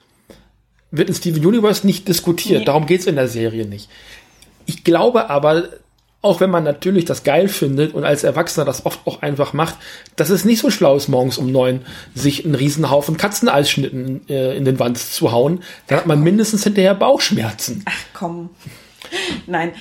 wird 0.92 1.10
in 1.10 1.16
Steven 1.16 1.46
Universe 1.46 1.86
nicht 1.86 2.08
diskutiert. 2.08 2.60
Nee. 2.60 2.66
Darum 2.66 2.86
geht's 2.86 3.06
in 3.06 3.16
der 3.16 3.28
Serie 3.28 3.66
nicht. 3.66 3.90
Ich 4.66 4.84
glaube 4.84 5.30
aber, 5.30 5.70
auch 6.26 6.42
wenn 6.42 6.50
man 6.50 6.64
natürlich 6.64 7.06
das 7.06 7.24
geil 7.24 7.48
findet 7.48 7.94
und 7.94 8.04
als 8.04 8.24
Erwachsener 8.24 8.66
das 8.66 8.86
oft 8.86 9.00
auch 9.06 9.22
einfach 9.22 9.54
macht, 9.54 9.76
dass 10.16 10.30
es 10.30 10.44
nicht 10.44 10.60
so 10.60 10.70
schlau 10.70 10.96
ist, 10.96 11.08
morgens 11.08 11.38
um 11.38 11.52
neun 11.52 11.82
sich 12.14 12.44
einen 12.44 12.56
Riesenhaufen 12.56 13.18
Katzeneisschnitten 13.18 14.28
äh, 14.28 14.58
in 14.58 14.66
den 14.66 14.80
Wand 14.80 14.98
zu 14.98 15.32
hauen. 15.32 15.62
Dann 15.88 16.00
hat 16.00 16.08
man 16.08 16.22
mindestens 16.22 16.64
hinterher 16.64 16.96
Bauchschmerzen. 16.96 17.84
Ach 17.86 18.06
komm. 18.14 18.50
Nein, 19.46 19.74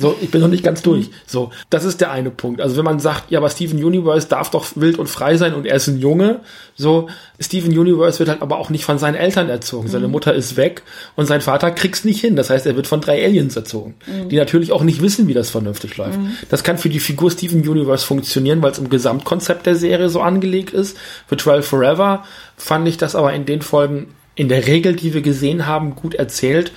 so, 0.00 0.16
ich 0.20 0.30
bin 0.30 0.40
noch 0.40 0.48
nicht 0.48 0.64
ganz 0.64 0.82
durch. 0.82 1.10
So, 1.26 1.50
das 1.68 1.84
ist 1.84 2.00
der 2.00 2.10
eine 2.10 2.30
Punkt. 2.30 2.60
Also 2.60 2.76
wenn 2.76 2.84
man 2.84 3.00
sagt, 3.00 3.30
ja, 3.30 3.38
aber 3.38 3.50
Steven 3.50 3.82
Universe 3.82 4.28
darf 4.28 4.50
doch 4.50 4.66
wild 4.74 4.98
und 4.98 5.08
frei 5.08 5.36
sein 5.36 5.54
und 5.54 5.66
er 5.66 5.76
ist 5.76 5.88
ein 5.88 5.98
Junge, 5.98 6.40
so, 6.74 7.08
Steven 7.38 7.76
Universe 7.78 8.18
wird 8.18 8.30
halt 8.30 8.42
aber 8.42 8.58
auch 8.58 8.70
nicht 8.70 8.84
von 8.84 8.98
seinen 8.98 9.14
Eltern 9.14 9.50
erzogen. 9.50 9.88
Seine 9.88 10.06
mhm. 10.06 10.12
Mutter 10.12 10.34
ist 10.34 10.56
weg 10.56 10.82
und 11.16 11.26
sein 11.26 11.42
Vater 11.42 11.70
kriegt's 11.70 12.04
nicht 12.04 12.20
hin. 12.20 12.36
Das 12.36 12.48
heißt, 12.50 12.66
er 12.66 12.76
wird 12.76 12.86
von 12.86 13.00
drei 13.00 13.22
Aliens 13.24 13.54
erzogen, 13.56 13.96
mhm. 14.06 14.28
die 14.30 14.36
natürlich 14.36 14.72
auch 14.72 14.82
nicht 14.82 15.02
wissen, 15.02 15.28
wie 15.28 15.34
das 15.34 15.50
vernünftig 15.50 15.96
läuft. 15.96 16.18
Mhm. 16.18 16.32
Das 16.48 16.64
kann 16.64 16.78
für 16.78 16.88
die 16.88 17.00
Figur 17.00 17.30
Steven 17.30 17.66
Universe 17.68 18.06
funktionieren, 18.06 18.62
weil 18.62 18.72
es 18.72 18.78
im 18.78 18.88
Gesamtkonzept 18.88 19.66
der 19.66 19.74
Serie 19.74 20.08
so 20.08 20.20
angelegt 20.20 20.72
ist. 20.72 20.96
Für 21.26 21.36
12 21.36 21.66
Forever 21.66 22.24
fand 22.56 22.88
ich 22.88 22.96
das 22.96 23.14
aber 23.14 23.32
in 23.34 23.44
den 23.44 23.62
Folgen 23.62 24.14
in 24.40 24.48
der 24.48 24.66
Regel, 24.66 24.96
die 24.96 25.12
wir 25.12 25.20
gesehen 25.20 25.66
haben, 25.66 25.94
gut 25.94 26.14
erzählt, 26.14 26.72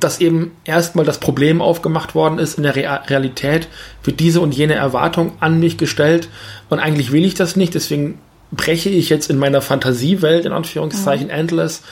dass 0.00 0.20
eben 0.20 0.50
erstmal 0.64 1.04
das 1.04 1.20
Problem 1.20 1.62
aufgemacht 1.62 2.16
worden 2.16 2.40
ist, 2.40 2.58
in 2.58 2.64
der 2.64 2.74
Realität 2.74 3.68
wird 4.02 4.18
diese 4.18 4.40
und 4.40 4.52
jene 4.52 4.74
Erwartung 4.74 5.34
an 5.38 5.60
mich 5.60 5.78
gestellt 5.78 6.28
und 6.70 6.80
eigentlich 6.80 7.12
will 7.12 7.24
ich 7.24 7.34
das 7.34 7.54
nicht, 7.54 7.74
deswegen 7.74 8.18
breche 8.50 8.88
ich 8.88 9.10
jetzt 9.10 9.30
in 9.30 9.38
meiner 9.38 9.60
Fantasiewelt, 9.60 10.44
in 10.44 10.50
Anführungszeichen, 10.50 11.26
mhm. 11.26 11.34
Endless, 11.34 11.82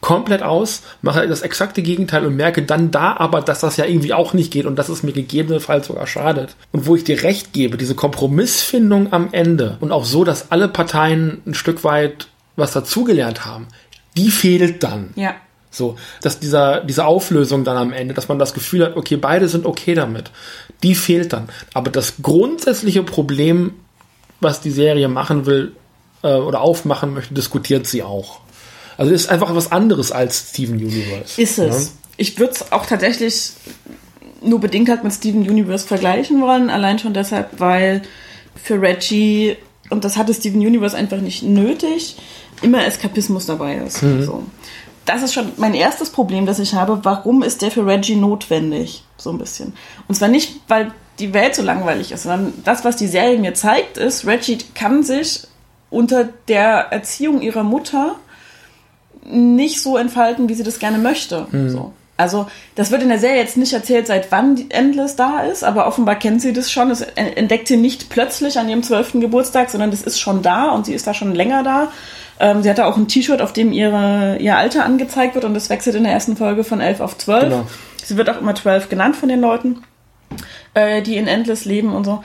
komplett 0.00 0.42
aus, 0.42 0.82
mache 1.00 1.28
das 1.28 1.42
exakte 1.42 1.80
Gegenteil 1.80 2.26
und 2.26 2.34
merke 2.34 2.62
dann 2.62 2.90
da 2.90 3.14
aber, 3.16 3.40
dass 3.40 3.60
das 3.60 3.76
ja 3.76 3.84
irgendwie 3.84 4.12
auch 4.12 4.34
nicht 4.34 4.52
geht 4.52 4.66
und 4.66 4.80
dass 4.80 4.88
es 4.88 5.04
mir 5.04 5.12
gegebenenfalls 5.12 5.86
sogar 5.86 6.08
schadet. 6.08 6.56
Und 6.72 6.88
wo 6.88 6.96
ich 6.96 7.04
dir 7.04 7.22
recht 7.22 7.52
gebe, 7.52 7.76
diese 7.76 7.94
Kompromissfindung 7.94 9.12
am 9.12 9.28
Ende 9.30 9.76
und 9.78 9.92
auch 9.92 10.04
so, 10.04 10.24
dass 10.24 10.50
alle 10.50 10.66
Parteien 10.66 11.40
ein 11.46 11.54
Stück 11.54 11.84
weit 11.84 12.26
was 12.56 12.72
dazugelernt 12.72 13.46
haben, 13.46 13.68
die 14.16 14.30
fehlt 14.30 14.82
dann. 14.82 15.10
Ja. 15.16 15.34
So, 15.70 15.96
dass 16.20 16.38
dieser, 16.38 16.84
diese 16.84 17.06
Auflösung 17.06 17.64
dann 17.64 17.78
am 17.78 17.92
Ende, 17.92 18.12
dass 18.12 18.28
man 18.28 18.38
das 18.38 18.52
Gefühl 18.52 18.84
hat, 18.84 18.96
okay, 18.96 19.16
beide 19.16 19.48
sind 19.48 19.64
okay 19.64 19.94
damit, 19.94 20.30
die 20.82 20.94
fehlt 20.94 21.32
dann. 21.32 21.48
Aber 21.72 21.90
das 21.90 22.16
grundsätzliche 22.20 23.02
Problem, 23.02 23.72
was 24.40 24.60
die 24.60 24.70
Serie 24.70 25.08
machen 25.08 25.46
will 25.46 25.72
äh, 26.22 26.34
oder 26.34 26.60
aufmachen 26.60 27.14
möchte, 27.14 27.32
diskutiert 27.32 27.86
sie 27.86 28.02
auch. 28.02 28.40
Also 28.98 29.12
ist 29.12 29.30
einfach 29.30 29.54
was 29.54 29.72
anderes 29.72 30.12
als 30.12 30.50
Steven 30.50 30.76
Universe. 30.76 31.40
Ist 31.40 31.58
es. 31.58 31.84
Ja? 31.86 31.90
Ich 32.18 32.38
würde 32.38 32.52
es 32.52 32.70
auch 32.70 32.84
tatsächlich 32.84 33.52
nur 34.42 34.60
bedingt 34.60 34.88
halt 34.88 35.04
mit 35.04 35.12
Steven 35.12 35.48
Universe 35.48 35.86
vergleichen 35.86 36.40
wollen, 36.42 36.68
allein 36.68 36.98
schon 36.98 37.14
deshalb, 37.14 37.60
weil 37.60 38.02
für 38.62 38.80
Reggie, 38.80 39.56
und 39.88 40.04
das 40.04 40.16
hatte 40.16 40.34
Steven 40.34 40.60
Universe 40.60 40.96
einfach 40.96 41.18
nicht 41.18 41.42
nötig, 41.42 42.16
immer 42.62 42.84
Eskapismus 42.86 43.46
dabei 43.46 43.76
ist. 43.76 44.02
Mhm. 44.02 44.22
So. 44.24 44.42
Das 45.04 45.22
ist 45.22 45.34
schon 45.34 45.52
mein 45.56 45.74
erstes 45.74 46.10
Problem, 46.10 46.46
das 46.46 46.58
ich 46.58 46.74
habe. 46.74 47.00
Warum 47.02 47.42
ist 47.42 47.62
der 47.62 47.70
für 47.70 47.86
Reggie 47.86 48.16
notwendig? 48.16 49.04
So 49.16 49.30
ein 49.30 49.38
bisschen. 49.38 49.72
Und 50.08 50.14
zwar 50.14 50.28
nicht, 50.28 50.60
weil 50.68 50.92
die 51.18 51.34
Welt 51.34 51.54
so 51.54 51.62
langweilig 51.62 52.12
ist, 52.12 52.22
sondern 52.22 52.52
das, 52.64 52.84
was 52.84 52.96
die 52.96 53.08
Serie 53.08 53.38
mir 53.38 53.54
zeigt, 53.54 53.98
ist, 53.98 54.26
Reggie 54.26 54.58
kann 54.74 55.02
sich 55.02 55.42
unter 55.90 56.28
der 56.48 56.86
Erziehung 56.90 57.42
ihrer 57.42 57.64
Mutter 57.64 58.16
nicht 59.24 59.82
so 59.82 59.96
entfalten, 59.96 60.48
wie 60.48 60.54
sie 60.54 60.62
das 60.62 60.78
gerne 60.78 60.98
möchte. 60.98 61.46
Mhm. 61.50 61.68
So. 61.68 61.92
Also, 62.16 62.46
das 62.74 62.90
wird 62.90 63.02
in 63.02 63.08
der 63.08 63.18
Serie 63.18 63.38
jetzt 63.38 63.56
nicht 63.56 63.72
erzählt, 63.72 64.06
seit 64.06 64.30
wann 64.30 64.70
Endless 64.70 65.16
da 65.16 65.40
ist, 65.40 65.64
aber 65.64 65.86
offenbar 65.86 66.16
kennt 66.16 66.40
sie 66.40 66.52
das 66.52 66.70
schon. 66.70 66.88
Das 66.88 67.00
entdeckt 67.00 67.66
sie 67.68 67.76
nicht 67.76 68.10
plötzlich 68.10 68.58
an 68.58 68.68
ihrem 68.68 68.82
zwölften 68.82 69.20
Geburtstag, 69.20 69.70
sondern 69.70 69.90
das 69.90 70.02
ist 70.02 70.20
schon 70.20 70.42
da 70.42 70.70
und 70.70 70.86
sie 70.86 70.94
ist 70.94 71.06
da 71.06 71.14
schon 71.14 71.34
länger 71.34 71.62
da. 71.62 71.90
Ähm, 72.40 72.62
sie 72.62 72.70
hatte 72.70 72.86
auch 72.86 72.96
ein 72.96 73.08
T-Shirt, 73.08 73.40
auf 73.40 73.52
dem 73.52 73.72
ihre, 73.72 74.36
ihr 74.38 74.56
Alter 74.56 74.84
angezeigt 74.84 75.34
wird 75.34 75.44
und 75.44 75.54
das 75.54 75.70
wechselt 75.70 75.96
in 75.96 76.04
der 76.04 76.12
ersten 76.12 76.36
Folge 76.36 76.64
von 76.64 76.80
11 76.80 77.00
auf 77.00 77.18
12. 77.18 77.44
Genau. 77.44 77.66
Sie 78.04 78.16
wird 78.16 78.28
auch 78.30 78.40
immer 78.40 78.54
12 78.54 78.88
genannt 78.88 79.16
von 79.16 79.28
den 79.28 79.40
Leuten, 79.40 79.82
äh, 80.74 81.02
die 81.02 81.16
in 81.16 81.28
Endless 81.28 81.64
leben 81.64 81.94
und 81.94 82.04
so. 82.04 82.22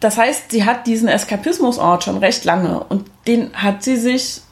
Das 0.00 0.16
heißt, 0.16 0.50
sie 0.50 0.64
hat 0.64 0.86
diesen 0.86 1.08
Eskapismusort 1.08 2.04
schon 2.04 2.18
recht 2.18 2.44
lange 2.44 2.80
und 2.84 3.04
den 3.26 3.50
hat 3.54 3.82
sie 3.82 3.96
sich 3.96 4.42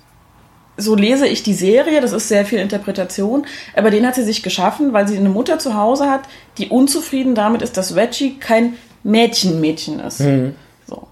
so 0.76 0.94
lese 0.94 1.26
ich 1.26 1.42
die 1.42 1.54
Serie, 1.54 2.00
das 2.00 2.12
ist 2.12 2.28
sehr 2.28 2.44
viel 2.44 2.58
Interpretation, 2.58 3.46
aber 3.76 3.90
den 3.90 4.06
hat 4.06 4.16
sie 4.16 4.24
sich 4.24 4.42
geschaffen, 4.42 4.92
weil 4.92 5.06
sie 5.06 5.16
eine 5.16 5.28
Mutter 5.28 5.58
zu 5.58 5.74
Hause 5.74 6.10
hat, 6.10 6.22
die 6.58 6.68
unzufrieden 6.68 7.34
damit 7.34 7.62
ist, 7.62 7.76
dass 7.76 7.94
Reggie 7.94 8.38
kein 8.38 8.74
Mädchen-Mädchen 9.04 10.00
ist. 10.00 10.20
Mhm. 10.20 10.56
So. 10.86 11.06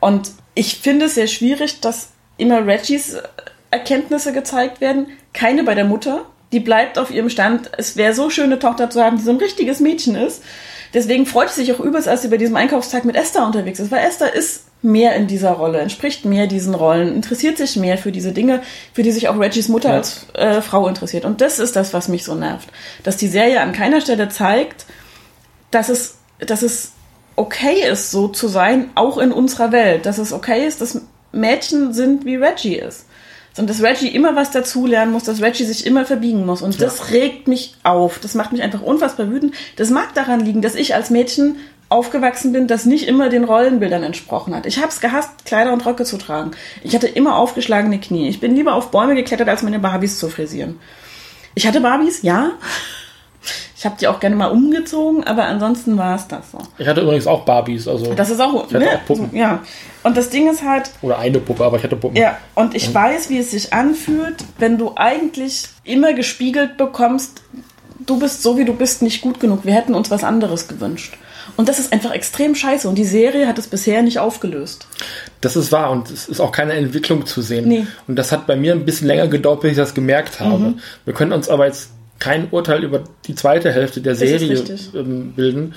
Und 0.00 0.30
ich 0.54 0.78
finde 0.78 1.06
es 1.06 1.14
sehr 1.14 1.26
schwierig, 1.26 1.80
dass 1.80 2.10
immer 2.38 2.66
Reggies 2.66 3.16
Erkenntnisse 3.70 4.32
gezeigt 4.32 4.80
werden, 4.80 5.08
keine 5.34 5.64
bei 5.64 5.74
der 5.74 5.84
Mutter. 5.84 6.24
Die 6.52 6.60
bleibt 6.60 6.98
auf 6.98 7.10
ihrem 7.10 7.28
Stand, 7.28 7.70
es 7.76 7.96
wäre 7.96 8.14
so 8.14 8.30
schön, 8.30 8.46
eine 8.46 8.58
Tochter 8.58 8.88
zu 8.88 9.04
haben, 9.04 9.18
die 9.18 9.22
so 9.22 9.30
ein 9.30 9.36
richtiges 9.36 9.80
Mädchen 9.80 10.14
ist. 10.14 10.42
Deswegen 10.94 11.26
freut 11.26 11.50
sie 11.50 11.60
sich 11.64 11.74
auch 11.74 11.80
übelst, 11.80 12.08
als 12.08 12.22
sie 12.22 12.28
bei 12.28 12.38
diesem 12.38 12.56
Einkaufstag 12.56 13.04
mit 13.04 13.16
Esther 13.16 13.44
unterwegs 13.44 13.78
ist, 13.78 13.90
weil 13.90 14.06
Esther 14.06 14.34
ist 14.34 14.64
mehr 14.80 15.14
in 15.16 15.26
dieser 15.26 15.50
Rolle, 15.50 15.80
entspricht 15.80 16.24
mehr 16.24 16.46
diesen 16.46 16.74
Rollen, 16.74 17.14
interessiert 17.14 17.58
sich 17.58 17.76
mehr 17.76 17.98
für 17.98 18.12
diese 18.12 18.32
Dinge, 18.32 18.62
für 18.94 19.02
die 19.02 19.10
sich 19.10 19.28
auch 19.28 19.38
Reggies 19.38 19.68
Mutter 19.68 19.90
ja. 19.90 19.96
als 19.96 20.26
äh, 20.34 20.62
Frau 20.62 20.88
interessiert. 20.88 21.26
Und 21.26 21.40
das 21.42 21.58
ist 21.58 21.76
das, 21.76 21.92
was 21.92 22.08
mich 22.08 22.24
so 22.24 22.34
nervt. 22.34 22.68
Dass 23.02 23.16
die 23.16 23.28
Serie 23.28 23.60
an 23.60 23.72
keiner 23.72 24.00
Stelle 24.00 24.28
zeigt, 24.28 24.86
dass 25.70 25.90
es, 25.90 26.16
dass 26.38 26.62
es 26.62 26.92
okay 27.36 27.86
ist, 27.90 28.10
so 28.10 28.28
zu 28.28 28.48
sein, 28.48 28.90
auch 28.94 29.18
in 29.18 29.32
unserer 29.32 29.72
Welt. 29.72 30.06
Dass 30.06 30.18
es 30.18 30.32
okay 30.32 30.66
ist, 30.66 30.80
dass 30.80 31.00
Mädchen 31.38 31.92
sind, 31.92 32.24
wie 32.24 32.36
Reggie 32.36 32.76
ist. 32.76 33.06
Und 33.56 33.68
dass 33.68 33.82
Reggie 33.82 34.08
immer 34.08 34.36
was 34.36 34.52
dazulernen 34.52 35.12
muss, 35.12 35.24
dass 35.24 35.42
Reggie 35.42 35.64
sich 35.64 35.84
immer 35.84 36.04
verbiegen 36.04 36.46
muss. 36.46 36.62
Und 36.62 36.78
ja. 36.78 36.84
das 36.86 37.10
regt 37.10 37.48
mich 37.48 37.74
auf. 37.82 38.20
Das 38.20 38.34
macht 38.34 38.52
mich 38.52 38.62
einfach 38.62 38.82
unfassbar 38.82 39.30
wütend. 39.30 39.54
Das 39.76 39.90
mag 39.90 40.14
daran 40.14 40.40
liegen, 40.40 40.62
dass 40.62 40.76
ich 40.76 40.94
als 40.94 41.10
Mädchen 41.10 41.56
aufgewachsen 41.88 42.52
bin, 42.52 42.66
das 42.66 42.84
nicht 42.84 43.08
immer 43.08 43.30
den 43.30 43.44
Rollenbildern 43.44 44.02
entsprochen 44.02 44.54
hat. 44.54 44.66
Ich 44.66 44.78
habe 44.78 44.88
es 44.88 45.00
gehasst, 45.00 45.44
Kleider 45.44 45.72
und 45.72 45.84
Röcke 45.86 46.04
zu 46.04 46.18
tragen. 46.18 46.50
Ich 46.82 46.94
hatte 46.94 47.08
immer 47.08 47.36
aufgeschlagene 47.36 47.98
Knie. 47.98 48.28
Ich 48.28 48.40
bin 48.40 48.54
lieber 48.54 48.74
auf 48.74 48.90
Bäume 48.90 49.14
geklettert, 49.14 49.48
als 49.48 49.62
meine 49.62 49.78
Barbies 49.78 50.18
zu 50.18 50.28
frisieren. 50.28 50.78
Ich 51.54 51.66
hatte 51.66 51.80
Barbies, 51.80 52.22
ja. 52.22 52.52
Ich 53.78 53.86
habe 53.86 53.94
die 54.00 54.08
auch 54.08 54.18
gerne 54.18 54.34
mal 54.34 54.48
umgezogen, 54.48 55.22
aber 55.22 55.44
ansonsten 55.44 55.96
war 55.96 56.16
es 56.16 56.26
das 56.26 56.50
so. 56.50 56.58
Ich 56.78 56.88
hatte 56.88 57.00
übrigens 57.00 57.28
auch 57.28 57.44
Barbies, 57.44 57.86
also. 57.86 58.12
Das 58.12 58.28
ist 58.28 58.40
auch, 58.40 58.66
ich 58.66 58.74
hatte 58.74 58.84
ne? 58.84 58.96
auch 58.96 59.06
Puppen. 59.06 59.30
Ja. 59.32 59.62
Und 60.02 60.16
das 60.16 60.30
Ding 60.30 60.50
ist 60.50 60.64
halt. 60.64 60.90
Oder 61.00 61.20
eine 61.20 61.38
Puppe, 61.38 61.64
aber 61.64 61.76
ich 61.76 61.84
hatte 61.84 61.94
Puppen. 61.94 62.16
Ja. 62.16 62.38
Und 62.56 62.74
ich 62.74 62.88
mhm. 62.88 62.94
weiß, 62.94 63.30
wie 63.30 63.38
es 63.38 63.52
sich 63.52 63.72
anfühlt, 63.72 64.42
wenn 64.58 64.78
du 64.78 64.94
eigentlich 64.96 65.68
immer 65.84 66.12
gespiegelt 66.12 66.76
bekommst, 66.76 67.40
du 68.04 68.18
bist 68.18 68.42
so 68.42 68.58
wie 68.58 68.64
du 68.64 68.74
bist 68.74 69.00
nicht 69.00 69.20
gut 69.20 69.38
genug. 69.38 69.64
Wir 69.64 69.74
hätten 69.74 69.94
uns 69.94 70.10
was 70.10 70.24
anderes 70.24 70.66
gewünscht. 70.66 71.16
Und 71.56 71.68
das 71.68 71.78
ist 71.78 71.92
einfach 71.92 72.10
extrem 72.10 72.56
scheiße. 72.56 72.88
Und 72.88 72.96
die 72.96 73.04
Serie 73.04 73.46
hat 73.46 73.58
es 73.58 73.68
bisher 73.68 74.02
nicht 74.02 74.18
aufgelöst. 74.18 74.88
Das 75.40 75.54
ist 75.54 75.70
wahr 75.70 75.92
und 75.92 76.10
es 76.10 76.28
ist 76.28 76.40
auch 76.40 76.50
keine 76.50 76.72
Entwicklung 76.72 77.26
zu 77.26 77.42
sehen. 77.42 77.68
Nee. 77.68 77.86
Und 78.08 78.16
das 78.16 78.32
hat 78.32 78.48
bei 78.48 78.56
mir 78.56 78.72
ein 78.72 78.84
bisschen 78.84 79.06
länger 79.06 79.28
gedauert, 79.28 79.60
bis 79.60 79.70
ich 79.70 79.76
das 79.76 79.94
gemerkt 79.94 80.40
habe. 80.40 80.58
Mhm. 80.58 80.80
Wir 81.04 81.14
können 81.14 81.32
uns 81.32 81.48
aber 81.48 81.66
jetzt 81.66 81.90
kein 82.18 82.48
Urteil 82.50 82.84
über 82.84 83.04
die 83.26 83.34
zweite 83.34 83.72
Hälfte 83.72 84.00
der 84.00 84.14
Serie 84.14 84.62
ähm, 84.94 85.32
bilden. 85.34 85.74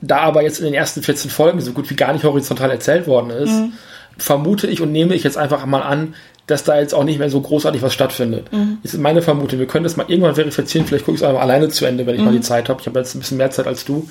Da 0.00 0.18
aber 0.18 0.42
jetzt 0.42 0.58
in 0.58 0.64
den 0.64 0.74
ersten 0.74 1.02
14 1.02 1.30
Folgen 1.30 1.60
so 1.60 1.72
gut 1.72 1.90
wie 1.90 1.96
gar 1.96 2.12
nicht 2.12 2.24
horizontal 2.24 2.70
erzählt 2.70 3.06
worden 3.06 3.30
ist, 3.30 3.52
mhm. 3.52 3.72
vermute 4.18 4.66
ich 4.66 4.80
und 4.80 4.92
nehme 4.92 5.14
ich 5.14 5.22
jetzt 5.22 5.38
einfach 5.38 5.64
mal 5.66 5.82
an, 5.82 6.14
dass 6.46 6.64
da 6.64 6.78
jetzt 6.78 6.94
auch 6.94 7.04
nicht 7.04 7.18
mehr 7.18 7.30
so 7.30 7.40
großartig 7.40 7.80
was 7.82 7.94
stattfindet. 7.94 8.52
Mhm. 8.52 8.78
Das 8.82 8.94
ist 8.94 9.00
meine 9.00 9.22
Vermutung. 9.22 9.58
Wir 9.58 9.66
können 9.66 9.84
das 9.84 9.96
mal 9.96 10.06
irgendwann 10.08 10.34
verifizieren. 10.34 10.86
Vielleicht 10.86 11.04
gucke 11.04 11.16
ich 11.16 11.22
es 11.22 11.28
einfach 11.28 11.42
alleine 11.42 11.68
zu 11.68 11.84
Ende, 11.84 12.06
wenn 12.06 12.14
ich 12.14 12.20
mhm. 12.20 12.26
mal 12.26 12.32
die 12.32 12.40
Zeit 12.40 12.68
habe. 12.68 12.80
Ich 12.80 12.86
habe 12.86 12.98
jetzt 12.98 13.14
ein 13.14 13.20
bisschen 13.20 13.36
mehr 13.36 13.50
Zeit 13.50 13.66
als 13.66 13.84
du. 13.84 14.08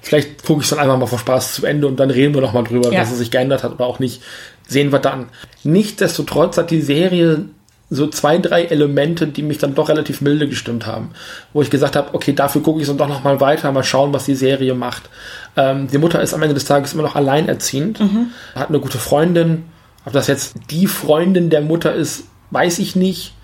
Vielleicht 0.00 0.44
gucke 0.44 0.60
ich 0.60 0.66
es 0.66 0.70
dann 0.70 0.78
einfach 0.78 0.98
mal 0.98 1.06
vor 1.06 1.18
Spaß 1.18 1.54
zu 1.54 1.66
Ende 1.66 1.86
und 1.86 1.98
dann 1.98 2.10
reden 2.10 2.34
wir 2.34 2.40
noch 2.40 2.52
mal 2.52 2.62
drüber, 2.62 2.92
ja. 2.92 3.00
dass 3.00 3.10
es 3.10 3.18
sich 3.18 3.30
geändert 3.30 3.62
hat 3.62 3.72
oder 3.72 3.86
auch 3.86 3.98
nicht. 3.98 4.22
Sehen 4.66 4.92
wir 4.92 4.98
dann. 4.98 5.26
Nichtsdestotrotz 5.64 6.58
hat 6.58 6.70
die 6.70 6.80
Serie 6.80 7.46
so 7.88 8.08
zwei, 8.08 8.38
drei 8.38 8.64
Elemente, 8.64 9.28
die 9.28 9.42
mich 9.42 9.58
dann 9.58 9.74
doch 9.74 9.88
relativ 9.88 10.20
milde 10.20 10.48
gestimmt 10.48 10.86
haben. 10.86 11.10
Wo 11.52 11.62
ich 11.62 11.70
gesagt 11.70 11.94
habe, 11.94 12.14
okay, 12.14 12.32
dafür 12.32 12.62
gucke 12.62 12.80
ich 12.80 12.86
dann 12.86 12.98
doch 12.98 13.08
noch 13.08 13.22
mal 13.22 13.40
weiter, 13.40 13.70
mal 13.70 13.84
schauen, 13.84 14.12
was 14.12 14.24
die 14.24 14.34
Serie 14.34 14.74
macht. 14.74 15.08
Ähm, 15.56 15.86
die 15.88 15.98
Mutter 15.98 16.20
ist 16.20 16.34
am 16.34 16.42
Ende 16.42 16.54
des 16.54 16.64
Tages 16.64 16.94
immer 16.94 17.04
noch 17.04 17.14
alleinerziehend, 17.14 18.00
mhm. 18.00 18.30
hat 18.54 18.68
eine 18.68 18.80
gute 18.80 18.98
Freundin. 18.98 19.64
Ob 20.04 20.12
das 20.12 20.26
jetzt 20.26 20.56
die 20.70 20.86
Freundin 20.86 21.50
der 21.50 21.60
Mutter 21.60 21.94
ist, 21.94 22.24
weiß 22.50 22.80
ich 22.80 22.96
nicht. 22.96 23.34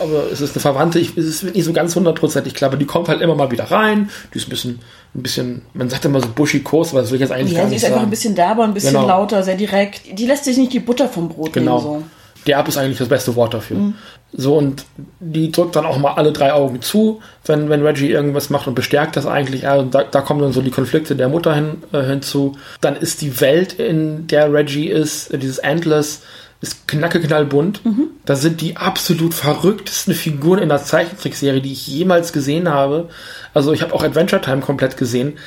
Aber 0.00 0.30
es 0.30 0.40
ist 0.40 0.54
eine 0.54 0.60
Verwandte, 0.60 0.98
ich, 0.98 1.16
es 1.16 1.26
ist 1.26 1.42
nicht 1.42 1.64
so 1.64 1.72
ganz 1.72 1.96
hundertprozentig 1.96 2.54
klar, 2.54 2.70
aber 2.70 2.76
die 2.78 2.84
kommt 2.84 3.08
halt 3.08 3.20
immer 3.20 3.34
mal 3.34 3.50
wieder 3.50 3.64
rein. 3.64 4.10
Die 4.32 4.38
ist 4.38 4.46
ein 4.46 4.50
bisschen, 4.50 4.80
ein 5.14 5.22
bisschen, 5.22 5.62
man 5.74 5.90
sagt 5.90 6.04
immer 6.04 6.20
so 6.20 6.28
buschikos, 6.28 6.90
aber 6.90 7.00
das 7.00 7.10
will 7.10 7.16
ich 7.16 7.22
jetzt 7.22 7.32
eigentlich 7.32 7.52
ja, 7.52 7.62
gar 7.62 7.68
nicht 7.68 7.80
sagen. 7.80 7.80
sie 7.80 7.86
ist 7.86 7.92
einfach 7.92 8.02
ein 8.02 8.10
bisschen 8.10 8.34
derber, 8.34 8.64
ein 8.64 8.74
bisschen 8.74 8.94
genau. 8.94 9.08
lauter, 9.08 9.42
sehr 9.42 9.56
direkt. 9.56 10.18
Die 10.18 10.26
lässt 10.26 10.44
sich 10.44 10.56
nicht 10.56 10.72
die 10.72 10.80
Butter 10.80 11.08
vom 11.08 11.28
Brot 11.28 11.52
genau. 11.52 11.78
nehmen. 11.78 12.00
So 12.00 12.04
derb 12.48 12.66
ist 12.66 12.76
eigentlich 12.78 12.98
das 12.98 13.08
beste 13.08 13.36
Wort 13.36 13.54
dafür. 13.54 13.76
Mhm. 13.76 13.94
So, 14.32 14.56
und 14.56 14.84
die 15.20 15.52
drückt 15.52 15.76
dann 15.76 15.86
auch 15.86 15.98
mal 15.98 16.14
alle 16.14 16.32
drei 16.32 16.52
Augen 16.52 16.82
zu, 16.82 17.20
wenn, 17.46 17.70
wenn 17.70 17.82
Reggie 17.82 18.10
irgendwas 18.10 18.50
macht 18.50 18.66
und 18.66 18.74
bestärkt 18.74 19.16
das 19.16 19.26
eigentlich. 19.26 19.68
Also 19.68 19.86
da, 19.86 20.04
da 20.04 20.20
kommen 20.20 20.40
dann 20.40 20.52
so 20.52 20.60
die 20.60 20.70
Konflikte 20.70 21.16
der 21.16 21.28
Mutter 21.28 21.54
hin, 21.54 21.82
äh, 21.92 22.02
hinzu. 22.02 22.56
Dann 22.80 22.96
ist 22.96 23.22
die 23.22 23.40
Welt, 23.40 23.74
in 23.74 24.26
der 24.26 24.52
Reggie 24.52 24.88
ist, 24.88 25.32
äh, 25.32 25.38
dieses 25.38 25.58
Endless, 25.58 26.22
ist 26.60 26.88
knackeknallbunt. 26.88 27.84
Mhm. 27.84 28.08
Da 28.24 28.34
sind 28.34 28.60
die 28.60 28.76
absolut 28.76 29.32
verrücktesten 29.32 30.14
Figuren 30.14 30.58
in 30.58 30.68
der 30.68 30.82
Zeichentrickserie, 30.82 31.60
die 31.60 31.72
ich 31.72 31.86
jemals 31.86 32.32
gesehen 32.32 32.68
habe. 32.68 33.08
Also 33.54 33.72
ich 33.72 33.82
habe 33.82 33.94
auch 33.94 34.02
Adventure 34.02 34.42
Time 34.42 34.60
komplett 34.60 34.96
gesehen. 34.96 35.38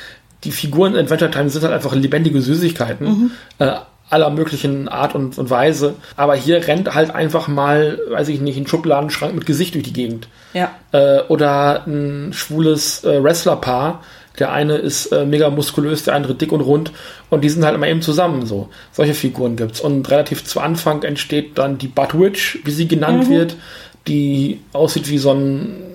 Die 0.44 0.52
Figuren 0.52 0.94
in 0.94 1.00
Adventure 1.00 1.30
Time 1.30 1.50
sind 1.50 1.62
halt 1.62 1.74
einfach 1.74 1.94
lebendige 1.94 2.40
Süßigkeiten. 2.40 3.06
Mhm. 3.06 3.30
Äh, 3.58 3.76
aller 4.12 4.30
möglichen 4.30 4.88
Art 4.88 5.14
und, 5.14 5.38
und 5.38 5.50
Weise. 5.50 5.94
Aber 6.16 6.34
hier 6.34 6.66
rennt 6.66 6.94
halt 6.94 7.14
einfach 7.14 7.48
mal, 7.48 7.98
weiß 8.10 8.28
ich 8.28 8.40
nicht, 8.40 8.58
ein 8.58 8.66
Schubladenschrank 8.66 9.34
mit 9.34 9.46
Gesicht 9.46 9.74
durch 9.74 9.84
die 9.84 9.92
Gegend. 9.92 10.28
Ja. 10.52 10.70
Äh, 10.92 11.22
oder 11.28 11.86
ein 11.86 12.32
schwules 12.32 13.04
äh, 13.04 13.22
Wrestlerpaar. 13.22 14.02
Der 14.38 14.52
eine 14.52 14.76
ist 14.76 15.06
äh, 15.06 15.24
mega 15.24 15.50
muskulös, 15.50 16.04
der 16.04 16.14
andere 16.14 16.34
dick 16.34 16.52
und 16.52 16.60
rund. 16.60 16.92
Und 17.30 17.42
die 17.42 17.48
sind 17.48 17.64
halt 17.64 17.74
immer 17.74 17.88
eben 17.88 18.02
zusammen 18.02 18.44
so. 18.44 18.68
Solche 18.92 19.14
Figuren 19.14 19.56
gibt's. 19.56 19.80
Und 19.80 20.10
relativ 20.10 20.44
zu 20.44 20.60
Anfang 20.60 21.02
entsteht 21.02 21.56
dann 21.56 21.78
die 21.78 21.88
Buttwitch, 21.88 22.58
wie 22.64 22.70
sie 22.70 22.88
genannt 22.88 23.28
mhm. 23.28 23.32
wird, 23.32 23.56
die 24.08 24.60
aussieht 24.72 25.08
wie 25.08 25.18
so 25.18 25.32
ein 25.32 25.91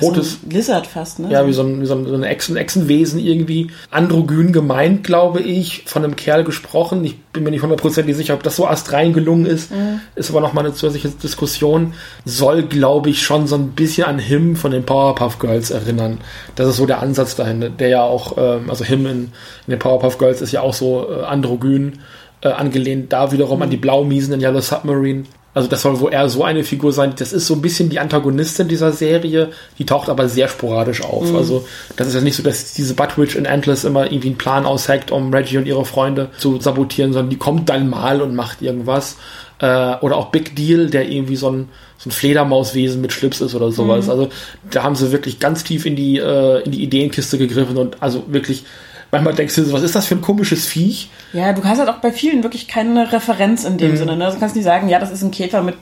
rotes. 0.00 0.38
So 0.42 0.48
Lizard 0.48 0.86
fast, 0.86 1.18
ne? 1.18 1.30
Ja, 1.30 1.46
wie 1.46 1.52
so 1.52 1.62
ein, 1.62 1.80
wie 1.80 1.86
so 1.86 1.94
ein, 1.94 2.06
so 2.06 2.14
ein 2.14 2.22
Echsen, 2.22 2.56
Echsenwesen 2.56 3.18
irgendwie. 3.18 3.70
Androgyn 3.90 4.52
gemeint, 4.52 5.04
glaube 5.04 5.40
ich, 5.40 5.84
von 5.86 6.04
einem 6.04 6.16
Kerl 6.16 6.44
gesprochen. 6.44 7.04
Ich 7.04 7.18
bin 7.32 7.42
mir 7.42 7.50
nicht 7.50 7.62
hundertprozentig 7.62 8.16
sicher, 8.16 8.34
ob 8.34 8.42
das 8.42 8.56
so 8.56 8.66
astrein 8.66 9.12
gelungen 9.12 9.46
ist. 9.46 9.70
Mhm. 9.70 10.00
Ist 10.14 10.30
aber 10.30 10.40
nochmal 10.40 10.64
eine 10.64 10.74
zusätzliche 10.74 11.08
Diskussion. 11.08 11.94
Soll, 12.24 12.62
glaube 12.64 13.10
ich, 13.10 13.22
schon 13.22 13.46
so 13.46 13.56
ein 13.56 13.70
bisschen 13.70 14.04
an 14.04 14.18
Him 14.18 14.56
von 14.56 14.70
den 14.70 14.84
Powerpuff 14.84 15.38
Girls 15.38 15.70
erinnern. 15.70 16.18
Das 16.56 16.68
ist 16.68 16.76
so 16.76 16.86
der 16.86 17.00
Ansatz 17.00 17.36
dahin, 17.36 17.76
der 17.78 17.88
ja 17.88 18.02
auch, 18.02 18.36
ähm, 18.36 18.70
also 18.70 18.84
Him 18.84 19.06
in, 19.06 19.12
in 19.12 19.30
den 19.70 19.78
Powerpuff 19.78 20.18
Girls 20.18 20.40
ist 20.40 20.52
ja 20.52 20.62
auch 20.62 20.74
so 20.74 21.06
äh, 21.10 21.24
androgyn 21.24 22.00
äh, 22.42 22.48
angelehnt, 22.48 23.12
da 23.12 23.32
wiederum 23.32 23.58
mhm. 23.58 23.62
an 23.64 23.70
die 23.70 23.76
Blaumiesen 23.76 24.34
in 24.34 24.40
Yellow 24.40 24.60
Submarine. 24.60 25.24
Also 25.52 25.68
das 25.68 25.82
soll 25.82 25.98
wohl 25.98 26.12
eher 26.12 26.28
so 26.28 26.44
eine 26.44 26.62
Figur 26.62 26.92
sein. 26.92 27.14
Das 27.18 27.32
ist 27.32 27.46
so 27.46 27.54
ein 27.54 27.62
bisschen 27.62 27.88
die 27.88 27.98
Antagonistin 27.98 28.68
dieser 28.68 28.92
Serie. 28.92 29.48
Die 29.78 29.86
taucht 29.86 30.08
aber 30.08 30.28
sehr 30.28 30.46
sporadisch 30.46 31.02
auf. 31.02 31.28
Mhm. 31.28 31.36
Also 31.36 31.66
das 31.96 32.08
ist 32.08 32.14
ja 32.14 32.20
nicht 32.20 32.36
so, 32.36 32.42
dass 32.42 32.72
diese 32.74 32.94
Buttwitch 32.94 33.34
in 33.34 33.46
Endless 33.46 33.84
immer 33.84 34.06
irgendwie 34.06 34.28
einen 34.28 34.38
Plan 34.38 34.64
aushackt, 34.64 35.10
um 35.10 35.34
Reggie 35.34 35.58
und 35.58 35.66
ihre 35.66 35.84
Freunde 35.84 36.28
zu 36.38 36.60
sabotieren, 36.60 37.12
sondern 37.12 37.30
die 37.30 37.36
kommt 37.36 37.68
dann 37.68 37.90
mal 37.90 38.22
und 38.22 38.36
macht 38.36 38.62
irgendwas. 38.62 39.16
Äh, 39.58 39.96
oder 40.00 40.16
auch 40.16 40.30
Big 40.30 40.54
Deal, 40.54 40.88
der 40.88 41.08
irgendwie 41.10 41.36
so 41.36 41.50
ein, 41.50 41.68
so 41.98 42.08
ein 42.08 42.12
Fledermauswesen 42.12 43.00
mit 43.00 43.12
Schlips 43.12 43.40
ist 43.40 43.54
oder 43.56 43.72
sowas. 43.72 44.04
Mhm. 44.04 44.10
Also 44.10 44.28
da 44.70 44.84
haben 44.84 44.94
sie 44.94 45.10
wirklich 45.10 45.40
ganz 45.40 45.64
tief 45.64 45.84
in 45.84 45.96
die, 45.96 46.18
äh, 46.18 46.62
in 46.62 46.70
die 46.70 46.82
Ideenkiste 46.82 47.38
gegriffen 47.38 47.76
und 47.76 48.00
also 48.00 48.22
wirklich 48.28 48.64
manchmal 49.10 49.34
denkst 49.34 49.54
du, 49.56 49.72
was 49.72 49.82
ist 49.82 49.94
das 49.94 50.06
für 50.06 50.14
ein 50.14 50.22
komisches 50.22 50.66
Viech? 50.66 51.10
Ja, 51.32 51.52
du 51.52 51.64
hast 51.64 51.78
halt 51.78 51.88
auch 51.88 51.98
bei 51.98 52.12
vielen 52.12 52.42
wirklich 52.42 52.68
keine 52.68 53.12
Referenz 53.12 53.64
in 53.64 53.78
dem 53.78 53.92
mhm. 53.92 53.96
Sinne. 53.96 54.16
Ne? 54.16 54.24
Also 54.24 54.36
du 54.36 54.40
kannst 54.40 54.56
nicht 54.56 54.64
sagen, 54.64 54.88
ja, 54.88 54.98
das 54.98 55.10
ist 55.10 55.22
ein 55.22 55.30
Käfer 55.30 55.62
mit, 55.62 55.76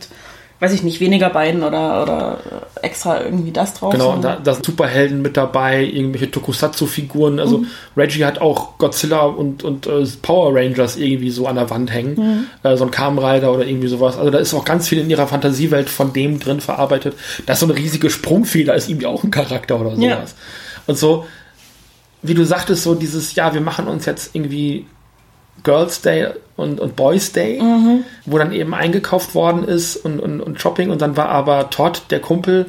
weiß 0.60 0.72
ich 0.72 0.82
nicht, 0.82 1.00
weniger 1.00 1.30
Beinen 1.30 1.62
oder, 1.62 2.02
oder 2.02 2.38
extra 2.82 3.22
irgendwie 3.22 3.52
das 3.52 3.74
drauf. 3.74 3.92
Genau, 3.92 4.12
und 4.14 4.22
da, 4.22 4.36
da 4.36 4.54
sind 4.54 4.64
Superhelden 4.64 5.22
mit 5.22 5.36
dabei, 5.36 5.84
irgendwelche 5.84 6.30
Tokusatsu-Figuren. 6.30 7.38
Also 7.38 7.58
mhm. 7.58 7.66
Reggie 7.96 8.24
hat 8.24 8.40
auch 8.40 8.78
Godzilla 8.78 9.22
und, 9.22 9.62
und 9.62 9.86
äh, 9.86 10.06
Power 10.22 10.54
Rangers 10.54 10.96
irgendwie 10.96 11.30
so 11.30 11.46
an 11.46 11.56
der 11.56 11.70
Wand 11.70 11.92
hängen. 11.92 12.14
Mhm. 12.16 12.46
Äh, 12.68 12.76
so 12.76 12.84
ein 12.84 12.90
Kamen 12.90 13.18
Rider 13.18 13.52
oder 13.52 13.66
irgendwie 13.66 13.88
sowas. 13.88 14.16
Also 14.16 14.30
da 14.30 14.38
ist 14.38 14.54
auch 14.54 14.64
ganz 14.64 14.88
viel 14.88 14.98
in 14.98 15.10
ihrer 15.10 15.26
Fantasiewelt 15.26 15.90
von 15.90 16.12
dem 16.12 16.40
drin 16.40 16.60
verarbeitet. 16.60 17.14
Da 17.46 17.52
ist 17.52 17.60
so 17.60 17.66
eine 17.66 17.76
riesige 17.76 18.10
Sprungfeder, 18.10 18.74
ist 18.74 18.88
irgendwie 18.88 19.06
auch 19.06 19.22
ein 19.22 19.30
Charakter 19.30 19.80
oder 19.80 19.96
sowas. 19.96 20.02
Ja. 20.02 20.24
Und 20.86 20.96
so, 20.96 21.26
wie 22.22 22.34
du 22.34 22.44
sagtest, 22.44 22.82
so 22.82 22.94
dieses, 22.94 23.34
ja, 23.34 23.54
wir 23.54 23.60
machen 23.60 23.86
uns 23.86 24.06
jetzt 24.06 24.34
irgendwie 24.34 24.86
Girls 25.62 26.00
Day 26.00 26.28
und, 26.56 26.80
und 26.80 26.96
Boys 26.96 27.32
Day, 27.32 27.60
mhm. 27.60 28.04
wo 28.26 28.38
dann 28.38 28.52
eben 28.52 28.74
eingekauft 28.74 29.34
worden 29.34 29.64
ist 29.64 29.96
und, 29.96 30.20
und, 30.20 30.40
und 30.40 30.60
Shopping 30.60 30.90
und 30.90 31.02
dann 31.02 31.16
war 31.16 31.28
aber 31.28 31.70
Todd, 31.70 32.02
der 32.10 32.20
Kumpel, 32.20 32.66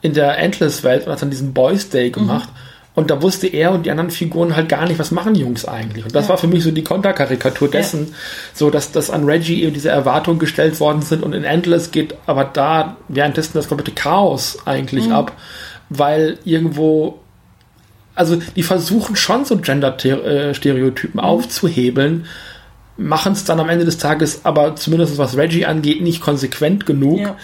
in 0.00 0.14
der 0.14 0.38
Endless-Welt 0.38 1.06
und 1.06 1.12
hat 1.12 1.22
dann 1.22 1.30
diesen 1.30 1.52
Boys 1.54 1.88
Day 1.88 2.08
mhm. 2.08 2.12
gemacht. 2.12 2.48
Mhm. 2.52 2.72
Und 2.94 3.10
da 3.10 3.22
wusste 3.22 3.46
er 3.46 3.72
und 3.72 3.86
die 3.86 3.90
anderen 3.90 4.10
Figuren 4.10 4.54
halt 4.54 4.68
gar 4.68 4.86
nicht, 4.86 4.98
was 4.98 5.12
machen 5.12 5.34
Jungs 5.34 5.64
eigentlich. 5.64 6.04
Und 6.04 6.14
das 6.14 6.26
ja. 6.26 6.30
war 6.30 6.38
für 6.38 6.46
mich 6.46 6.62
so 6.62 6.70
die 6.70 6.84
Konterkarikatur 6.84 7.70
dessen, 7.70 8.08
ja. 8.08 8.14
so 8.52 8.68
dass, 8.68 8.92
dass 8.92 9.08
an 9.08 9.24
Reggie 9.24 9.62
eben 9.62 9.72
diese 9.72 9.88
Erwartungen 9.88 10.38
gestellt 10.38 10.78
worden 10.78 11.00
sind 11.00 11.22
und 11.22 11.32
in 11.32 11.44
Endless 11.44 11.90
geht 11.90 12.14
aber 12.26 12.44
da 12.44 12.96
währenddessen 13.08 13.52
das 13.54 13.68
komplette 13.68 13.92
Chaos 13.92 14.58
eigentlich 14.66 15.06
mhm. 15.06 15.12
ab, 15.12 15.32
weil 15.88 16.38
irgendwo 16.44 17.21
also 18.14 18.36
die 18.36 18.62
versuchen 18.62 19.16
schon 19.16 19.44
so 19.44 19.56
Gender-Stereotypen 19.56 21.20
mhm. 21.20 21.20
aufzuhebeln, 21.20 22.26
machen 22.96 23.32
es 23.32 23.44
dann 23.44 23.60
am 23.60 23.68
Ende 23.68 23.84
des 23.84 23.98
Tages 23.98 24.44
aber 24.44 24.76
zumindest 24.76 25.18
was 25.18 25.36
Reggie 25.36 25.66
angeht 25.66 26.02
nicht 26.02 26.20
konsequent 26.20 26.86
genug. 26.86 27.20
Ja. 27.20 27.36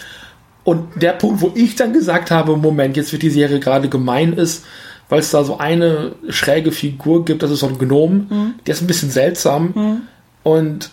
Und 0.63 1.01
der 1.01 1.13
Punkt, 1.13 1.41
wo 1.41 1.51
ich 1.55 1.75
dann 1.75 1.93
gesagt 1.93 2.29
habe, 2.29 2.55
Moment, 2.55 2.95
jetzt 2.97 3.11
wird 3.11 3.23
die 3.23 3.29
Serie 3.29 3.59
gerade 3.59 3.89
gemein 3.89 4.33
ist, 4.33 4.65
weil 5.07 5.19
es 5.19 5.31
da 5.31 5.43
so 5.43 5.57
eine 5.57 6.11
schräge 6.29 6.71
Figur 6.71 7.25
gibt, 7.25 7.41
das 7.41 7.49
ist 7.49 7.61
so 7.61 7.67
ein 7.67 7.79
Gnom, 7.79 8.27
mhm. 8.29 8.53
der 8.67 8.75
ist 8.75 8.81
ein 8.81 8.87
bisschen 8.87 9.09
seltsam 9.09 9.73
mhm. 9.73 10.01
und 10.43 10.91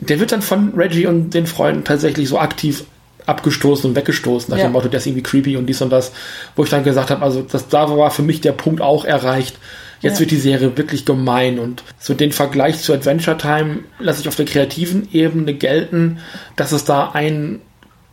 der 0.00 0.18
wird 0.18 0.32
dann 0.32 0.42
von 0.42 0.74
Reggie 0.74 1.06
und 1.06 1.30
den 1.30 1.46
Freunden 1.46 1.84
tatsächlich 1.84 2.28
so 2.28 2.38
aktiv 2.38 2.84
abgestoßen 3.26 3.90
und 3.90 3.96
weggestoßen, 3.96 4.50
nach 4.50 4.58
ja. 4.58 4.64
dem 4.64 4.72
Motto, 4.72 4.88
der 4.88 4.98
ist 4.98 5.06
irgendwie 5.06 5.22
creepy 5.22 5.56
und 5.56 5.66
dies 5.66 5.82
und 5.82 5.90
das, 5.90 6.12
wo 6.56 6.64
ich 6.64 6.70
dann 6.70 6.84
gesagt 6.84 7.10
habe, 7.10 7.22
also 7.22 7.42
das, 7.42 7.68
da 7.68 7.88
war 7.96 8.10
für 8.10 8.22
mich 8.22 8.40
der 8.40 8.52
Punkt 8.52 8.80
auch 8.80 9.04
erreicht. 9.04 9.58
Jetzt 10.00 10.14
ja. 10.14 10.20
wird 10.20 10.32
die 10.32 10.36
Serie 10.36 10.76
wirklich 10.76 11.04
gemein 11.04 11.58
und 11.58 11.84
so 11.98 12.14
den 12.14 12.32
Vergleich 12.32 12.80
zu 12.80 12.92
Adventure 12.92 13.38
Time 13.38 13.80
lasse 14.00 14.20
ich 14.20 14.28
auf 14.28 14.34
der 14.34 14.46
kreativen 14.46 15.08
Ebene 15.12 15.54
gelten, 15.54 16.18
dass 16.56 16.72
es 16.72 16.84
da 16.84 17.10
ein 17.10 17.60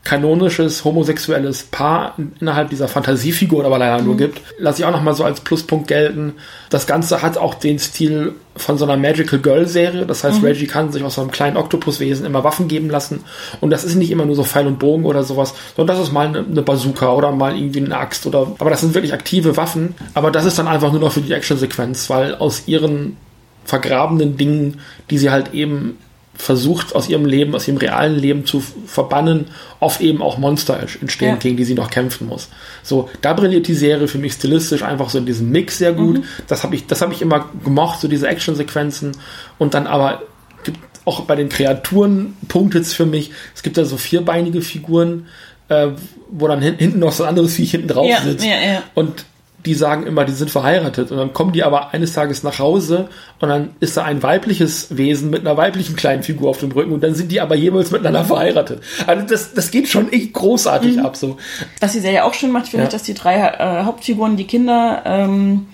kanonisches 0.09 0.83
homosexuelles 0.85 1.61
Paar 1.65 2.15
innerhalb 2.39 2.71
dieser 2.71 2.87
Fantasiefigur 2.87 3.63
aber 3.63 3.77
leider 3.77 3.99
mhm. 3.99 4.05
nur 4.05 4.17
gibt, 4.17 4.41
lasse 4.57 4.81
ich 4.81 4.85
auch 4.87 4.91
nochmal 4.91 5.13
so 5.13 5.23
als 5.23 5.41
Pluspunkt 5.41 5.87
gelten. 5.87 6.33
Das 6.71 6.87
Ganze 6.87 7.21
hat 7.21 7.37
auch 7.37 7.53
den 7.53 7.77
Stil 7.77 8.33
von 8.55 8.79
so 8.79 8.85
einer 8.85 8.97
Magical 8.97 9.37
Girl 9.37 9.67
Serie. 9.67 10.07
Das 10.07 10.23
heißt, 10.23 10.39
mhm. 10.39 10.45
Reggie 10.45 10.65
kann 10.65 10.91
sich 10.91 11.03
aus 11.03 11.13
so 11.13 11.21
einem 11.21 11.29
kleinen 11.29 11.57
Oktopuswesen 11.57 12.25
immer 12.25 12.43
Waffen 12.43 12.67
geben 12.67 12.89
lassen. 12.89 13.23
Und 13.61 13.69
das 13.69 13.83
ist 13.83 13.93
nicht 13.93 14.09
immer 14.09 14.25
nur 14.25 14.35
so 14.35 14.43
Pfeil 14.43 14.65
und 14.65 14.79
Bogen 14.79 15.05
oder 15.05 15.21
sowas, 15.23 15.53
sondern 15.75 15.95
das 15.95 16.07
ist 16.07 16.11
mal 16.11 16.25
eine, 16.25 16.39
eine 16.39 16.63
Bazooka 16.63 17.13
oder 17.13 17.31
mal 17.31 17.55
irgendwie 17.55 17.85
eine 17.85 17.95
Axt 17.95 18.25
oder, 18.25 18.47
aber 18.57 18.71
das 18.71 18.81
sind 18.81 18.95
wirklich 18.95 19.13
aktive 19.13 19.57
Waffen. 19.57 19.93
Aber 20.15 20.31
das 20.31 20.45
ist 20.45 20.57
dann 20.57 20.67
einfach 20.67 20.91
nur 20.91 21.01
noch 21.01 21.11
für 21.11 21.21
die 21.21 21.33
Actionsequenz, 21.33 22.09
weil 22.09 22.33
aus 22.33 22.63
ihren 22.65 23.17
vergrabenen 23.63 24.37
Dingen, 24.37 24.79
die 25.11 25.19
sie 25.19 25.29
halt 25.29 25.53
eben 25.53 25.99
versucht, 26.39 26.95
aus 26.95 27.09
ihrem 27.09 27.25
Leben, 27.25 27.53
aus 27.53 27.67
ihrem 27.67 27.77
realen 27.77 28.17
Leben 28.17 28.45
zu 28.45 28.63
verbannen, 28.85 29.47
oft 29.81 29.99
eben 29.99 30.21
auch 30.21 30.37
Monster 30.37 30.79
entstehen, 30.79 31.31
ja. 31.31 31.35
gegen 31.35 31.57
die 31.57 31.65
sie 31.65 31.73
noch 31.73 31.89
kämpfen 31.89 32.27
muss. 32.27 32.47
So, 32.81 33.09
da 33.21 33.33
brilliert 33.33 33.67
die 33.67 33.75
Serie 33.75 34.07
für 34.07 34.19
mich 34.19 34.33
stilistisch 34.33 34.81
einfach 34.81 35.09
so 35.09 35.17
in 35.17 35.25
diesem 35.25 35.51
Mix 35.51 35.77
sehr 35.77 35.91
gut. 35.91 36.19
Mhm. 36.19 36.23
Das 36.47 36.63
habe 36.63 36.75
ich, 36.75 36.87
das 36.87 37.01
habe 37.01 37.13
ich 37.13 37.21
immer 37.21 37.49
gemocht, 37.63 37.99
so 37.99 38.07
diese 38.07 38.29
Actionsequenzen. 38.29 39.11
Und 39.57 39.73
dann 39.73 39.85
aber 39.85 40.21
gibt 40.63 40.79
auch 41.03 41.21
bei 41.21 41.35
den 41.35 41.49
Kreaturen 41.49 42.37
punktet 42.47 42.87
für 42.87 43.05
mich. 43.05 43.31
Es 43.53 43.61
gibt 43.61 43.77
da 43.77 43.83
so 43.83 43.97
vierbeinige 43.97 44.61
Figuren, 44.61 45.27
äh, 45.67 45.89
wo 46.31 46.47
dann 46.47 46.61
hinten 46.61 46.99
noch 46.99 47.11
so 47.11 47.23
ein 47.23 47.29
anderes 47.29 47.53
Viech 47.55 47.71
hinten 47.71 47.89
drauf 47.89 48.07
ja, 48.07 48.21
sitzt. 48.21 48.45
Ja, 48.45 48.81
und 48.95 49.25
die 49.65 49.73
sagen 49.73 50.05
immer, 50.05 50.25
die 50.25 50.31
sind 50.31 50.49
verheiratet. 50.49 51.11
Und 51.11 51.17
dann 51.17 51.33
kommen 51.33 51.51
die 51.51 51.63
aber 51.63 51.93
eines 51.93 52.13
Tages 52.13 52.43
nach 52.43 52.59
Hause 52.59 53.09
und 53.39 53.49
dann 53.49 53.71
ist 53.79 53.97
da 53.97 54.03
ein 54.03 54.23
weibliches 54.23 54.95
Wesen 54.95 55.29
mit 55.29 55.41
einer 55.41 55.57
weiblichen 55.57 55.95
kleinen 55.95 56.23
Figur 56.23 56.49
auf 56.49 56.59
dem 56.59 56.71
Rücken 56.71 56.91
und 56.91 57.03
dann 57.03 57.15
sind 57.15 57.31
die 57.31 57.41
aber 57.41 57.55
jeweils 57.55 57.91
miteinander 57.91 58.23
verheiratet. 58.23 58.81
Also 59.05 59.25
das, 59.25 59.53
das 59.53 59.71
geht 59.71 59.87
schon 59.87 60.11
echt 60.11 60.33
großartig 60.33 60.97
mhm. 60.97 61.05
ab. 61.05 61.15
So. 61.15 61.37
Was 61.79 61.91
die 61.91 61.99
Serie 61.99 62.23
auch 62.23 62.33
schön 62.33 62.51
macht, 62.51 62.67
finde 62.67 62.83
ja. 62.83 62.87
ich, 62.87 62.93
dass 62.93 63.03
die 63.03 63.13
drei 63.13 63.35
äh, 63.35 63.83
Hauptfiguren, 63.83 64.37
die 64.37 64.47
Kinder, 64.47 65.03
ähm, 65.05 65.67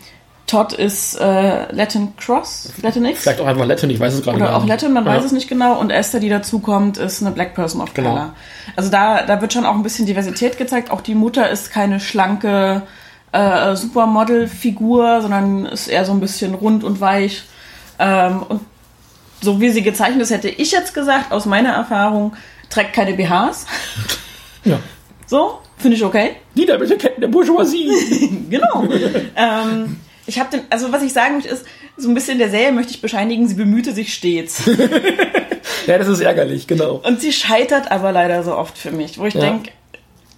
Todd 0.48 0.74
ist 0.74 1.20
äh, 1.20 1.72
Latin 1.72 2.16
Cross, 2.18 2.74
Latinx. 2.82 3.22
Vielleicht 3.22 3.42
auch 3.42 3.48
einfach 3.48 3.66
Latin, 3.66 3.90
ich 3.90 4.00
weiß 4.00 4.14
es 4.14 4.22
gerade 4.22 4.38
nicht. 4.38 4.48
Oder 4.48 4.58
auch 4.58 4.68
Latin, 4.68 4.94
man 4.94 5.06
ja. 5.06 5.16
weiß 5.16 5.26
es 5.26 5.32
nicht 5.32 5.48
genau. 5.48 5.80
Und 5.80 5.90
Esther, 5.90 6.20
die 6.20 6.30
dazukommt, 6.30 6.98
ist 6.98 7.22
eine 7.22 7.32
Black 7.32 7.56
Person 7.56 7.82
of 7.82 7.96
genau. 7.96 8.12
Color. 8.12 8.34
Also 8.76 8.92
da, 8.92 9.24
da 9.24 9.42
wird 9.42 9.54
schon 9.54 9.66
auch 9.66 9.74
ein 9.74 9.82
bisschen 9.82 10.06
Diversität 10.06 10.60
gezeigt. 10.60 10.92
Auch 10.92 11.02
die 11.02 11.16
Mutter 11.16 11.50
ist 11.50 11.72
keine 11.72 12.00
schlanke 12.00 12.84
äh, 13.36 13.76
Supermodel-Figur, 13.76 15.22
sondern 15.22 15.66
ist 15.66 15.88
eher 15.88 16.06
so 16.06 16.14
ein 16.14 16.20
bisschen 16.20 16.54
rund 16.54 16.84
und 16.84 17.02
weich. 17.02 17.44
Ähm, 18.00 18.44
und 18.48 18.62
so 19.42 19.60
wie 19.60 19.70
sie 19.70 19.82
gezeichnet 19.82 20.22
ist, 20.22 20.32
hätte 20.32 20.50
ich 20.50 20.72
jetzt 20.72 20.94
gesagt, 20.94 21.32
aus 21.32 21.46
meiner 21.46 21.74
Erfahrung, 21.74 22.36
trägt 22.70 22.94
keine 22.94 23.14
BHs. 23.14 23.66
Ja. 24.68 24.80
So, 25.28 25.60
finde 25.78 25.96
ich 25.96 26.04
okay. 26.04 26.38
Niederbitte 26.56 26.98
Ketten 26.98 27.22
der 27.22 27.28
Bourgeoisie. 27.28 27.88
genau. 28.50 28.84
ähm, 29.36 29.98
ich 30.26 30.40
habe 30.40 30.50
den, 30.50 30.62
also 30.72 30.92
was 30.92 31.04
ich 31.04 31.14
sagen 31.14 31.36
möchte, 31.36 31.50
ist, 31.50 31.66
so 31.98 32.10
ein 32.10 32.16
bisschen 32.16 32.40
der 32.40 32.50
Serie 32.50 32.72
möchte 32.72 32.92
ich 32.92 33.00
bescheinigen, 33.00 33.48
sie 33.48 33.54
bemühte 33.54 33.94
sich 33.94 34.12
stets. 34.12 34.66
ja, 35.86 36.00
das 36.00 36.08
ist 36.08 36.22
ärgerlich, 36.22 36.66
genau. 36.66 36.96
Und 37.06 37.22
sie 37.22 37.32
scheitert 37.32 37.92
aber 37.92 38.12
leider 38.12 38.42
so 38.42 38.58
oft 38.58 38.76
für 38.76 38.90
mich, 38.90 39.20
wo 39.20 39.28
ich 39.28 39.36
ja. 39.36 39.42
denke, 39.42 39.70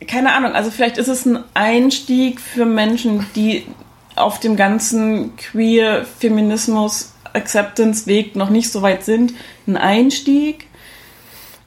keine 0.05 0.33
Ahnung, 0.33 0.53
also 0.53 0.69
vielleicht 0.69 0.97
ist 0.97 1.07
es 1.07 1.25
ein 1.25 1.43
Einstieg 1.53 2.39
für 2.39 2.65
Menschen, 2.65 3.25
die 3.35 3.65
auf 4.15 4.39
dem 4.39 4.55
ganzen 4.55 5.35
queer 5.37 6.05
Feminismus 6.19 7.13
Acceptance 7.33 8.07
Weg 8.07 8.35
noch 8.35 8.49
nicht 8.49 8.71
so 8.71 8.81
weit 8.81 9.03
sind. 9.03 9.33
Ein 9.67 9.77
Einstieg. 9.77 10.67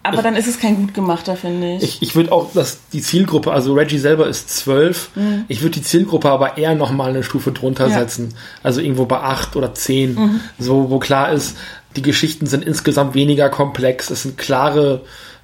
Aber 0.02 0.16
ich, 0.16 0.22
dann 0.22 0.36
ist 0.36 0.46
es 0.46 0.58
kein 0.58 0.76
gut 0.76 0.94
gemachter, 0.94 1.36
finde 1.36 1.76
ich. 1.76 1.82
Ich, 1.82 2.02
ich 2.02 2.16
würde 2.16 2.32
auch, 2.32 2.52
dass 2.54 2.80
die 2.92 3.02
Zielgruppe, 3.02 3.52
also 3.52 3.74
Reggie 3.74 3.98
selber 3.98 4.26
ist 4.26 4.48
zwölf, 4.48 5.10
mhm. 5.14 5.44
ich 5.48 5.60
würde 5.60 5.74
die 5.74 5.82
Zielgruppe 5.82 6.30
aber 6.30 6.56
eher 6.56 6.74
noch 6.74 6.90
mal 6.90 7.10
eine 7.10 7.22
Stufe 7.22 7.52
drunter 7.52 7.88
ja. 7.88 7.98
setzen. 7.98 8.34
Also 8.62 8.80
irgendwo 8.80 9.04
bei 9.04 9.20
acht 9.20 9.56
oder 9.56 9.74
zehn. 9.74 10.14
Mhm. 10.14 10.40
So, 10.58 10.90
wo 10.90 10.98
klar 10.98 11.32
ist, 11.32 11.56
die 11.96 12.02
Geschichten 12.02 12.46
sind 12.46 12.64
insgesamt 12.64 13.14
weniger 13.14 13.50
komplex. 13.50 14.10
Es 14.10 14.22
sind 14.22 14.38
klare 14.38 15.02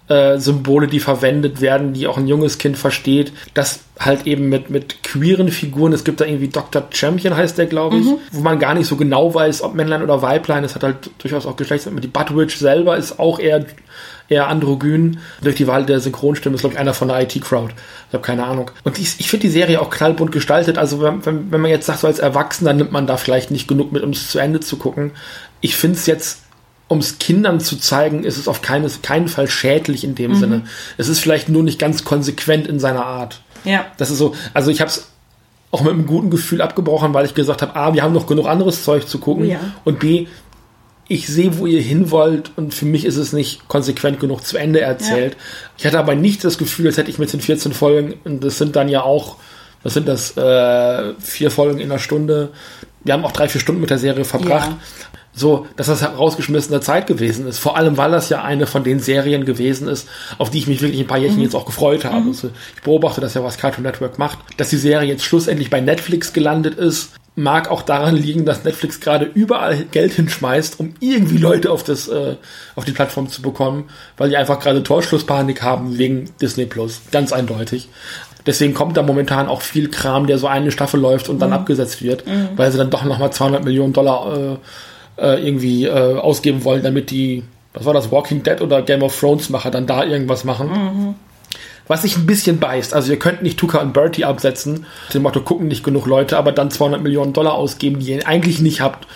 äh, 0.09 0.39
Symbole, 0.39 0.87
die 0.87 1.01
verwendet 1.01 1.61
werden, 1.61 1.93
die 1.93 2.07
auch 2.07 2.17
ein 2.17 2.29
junges 2.29 2.59
Kind 2.59 2.79
versteht. 2.79 3.33
Das 3.55 3.81
halt 3.99 4.27
eben 4.27 4.49
mit, 4.49 4.71
mit 4.71 5.03
queeren 5.03 5.49
Figuren. 5.49 5.93
Es 5.93 6.05
gibt 6.05 6.21
da 6.21 6.25
irgendwie 6.25 6.49
Dr. 6.49 6.85
Champion 6.91 7.37
heißt 7.37 7.59
der, 7.59 7.67
glaube 7.67 7.97
ich, 7.97 8.05
mhm. 8.05 8.19
wo 8.31 8.41
man 8.41 8.59
gar 8.59 8.75
nicht 8.75 8.87
so 8.87 8.97
genau 8.97 9.35
weiß, 9.35 9.63
ob 9.63 9.75
Männlein 9.75 10.03
oder 10.03 10.23
Weiblein. 10.23 10.65
Es 10.65 10.75
hat 10.75 10.83
halt 10.83 11.11
durchaus 11.19 11.47
auch 11.47 11.57
Geschlechts. 11.57 11.89
Die 11.91 12.07
Buttwitch 12.07 12.57
selber 12.57 12.97
ist 12.97 13.19
auch 13.19 13.39
eher 13.39 13.65
eher 14.29 14.49
androgyn. 14.49 15.19
Durch 15.41 15.57
die 15.57 15.67
Wahl 15.67 15.87
der 15.87 16.01
Synchronstimme 16.01 16.57
ist, 16.57 16.61
glaube 16.61 16.75
ich, 16.75 16.81
einer 16.81 16.95
von 16.95 17.09
der 17.09 17.21
IT-Crowd. 17.23 17.75
Ich 18.09 18.15
habe 18.15 18.25
keine 18.25 18.45
Ahnung. 18.45 18.71
Und 18.85 18.99
ich, 18.99 19.15
ich 19.19 19.31
finde 19.31 19.47
die 19.47 19.53
Serie 19.53 19.81
auch 19.81 19.91
knallbunt 19.91 20.33
gestaltet. 20.33 20.79
Also 20.79 21.01
wenn, 21.01 21.25
wenn, 21.25 21.53
wenn 21.53 21.61
man 21.61 21.71
jetzt 21.71 21.87
sagt, 21.87 22.01
so 22.01 22.07
als 22.07 22.19
Erwachsener 22.19 22.73
nimmt 22.73 22.93
man 22.93 23.07
da 23.07 23.17
vielleicht 23.17 23.51
nicht 23.51 23.69
genug 23.69 23.93
mit, 23.93 24.03
um 24.03 24.11
es 24.11 24.31
zu 24.31 24.39
Ende 24.39 24.61
zu 24.61 24.77
gucken. 24.77 25.13
Ich 25.61 25.77
finde 25.77 25.97
es 25.97 26.07
jetzt 26.07 26.43
um 26.89 26.99
es 26.99 27.19
Kindern 27.19 27.61
zu 27.61 27.77
zeigen, 27.77 28.25
ist 28.25 28.37
es 28.37 28.49
auf 28.49 28.63
keines, 28.63 29.03
keinen 29.03 29.29
Fall 29.29 29.49
schädlich 29.49 30.05
in 30.05 30.15
dem 30.15 30.33
mhm. 30.33 30.37
Sinne. 30.37 30.63
Es 30.97 31.09
ist 31.09 31.19
vielleicht 31.19 31.49
nur 31.49 31.63
nicht 31.63 31.79
ganz 31.79 32.05
konsequent 32.05 32.67
in 32.67 32.79
seiner 32.79 33.05
Art. 33.05 33.41
Ja. 33.65 33.87
Das 33.97 34.11
ist 34.11 34.19
so, 34.19 34.35
also 34.55 34.71
ich 34.71 34.81
habe 34.81 34.91
es 34.91 35.09
auch 35.73 35.83
mit 35.83 35.93
einem 35.93 36.07
guten 36.07 36.31
Gefühl 36.31 36.63
abgebrochen, 36.63 37.13
weil 37.13 37.27
ich 37.27 37.35
gesagt 37.35 37.63
habe, 37.63 37.75
A, 37.75 37.93
wir 37.93 38.03
haben 38.03 38.15
noch 38.15 38.27
genug 38.27 38.47
anderes 38.47 38.85
Zeug 38.85 39.09
zu 39.09 39.19
gucken 39.19 39.49
ja. 39.49 39.61
und 39.85 39.99
B, 39.99 40.27
ich 41.09 41.29
sehe, 41.29 41.59
wo 41.59 41.67
ihr 41.67 41.81
hin 41.81 42.11
wollt 42.11 42.51
und 42.57 42.75
für 42.75 42.87
mich 42.87 43.05
ist 43.05 43.17
es 43.17 43.33
nicht 43.33 43.69
konsequent 43.69 44.19
genug 44.19 44.45
zu 44.45 44.57
Ende 44.57 44.81
erzählt. 44.81 45.35
Ja. 45.35 45.39
Ich 45.79 45.87
hatte 45.87 45.99
aber 45.99 46.15
nicht 46.15 46.43
das 46.45 46.59
Gefühl, 46.59 46.87
als 46.87 46.97
hätte 46.97 47.11
ich 47.11 47.19
mit 47.19 47.33
den 47.33 47.41
14 47.41 47.73
Folgen, 47.73 48.15
und 48.25 48.43
das 48.43 48.59
sind 48.59 48.75
dann 48.75 48.89
ja 48.89 49.03
auch, 49.03 49.37
was 49.83 49.95
sind 49.95 50.09
das, 50.09 50.37
äh, 50.37 51.15
vier 51.21 51.51
Folgen 51.51 51.79
in 51.79 51.91
einer 51.91 52.01
Stunde. 52.01 52.51
Wir 53.05 53.15
haben 53.15 53.25
auch 53.25 53.33
drei, 53.33 53.49
vier 53.49 53.61
Stunden 53.61 53.81
mit 53.81 53.91
der 53.91 53.99
Serie 53.99 54.25
verbracht. 54.25 54.71
Ja. 54.71 54.79
So, 55.39 55.67
dass 55.77 55.89
das 55.89 56.01
herausgeschmissene 56.01 56.81
Zeit 56.81 57.07
gewesen 57.07 57.47
ist. 57.47 57.59
Vor 57.59 57.77
allem, 57.77 57.99
weil 57.99 58.11
das 58.11 58.31
ja 58.31 58.43
eine 58.43 58.67
von 58.67 58.85
den 58.85 59.01
Serien 59.01 59.45
gewesen 59.45 59.87
ist, 59.87 60.09
auf 60.39 60.49
die 60.49 60.59
ich 60.59 60.67
mich 60.67 60.81
wirklich 60.81 60.99
ein 60.99 61.07
paar 61.07 61.19
Jährchen 61.19 61.37
mhm. 61.37 61.45
jetzt 61.45 61.55
auch 61.55 61.67
gefreut 61.67 62.07
habe. 62.07 62.23
Mhm. 62.23 62.29
Also 62.29 62.51
ich 62.75 62.83
beobachte 62.83 63.21
das 63.21 63.35
ja, 63.35 63.45
was 63.45 63.59
Cartoon 63.59 63.85
Network 63.85 64.19
macht. 64.19 64.39
Dass 64.57 64.71
die 64.71 64.79
Serie 64.79 65.07
jetzt 65.07 65.25
schlussendlich 65.25 65.69
bei 65.69 65.83
Netflix 65.83 66.33
gelandet 66.33 66.77
ist, 66.77 67.11
mag 67.35 67.71
auch 67.71 67.83
daran 67.83 68.17
liegen, 68.17 68.47
dass 68.47 68.65
Netflix 68.65 68.99
gerade 68.99 69.27
überall 69.27 69.85
Geld 69.91 70.15
hinschmeißt, 70.15 70.81
um 70.81 70.95
irgendwie 71.01 71.37
Leute 71.37 71.71
auf 71.71 71.85
das 71.85 72.09
äh, 72.09 72.37
auf 72.75 72.87
die 72.87 72.93
Plattform 72.93 73.29
zu 73.29 73.43
bekommen, 73.43 73.91
weil 74.17 74.31
die 74.31 74.39
einfach 74.39 74.59
gerade 74.59 74.83
Torschlusspanik 74.83 75.63
haben 75.63 75.99
wegen 75.99 76.31
Disney 76.41 76.65
Plus, 76.65 77.03
ganz 77.13 77.35
eindeutig. 77.35 77.91
Deswegen 78.47 78.73
kommt 78.73 78.97
da 78.97 79.03
momentan 79.03 79.49
auch 79.49 79.61
viel 79.61 79.91
Kram, 79.91 80.27
der 80.27 80.39
so 80.39 80.47
eine 80.47 80.71
Staffel 80.71 80.99
läuft 80.99 81.29
und 81.29 81.41
dann 81.41 81.51
mhm. 81.51 81.57
abgesetzt 81.57 82.03
wird, 82.03 82.27
mhm. 82.27 82.51
weil 82.57 82.73
sie 82.73 82.79
dann 82.79 82.91
doch 82.91 83.05
noch 83.05 83.19
mal 83.19 83.31
200 83.31 83.65
Millionen 83.65 83.93
Dollar 83.93 84.35
äh, 84.35 84.57
äh, 85.19 85.47
irgendwie 85.47 85.85
äh, 85.85 86.19
ausgeben 86.19 86.65
wollen, 86.65 86.83
damit 86.83 87.11
die, 87.11 87.45
was 87.75 87.85
war 87.85 87.95
das, 87.95 88.11
Walking 88.11 88.43
Dead 88.43 88.61
oder 88.61 88.83
Game 88.83 89.03
of 89.03 89.19
Thrones 89.19 89.51
Macher 89.51 89.71
dann 89.71 89.87
da 89.87 90.05
irgendwas 90.05 90.45
machen. 90.45 90.69
Mhm 90.69 91.15
was 91.89 92.03
sich 92.03 92.17
ein 92.17 92.27
bisschen 92.27 92.59
beißt. 92.59 92.95
Also 92.95 93.13
ihr 93.13 93.19
könnt 93.19 93.43
nicht 93.43 93.59
Tuka 93.59 93.79
und 93.79 93.93
Bertie 93.93 94.25
absetzen, 94.25 94.87
dem 95.13 95.23
Motto 95.23 95.41
gucken 95.41 95.69
nicht 95.69 95.85
genug 95.85 96.07
Leute, 96.07 96.37
aber 96.37 96.53
dann 96.53 96.71
200 96.71 97.03
Millionen 97.03 97.33
Dollar 97.33 97.55
ausgeben, 97.55 98.01
die 98.01 98.13
ihr 98.13 98.27
eigentlich 98.27 98.61
nicht 98.61 98.81
habt, 98.81 99.07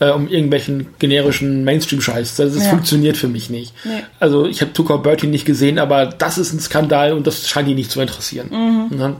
äh, 0.00 0.10
um 0.10 0.28
irgendwelchen 0.28 0.88
generischen 0.98 1.62
Mainstream-Scheiß. 1.64 2.36
Das, 2.36 2.54
das 2.54 2.64
ja. 2.64 2.70
funktioniert 2.70 3.16
für 3.16 3.28
mich 3.28 3.50
nicht. 3.50 3.72
Nee. 3.84 4.02
Also 4.18 4.46
ich 4.46 4.60
habe 4.62 4.72
und 4.72 4.98
Bertie 4.98 5.28
nicht 5.28 5.44
gesehen, 5.44 5.78
aber 5.78 6.06
das 6.06 6.38
ist 6.38 6.52
ein 6.52 6.60
Skandal 6.60 7.12
und 7.12 7.26
das 7.26 7.48
scheint 7.48 7.68
die 7.68 7.74
nicht 7.74 7.90
zu 7.90 8.00
interessieren. 8.00 8.48
Mhm. 8.50 8.96
Ne? 8.96 9.16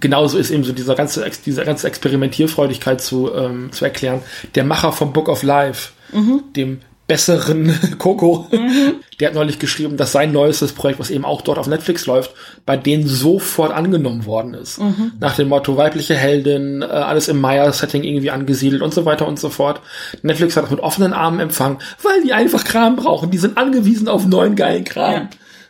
Genauso 0.00 0.38
ist 0.38 0.50
eben 0.50 0.64
so 0.64 0.72
dieser 0.72 0.94
ganze, 0.94 1.28
diese 1.44 1.64
ganze 1.64 1.88
Experimentierfreudigkeit 1.88 3.00
zu, 3.00 3.34
ähm, 3.34 3.70
zu 3.72 3.84
erklären. 3.84 4.22
Der 4.54 4.64
Macher 4.64 4.92
vom 4.92 5.12
Book 5.12 5.28
of 5.28 5.42
Life, 5.42 5.90
mhm. 6.12 6.42
dem 6.56 6.80
besseren 7.12 7.78
Coco. 7.98 8.46
Mhm. 8.50 8.94
Der 9.20 9.28
hat 9.28 9.34
neulich 9.34 9.58
geschrieben, 9.58 9.98
dass 9.98 10.12
sein 10.12 10.32
neuestes 10.32 10.72
Projekt, 10.72 10.98
was 10.98 11.10
eben 11.10 11.26
auch 11.26 11.42
dort 11.42 11.58
auf 11.58 11.66
Netflix 11.66 12.06
läuft, 12.06 12.32
bei 12.64 12.78
denen 12.78 13.06
sofort 13.06 13.70
angenommen 13.70 14.24
worden 14.24 14.54
ist. 14.54 14.80
Mhm. 14.80 15.12
Nach 15.20 15.36
dem 15.36 15.48
Motto 15.48 15.76
weibliche 15.76 16.14
Heldin, 16.14 16.80
äh, 16.80 16.86
alles 16.86 17.28
im 17.28 17.38
Maya-Setting 17.38 18.02
irgendwie 18.02 18.30
angesiedelt 18.30 18.80
und 18.80 18.94
so 18.94 19.04
weiter 19.04 19.28
und 19.28 19.38
so 19.38 19.50
fort. 19.50 19.82
Netflix 20.22 20.56
hat 20.56 20.64
das 20.64 20.70
mit 20.70 20.80
offenen 20.80 21.12
Armen 21.12 21.38
empfangen, 21.38 21.80
weil 22.02 22.22
die 22.22 22.32
einfach 22.32 22.64
Kram 22.64 22.96
brauchen. 22.96 23.30
Die 23.30 23.38
sind 23.38 23.58
angewiesen 23.58 24.08
auf 24.08 24.26
neuen 24.26 24.56
geilen 24.56 24.84
Kram. 24.84 25.12
Ja. 25.12 25.28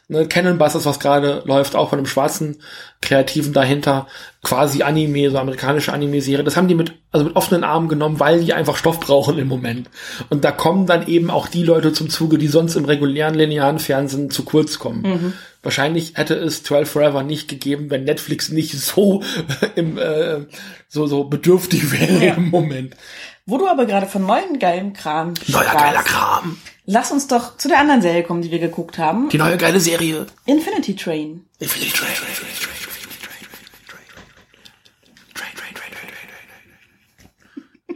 Ne, 0.08 0.54
Busters, 0.54 0.84
was 0.86 1.00
gerade 1.00 1.42
läuft, 1.44 1.74
auch 1.74 1.90
von 1.90 1.98
einem 1.98 2.06
schwarzen 2.06 2.58
Kreativen 3.02 3.52
dahinter, 3.52 4.06
quasi 4.42 4.82
Anime, 4.82 5.30
so 5.30 5.38
amerikanische 5.38 5.92
Anime-Serie. 5.92 6.44
Das 6.44 6.56
haben 6.56 6.68
die 6.68 6.74
mit, 6.74 6.94
also 7.10 7.26
mit 7.26 7.36
offenen 7.36 7.64
Armen 7.64 7.88
genommen, 7.88 8.18
weil 8.18 8.42
die 8.42 8.54
einfach 8.54 8.76
Stoff 8.76 9.00
brauchen 9.00 9.38
im 9.38 9.48
Moment. 9.48 9.90
Und 10.30 10.44
da 10.44 10.52
kommen 10.52 10.86
dann 10.86 11.06
eben 11.06 11.30
auch 11.30 11.48
die 11.48 11.62
Leute 11.62 11.92
zum 11.92 12.08
Zuge, 12.08 12.38
die 12.38 12.48
sonst 12.48 12.76
im 12.76 12.84
regulären 12.86 13.34
linearen 13.34 13.78
Fernsehen 13.78 14.30
zu 14.30 14.44
kurz 14.44 14.78
kommen. 14.78 15.02
Mhm. 15.02 15.32
Wahrscheinlich 15.62 16.14
hätte 16.16 16.34
es 16.34 16.62
12 16.64 16.90
Forever 16.90 17.22
nicht 17.22 17.48
gegeben, 17.48 17.90
wenn 17.90 18.04
Netflix 18.04 18.48
nicht 18.48 18.72
so 18.78 19.22
im, 19.76 19.98
äh, 19.98 20.46
so, 20.88 21.06
so 21.06 21.24
bedürftig 21.24 21.92
wäre 21.92 22.26
ja. 22.26 22.34
im 22.34 22.50
Moment. 22.50 22.96
Wo 23.44 23.58
du 23.58 23.66
aber 23.66 23.86
gerade 23.86 24.06
von 24.06 24.24
neuen 24.24 24.58
geilen 24.60 24.92
Kram 24.92 25.34
Neuer 25.48 25.64
geiler 25.64 26.02
Kram. 26.02 26.58
Lass 26.84 27.10
uns 27.10 27.26
doch 27.28 27.56
zu 27.56 27.68
der 27.68 27.78
anderen 27.78 28.02
Serie 28.02 28.22
kommen, 28.22 28.42
die 28.42 28.50
wir 28.50 28.58
geguckt 28.58 28.98
haben. 28.98 29.28
Die 29.28 29.38
neue 29.38 29.56
geile 29.56 29.80
Serie. 29.80 30.26
Infinity 30.46 30.96
Train. 30.96 31.44
Infinity 31.58 31.92
Train. 31.92 32.71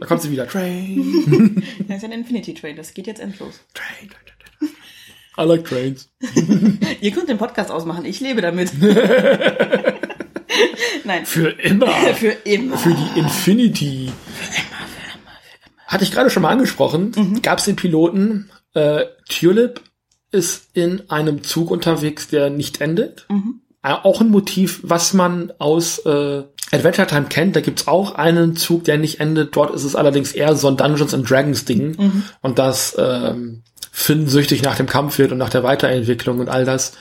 Da 0.07 0.13
kommt 0.13 0.21
sie 0.21 0.31
wieder. 0.31 0.47
Train. 0.47 1.61
das 1.89 1.97
ist 1.97 2.05
ein 2.05 2.13
Infinity 2.13 2.53
Train. 2.53 2.77
Das 2.77 2.93
geht 2.93 3.07
jetzt 3.07 3.19
endlos. 3.19 3.59
Train, 3.73 4.09
train, 4.09 4.21
train. 4.57 4.69
I 5.37 5.43
like 5.43 5.65
trains. 5.65 6.09
Ihr 7.01 7.11
könnt 7.11 7.27
den 7.27 7.37
Podcast 7.37 7.69
ausmachen. 7.69 8.05
Ich 8.05 8.21
lebe 8.21 8.39
damit. 8.39 8.71
Nein. 11.03 11.25
Für 11.25 11.49
immer. 11.49 11.87
für 12.13 12.29
immer. 12.29 12.77
Für 12.77 12.93
die 12.93 13.19
Infinity. 13.19 14.09
Für 14.33 14.61
immer. 14.61 14.87
Hatte 15.87 16.05
ich 16.05 16.11
gerade 16.13 16.29
schon 16.29 16.43
mal 16.43 16.51
angesprochen. 16.51 17.11
Mhm. 17.13 17.41
Gab 17.41 17.59
es 17.59 17.65
den 17.65 17.75
Piloten. 17.75 18.49
Äh, 18.73 19.07
Tulip 19.27 19.81
ist 20.31 20.69
in 20.71 21.09
einem 21.09 21.43
Zug 21.43 21.69
unterwegs, 21.69 22.29
der 22.29 22.49
nicht 22.49 22.79
endet. 22.79 23.25
Mhm. 23.27 23.59
Äh, 23.87 23.93
auch 24.03 24.21
ein 24.21 24.29
Motiv, 24.29 24.81
was 24.83 25.13
man 25.13 25.53
aus 25.59 25.99
äh, 25.99 26.43
Adventure 26.71 27.07
Time 27.07 27.27
kennt. 27.29 27.55
Da 27.55 27.61
gibt's 27.61 27.87
auch 27.87 28.15
einen 28.15 28.55
Zug, 28.57 28.83
der 28.83 28.97
nicht 28.97 29.19
endet. 29.19 29.55
Dort 29.55 29.73
ist 29.73 29.83
es 29.83 29.95
allerdings 29.95 30.33
eher 30.33 30.55
so 30.55 30.67
ein 30.67 30.77
Dungeons 30.77 31.13
and 31.13 31.29
Dragons 31.29 31.63
Ding. 31.65 31.95
Mhm. 31.97 32.23
Und 32.41 32.59
das 32.59 32.95
ähm, 32.99 33.63
Finn 33.91 34.27
süchtig 34.27 34.61
nach 34.61 34.75
dem 34.75 34.87
Kampf 34.87 35.17
wird 35.17 35.31
und 35.31 35.37
nach 35.37 35.49
der 35.49 35.63
Weiterentwicklung 35.63 36.39
und 36.39 36.49
all 36.49 36.65
das 36.65 36.93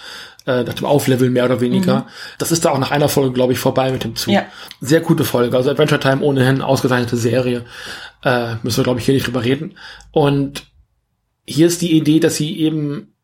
äh, 0.46 0.62
nach 0.62 0.74
dem 0.74 0.86
Aufleveln 0.86 1.32
mehr 1.32 1.44
oder 1.44 1.60
weniger. 1.60 2.00
Mhm. 2.00 2.04
Das 2.38 2.52
ist 2.52 2.64
da 2.64 2.70
auch 2.70 2.78
nach 2.78 2.92
einer 2.92 3.08
Folge, 3.08 3.32
glaube 3.32 3.52
ich, 3.52 3.58
vorbei 3.58 3.90
mit 3.90 4.04
dem 4.04 4.14
Zug. 4.14 4.32
Ja. 4.32 4.44
Sehr 4.80 5.00
gute 5.00 5.24
Folge. 5.24 5.56
Also 5.56 5.70
Adventure 5.70 6.00
Time 6.00 6.22
ohnehin 6.22 6.62
ausgezeichnete 6.62 7.16
Serie. 7.16 7.64
Äh, 8.22 8.54
müssen 8.62 8.78
wir, 8.78 8.84
glaube 8.84 9.00
ich, 9.00 9.06
hier 9.06 9.14
nicht 9.14 9.26
drüber 9.26 9.44
reden. 9.44 9.76
Und 10.12 10.66
hier 11.44 11.66
ist 11.66 11.82
die 11.82 11.96
Idee, 11.96 12.20
dass 12.20 12.36
sie 12.36 12.60
eben 12.60 13.15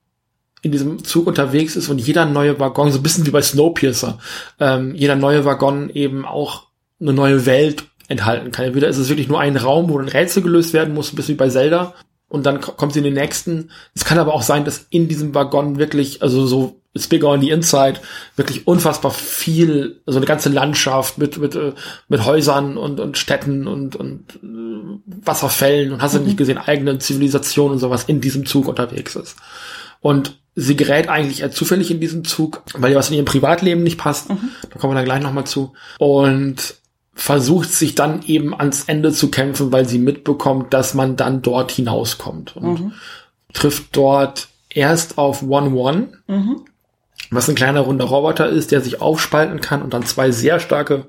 in 0.63 0.73
diesem 0.73 1.05
Zug 1.05 1.27
unterwegs 1.27 1.77
ist 1.77 1.89
und 1.89 1.99
jeder 1.99 2.25
neue 2.25 2.59
Waggon, 2.59 2.91
so 2.91 2.99
ein 2.99 3.03
bisschen 3.03 3.27
wie 3.27 3.31
bei 3.31 3.43
Snowpiercer, 3.43 4.19
ähm, 4.61 4.95
jeder 4.95 5.17
neue 5.17 5.45
Waggon 5.45 5.91
eben 5.91 6.25
auch 6.25 6.69
eine 7.01 7.13
neue 7.13 7.47
Welt 7.47 7.85
enthalten 8.09 8.53
kann. 8.53 8.67
Entweder 8.67 8.89
ist 8.89 8.99
es 8.99 9.09
wirklich 9.09 9.29
nur 9.29 9.41
ein 9.41 9.57
Raum, 9.57 9.89
wo 9.89 9.99
ein 9.99 10.09
Rätsel 10.09 10.43
gelöst 10.43 10.73
werden 10.73 10.95
muss, 10.95 11.13
ein 11.13 11.17
bisschen 11.17 11.35
wie 11.35 11.39
bei 11.39 11.49
Zelda, 11.49 11.95
und 12.29 12.47
dann 12.47 12.63
kommt 12.63 12.95
sie 12.95 13.01
in 13.01 13.05
den 13.05 13.13
nächsten. 13.13 13.71
Es 13.95 14.07
kann 14.07 14.19
aber 14.19 14.33
auch 14.33 14.41
sein, 14.41 14.65
dass 14.65 14.87
in 14.89 15.07
diesem 15.07 15.35
Waggon 15.35 15.79
wirklich, 15.79 16.23
also 16.23 16.47
so 16.47 16.81
It's 16.95 17.07
bigger 17.07 17.29
on 17.29 17.41
the 17.41 17.51
inside, 17.51 18.01
wirklich 18.37 18.67
unfassbar 18.67 19.11
viel, 19.11 20.03
also 20.07 20.19
eine 20.19 20.27
ganze 20.27 20.51
Landschaft 20.51 21.17
mit, 21.17 21.39
mit, 21.39 21.55
äh, 21.55 21.73
mit 22.09 22.25
Häusern 22.25 22.77
und, 22.77 23.01
und 23.01 23.17
Städten 23.17 23.67
und, 23.67 23.97
und 23.97 24.35
äh, 24.43 25.27
Wasserfällen 25.27 25.93
und 25.93 26.03
hast 26.03 26.15
du 26.15 26.21
mhm. 26.21 26.27
nicht 26.27 26.37
gesehen, 26.37 26.59
eigenen 26.59 27.01
Zivilisationen 27.01 27.75
und 27.75 27.79
sowas 27.79 28.05
in 28.05 28.21
diesem 28.21 28.45
Zug 28.45 28.69
unterwegs 28.69 29.17
ist. 29.17 29.37
Und 30.01 30.42
sie 30.55 30.77
gerät 30.77 31.09
eigentlich 31.09 31.41
eher 31.41 31.51
zufällig 31.51 31.91
in 31.91 32.01
diesen 32.01 32.25
Zug, 32.25 32.63
weil 32.75 32.93
ihr 32.93 32.99
was 32.99 33.11
in 33.11 33.17
ihrem 33.17 33.25
Privatleben 33.25 33.83
nicht 33.83 33.99
passt. 33.99 34.31
Mhm. 34.31 34.51
Da 34.71 34.79
kommen 34.79 34.93
wir 34.93 34.97
dann 34.97 35.05
gleich 35.05 35.23
nochmal 35.23 35.47
zu. 35.47 35.73
Und 35.99 36.75
versucht 37.15 37.73
sich 37.73 37.95
dann 37.95 38.23
eben 38.27 38.55
ans 38.59 38.85
Ende 38.85 39.13
zu 39.13 39.31
kämpfen, 39.31 39.73
weil 39.73 39.87
sie 39.87 39.99
mitbekommt, 39.99 40.73
dass 40.73 40.95
man 40.95 41.17
dann 41.17 41.43
dort 41.43 41.71
hinauskommt 41.71 42.57
und 42.57 42.81
mhm. 42.81 42.93
trifft 43.53 43.95
dort 43.97 44.49
erst 44.71 45.19
auf 45.19 45.43
One 45.43 45.71
One, 45.75 46.09
mhm 46.27 46.63
was 47.33 47.49
ein 47.49 47.55
kleiner 47.55 47.81
runder 47.81 48.05
Roboter 48.05 48.49
ist, 48.49 48.71
der 48.73 48.83
sich 48.83 49.01
aufspalten 49.01 49.61
kann 49.61 49.83
und 49.83 49.95
dann 49.95 50.05
zwei 50.05 50.31
sehr 50.31 50.61
starke 50.61 51.07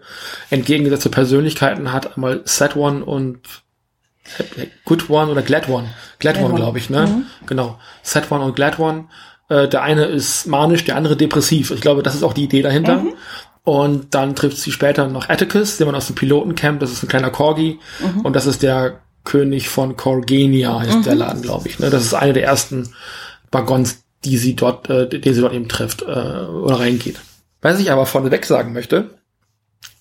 entgegengesetzte 0.50 1.10
Persönlichkeiten 1.10 1.92
hat. 1.92 2.16
Einmal 2.16 2.42
Set 2.46 2.76
One 2.76 3.04
und 3.04 3.42
Good 4.86 5.10
One 5.10 5.32
oder 5.32 5.42
Glad 5.42 5.68
One. 5.68 5.90
Glad, 6.20 6.36
Glad 6.36 6.46
One, 6.50 6.56
glaube 6.56 6.78
ich, 6.78 6.90
ne? 6.90 7.08
Mhm. 7.08 7.26
Genau. 7.46 7.78
Set 8.04 8.32
One 8.32 8.44
und 8.44 8.56
Glad 8.56 8.80
One. 8.80 9.06
Äh, 9.50 9.68
der 9.68 9.82
eine 9.84 10.06
ist 10.06 10.48
manisch, 10.48 10.84
der 10.86 10.96
andere 10.96 11.16
depressiv. 11.16 11.72
Ich 11.72 11.82
glaube, 11.82 12.04
das 12.04 12.16
ist 12.16 12.24
auch 12.24 12.34
die 12.34 12.46
Idee 12.46 12.62
dahinter. 12.62 13.00
Mhm. 13.00 13.14
Und 13.64 14.14
dann 14.14 14.36
trifft 14.36 14.58
sie 14.58 14.72
später 14.72 15.08
noch 15.08 15.30
Atticus, 15.30 15.78
den 15.78 15.88
man 15.88 15.96
aus 15.96 16.08
dem 16.08 16.16
Piloten 16.16 16.56
kennt. 16.56 16.82
Das 16.82 16.92
ist 16.92 17.04
ein 17.04 17.08
kleiner 17.08 17.30
Corgi. 17.30 17.80
Mhm. 18.00 18.22
Und 18.22 18.36
das 18.36 18.46
ist 18.46 18.62
der 18.62 19.00
König 19.24 19.70
von 19.70 19.96
Corgenia, 19.96 20.80
heißt 20.80 21.06
der 21.06 21.14
mhm. 21.14 21.20
Laden, 21.20 21.42
glaube 21.42 21.70
ich. 21.70 21.80
Ne? 21.80 21.90
Das 21.90 22.04
ist 22.04 22.14
eine 22.14 22.34
der 22.34 22.44
ersten 22.44 22.94
Waggons, 23.52 24.04
die 24.26 24.38
sie 24.38 24.56
dort, 24.56 24.90
äh, 24.90 25.08
den 25.08 25.34
sie 25.34 25.42
dort 25.42 25.54
eben 25.54 25.70
trifft 25.70 26.02
äh, 26.02 26.06
oder 26.06 26.80
reingeht. 26.80 27.22
Was 27.62 27.80
ich 27.80 27.92
aber 27.92 28.06
vorneweg 28.06 28.46
sagen 28.46 28.74
möchte, 28.74 29.12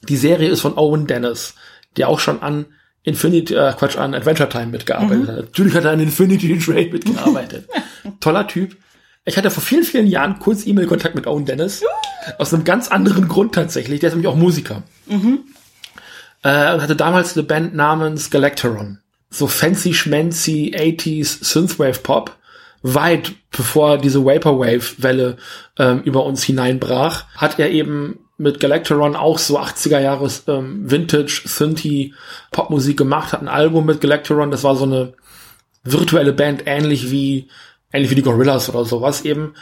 die 0.08 0.16
Serie 0.16 0.48
ist 0.48 0.60
von 0.60 0.76
Owen 0.76 1.06
Dennis, 1.06 1.54
der 1.96 2.08
auch 2.08 2.18
schon 2.18 2.42
an 2.42 2.66
Infinity, 3.04 3.54
äh, 3.54 3.72
Quatsch, 3.78 3.96
an 3.96 4.14
Adventure 4.14 4.48
Time 4.48 4.66
mitgearbeitet 4.66 5.22
mhm. 5.22 5.28
hat. 5.28 5.36
Natürlich 5.36 5.74
hat 5.74 5.84
er 5.84 5.92
an 5.92 6.00
Infinity 6.00 6.58
Trade 6.58 6.90
mitgearbeitet. 6.90 7.68
Toller 8.20 8.46
Typ. 8.46 8.76
Ich 9.24 9.36
hatte 9.36 9.50
vor 9.50 9.62
vielen, 9.62 9.84
vielen 9.84 10.06
Jahren 10.06 10.38
kurz 10.38 10.66
E-Mail-Kontakt 10.66 11.14
mit 11.14 11.26
Owen 11.26 11.44
Dennis. 11.44 11.82
aus 12.38 12.52
einem 12.52 12.64
ganz 12.64 12.88
anderen 12.88 13.28
Grund 13.28 13.54
tatsächlich. 13.54 14.00
Der 14.00 14.08
ist 14.08 14.14
nämlich 14.14 14.28
auch 14.28 14.36
Musiker. 14.36 14.82
Mhm. 15.06 15.40
Äh, 16.42 16.74
und 16.74 16.82
hatte 16.82 16.96
damals 16.96 17.36
eine 17.36 17.44
Band 17.44 17.74
namens 17.74 18.30
Galacteron. 18.30 18.98
So 19.30 19.46
fancy 19.46 19.94
schmancy 19.94 20.74
80s 20.76 21.44
Synthwave 21.44 22.00
Pop 22.00 22.36
weit 22.82 23.32
bevor 23.50 23.98
diese 23.98 24.24
Vaporwave-Welle 24.24 25.36
ähm, 25.78 26.02
über 26.02 26.24
uns 26.24 26.42
hineinbrach, 26.42 27.26
hat 27.36 27.58
er 27.58 27.70
eben 27.70 28.18
mit 28.38 28.58
Galacteron 28.58 29.14
auch 29.14 29.38
so 29.38 29.58
80er 29.58 30.00
Jahres 30.00 30.44
ähm, 30.48 30.90
Vintage 30.90 31.42
Synthie 31.44 32.14
Popmusik 32.50 32.96
gemacht, 32.96 33.32
hat 33.32 33.40
ein 33.40 33.48
Album 33.48 33.86
mit 33.86 34.00
Galacteron, 34.00 34.50
das 34.50 34.64
war 34.64 34.74
so 34.74 34.84
eine 34.84 35.12
virtuelle 35.84 36.32
Band, 36.32 36.64
ähnlich 36.66 37.10
wie, 37.10 37.48
ähnlich 37.92 38.10
wie 38.10 38.16
die 38.16 38.22
Gorillas 38.22 38.68
oder 38.68 38.84
sowas 38.84 39.24
eben, 39.24 39.54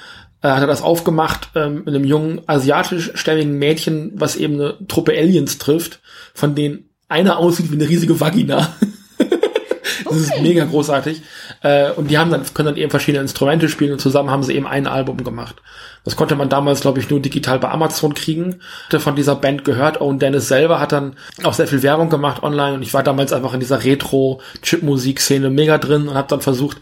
äh, 0.43 0.49
hat 0.49 0.61
er 0.61 0.67
das 0.67 0.83
aufgemacht 0.83 1.51
ähm, 1.55 1.83
mit 1.85 1.89
einem 1.89 2.05
jungen 2.05 2.41
asiatischstämmigen 2.47 3.59
Mädchen, 3.59 4.13
was 4.15 4.37
eben 4.37 4.55
eine 4.55 4.87
Truppe 4.89 5.13
Aliens 5.13 5.59
trifft, 5.59 6.01
von 6.35 6.55
denen 6.55 6.91
einer 7.09 7.39
aussieht 7.39 7.71
wie 7.71 7.77
eine 7.77 7.89
riesige 7.89 8.21
Vagina. 8.21 8.75
das 10.05 10.17
ist 10.17 10.41
mega 10.41 10.65
großartig. 10.65 11.23
Äh, 11.63 11.91
und 11.93 12.11
die 12.11 12.19
haben 12.19 12.31
dann, 12.31 12.45
können 12.55 12.69
dann 12.69 12.77
eben 12.77 12.91
verschiedene 12.91 13.23
Instrumente 13.23 13.69
spielen 13.69 13.93
und 13.93 14.01
zusammen 14.01 14.31
haben 14.31 14.43
sie 14.43 14.55
eben 14.55 14.67
ein 14.67 14.87
Album 14.87 15.23
gemacht. 15.23 15.57
Das 16.05 16.17
konnte 16.17 16.37
man 16.37 16.49
damals, 16.49 16.81
glaube 16.81 16.99
ich, 16.99 17.11
nur 17.11 17.21
digital 17.21 17.59
bei 17.59 17.69
Amazon 17.69 18.15
kriegen. 18.15 18.61
Hatte 18.87 19.01
von 19.01 19.17
dieser 19.17 19.37
Band 19.37 19.65
gehört. 19.65 20.01
Owen 20.01 20.19
Dennis 20.19 20.49
selber 20.49 20.81
hat 20.81 20.93
dann 20.93 21.17
auch 21.43 21.53
sehr 21.53 21.67
viel 21.67 21.83
Werbung 21.83 22.09
gemacht 22.09 22.43
online 22.43 22.75
und 22.75 22.83
ich 22.83 22.95
war 22.95 23.03
damals 23.03 23.33
einfach 23.33 23.53
in 23.53 23.61
dieser 23.61 23.85
Retro-Chip-Musik-Szene 23.85 25.51
mega 25.51 25.77
drin 25.77 26.09
und 26.09 26.15
habe 26.15 26.29
dann 26.29 26.41
versucht, 26.41 26.79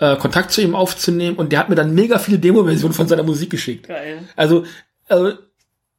äh, 0.00 0.16
Kontakt 0.16 0.50
zu 0.50 0.60
ihm 0.62 0.74
aufzunehmen 0.74 1.36
und 1.36 1.52
der 1.52 1.60
hat 1.60 1.68
mir 1.68 1.76
dann 1.76 1.94
mega 1.94 2.18
viele 2.18 2.38
Demo-Versionen 2.38 2.94
von 2.94 3.06
seiner 3.08 3.22
Musik 3.22 3.50
geschickt. 3.50 3.88
Geil. 3.88 4.18
Also, 4.36 4.64
also 5.08 5.32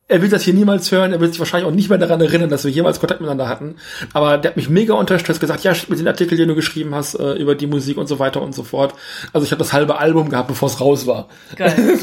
er 0.07 0.22
will 0.22 0.30
das 0.30 0.44
hier 0.44 0.53
niemals 0.53 0.91
hören, 0.91 1.14
er 1.14 1.22
wird 1.22 1.32
sich 1.32 1.40
wahrscheinlich 1.40 1.69
auch 1.69 1.73
nicht 1.73 1.88
mehr 1.88 1.98
daran 1.98 2.19
erinnern, 2.19 2.49
dass 2.49 2.65
wir 2.65 2.72
jemals 2.72 2.99
Kontakt 2.99 3.22
miteinander 3.22 3.48
hatten. 3.48 3.78
Aber 4.11 4.38
der 4.38 4.52
hat 4.52 4.57
mich 4.57 4.68
mega 4.68 4.94
unterstützt, 4.94 5.40
gesagt, 5.40 5.64
ja, 5.64 5.73
mit 5.88 5.99
den 5.99 6.07
Artikel, 6.07 6.38
den 6.38 6.49
du 6.49 6.56
geschrieben 6.56 6.94
hast, 6.94 7.15
äh, 7.15 7.34
über 7.36 7.56
die 7.56 7.65
Musik 7.65 7.98
und 7.98 8.07
so 8.07 8.19
weiter 8.19 8.41
und 8.41 8.53
so 8.53 8.64
fort. 8.64 8.94
Also 9.32 9.45
ich 9.45 9.52
habe 9.52 9.60
das 9.60 9.72
halbe 9.72 9.99
Album 9.99 10.30
gehabt, 10.30 10.49
bevor 10.49 10.68
es 10.68 10.82
raus 10.82 11.07
war. 11.07 11.30
Geil. 11.56 11.73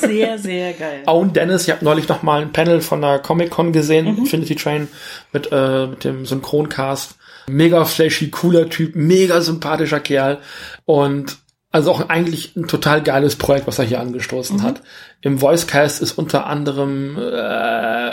Sehr, 0.00 0.38
sehr 0.38 0.72
geil. 0.72 1.02
Owen 1.06 1.32
Dennis, 1.32 1.64
ich 1.64 1.70
habe 1.70 1.84
neulich 1.84 2.08
noch 2.08 2.22
mal 2.22 2.40
ein 2.42 2.52
Panel 2.52 2.80
von 2.80 3.00
der 3.02 3.18
Comic-Con 3.18 3.72
gesehen, 3.72 4.06
Mhm. 4.06 4.18
Infinity 4.18 4.56
Train, 4.56 4.88
mit, 5.32 5.50
äh, 5.52 5.86
mit 5.86 6.04
dem 6.04 6.24
Synchroncast. 6.26 7.16
Mega 7.52 7.84
flashy, 7.84 8.30
cooler 8.30 8.68
Typ, 8.68 8.94
mega 8.96 9.40
sympathischer 9.40 10.00
Kerl. 10.00 10.38
Und 10.84 11.38
also 11.70 11.90
auch 11.90 12.08
eigentlich 12.10 12.54
ein 12.56 12.66
total 12.68 13.02
geiles 13.02 13.36
Projekt, 13.36 13.66
was 13.66 13.78
er 13.78 13.84
hier 13.86 14.00
angestoßen 14.00 14.58
Mhm. 14.58 14.62
hat. 14.62 14.82
Im 15.22 15.40
Voicecast 15.40 16.02
ist 16.02 16.12
unter 16.18 16.46
anderem 16.46 17.16
äh, 17.16 17.22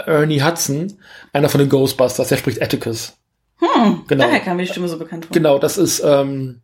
Ernie 0.05 0.41
Hudson, 0.41 0.93
einer 1.33 1.49
von 1.49 1.59
den 1.59 1.69
Ghostbusters, 1.69 2.29
der 2.29 2.37
spricht 2.37 2.61
Atticus. 2.61 3.13
Hm, 3.59 4.03
Genau. 4.07 4.23
Daher 4.25 4.39
kam 4.39 4.55
mir 4.57 4.63
die 4.63 4.69
Stimme 4.69 4.87
so 4.87 4.97
bekannt 4.97 5.25
vor. 5.25 5.33
Genau, 5.33 5.59
das 5.59 5.77
ist 5.77 6.01
ähm, 6.05 6.61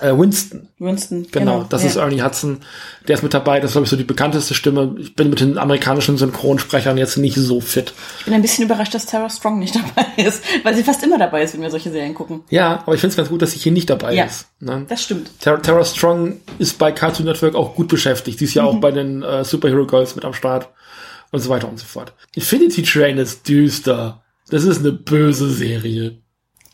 äh, 0.00 0.12
Winston. 0.16 0.68
Winston. 0.78 1.26
Genau, 1.32 1.64
das 1.68 1.82
ja. 1.82 1.88
ist 1.88 1.96
Ernie 1.96 2.22
Hudson. 2.22 2.60
Der 3.08 3.14
ist 3.16 3.22
mit 3.22 3.34
dabei. 3.34 3.58
Das 3.58 3.70
ist, 3.70 3.72
glaube 3.72 3.84
ich, 3.84 3.90
so 3.90 3.96
die 3.96 4.04
bekannteste 4.04 4.54
Stimme. 4.54 4.94
Ich 4.98 5.16
bin 5.16 5.28
mit 5.30 5.40
den 5.40 5.58
amerikanischen 5.58 6.16
Synchronsprechern 6.16 6.96
jetzt 6.98 7.16
nicht 7.16 7.36
so 7.36 7.60
fit. 7.60 7.92
Ich 8.20 8.24
bin 8.26 8.34
ein 8.34 8.42
bisschen 8.42 8.64
überrascht, 8.64 8.94
dass 8.94 9.06
Tara 9.06 9.28
Strong 9.28 9.58
nicht 9.58 9.74
dabei 9.96 10.06
ist, 10.22 10.42
weil 10.62 10.74
sie 10.76 10.84
fast 10.84 11.02
immer 11.02 11.18
dabei 11.18 11.42
ist, 11.42 11.54
wenn 11.54 11.62
wir 11.62 11.70
solche 11.70 11.90
Serien 11.90 12.14
gucken. 12.14 12.42
Ja, 12.50 12.82
aber 12.86 12.94
ich 12.94 13.00
finde 13.00 13.10
es 13.12 13.16
ganz 13.16 13.28
gut, 13.28 13.42
dass 13.42 13.50
sie 13.52 13.58
hier 13.58 13.72
nicht 13.72 13.90
dabei 13.90 14.14
Ja. 14.14 14.24
ist. 14.24 14.46
Ne? 14.60 14.86
Das 14.88 15.02
stimmt. 15.02 15.30
Tara, 15.40 15.56
Tara 15.58 15.84
Strong 15.84 16.40
ist 16.58 16.78
bei 16.78 16.92
Cartoon 16.92 17.26
Network 17.26 17.54
auch 17.56 17.74
gut 17.74 17.88
beschäftigt. 17.88 18.38
Sie 18.38 18.44
ist 18.44 18.54
ja 18.54 18.62
Mhm. 18.62 18.68
auch 18.68 18.80
bei 18.80 18.90
den 18.92 19.22
äh, 19.22 19.44
Superhero 19.44 19.86
Girls 19.86 20.14
mit 20.14 20.24
am 20.24 20.32
Start 20.32 20.68
und 21.32 21.40
so 21.40 21.50
weiter 21.50 21.68
und 21.68 21.78
so 21.78 21.86
fort. 21.86 22.12
Infinity 22.34 22.82
Train 22.82 23.18
ist 23.18 23.48
düster. 23.48 24.22
Das 24.50 24.64
ist 24.64 24.78
eine 24.78 24.92
böse 24.92 25.50
Serie. 25.50 26.18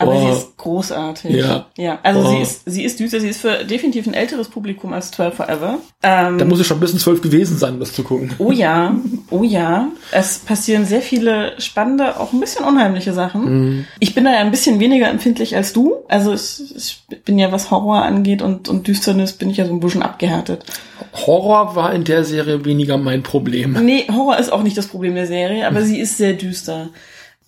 Aber 0.05 0.15
Oh. 0.15 0.27
sie 0.33 0.39
ist 0.39 0.57
großartig. 0.57 1.31
Ja. 1.37 1.67
Ja, 1.77 1.99
also 2.03 2.21
Oh. 2.21 2.29
sie 2.31 2.39
ist, 2.43 2.63
sie 2.67 2.85
ist 2.85 3.01
düster, 3.01 3.21
sie 3.21 3.29
ist 3.29 3.41
für 3.41 3.65
definitiv 3.65 4.07
ein 4.07 4.15
älteres 4.15 4.49
Publikum 4.49 4.93
als 4.93 5.11
12 5.11 5.35
Forever. 5.35 5.79
Ähm, 6.03 6.39
Da 6.39 6.45
muss 6.45 6.61
es 6.61 6.67
schon 6.67 6.77
ein 6.77 6.81
bisschen 6.81 6.99
zwölf 6.99 7.21
gewesen 7.23 7.59
sein, 7.59 7.75
um 7.75 7.81
das 7.81 7.93
zu 7.93 8.03
gucken. 8.05 8.33
Oh 8.39 8.53
ja, 8.53 8.95
oh 9.31 9.43
ja. 9.43 9.89
Es 10.13 10.39
passieren 10.39 10.85
sehr 10.87 11.03
viele 11.03 11.53
spannende, 11.61 12.21
auch 12.21 12.33
ein 12.33 12.41
bisschen 12.41 12.65
unheimliche 12.65 13.13
Sachen. 13.13 13.45
Mhm. 13.45 13.85
Ich 14.01 14.15
bin 14.15 14.25
da 14.25 14.33
ja 14.33 14.39
ein 14.41 14.51
bisschen 14.51 14.81
weniger 14.81 15.09
empfindlich 15.09 15.57
als 15.57 15.73
du. 15.73 15.97
Also 16.09 16.33
ich, 16.35 16.63
ich 16.77 17.03
bin 17.25 17.39
ja, 17.39 17.51
was 17.53 17.71
Horror 17.71 18.03
angeht 18.03 18.43
und, 18.43 18.69
und 18.69 18.87
Düsternis, 18.87 19.33
bin 19.33 19.51
ich 19.51 19.57
ja 19.57 19.67
so 19.67 19.73
ein 19.73 19.81
bisschen 19.81 20.03
abgehärtet. 20.03 20.65
Horror 21.27 21.77
war 21.77 21.93
in 21.93 22.05
der 22.05 22.25
Serie 22.25 22.65
weniger 22.65 22.99
mein 22.99 23.23
Problem. 23.23 23.77
Nee, 23.85 24.07
Horror 24.11 24.39
ist 24.39 24.53
auch 24.53 24.63
nicht 24.63 24.77
das 24.77 24.87
Problem 24.89 25.15
der 25.15 25.27
Serie, 25.27 25.67
aber 25.67 25.83
sie 25.83 25.99
ist 26.01 26.17
sehr 26.17 26.33
düster. 26.33 26.89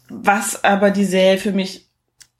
Was 0.08 0.62
aber 0.62 0.90
die 0.90 1.04
Serie 1.04 1.38
für 1.38 1.50
mich 1.52 1.85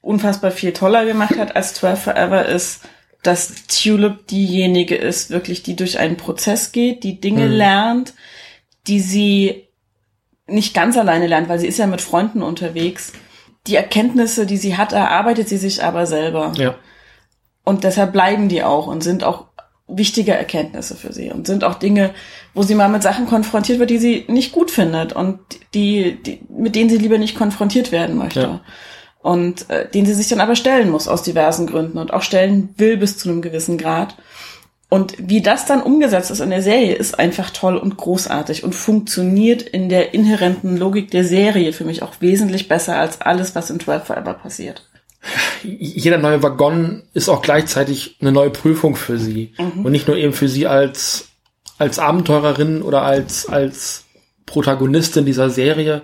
unfassbar 0.06 0.50
viel 0.50 0.72
toller 0.72 1.04
gemacht 1.04 1.36
hat 1.38 1.56
als 1.56 1.74
12 1.74 2.00
Forever 2.04 2.46
ist, 2.46 2.80
dass 3.22 3.52
Tulip 3.66 4.26
diejenige 4.28 4.94
ist, 4.94 5.30
wirklich, 5.30 5.62
die 5.62 5.74
durch 5.74 5.98
einen 5.98 6.16
Prozess 6.16 6.70
geht, 6.72 7.02
die 7.02 7.20
Dinge 7.20 7.46
Mhm. 7.46 7.52
lernt, 7.52 8.14
die 8.86 9.00
sie 9.00 9.64
nicht 10.46 10.74
ganz 10.74 10.96
alleine 10.96 11.26
lernt, 11.26 11.48
weil 11.48 11.58
sie 11.58 11.66
ist 11.66 11.78
ja 11.78 11.88
mit 11.88 12.00
Freunden 12.00 12.42
unterwegs. 12.42 13.12
Die 13.66 13.74
Erkenntnisse, 13.74 14.46
die 14.46 14.56
sie 14.58 14.76
hat, 14.76 14.92
erarbeitet 14.92 15.48
sie 15.48 15.56
sich 15.56 15.82
aber 15.82 16.06
selber. 16.06 16.52
Ja. 16.56 16.76
Und 17.64 17.82
deshalb 17.82 18.12
bleiben 18.12 18.48
die 18.48 18.62
auch 18.62 18.86
und 18.86 19.02
sind 19.02 19.24
auch 19.24 19.46
wichtige 19.88 20.34
Erkenntnisse 20.34 20.94
für 20.94 21.12
sie 21.12 21.30
und 21.30 21.48
sind 21.48 21.64
auch 21.64 21.74
Dinge, 21.74 22.12
wo 22.54 22.62
sie 22.62 22.76
mal 22.76 22.88
mit 22.88 23.02
Sachen 23.02 23.26
konfrontiert 23.26 23.80
wird, 23.80 23.90
die 23.90 23.98
sie 23.98 24.24
nicht 24.28 24.52
gut 24.52 24.70
findet 24.70 25.12
und 25.12 25.40
die, 25.74 26.22
die 26.22 26.40
mit 26.48 26.76
denen 26.76 26.90
sie 26.90 26.98
lieber 26.98 27.18
nicht 27.18 27.36
konfrontiert 27.36 27.90
werden 27.90 28.16
möchte. 28.16 28.40
Ja. 28.40 28.60
Und 29.26 29.68
äh, 29.70 29.90
denen 29.90 30.06
sie 30.06 30.14
sich 30.14 30.28
dann 30.28 30.38
aber 30.38 30.54
stellen 30.54 30.88
muss 30.88 31.08
aus 31.08 31.24
diversen 31.24 31.66
Gründen 31.66 31.98
und 31.98 32.12
auch 32.12 32.22
stellen 32.22 32.68
will 32.76 32.96
bis 32.96 33.18
zu 33.18 33.28
einem 33.28 33.42
gewissen 33.42 33.76
Grad. 33.76 34.14
Und 34.88 35.14
wie 35.18 35.42
das 35.42 35.66
dann 35.66 35.82
umgesetzt 35.82 36.30
ist 36.30 36.38
in 36.38 36.50
der 36.50 36.62
Serie, 36.62 36.94
ist 36.94 37.18
einfach 37.18 37.50
toll 37.50 37.76
und 37.76 37.96
großartig 37.96 38.62
und 38.62 38.72
funktioniert 38.72 39.62
in 39.62 39.88
der 39.88 40.14
inhärenten 40.14 40.76
Logik 40.76 41.10
der 41.10 41.24
Serie 41.24 41.72
für 41.72 41.84
mich 41.84 42.04
auch 42.04 42.20
wesentlich 42.20 42.68
besser 42.68 42.98
als 43.00 43.20
alles, 43.20 43.56
was 43.56 43.68
in 43.68 43.80
12 43.80 44.04
Forever 44.04 44.34
passiert. 44.34 44.88
jeder 45.64 46.18
neue 46.18 46.44
Waggon 46.44 47.02
ist 47.12 47.28
auch 47.28 47.42
gleichzeitig 47.42 48.18
eine 48.20 48.30
neue 48.30 48.50
Prüfung 48.50 48.94
für 48.94 49.18
sie. 49.18 49.54
Und 49.58 49.90
nicht 49.90 50.06
nur 50.06 50.16
eben 50.16 50.34
für 50.34 50.48
sie 50.48 50.68
als, 50.68 51.30
als 51.78 51.98
Abenteurerin 51.98 52.80
oder 52.80 53.02
als, 53.02 53.48
als 53.48 54.04
Protagonistin 54.46 55.26
dieser 55.26 55.50
Serie, 55.50 56.02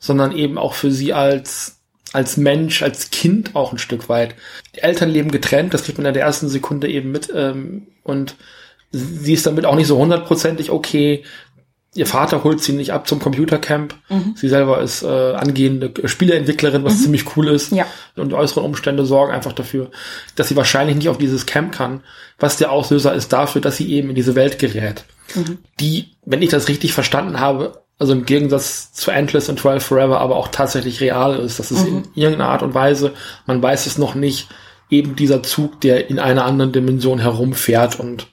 sondern 0.00 0.32
eben 0.32 0.58
auch 0.58 0.74
für 0.74 0.90
sie 0.90 1.12
als, 1.12 1.73
als 2.14 2.36
Mensch, 2.36 2.82
als 2.82 3.10
Kind 3.10 3.54
auch 3.54 3.72
ein 3.72 3.78
Stück 3.78 4.08
weit. 4.08 4.36
Die 4.76 4.82
Eltern 4.82 5.10
leben 5.10 5.32
getrennt, 5.32 5.74
das 5.74 5.82
kriegt 5.84 5.98
man 5.98 6.06
in 6.06 6.14
der 6.14 6.22
ersten 6.22 6.48
Sekunde 6.48 6.88
eben 6.88 7.10
mit, 7.10 7.28
ähm, 7.34 7.88
und 8.04 8.36
sie 8.92 9.32
ist 9.32 9.46
damit 9.46 9.66
auch 9.66 9.74
nicht 9.74 9.88
so 9.88 9.98
hundertprozentig 9.98 10.70
okay. 10.70 11.24
Ihr 11.96 12.06
Vater 12.06 12.42
holt 12.44 12.62
sie 12.62 12.72
nicht 12.72 12.92
ab 12.92 13.06
zum 13.06 13.20
Computercamp. 13.20 13.94
Sie 14.36 14.48
selber 14.48 14.80
ist 14.80 15.02
äh, 15.02 15.34
angehende 15.34 15.92
Spieleentwicklerin, 16.04 16.82
was 16.82 17.02
ziemlich 17.02 17.36
cool 17.36 17.48
ist. 17.48 17.70
Ja. 17.70 17.86
Und 18.16 18.30
die 18.30 18.34
äußeren 18.34 18.64
Umstände 18.64 19.06
sorgen 19.06 19.32
einfach 19.32 19.52
dafür, 19.52 19.90
dass 20.34 20.48
sie 20.48 20.56
wahrscheinlich 20.56 20.96
nicht 20.96 21.08
auf 21.08 21.18
dieses 21.18 21.46
Camp 21.46 21.72
kann, 21.72 22.02
was 22.38 22.56
der 22.56 22.72
Auslöser 22.72 23.14
ist 23.14 23.32
dafür, 23.32 23.60
dass 23.60 23.76
sie 23.76 23.92
eben 23.92 24.08
in 24.08 24.16
diese 24.16 24.34
Welt 24.34 24.58
gerät. 24.58 25.04
Die, 25.78 26.16
wenn 26.24 26.42
ich 26.42 26.50
das 26.50 26.68
richtig 26.68 26.92
verstanden 26.92 27.38
habe, 27.38 27.83
also 27.98 28.12
im 28.12 28.24
Gegensatz 28.26 28.92
zu 28.92 29.10
Endless 29.10 29.48
und 29.48 29.58
12 29.60 29.84
Forever, 29.84 30.20
aber 30.20 30.36
auch 30.36 30.48
tatsächlich 30.48 31.00
real 31.00 31.38
ist. 31.38 31.58
Das 31.58 31.70
ist 31.70 31.86
in 31.86 32.02
irgendeiner 32.14 32.50
Art 32.50 32.62
und 32.62 32.74
Weise, 32.74 33.12
man 33.46 33.62
weiß 33.62 33.86
es 33.86 33.98
noch 33.98 34.14
nicht, 34.14 34.48
eben 34.90 35.16
dieser 35.16 35.42
Zug, 35.42 35.80
der 35.80 36.10
in 36.10 36.18
einer 36.18 36.44
anderen 36.44 36.72
Dimension 36.72 37.18
herumfährt 37.20 37.98
und 38.00 38.28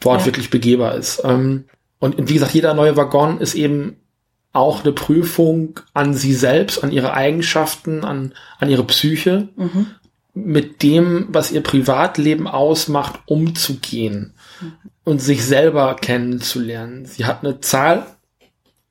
dort 0.00 0.20
Ja. 0.20 0.26
wirklich 0.26 0.50
begehbar 0.50 0.94
ist. 0.94 1.22
Ähm, 1.24 1.64
und 1.98 2.28
wie 2.28 2.34
gesagt, 2.34 2.54
jeder 2.54 2.74
neue 2.74 2.96
Waggon 2.96 3.38
ist 3.40 3.54
eben 3.54 3.96
auch 4.52 4.84
eine 4.84 4.92
Prüfung 4.92 5.80
an 5.94 6.14
sie 6.14 6.32
selbst, 6.34 6.84
an 6.84 6.92
ihre 6.92 7.12
Eigenschaften, 7.14 8.04
an, 8.04 8.32
an 8.60 8.70
ihre 8.70 8.84
Psyche, 8.84 9.48
mit 10.34 10.82
dem, 10.82 11.26
was 11.30 11.50
ihr 11.50 11.62
Privatleben 11.62 12.46
ausmacht, 12.46 13.20
umzugehen 13.26 14.32
und 15.04 15.20
sich 15.20 15.44
selber 15.44 15.94
kennenzulernen. 15.96 17.04
Sie 17.06 17.24
hat 17.24 17.42
eine 17.44 17.60
Zahl 17.60 18.06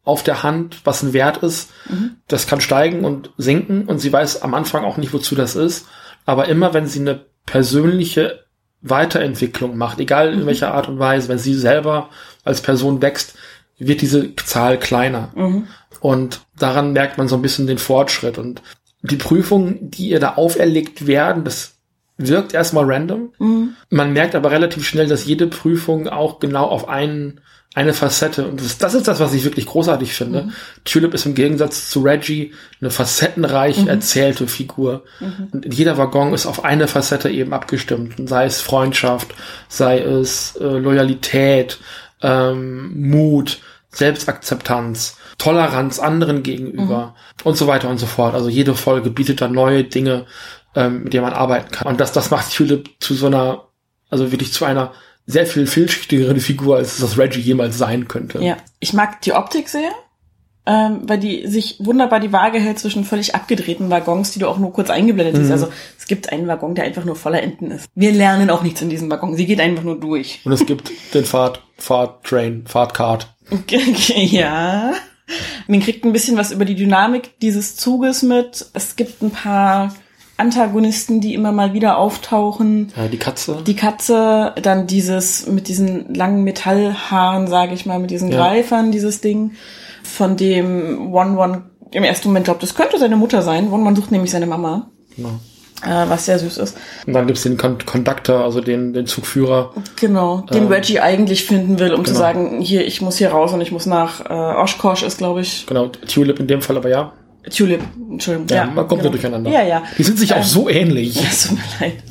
auf 0.03 0.23
der 0.23 0.43
Hand, 0.43 0.81
was 0.83 1.03
ein 1.03 1.13
Wert 1.13 1.37
ist. 1.37 1.71
Das 2.27 2.47
kann 2.47 2.61
steigen 2.61 3.05
und 3.05 3.31
sinken 3.37 3.85
und 3.85 3.99
sie 3.99 4.11
weiß 4.11 4.41
am 4.41 4.53
Anfang 4.53 4.83
auch 4.83 4.97
nicht, 4.97 5.13
wozu 5.13 5.35
das 5.35 5.55
ist. 5.55 5.87
Aber 6.25 6.47
immer, 6.47 6.73
wenn 6.73 6.87
sie 6.87 6.99
eine 6.99 7.25
persönliche 7.45 8.43
Weiterentwicklung 8.81 9.77
macht, 9.77 9.99
egal 9.99 10.33
in 10.33 10.45
welcher 10.45 10.73
Art 10.73 10.89
und 10.89 10.99
Weise, 10.99 11.29
wenn 11.29 11.39
sie 11.39 11.53
selber 11.53 12.09
als 12.43 12.61
Person 12.61 13.01
wächst, 13.01 13.35
wird 13.77 14.01
diese 14.01 14.35
Zahl 14.35 14.77
kleiner. 14.77 15.31
Und 16.01 16.41
daran 16.57 16.91
merkt 16.93 17.17
man 17.17 17.27
so 17.29 17.35
ein 17.35 17.41
bisschen 17.41 17.65
den 17.67 17.77
Fortschritt. 17.77 18.37
Und 18.37 18.61
die 19.01 19.15
Prüfungen, 19.15 19.89
die 19.89 20.09
ihr 20.09 20.19
da 20.19 20.35
auferlegt 20.35 21.07
werden, 21.07 21.43
das 21.45 21.77
wirkt 22.17 22.53
erstmal 22.53 22.85
random. 22.85 23.33
Man 23.89 24.13
merkt 24.13 24.35
aber 24.35 24.51
relativ 24.51 24.85
schnell, 24.85 25.07
dass 25.07 25.25
jede 25.25 25.47
Prüfung 25.47 26.07
auch 26.09 26.39
genau 26.39 26.65
auf 26.65 26.87
einen, 26.89 27.39
eine 27.75 27.93
Facette, 27.93 28.47
und 28.47 28.61
das, 28.61 28.77
das 28.77 28.93
ist 28.93 29.07
das, 29.07 29.19
was 29.19 29.33
ich 29.33 29.43
wirklich 29.43 29.65
großartig 29.65 30.13
finde. 30.13 30.49
Tulip 30.85 31.13
ist 31.13 31.25
im 31.25 31.33
Gegensatz 31.33 31.89
zu 31.89 32.01
Reggie 32.01 32.53
eine 32.79 32.91
facettenreich 32.91 33.87
erzählte 33.87 34.47
Figur. 34.47 35.03
Und 35.51 35.73
jeder 35.73 35.97
Waggon 35.97 36.33
ist 36.33 36.45
auf 36.45 36.63
eine 36.63 36.87
Facette 36.87 37.29
eben 37.29 37.53
abgestimmt. 37.53 38.19
Und 38.19 38.29
sei 38.29 38.45
es 38.45 38.61
Freundschaft, 38.61 39.33
sei 39.69 39.99
es 39.99 40.55
äh, 40.57 40.65
Loyalität, 40.65 41.79
ähm, 42.21 43.09
Mut, 43.09 43.59
Selbstakzeptanz, 43.89 45.17
Toleranz 45.37 45.99
anderen 45.99 46.43
gegenüber 46.43 47.15
und 47.43 47.57
so 47.57 47.67
weiter 47.67 47.89
und 47.89 47.97
so 47.97 48.05
fort. 48.05 48.35
Also 48.35 48.49
jede 48.49 48.75
Folge 48.75 49.09
bietet 49.09 49.41
da 49.41 49.47
neue 49.47 49.83
Dinge, 49.83 50.25
ähm, 50.75 51.03
mit 51.03 51.13
denen 51.13 51.23
man 51.23 51.33
arbeiten 51.33 51.71
kann. 51.71 51.87
Und 51.87 51.99
das, 51.99 52.11
das 52.11 52.29
macht 52.29 52.55
Tulip 52.55 52.89
zu 52.99 53.15
so 53.15 53.27
einer 53.27 53.63
also 54.13 54.31
wirklich 54.31 54.53
zu 54.53 54.63
einer 54.63 54.91
sehr 55.25 55.45
viel 55.45 55.67
vielschichtigere 55.67 56.35
Figur, 56.39 56.77
als 56.77 56.97
das 56.97 57.17
Reggie 57.17 57.39
jemals 57.39 57.77
sein 57.77 58.07
könnte. 58.07 58.43
Ja, 58.43 58.57
ich 58.79 58.93
mag 58.93 59.21
die 59.21 59.33
Optik 59.33 59.69
sehr, 59.69 59.91
ähm, 60.65 61.01
weil 61.03 61.19
die 61.19 61.47
sich 61.47 61.77
wunderbar 61.79 62.19
die 62.19 62.33
Waage 62.33 62.59
hält 62.59 62.79
zwischen 62.79 63.05
völlig 63.05 63.35
abgedrehten 63.35 63.89
Waggons, 63.89 64.31
die 64.31 64.39
du 64.39 64.47
auch 64.47 64.57
nur 64.57 64.73
kurz 64.73 64.89
eingeblendet 64.89 65.35
siehst. 65.35 65.47
Mhm. 65.47 65.53
Also 65.53 65.67
es 65.97 66.07
gibt 66.07 66.31
einen 66.31 66.47
Waggon, 66.47 66.75
der 66.75 66.85
einfach 66.85 67.05
nur 67.05 67.15
voller 67.15 67.41
Enten 67.41 67.71
ist. 67.71 67.87
Wir 67.95 68.11
lernen 68.11 68.49
auch 68.49 68.63
nichts 68.63 68.81
in 68.81 68.89
diesem 68.89 69.09
Waggon. 69.09 69.35
Sie 69.35 69.45
geht 69.45 69.59
einfach 69.59 69.83
nur 69.83 69.99
durch. 69.99 70.41
Und 70.43 70.51
es 70.51 70.65
gibt 70.65 70.91
den 71.13 71.25
Fahrt, 71.25 71.61
Fahrtrain, 71.77 72.63
Fahrtcard. 72.65 73.27
ja. 73.67 74.93
Man 75.67 75.79
kriegt 75.79 76.03
ein 76.03 76.11
bisschen 76.11 76.37
was 76.37 76.51
über 76.51 76.65
die 76.65 76.75
Dynamik 76.75 77.39
dieses 77.39 77.77
Zuges 77.77 78.23
mit. 78.23 78.65
Es 78.73 78.97
gibt 78.97 79.21
ein 79.21 79.31
paar 79.31 79.93
Antagonisten, 80.43 81.21
die 81.21 81.33
immer 81.33 81.51
mal 81.51 81.73
wieder 81.73 81.97
auftauchen. 81.97 82.91
Ja, 82.97 83.07
die 83.07 83.17
Katze. 83.17 83.57
Die 83.65 83.75
Katze, 83.75 84.53
dann 84.61 84.87
dieses 84.87 85.47
mit 85.47 85.67
diesen 85.67 86.13
langen 86.13 86.43
Metallhaaren, 86.43 87.47
sage 87.47 87.73
ich 87.73 87.85
mal, 87.85 87.99
mit 87.99 88.11
diesen 88.11 88.31
Ja. 88.31 88.37
Greifern, 88.37 88.91
dieses 88.91 89.21
Ding, 89.21 89.51
von 90.03 90.35
dem 90.37 91.13
One 91.13 91.37
One 91.37 91.61
im 91.91 92.03
ersten 92.03 92.27
Moment 92.27 92.45
glaubt, 92.45 92.61
das 92.63 92.75
könnte 92.75 92.97
seine 92.99 93.15
Mutter 93.15 93.41
sein. 93.41 93.71
One 93.71 93.83
One 93.85 93.95
sucht 93.95 94.11
nämlich 94.11 94.31
seine 94.31 94.47
Mama, 94.47 94.89
Genau. 95.15 95.29
äh, 95.85 96.09
was 96.09 96.25
sehr 96.25 96.39
süß 96.39 96.57
ist. 96.57 96.75
Und 97.05 97.13
dann 97.13 97.27
gibt's 97.27 97.43
den 97.43 97.55
Con 97.57 97.77
Conductor, 97.85 98.43
also 98.43 98.61
den, 98.61 98.93
den 98.93 99.05
Zugführer. 99.05 99.71
Genau, 99.99 100.41
den 100.51 100.63
Ähm, 100.63 100.67
Reggie 100.69 100.99
eigentlich 100.99 101.45
finden 101.45 101.79
will, 101.79 101.93
um 101.93 102.03
zu 102.03 102.13
genau. 102.13 102.19
sagen, 102.25 102.61
hier, 102.61 102.85
ich 102.85 103.01
muss 103.01 103.17
hier 103.17 103.29
raus 103.31 103.53
und 103.53 103.61
ich 103.61 103.71
muss 103.71 103.85
nach 103.85 104.21
äh, 104.25 104.33
Oshkosh 104.33 105.03
ist, 105.03 105.19
glaube 105.19 105.41
ich, 105.41 105.65
Genau, 105.67 105.87
Tulip 105.87 106.39
in 106.39 106.47
dem 106.47 106.61
Fall, 106.61 106.77
aber 106.77 106.89
ja. 106.89 107.13
Tulip, 107.49 107.81
Entschuldigung. 108.09 108.47
Ja, 108.49 108.65
man 108.65 108.87
kommt 108.87 109.01
genau. 109.01 109.03
da 109.03 109.09
durcheinander. 109.09 109.51
Ja, 109.51 109.63
ja. 109.63 109.83
Die 109.97 110.03
sind 110.03 110.17
sich 110.17 110.33
auch 110.33 110.37
Ähm, 110.37 110.43
so 110.43 110.69
ähnlich. 110.69 111.15
Ja, 111.15 111.27
es 111.29 111.47
tut 111.47 111.57
mir 111.57 111.63
leid. 111.79 112.03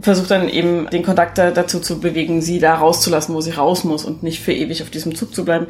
Versucht 0.00 0.30
dann 0.30 0.48
eben 0.48 0.90
den 0.90 1.04
Kontakter 1.04 1.52
dazu 1.52 1.78
zu 1.78 2.00
bewegen, 2.00 2.42
sie 2.42 2.58
da 2.58 2.74
rauszulassen, 2.74 3.34
wo 3.34 3.40
sie 3.40 3.52
raus 3.52 3.84
muss 3.84 4.04
und 4.04 4.24
nicht 4.24 4.40
für 4.40 4.52
ewig 4.52 4.82
auf 4.82 4.90
diesem 4.90 5.14
Zug 5.14 5.34
zu 5.34 5.44
bleiben. 5.44 5.66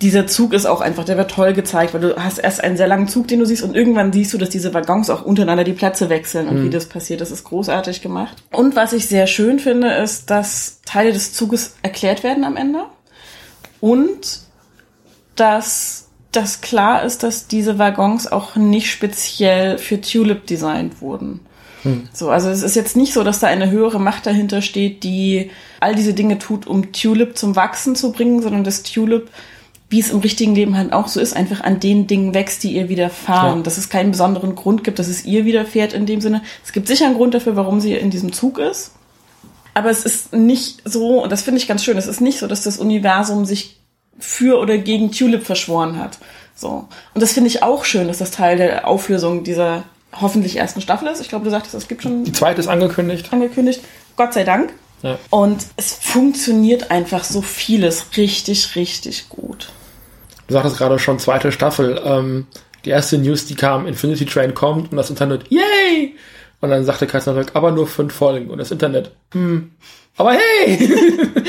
Dieser 0.00 0.28
Zug 0.28 0.52
ist 0.52 0.64
auch 0.64 0.80
einfach, 0.80 1.04
der 1.04 1.16
wird 1.16 1.32
toll 1.32 1.52
gezeigt, 1.52 1.92
weil 1.92 2.00
du 2.00 2.16
hast 2.16 2.38
erst 2.38 2.62
einen 2.62 2.76
sehr 2.76 2.86
langen 2.86 3.08
Zug, 3.08 3.26
den 3.26 3.40
du 3.40 3.46
siehst 3.46 3.64
und 3.64 3.74
irgendwann 3.74 4.12
siehst 4.12 4.32
du, 4.32 4.38
dass 4.38 4.50
diese 4.50 4.72
Waggons 4.72 5.10
auch 5.10 5.24
untereinander 5.24 5.64
die 5.64 5.72
Plätze 5.72 6.08
wechseln 6.08 6.48
und 6.48 6.64
wie 6.64 6.70
das 6.70 6.86
passiert. 6.86 7.20
Das 7.20 7.32
ist 7.32 7.44
großartig 7.44 8.00
gemacht. 8.00 8.36
Und 8.52 8.76
was 8.76 8.92
ich 8.92 9.06
sehr 9.06 9.26
schön 9.26 9.58
finde, 9.58 9.92
ist, 9.92 10.30
dass 10.30 10.80
Teile 10.86 11.12
des 11.12 11.32
Zuges 11.32 11.74
erklärt 11.82 12.22
werden 12.22 12.44
am 12.44 12.56
Ende 12.56 12.84
und 13.80 14.40
dass 15.34 16.03
das 16.36 16.60
klar 16.60 17.02
ist, 17.02 17.22
dass 17.22 17.46
diese 17.46 17.78
Waggons 17.78 18.30
auch 18.30 18.56
nicht 18.56 18.90
speziell 18.90 19.78
für 19.78 20.00
Tulip 20.00 20.46
designt 20.46 21.00
wurden. 21.00 21.40
So, 22.12 22.30
also 22.30 22.48
es 22.48 22.62
ist 22.62 22.76
jetzt 22.76 22.96
nicht 22.96 23.12
so, 23.12 23.24
dass 23.24 23.40
da 23.40 23.46
eine 23.46 23.70
höhere 23.70 24.00
Macht 24.00 24.26
dahinter 24.26 24.62
steht, 24.62 25.02
die 25.04 25.50
all 25.80 25.94
diese 25.94 26.14
Dinge 26.14 26.38
tut, 26.38 26.66
um 26.66 26.92
Tulip 26.92 27.36
zum 27.36 27.56
Wachsen 27.56 27.94
zu 27.94 28.12
bringen, 28.12 28.40
sondern 28.40 28.64
dass 28.64 28.82
Tulip, 28.82 29.30
wie 29.90 30.00
es 30.00 30.10
im 30.10 30.20
richtigen 30.20 30.54
Leben 30.54 30.78
halt 30.78 30.92
auch 30.94 31.08
so 31.08 31.20
ist, 31.20 31.36
einfach 31.36 31.60
an 31.60 31.80
den 31.80 32.06
Dingen 32.06 32.32
wächst, 32.32 32.62
die 32.62 32.72
ihr 32.72 32.88
widerfahren. 32.88 33.58
Ja. 33.58 33.62
Dass 33.62 33.76
es 33.76 33.90
keinen 33.90 34.12
besonderen 34.12 34.54
Grund 34.54 34.82
gibt, 34.82 34.98
dass 34.98 35.08
es 35.08 35.26
ihr 35.26 35.44
widerfährt 35.44 35.92
in 35.92 36.06
dem 36.06 36.22
Sinne. 36.22 36.42
Es 36.64 36.72
gibt 36.72 36.88
sicher 36.88 37.04
einen 37.04 37.16
Grund 37.16 37.34
dafür, 37.34 37.54
warum 37.54 37.80
sie 37.80 37.92
in 37.92 38.10
diesem 38.10 38.32
Zug 38.32 38.58
ist. 38.58 38.92
Aber 39.74 39.90
es 39.90 40.04
ist 40.04 40.32
nicht 40.32 40.82
so, 40.84 41.22
und 41.22 41.30
das 41.30 41.42
finde 41.42 41.58
ich 41.58 41.68
ganz 41.68 41.84
schön, 41.84 41.98
es 41.98 42.06
ist 42.06 42.20
nicht 42.20 42.38
so, 42.38 42.46
dass 42.46 42.62
das 42.62 42.78
Universum 42.78 43.44
sich 43.44 43.80
für 44.18 44.58
oder 44.58 44.78
gegen 44.78 45.12
Tulip 45.12 45.44
verschworen 45.44 45.98
hat. 45.98 46.18
So. 46.54 46.88
Und 47.14 47.20
das 47.22 47.32
finde 47.32 47.48
ich 47.48 47.62
auch 47.62 47.84
schön, 47.84 48.08
dass 48.08 48.18
das 48.18 48.30
Teil 48.30 48.56
der 48.56 48.86
Auflösung 48.86 49.44
dieser 49.44 49.84
hoffentlich 50.20 50.56
ersten 50.56 50.80
Staffel 50.80 51.08
ist. 51.08 51.20
Ich 51.20 51.28
glaube, 51.28 51.44
du 51.44 51.50
sagtest, 51.50 51.74
es 51.74 51.88
gibt 51.88 52.02
schon 52.02 52.24
Die 52.24 52.32
zweite 52.32 52.60
ist 52.60 52.68
angekündigt. 52.68 53.32
angekündigt. 53.32 53.80
Gott 54.16 54.32
sei 54.32 54.44
Dank. 54.44 54.72
Ja. 55.02 55.18
Und 55.30 55.66
es 55.76 55.92
funktioniert 55.92 56.90
einfach 56.90 57.24
so 57.24 57.42
vieles 57.42 58.16
richtig, 58.16 58.76
richtig 58.76 59.28
gut. 59.28 59.68
Du 60.46 60.54
sagtest 60.54 60.78
gerade 60.78 60.98
schon, 60.98 61.18
zweite 61.18 61.52
Staffel. 61.52 62.00
Ähm, 62.04 62.46
die 62.84 62.90
erste 62.90 63.18
News, 63.18 63.46
die 63.46 63.54
kam, 63.54 63.86
Infinity 63.86 64.26
Train 64.26 64.54
kommt 64.54 64.90
und 64.90 64.96
das 64.96 65.10
Internet, 65.10 65.50
yay! 65.50 66.16
Und 66.60 66.70
dann 66.70 66.84
sagte 66.84 67.06
Röck, 67.34 67.50
aber 67.54 67.72
nur 67.72 67.86
fünf 67.86 68.14
Folgen. 68.14 68.50
Und 68.50 68.58
das 68.58 68.70
Internet, 68.70 69.10
hm, 69.32 69.72
aber 70.16 70.34
hey! 70.34 70.78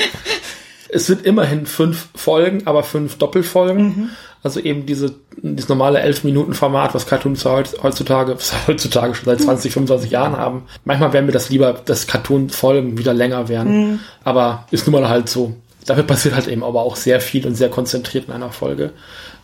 es 0.95 1.09
wird 1.09 1.25
immerhin 1.25 1.65
fünf 1.65 2.07
Folgen, 2.15 2.65
aber 2.65 2.83
fünf 2.83 3.17
Doppelfolgen. 3.17 4.11
Also 4.43 4.59
eben 4.59 4.85
diese, 4.85 5.15
dieses 5.37 5.69
normale 5.69 5.99
elf 5.99 6.23
Minuten 6.23 6.53
Format, 6.53 6.93
was 6.93 7.07
Cartoons 7.07 7.43
heut- 7.45 7.81
heutzutage, 7.83 8.37
heutzutage 8.67 9.15
schon 9.15 9.25
seit 9.25 9.41
20, 9.41 9.73
25 9.73 10.11
Jahren 10.11 10.37
haben. 10.37 10.63
Manchmal 10.83 11.13
wären 11.13 11.25
mir 11.25 11.31
das 11.31 11.49
lieber, 11.49 11.73
dass 11.85 12.05
Cartoon-Folgen 12.07 12.97
wieder 12.97 13.13
länger 13.13 13.49
werden. 13.49 13.99
Aber 14.23 14.65
ist 14.71 14.85
nun 14.87 14.99
mal 15.01 15.09
halt 15.09 15.29
so. 15.29 15.55
Dafür 15.87 16.03
passiert 16.03 16.35
halt 16.35 16.47
eben 16.47 16.63
aber 16.63 16.81
auch 16.83 16.95
sehr 16.95 17.19
viel 17.21 17.45
und 17.47 17.55
sehr 17.55 17.69
konzentriert 17.69 18.25
in 18.27 18.33
einer 18.33 18.51
Folge. 18.51 18.93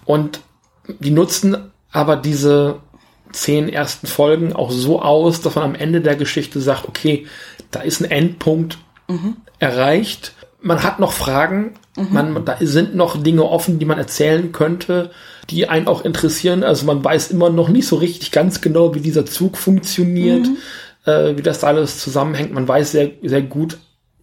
Und 0.06 0.42
die 1.00 1.12
nutzen 1.12 1.58
aber 1.92 2.16
diese 2.16 2.78
zehn 3.32 3.70
ersten 3.70 4.08
Folgen 4.08 4.54
auch 4.54 4.72
so 4.72 5.02
aus, 5.02 5.42
dass 5.42 5.56
man 5.56 5.64
am 5.64 5.76
Ende 5.76 6.02
der 6.02 6.16
Geschichte 6.16 6.60
sagt, 6.62 6.88
okay, 6.88 7.26
da 7.72 7.82
ist 7.82 8.02
ein 8.02 8.12
Endpunkt 8.12 8.78
erreicht. 9.60 10.34
Man 10.62 10.84
hat 10.84 11.00
noch 11.00 11.12
Fragen, 11.12 11.74
man, 12.12 12.46
da 12.46 12.58
sind 12.60 12.96
noch 12.96 13.22
Dinge 13.22 13.44
offen, 13.44 13.80
die 13.80 13.86
man 13.86 13.98
erzählen 13.98 14.52
könnte, 14.52 15.12
die 15.50 15.68
einen 15.68 15.88
auch 15.88 16.06
interessieren. 16.06 16.64
Also 16.64 16.86
man 16.86 17.04
weiß 17.04 17.32
immer 17.32 17.50
noch 17.50 17.68
nicht 17.70 17.88
so 17.88 17.96
richtig 17.96 18.32
ganz 18.32 18.62
genau, 18.62 18.94
wie 18.94 19.02
dieser 19.02 19.26
Zug 19.26 19.58
funktioniert, 19.58 20.48
äh, 21.06 21.36
wie 21.36 21.42
das 21.42 21.60
da 21.60 21.68
alles 21.68 22.00
zusammenhängt. 22.00 22.54
Man 22.54 22.68
weiß 22.68 22.92
sehr, 22.92 23.12
sehr 23.24 23.42
gut, 23.42 23.78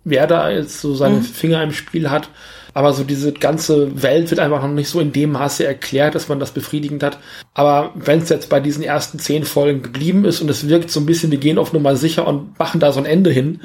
wer 0.04 0.26
da 0.26 0.50
jetzt 0.50 0.80
so 0.80 0.94
seine 0.94 1.20
Finger 1.22 1.62
im 1.62 1.72
Spiel 1.72 2.08
hat. 2.10 2.30
Aber 2.78 2.92
so 2.92 3.02
diese 3.02 3.32
ganze 3.32 4.04
Welt 4.04 4.30
wird 4.30 4.38
einfach 4.38 4.62
noch 4.62 4.68
nicht 4.68 4.88
so 4.88 5.00
in 5.00 5.10
dem 5.12 5.32
Maße 5.32 5.66
erklärt, 5.66 6.14
dass 6.14 6.28
man 6.28 6.38
das 6.38 6.52
befriedigend 6.52 7.02
hat. 7.02 7.18
Aber 7.52 7.90
wenn 7.96 8.20
es 8.20 8.28
jetzt 8.28 8.48
bei 8.50 8.60
diesen 8.60 8.84
ersten 8.84 9.18
zehn 9.18 9.42
Folgen 9.42 9.82
geblieben 9.82 10.24
ist 10.24 10.40
und 10.40 10.48
es 10.48 10.68
wirkt 10.68 10.88
so 10.92 11.00
ein 11.00 11.06
bisschen, 11.06 11.32
wir 11.32 11.38
gehen 11.38 11.58
auf 11.58 11.72
Nummer 11.72 11.96
sicher 11.96 12.24
und 12.28 12.56
machen 12.56 12.78
da 12.78 12.92
so 12.92 13.00
ein 13.00 13.04
Ende 13.04 13.32
hin, 13.32 13.58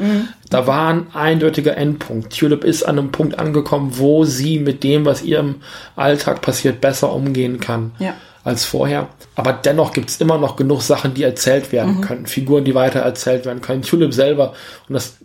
da 0.49 0.65
war 0.65 0.87
ein 0.91 1.05
eindeutiger 1.13 1.77
Endpunkt. 1.77 2.35
Tulip 2.35 2.63
ist 2.63 2.81
an 2.81 2.97
einem 2.97 3.11
Punkt 3.11 3.37
angekommen, 3.37 3.91
wo 3.99 4.25
sie 4.25 4.57
mit 4.57 4.83
dem, 4.83 5.05
was 5.05 5.21
ihr 5.21 5.37
im 5.41 5.55
Alltag 5.95 6.41
passiert, 6.41 6.81
besser 6.81 7.13
umgehen 7.13 7.59
kann 7.59 7.91
Ja. 7.99 8.15
als 8.43 8.65
vorher. 8.65 9.09
Aber 9.35 9.53
dennoch 9.53 9.93
gibt's 9.93 10.19
immer 10.21 10.39
noch 10.39 10.55
genug 10.55 10.81
Sachen, 10.81 11.13
die 11.13 11.21
erzählt 11.21 11.71
werden 11.71 12.01
können. 12.01 12.25
Figuren, 12.25 12.63
die 12.65 12.73
weiter 12.73 13.01
erzählt 13.01 13.45
werden 13.45 13.61
können. 13.61 13.83
Tulip 13.83 14.11
selber. 14.11 14.53
Und 14.89 14.95
das 14.95 15.17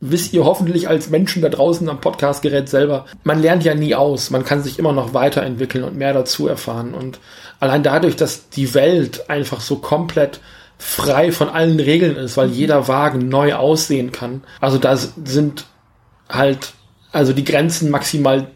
wisst 0.00 0.32
ihr 0.32 0.44
hoffentlich 0.44 0.88
als 0.88 1.10
Menschen 1.10 1.42
da 1.42 1.50
draußen 1.50 1.88
am 1.88 2.00
Podcastgerät 2.00 2.68
selber. 2.68 3.04
Man 3.22 3.42
lernt 3.42 3.64
ja 3.64 3.74
nie 3.74 3.94
aus. 3.94 4.30
Man 4.30 4.44
kann 4.44 4.62
sich 4.62 4.78
immer 4.78 4.92
noch 4.92 5.12
weiterentwickeln 5.12 5.84
und 5.84 5.96
mehr 5.96 6.14
dazu 6.14 6.48
erfahren. 6.48 6.94
Und 6.94 7.20
allein 7.60 7.82
dadurch, 7.82 8.16
dass 8.16 8.48
die 8.48 8.74
Welt 8.74 9.28
einfach 9.28 9.60
so 9.60 9.76
komplett 9.76 10.40
frei 10.78 11.30
von 11.30 11.50
allen 11.50 11.78
Regeln 11.78 12.16
ist, 12.16 12.38
weil 12.38 12.48
jeder 12.48 12.88
Wagen 12.88 13.28
neu 13.28 13.54
aussehen 13.54 14.12
kann. 14.12 14.42
Also 14.60 14.78
da 14.78 14.96
sind 14.96 15.66
halt, 16.30 16.72
also 17.12 17.34
die 17.34 17.44
Grenzen 17.44 17.90
maximal 17.90 18.48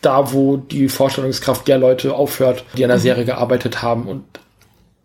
da, 0.00 0.32
wo 0.32 0.56
die 0.56 0.88
Vorstellungskraft 0.88 1.66
der 1.66 1.78
Leute 1.78 2.14
aufhört, 2.14 2.64
die 2.76 2.84
an 2.84 2.90
der 2.90 3.00
Serie 3.00 3.24
gearbeitet 3.24 3.82
haben. 3.82 4.06
Und 4.06 4.24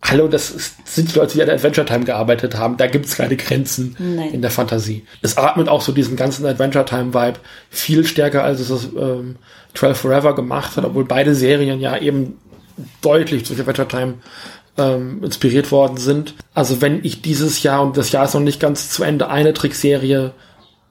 hallo, 0.02 0.28
das 0.28 0.52
ist, 0.52 0.88
sind 0.88 1.14
die 1.14 1.20
Leute, 1.20 1.34
die 1.34 1.44
an 1.44 1.50
Adventure 1.50 1.86
Time 1.86 2.06
gearbeitet 2.06 2.56
haben. 2.56 2.78
Da 2.78 2.88
gibt's 2.88 3.16
keine 3.16 3.36
Grenzen 3.36 3.96
Nein. 4.00 4.34
in 4.34 4.42
der 4.42 4.52
Fantasie. 4.52 5.06
Es 5.22 5.38
atmet 5.38 5.70
auch 5.70 5.82
so 5.82 5.92
diesen 5.92 6.16
ganzen 6.16 6.46
Adventure 6.46 6.86
Time 6.86 7.14
Vibe 7.14 7.40
viel 7.70 8.06
stärker, 8.06 8.44
als 8.44 8.60
es 8.60 8.70
das 8.70 8.90
ähm, 8.98 9.36
12 9.74 9.98
Forever 9.98 10.36
gemacht 10.36 10.78
hat, 10.78 10.86
obwohl 10.86 11.06
beide 11.06 11.36
Serien 11.36 11.80
ja 11.80 11.98
eben 11.98 12.40
deutlich 13.02 13.44
durch 13.44 13.60
Adventure 13.60 13.88
Time 13.88 14.14
ähm, 14.78 15.24
inspiriert 15.24 15.72
worden 15.72 15.98
sind. 15.98 16.34
Also 16.54 16.82
wenn 16.82 17.04
ich 17.04 17.22
dieses 17.22 17.62
Jahr, 17.64 17.84
und 17.84 17.98
das 17.98 18.12
Jahr 18.12 18.26
ist 18.26 18.34
noch 18.34 18.42
nicht 18.42 18.60
ganz 18.60 18.90
zu 18.90 19.04
Ende, 19.04 19.30
eine 19.30 19.54
Trickserie 19.54 20.32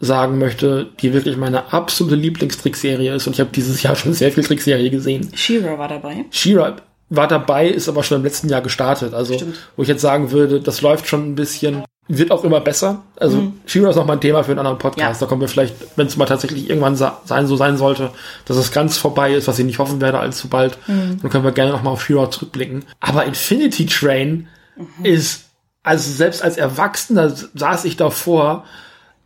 sagen 0.01 0.39
möchte, 0.39 0.90
die 1.01 1.12
wirklich 1.12 1.36
meine 1.36 1.72
absolute 1.72 2.14
Lieblingstrickserie 2.14 3.14
ist, 3.14 3.26
und 3.26 3.32
ich 3.32 3.40
habe 3.40 3.51
dieses 3.52 3.82
Jahr 3.82 3.97
schon 3.97 4.12
sehr 4.12 4.30
viel 4.30 4.44
Trickserie 4.44 4.90
gesehen. 4.90 5.30
She-Ra 5.35 5.76
war 5.76 5.89
dabei. 5.89 6.24
She-Ra 6.30 6.76
war 7.10 7.26
dabei, 7.28 7.68
ist 7.68 7.89
aber 7.89 8.02
schon 8.02 8.18
im 8.18 8.24
letzten 8.24 8.48
Jahr 8.48 8.60
gestartet. 8.60 9.14
Also, 9.14 9.35
Stimmt. 9.35 9.56
wo 9.76 9.82
ich 9.82 9.89
jetzt 9.89 10.02
sagen 10.02 10.30
würde, 10.30 10.60
das 10.60 10.82
läuft 10.82 11.06
schon 11.09 11.30
ein 11.30 11.35
bisschen, 11.35 11.85
wird 12.06 12.30
auch 12.30 12.44
immer 12.44 12.60
besser. 12.60 13.02
Also, 13.16 13.52
She-Ra 13.66 13.90
ist 13.90 13.97
noch 13.97 14.06
mal 14.06 14.14
ein 14.14 14.20
Thema 14.20 14.43
für 14.44 14.51
einen 14.51 14.59
anderen 14.60 14.78
Podcast. 14.78 15.20
Ja. 15.20 15.26
Da 15.26 15.28
kommen 15.28 15.40
wir 15.40 15.48
vielleicht, 15.48 15.74
wenn 15.97 16.06
es 16.06 16.16
mal 16.16 16.26
tatsächlich 16.26 16.68
irgendwann 16.68 16.97
sein, 16.97 17.47
so 17.47 17.56
sein 17.56 17.76
sollte, 17.76 18.10
dass 18.44 18.56
es 18.56 18.72
ganz 18.72 18.98
vorbei 18.98 19.32
ist, 19.35 19.48
was 19.48 19.59
ich 19.59 19.64
nicht 19.66 19.78
hoffen 19.78 20.01
werde 20.01 20.18
allzu 20.18 20.48
bald, 20.48 20.78
dann 20.86 21.30
können 21.30 21.44
wir 21.44 21.52
gerne 21.52 21.72
noch 21.72 21.82
mal 21.82 21.90
auf 21.90 22.05
She-Ra 22.05 22.30
zurückblicken. 22.30 22.85
Aber 23.01 23.24
Infinity 23.24 23.86
Train 23.86 24.48
ist, 25.02 25.44
also 25.82 26.10
selbst 26.10 26.43
als 26.43 26.56
Erwachsener 26.56 27.32
saß 27.55 27.85
ich 27.86 27.97
davor, 27.97 28.64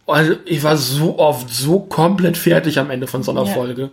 Also 0.07 0.35
ich 0.45 0.63
war 0.65 0.77
so 0.77 1.19
oft 1.19 1.49
so 1.49 1.79
komplett 1.81 2.37
fertig 2.37 2.79
am 2.81 2.91
Ende 2.91 3.07
von 3.07 3.23
so 3.23 3.31
einer 3.31 3.45
Ja. 3.45 3.53
Folge. 3.53 3.91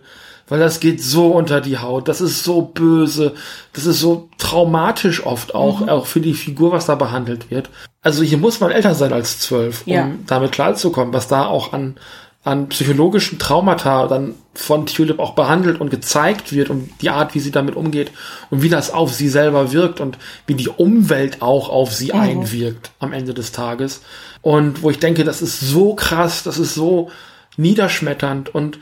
Weil 0.50 0.58
das 0.58 0.80
geht 0.80 1.02
so 1.02 1.28
unter 1.28 1.62
die 1.62 1.78
Haut. 1.78 2.08
Das 2.08 2.20
ist 2.20 2.44
so 2.44 2.60
böse. 2.60 3.32
Das 3.72 3.86
ist 3.86 4.00
so 4.00 4.28
traumatisch 4.36 5.24
oft 5.24 5.54
auch, 5.54 5.80
Mhm. 5.80 5.88
auch 5.88 6.04
für 6.06 6.20
die 6.20 6.34
Figur, 6.34 6.72
was 6.72 6.84
da 6.86 6.94
behandelt 6.96 7.50
wird. 7.50 7.70
Also 8.02 8.22
hier 8.22 8.36
muss 8.38 8.60
man 8.60 8.70
älter 8.70 8.94
sein 8.94 9.12
als 9.14 9.38
zwölf, 9.40 9.86
um 9.86 9.92
Ja. 9.92 10.10
damit 10.26 10.52
klarzukommen, 10.52 11.14
was 11.14 11.28
da 11.28 11.46
auch 11.46 11.72
an, 11.72 11.96
an 12.42 12.68
psychologischen 12.70 13.38
Traumata 13.38 14.06
dann 14.06 14.34
von 14.54 14.86
Tulip 14.86 15.18
auch 15.18 15.34
behandelt 15.34 15.78
und 15.80 15.90
gezeigt 15.90 16.52
wird 16.52 16.70
und 16.70 16.90
die 17.02 17.10
Art, 17.10 17.34
wie 17.34 17.40
sie 17.40 17.50
damit 17.50 17.76
umgeht 17.76 18.10
und 18.50 18.62
wie 18.62 18.70
das 18.70 18.90
auf 18.92 19.12
sie 19.12 19.28
selber 19.28 19.72
wirkt 19.72 20.00
und 20.00 20.16
wie 20.46 20.54
die 20.54 20.68
Umwelt 20.70 21.42
auch 21.42 21.68
auf 21.68 21.92
sie 21.94 22.12
einwirkt 22.14 22.90
am 22.98 23.12
Ende 23.12 23.34
des 23.34 23.52
Tages. 23.52 24.00
Und 24.42 24.82
wo 24.82 24.88
ich 24.90 24.98
denke, 24.98 25.22
das 25.24 25.42
ist 25.42 25.60
so 25.60 25.94
krass, 25.94 26.42
das 26.42 26.58
ist 26.58 26.74
so 26.74 27.10
niederschmetternd 27.58 28.52
und 28.54 28.78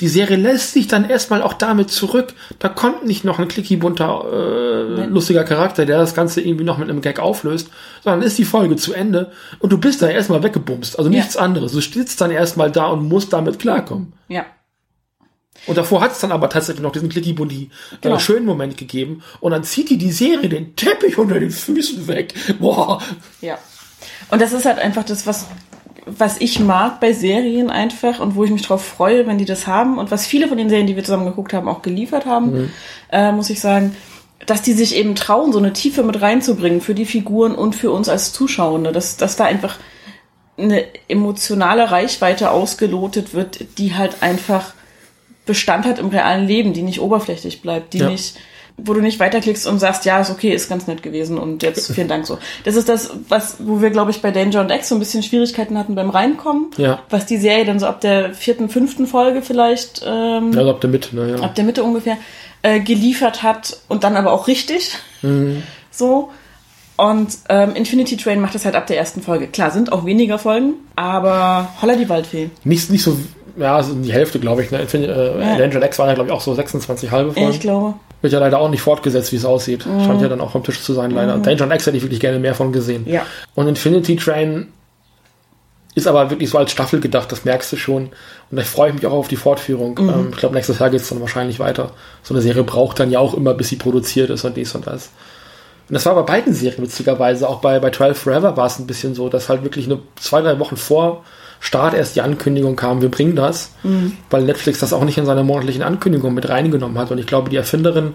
die 0.00 0.08
Serie 0.08 0.36
lässt 0.36 0.72
sich 0.72 0.88
dann 0.88 1.08
erstmal 1.08 1.42
auch 1.42 1.54
damit 1.54 1.90
zurück. 1.90 2.34
Da 2.58 2.68
kommt 2.68 3.06
nicht 3.06 3.24
noch 3.24 3.38
ein 3.38 3.48
clicky 3.48 3.76
bunter, 3.76 4.24
äh, 4.30 5.06
lustiger 5.06 5.44
Charakter, 5.44 5.86
der 5.86 5.98
das 5.98 6.14
Ganze 6.14 6.40
irgendwie 6.42 6.64
noch 6.64 6.78
mit 6.78 6.90
einem 6.90 7.00
Gag 7.00 7.18
auflöst, 7.18 7.68
sondern 8.04 8.22
ist 8.22 8.36
die 8.38 8.44
Folge 8.44 8.76
zu 8.76 8.92
Ende 8.92 9.32
und 9.58 9.72
du 9.72 9.78
bist 9.78 10.02
da 10.02 10.08
erstmal 10.08 10.42
weggebumst. 10.42 10.98
Also 10.98 11.10
Ja. 11.10 11.16
nichts 11.20 11.36
anderes. 11.36 11.72
Du 11.72 11.80
sitzt 11.80 12.20
dann 12.20 12.30
erstmal 12.30 12.70
da 12.70 12.86
und 12.88 13.08
musst 13.08 13.32
damit 13.32 13.58
klarkommen. 13.58 14.12
Ja. 14.28 14.44
Und 15.66 15.78
davor 15.78 16.00
hat 16.02 16.12
es 16.12 16.20
dann 16.20 16.30
aber 16.32 16.48
tatsächlich 16.50 16.82
noch 16.82 16.92
diesen 16.92 17.08
clicky 17.08 17.32
bunti 17.32 17.70
Genau. 18.02 18.16
äh, 18.16 18.20
schönen 18.20 18.44
Moment 18.46 18.76
gegeben 18.76 19.22
und 19.40 19.52
dann 19.52 19.64
zieht 19.64 19.88
die 19.90 19.98
die 19.98 20.12
Serie 20.12 20.48
den 20.48 20.76
Teppich 20.76 21.16
unter 21.18 21.40
den 21.40 21.50
Füßen 21.50 22.06
weg. 22.06 22.34
Boah. 22.60 23.00
Ja. 23.40 23.58
Und 24.30 24.42
das 24.42 24.52
ist 24.52 24.66
halt 24.66 24.78
einfach 24.78 25.04
das, 25.04 25.26
was, 25.26 25.46
was 26.04 26.40
ich 26.40 26.60
mag 26.60 27.00
bei 27.00 27.12
Serien 27.12 27.70
einfach 27.70 28.20
und 28.20 28.34
wo 28.36 28.44
ich 28.44 28.50
mich 28.50 28.62
drauf 28.62 28.84
freue, 28.84 29.26
wenn 29.26 29.38
die 29.38 29.44
das 29.44 29.66
haben 29.66 29.98
und 29.98 30.10
was 30.10 30.26
viele 30.26 30.48
von 30.48 30.58
den 30.58 30.68
Serien, 30.68 30.86
die 30.86 30.96
wir 30.96 31.04
zusammen 31.04 31.26
geguckt 31.26 31.52
haben, 31.52 31.68
auch 31.68 31.82
geliefert 31.82 32.26
haben, 32.26 32.52
äh, 33.10 33.32
muss 33.32 33.50
ich 33.50 33.60
sagen, 33.60 33.96
dass 34.46 34.62
die 34.62 34.74
sich 34.74 34.94
eben 34.94 35.14
trauen, 35.14 35.52
so 35.52 35.58
eine 35.58 35.72
Tiefe 35.72 36.02
mit 36.02 36.20
reinzubringen 36.20 36.80
für 36.80 36.94
die 36.94 37.06
Figuren 37.06 37.54
und 37.54 37.74
für 37.74 37.90
uns 37.90 38.08
als 38.08 38.32
Zuschauende, 38.32 38.92
dass, 38.92 39.16
dass 39.16 39.36
da 39.36 39.44
einfach 39.44 39.78
eine 40.58 40.84
emotionale 41.08 41.90
Reichweite 41.90 42.50
ausgelotet 42.50 43.34
wird, 43.34 43.78
die 43.78 43.94
halt 43.94 44.22
einfach 44.22 44.74
Bestand 45.44 45.86
hat 45.86 45.98
im 45.98 46.08
realen 46.08 46.46
Leben, 46.46 46.72
die 46.72 46.82
nicht 46.82 47.00
oberflächlich 47.00 47.62
bleibt, 47.62 47.94
die 47.94 47.98
Ja. 47.98 48.10
nicht, 48.10 48.36
wo 48.78 48.92
du 48.92 49.00
nicht 49.00 49.18
weiterklickst 49.20 49.66
und 49.66 49.78
sagst, 49.78 50.04
ja, 50.04 50.20
ist 50.20 50.30
okay, 50.30 50.52
ist 50.52 50.68
ganz 50.68 50.86
nett 50.86 51.02
gewesen 51.02 51.38
und 51.38 51.62
jetzt 51.62 51.90
vielen 51.94 52.08
Dank 52.08 52.26
so. 52.26 52.38
Das 52.64 52.76
ist 52.76 52.88
das, 52.88 53.10
was, 53.28 53.56
wo 53.58 53.80
wir, 53.80 53.90
glaube 53.90 54.10
ich, 54.10 54.20
bei 54.20 54.30
Danger 54.30 54.60
und 54.60 54.70
X 54.70 54.88
so 54.90 54.94
ein 54.94 54.98
bisschen 54.98 55.22
Schwierigkeiten 55.22 55.78
hatten 55.78 55.94
beim 55.94 56.10
Reinkommen. 56.10 56.66
Ja. 56.76 57.00
Was 57.08 57.26
die 57.26 57.38
Serie 57.38 57.64
dann 57.64 57.78
so 57.78 57.86
ab 57.86 58.00
der 58.02 58.34
vierten, 58.34 58.68
fünften 58.68 59.06
Folge 59.06 59.40
vielleicht, 59.42 60.02
ähm, 60.06 60.52
Also 60.56 60.70
ab 60.70 60.80
der 60.80 60.90
Mitte, 60.90 61.16
ne, 61.16 61.36
ja. 61.38 61.42
ab 61.42 61.54
der 61.54 61.64
Mitte 61.64 61.82
ungefähr, 61.82 62.18
äh, 62.62 62.80
geliefert 62.80 63.42
hat 63.42 63.78
und 63.88 64.04
dann 64.04 64.16
aber 64.16 64.32
auch 64.32 64.46
richtig. 64.48 64.96
So. 65.90 66.30
Und 66.98 67.28
ähm, 67.48 67.74
Infinity 67.74 68.16
Train 68.16 68.40
macht 68.40 68.54
das 68.54 68.64
halt 68.64 68.74
ab 68.74 68.86
der 68.86 68.96
ersten 68.98 69.22
Folge. 69.22 69.46
Klar, 69.48 69.70
sind 69.70 69.92
auch 69.92 70.04
weniger 70.06 70.38
Folgen, 70.38 70.74
aber 70.94 71.68
holla 71.82 71.94
die 71.96 72.08
Waldfee. 72.08 72.50
Nicht, 72.64 72.90
nicht 72.90 73.02
so, 73.02 73.16
ja, 73.58 73.82
so 73.82 73.94
die 73.94 74.12
Hälfte, 74.12 74.38
glaube 74.38 74.62
ich. 74.62 74.70
Ne? 74.70 74.86
Finde, 74.86 75.08
äh, 75.08 75.40
Ja. 75.40 75.56
Danger 75.58 75.84
X 75.84 75.98
waren 75.98 76.08
ja, 76.08 76.14
glaube 76.14 76.28
ich, 76.30 76.34
auch 76.34 76.40
so 76.40 76.54
26 76.54 77.10
halbe 77.10 77.32
Folgen. 77.32 77.50
Ich 77.50 77.60
glaube. 77.60 77.94
Wird 78.22 78.32
ja 78.32 78.38
leider 78.38 78.58
auch 78.58 78.70
nicht 78.70 78.80
fortgesetzt, 78.80 79.30
wie 79.32 79.36
es 79.36 79.44
aussieht. 79.44 79.82
Scheint 79.82 80.22
ja 80.22 80.28
dann 80.28 80.40
auch 80.40 80.50
vom 80.50 80.64
Tisch 80.64 80.82
zu 80.82 80.92
sein, 80.94 81.10
leider. 81.10 81.36
Danger 81.38 81.72
X 81.74 81.86
hätte 81.86 81.96
ich 81.96 82.02
wirklich 82.02 82.20
gerne 82.20 82.38
mehr 82.38 82.54
von 82.54 82.72
gesehen. 82.72 83.04
Ja. 83.06 83.26
Und 83.54 83.68
Infinity 83.68 84.16
Train 84.16 84.68
ist 85.96 86.06
aber 86.06 86.28
wirklich 86.30 86.50
so 86.50 86.58
als 86.58 86.70
Staffel 86.72 87.00
gedacht, 87.00 87.32
das 87.32 87.44
merkst 87.44 87.72
du 87.72 87.76
schon. 87.76 88.10
Und 88.50 88.56
da 88.58 88.62
freue 88.62 88.90
ich 88.90 88.94
mich 88.94 89.06
auch 89.06 89.12
auf 89.12 89.28
die 89.28 89.36
Fortführung. 89.36 89.98
Ähm, 89.98 90.28
ich 90.30 90.36
glaube, 90.36 90.54
nächstes 90.54 90.78
Jahr 90.78 90.90
geht 90.90 91.00
es 91.00 91.08
dann 91.08 91.20
wahrscheinlich 91.20 91.58
weiter. 91.58 91.90
So 92.22 92.34
eine 92.34 92.42
Serie 92.42 92.64
braucht 92.64 93.00
dann 93.00 93.10
ja 93.10 93.18
auch 93.18 93.32
immer, 93.32 93.54
bis 93.54 93.70
sie 93.70 93.76
produziert 93.76 94.28
ist 94.28 94.44
und 94.44 94.56
dies 94.56 94.74
und 94.74 94.86
das. 94.86 95.10
Und 95.88 95.94
das 95.94 96.04
war 96.04 96.14
bei 96.14 96.22
beiden 96.22 96.52
Serien 96.52 96.82
witzigerweise. 96.82 97.48
Auch 97.48 97.60
bei, 97.60 97.78
bei 97.80 97.90
12 97.90 98.18
Forever 98.18 98.56
war 98.58 98.66
es 98.66 98.78
ein 98.78 98.86
bisschen 98.86 99.14
so, 99.14 99.30
dass 99.30 99.48
halt 99.48 99.62
wirklich 99.62 99.86
eine, 99.86 100.00
zwei, 100.16 100.42
drei 100.42 100.58
Wochen 100.58 100.76
vor 100.76 101.24
Start 101.60 101.94
erst 101.94 102.16
die 102.16 102.20
Ankündigung 102.20 102.76
kam, 102.76 103.00
wir 103.02 103.10
bringen 103.10 103.34
das, 103.36 103.72
weil 104.30 104.42
Netflix 104.42 104.78
das 104.80 104.92
auch 104.92 105.04
nicht 105.04 105.18
in 105.18 105.26
seine 105.26 105.42
monatlichen 105.42 105.82
Ankündigungen 105.82 106.34
mit 106.34 106.48
reingenommen 106.48 106.98
hat. 106.98 107.10
Und 107.10 107.18
ich 107.18 107.26
glaube, 107.26 107.50
die 107.50 107.56
Erfinderin 107.56 108.12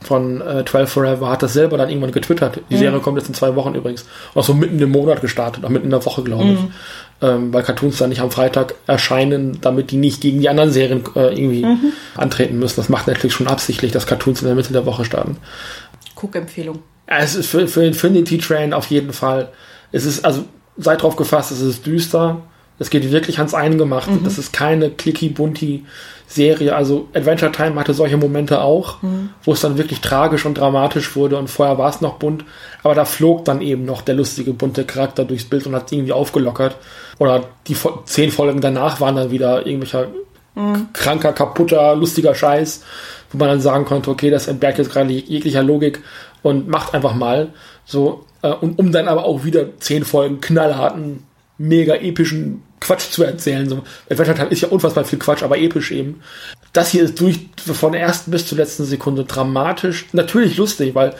von 0.00 0.40
äh, 0.40 0.64
12 0.64 0.90
Forever 0.90 1.30
hat 1.30 1.42
das 1.42 1.52
selber 1.52 1.78
dann 1.78 1.88
irgendwann 1.88 2.12
getwittert. 2.12 2.60
Die 2.70 2.76
Serie 2.76 2.98
kommt 3.00 3.18
jetzt 3.18 3.28
in 3.28 3.34
zwei 3.34 3.54
Wochen 3.54 3.74
übrigens. 3.74 4.04
Auch 4.34 4.44
so 4.44 4.52
mitten 4.52 4.78
im 4.80 4.90
Monat 4.90 5.20
gestartet, 5.20 5.64
auch 5.64 5.68
mitten 5.68 5.84
in 5.86 5.90
der 5.90 6.04
Woche, 6.04 6.22
glaube 6.22 6.44
ich. 6.44 6.58
Ähm, 7.22 7.52
weil 7.52 7.62
Cartoons 7.62 7.98
dann 7.98 8.08
nicht 8.08 8.20
am 8.20 8.32
Freitag 8.32 8.74
erscheinen, 8.88 9.58
damit 9.60 9.92
die 9.92 9.96
nicht 9.96 10.20
gegen 10.20 10.40
die 10.40 10.48
anderen 10.48 10.72
Serien 10.72 11.04
äh, 11.14 11.32
irgendwie 11.32 11.64
antreten 12.16 12.58
müssen. 12.58 12.76
Das 12.76 12.88
macht 12.88 13.06
Netflix 13.06 13.34
schon 13.34 13.46
absichtlich, 13.46 13.92
dass 13.92 14.06
Cartoons 14.06 14.40
in 14.42 14.48
der 14.48 14.56
Mitte 14.56 14.72
der 14.72 14.86
Woche 14.86 15.04
starten. 15.04 15.36
Guckempfehlung. 16.16 16.80
Ja, 17.08 17.18
Es 17.18 17.36
ist 17.36 17.46
für, 17.46 17.68
für 17.68 17.84
Infinity 17.84 18.38
Train 18.38 18.72
auf 18.72 18.86
jeden 18.86 19.12
Fall. 19.12 19.50
Es 19.92 20.04
ist, 20.04 20.24
also, 20.24 20.44
seid 20.76 21.02
drauf 21.02 21.14
gefasst, 21.14 21.52
es 21.52 21.60
ist 21.60 21.86
düster. 21.86 22.42
Es 22.82 22.90
geht 22.90 23.10
wirklich 23.10 23.38
ans 23.38 23.54
Eingemachte. 23.54 24.18
Das 24.24 24.38
ist 24.38 24.52
keine 24.52 24.90
clicky 24.90 25.28
bunti 25.28 25.84
Serie. 26.26 26.74
Also 26.74 27.08
Adventure 27.14 27.52
Time 27.52 27.76
hatte 27.76 27.94
solche 27.94 28.16
Momente 28.16 28.60
auch, 28.60 28.98
wo 29.44 29.52
es 29.52 29.60
dann 29.60 29.78
wirklich 29.78 30.00
tragisch 30.00 30.44
und 30.46 30.58
dramatisch 30.58 31.14
wurde 31.14 31.36
und 31.38 31.48
vorher 31.48 31.78
war 31.78 31.90
es 31.90 32.00
noch 32.00 32.14
bunt. 32.14 32.44
Aber 32.82 32.94
da 32.94 33.04
flog 33.04 33.44
dann 33.44 33.60
eben 33.60 33.84
noch 33.84 34.02
der 34.02 34.14
lustige 34.14 34.52
bunte 34.52 34.84
Charakter 34.84 35.24
durchs 35.24 35.44
Bild 35.44 35.66
und 35.66 35.74
hat 35.74 35.92
irgendwie 35.92 36.12
aufgelockert. 36.12 36.76
Oder 37.18 37.44
die 37.68 37.76
zehn 38.04 38.30
Folgen 38.30 38.60
danach 38.60 39.00
waren 39.00 39.16
dann 39.16 39.30
wieder 39.30 39.66
irgendwelcher 39.66 40.08
kranker, 40.92 41.32
kaputter, 41.32 41.96
lustiger 41.96 42.34
Scheiß, 42.34 42.82
wo 43.30 43.38
man 43.38 43.48
dann 43.48 43.60
sagen 43.60 43.84
konnte, 43.84 44.10
okay, 44.10 44.30
das 44.30 44.48
entbehrt 44.48 44.78
jetzt 44.78 44.92
gerade 44.92 45.10
jeglicher 45.10 45.62
Logik 45.62 46.02
und 46.42 46.68
macht 46.68 46.94
einfach 46.94 47.14
mal 47.14 47.54
so, 47.84 48.26
äh, 48.42 48.52
und 48.52 48.78
um 48.78 48.92
dann 48.92 49.08
aber 49.08 49.24
auch 49.24 49.44
wieder 49.44 49.78
zehn 49.78 50.04
Folgen 50.04 50.40
knallharten, 50.40 51.24
mega 51.56 51.94
epischen 51.94 52.62
Quatsch 52.82 53.10
zu 53.10 53.22
erzählen. 53.24 53.68
So, 53.68 53.82
Adventure 54.10 54.36
Time 54.36 54.50
ist 54.50 54.60
ja 54.60 54.68
unfassbar 54.68 55.04
viel 55.04 55.18
Quatsch, 55.18 55.42
aber 55.42 55.58
episch 55.58 55.90
eben. 55.90 56.20
Das 56.72 56.90
hier 56.90 57.04
ist 57.04 57.20
durch 57.20 57.48
von 57.56 57.92
der 57.92 58.00
ersten 58.00 58.30
bis 58.30 58.46
zur 58.46 58.58
letzten 58.58 58.84
Sekunde 58.84 59.24
dramatisch, 59.24 60.06
natürlich 60.12 60.56
lustig, 60.56 60.94
weil 60.94 61.14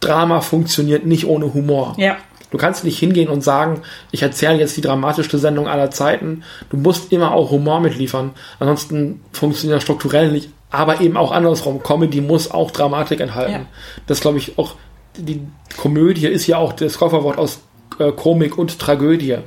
Drama 0.00 0.40
funktioniert 0.40 1.06
nicht 1.06 1.26
ohne 1.26 1.54
Humor. 1.54 1.94
Ja. 1.98 2.16
Du 2.50 2.58
kannst 2.58 2.84
nicht 2.84 2.98
hingehen 2.98 3.28
und 3.28 3.42
sagen, 3.42 3.82
ich 4.12 4.22
erzähle 4.22 4.58
jetzt 4.58 4.76
die 4.76 4.80
dramatischste 4.80 5.38
Sendung 5.38 5.66
aller 5.66 5.90
Zeiten. 5.90 6.44
Du 6.70 6.76
musst 6.76 7.10
immer 7.10 7.32
auch 7.32 7.50
Humor 7.50 7.80
mitliefern. 7.80 8.30
Ansonsten 8.60 9.22
funktioniert 9.32 9.78
das 9.78 9.82
strukturell 9.82 10.30
nicht. 10.30 10.50
Aber 10.70 11.00
eben 11.00 11.16
auch 11.16 11.32
andersrum. 11.32 11.82
Comedy 11.82 12.20
muss 12.20 12.50
auch 12.50 12.70
Dramatik 12.70 13.20
enthalten. 13.20 13.52
Ja. 13.52 13.66
Das 14.06 14.20
glaube 14.20 14.38
ich 14.38 14.56
auch, 14.56 14.74
die 15.16 15.40
Komödie 15.76 16.26
ist 16.26 16.46
ja 16.46 16.58
auch 16.58 16.72
das 16.72 16.98
Kofferwort 16.98 17.38
aus 17.38 17.58
äh, 17.98 18.12
Komik 18.12 18.58
und 18.58 18.78
Tragödie. 18.78 19.38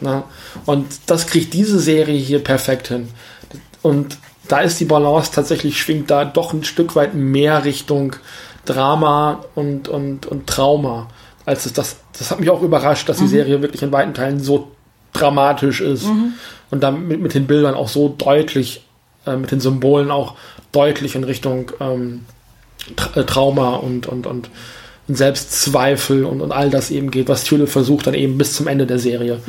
Na? 0.00 0.24
Und 0.66 0.86
das 1.06 1.26
kriegt 1.26 1.52
diese 1.54 1.78
Serie 1.78 2.18
hier 2.18 2.38
perfekt 2.38 2.88
hin. 2.88 3.08
Und 3.82 4.18
da 4.48 4.60
ist 4.60 4.80
die 4.80 4.84
Balance 4.84 5.30
tatsächlich, 5.32 5.78
schwingt 5.78 6.10
da 6.10 6.24
doch 6.24 6.52
ein 6.52 6.64
Stück 6.64 6.96
weit 6.96 7.14
mehr 7.14 7.64
Richtung 7.64 8.16
Drama 8.64 9.44
und, 9.54 9.88
und, 9.88 10.26
und 10.26 10.46
Trauma. 10.46 11.08
Als 11.46 11.66
es 11.66 11.72
das, 11.72 11.96
das 12.18 12.30
hat 12.30 12.40
mich 12.40 12.50
auch 12.50 12.62
überrascht, 12.62 13.08
dass 13.08 13.18
die 13.18 13.26
Serie 13.26 13.60
wirklich 13.60 13.82
in 13.82 13.92
weiten 13.92 14.14
Teilen 14.14 14.40
so 14.40 14.72
dramatisch 15.12 15.80
ist 15.80 16.06
und 16.70 16.82
dann 16.82 17.06
mit, 17.06 17.20
mit 17.20 17.34
den 17.34 17.46
Bildern 17.46 17.74
auch 17.74 17.88
so 17.88 18.08
deutlich, 18.08 18.84
äh, 19.26 19.36
mit 19.36 19.50
den 19.50 19.60
Symbolen 19.60 20.10
auch 20.10 20.34
deutlich 20.72 21.14
in 21.14 21.24
Richtung 21.24 21.70
ähm, 21.80 22.24
Tra 22.96 23.20
äh, 23.20 23.24
Trauma 23.24 23.76
und, 23.76 24.06
und, 24.06 24.26
und 24.26 24.50
Selbstzweifel 25.08 26.24
und, 26.24 26.40
und 26.40 26.52
all 26.52 26.70
das 26.70 26.90
eben 26.90 27.10
geht, 27.10 27.28
was 27.28 27.44
Tulip 27.44 27.68
versucht 27.68 28.06
dann 28.06 28.14
eben 28.14 28.38
bis 28.38 28.54
zum 28.54 28.66
Ende 28.68 28.86
der 28.86 28.98
Serie 28.98 29.40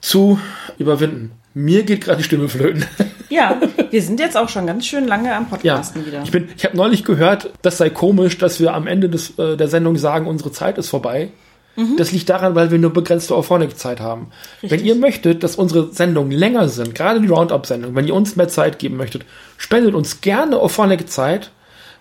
zu 0.00 0.38
überwinden. 0.78 1.32
Mir 1.54 1.82
geht 1.82 2.02
gerade 2.04 2.18
die 2.18 2.24
Stimme 2.24 2.48
flöten. 2.48 2.84
Ja, 3.30 3.60
wir 3.90 4.00
sind 4.00 4.20
jetzt 4.20 4.38
auch 4.38 4.48
schon 4.48 4.66
ganz 4.66 4.86
schön 4.86 5.06
lange 5.06 5.34
am 5.36 5.42
Ja, 5.62 5.74
Podcasten 5.74 6.06
wieder. 6.06 6.22
ich 6.24 6.30
bin, 6.30 6.48
ich 6.56 6.64
habe 6.64 6.74
neulich 6.78 7.04
gehört, 7.04 7.50
das 7.60 7.76
sei 7.76 7.90
komisch, 7.90 8.38
dass 8.38 8.58
wir 8.58 8.72
am 8.72 8.86
Ende 8.86 9.10
des, 9.10 9.38
äh, 9.38 9.54
der 9.58 9.68
Sendung 9.68 9.96
sagen, 9.98 10.26
unsere 10.26 10.50
Zeit 10.50 10.78
ist 10.78 10.88
vorbei. 10.88 11.28
Das 11.98 12.10
liegt 12.10 12.30
daran, 12.30 12.54
weil 12.54 12.70
wir 12.70 12.78
nur 12.78 12.92
begrenzte 12.92 13.34
Auphonic-Zeit 13.34 14.00
haben. 14.00 14.30
Wenn 14.62 14.82
ihr 14.82 14.94
möchtet, 14.96 15.42
dass 15.44 15.56
unsere 15.56 15.92
Sendungen 15.92 16.32
länger 16.32 16.68
sind, 16.70 16.94
gerade 16.94 17.20
die 17.20 17.28
Roundup-Sendung, 17.28 17.94
wenn 17.94 18.08
ihr 18.08 18.14
uns 18.14 18.34
mehr 18.34 18.48
Zeit 18.48 18.78
geben 18.78 18.96
möchtet, 18.96 19.26
spendet 19.58 19.94
uns 19.94 20.22
gerne 20.22 20.56
Auphonic-Zeit, 20.58 21.50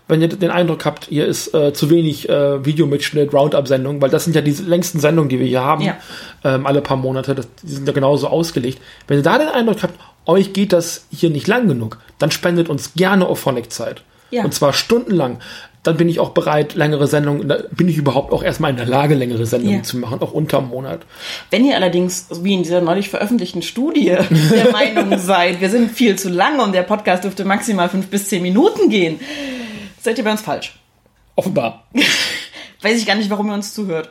wenn 0.07 0.21
ihr 0.21 0.27
den 0.29 0.51
Eindruck 0.51 0.85
habt, 0.85 1.05
hier 1.05 1.25
ist 1.25 1.53
äh, 1.53 1.73
zu 1.73 1.89
wenig 1.89 2.29
äh, 2.29 2.63
Videomitschnitt, 2.65 3.33
Roundup-Sendung, 3.33 4.01
weil 4.01 4.09
das 4.09 4.23
sind 4.23 4.35
ja 4.35 4.41
die 4.41 4.51
längsten 4.51 4.99
Sendungen, 4.99 5.29
die 5.29 5.39
wir 5.39 5.47
hier 5.47 5.63
haben, 5.63 5.83
Ja. 5.83 5.97
ähm, 6.43 6.65
alle 6.65 6.81
paar 6.81 6.97
Monate, 6.97 7.35
das, 7.35 7.47
die 7.63 7.73
sind 7.73 7.87
ja 7.87 7.93
genauso 7.93 8.27
ausgelegt. 8.27 8.79
Wenn 9.07 9.17
ihr 9.17 9.23
da 9.23 9.37
den 9.37 9.49
Eindruck 9.49 9.83
habt, 9.83 9.99
euch 10.25 10.53
geht 10.53 10.73
das 10.73 11.05
hier 11.11 11.29
nicht 11.29 11.47
lang 11.47 11.67
genug, 11.67 11.97
dann 12.19 12.31
spendet 12.31 12.69
uns 12.69 12.93
gerne 12.95 13.27
Auphonic-Zeit. 13.27 14.01
Ja. 14.31 14.43
Und 14.43 14.53
zwar 14.53 14.73
stundenlang. 14.73 15.39
dann 15.83 15.95
bin 15.95 16.09
ich 16.09 16.19
auch 16.19 16.31
bereit, 16.31 16.75
längere 16.75 17.07
Sendungen, 17.07 17.47
bin 17.71 17.87
ich 17.87 17.95
überhaupt 17.95 18.33
auch 18.33 18.43
erstmal 18.43 18.71
in 18.71 18.75
der 18.75 18.85
Lage, 18.87 19.15
längere 19.15 19.45
Sendungen 19.45 19.77
Ja. 19.77 19.83
zu 19.83 19.95
machen, 19.97 20.19
auch 20.21 20.33
unter 20.33 20.57
einem 20.57 20.67
Monat. 20.67 20.99
Wenn 21.49 21.63
ihr 21.63 21.75
allerdings, 21.77 22.27
wie 22.41 22.55
in 22.55 22.63
dieser 22.63 22.81
neulich 22.81 23.07
veröffentlichten 23.07 23.61
Studie, 23.61 24.07
der 24.53 24.71
Meinung 24.73 25.17
seid, 25.17 25.61
wir 25.61 25.69
sind 25.69 25.89
viel 25.91 26.17
zu 26.17 26.27
lang 26.27 26.59
und 26.59 26.73
der 26.75 26.83
Podcast 26.83 27.23
dürfte 27.23 27.45
maximal 27.45 27.87
fünf 27.87 28.07
bis 28.07 28.27
zehn 28.27 28.41
Minuten 28.41 28.89
gehen, 28.89 29.21
seid 30.07 30.17
ihr 30.17 30.23
bei 30.23 30.31
uns 30.31 30.41
falsch. 30.41 30.79
Offenbar. 31.35 31.83
Weiß 32.81 32.97
ich 32.97 33.05
gar 33.05 33.15
nicht, 33.15 33.29
warum 33.29 33.49
ihr 33.49 33.53
uns 33.53 33.73
zuhört. 33.73 34.09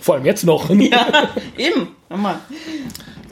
Vor 0.00 0.16
allem 0.16 0.24
jetzt 0.24 0.44
noch. 0.44 0.68
Ja, 0.70 1.30
eben. 1.56 1.94
Nochmal. 2.08 2.40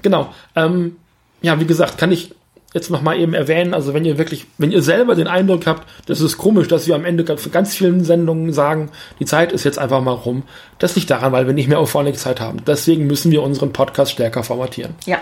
Genau. 0.02 0.32
Ähm, 0.54 0.96
ja, 1.42 1.58
wie 1.58 1.66
gesagt, 1.66 1.98
kann 1.98 2.12
ich 2.12 2.32
jetzt 2.72 2.90
noch 2.90 3.02
mal 3.02 3.18
eben 3.18 3.34
erwähnen, 3.34 3.74
also 3.74 3.94
wenn 3.94 4.04
ihr 4.04 4.16
wirklich, 4.16 4.46
wenn 4.58 4.70
ihr 4.70 4.82
selber 4.82 5.16
den 5.16 5.26
Eindruck 5.26 5.66
habt, 5.66 5.88
das 6.06 6.20
ist 6.20 6.38
komisch, 6.38 6.68
dass 6.68 6.86
wir 6.86 6.94
am 6.94 7.04
Ende 7.04 7.36
für 7.36 7.50
ganz 7.50 7.74
vielen 7.74 8.04
Sendungen 8.04 8.52
sagen, 8.52 8.90
die 9.18 9.24
Zeit 9.24 9.50
ist 9.50 9.64
jetzt 9.64 9.80
einfach 9.80 10.00
mal 10.00 10.12
rum. 10.12 10.44
Das 10.78 10.94
liegt 10.94 11.10
daran, 11.10 11.32
weil 11.32 11.48
wir 11.48 11.54
nicht 11.54 11.68
mehr 11.68 11.80
auf 11.80 11.90
vorne 11.90 12.12
Zeit 12.12 12.40
haben. 12.40 12.64
Deswegen 12.64 13.08
müssen 13.08 13.32
wir 13.32 13.42
unseren 13.42 13.72
Podcast 13.72 14.12
stärker 14.12 14.44
formatieren. 14.44 14.94
Ja. 15.04 15.18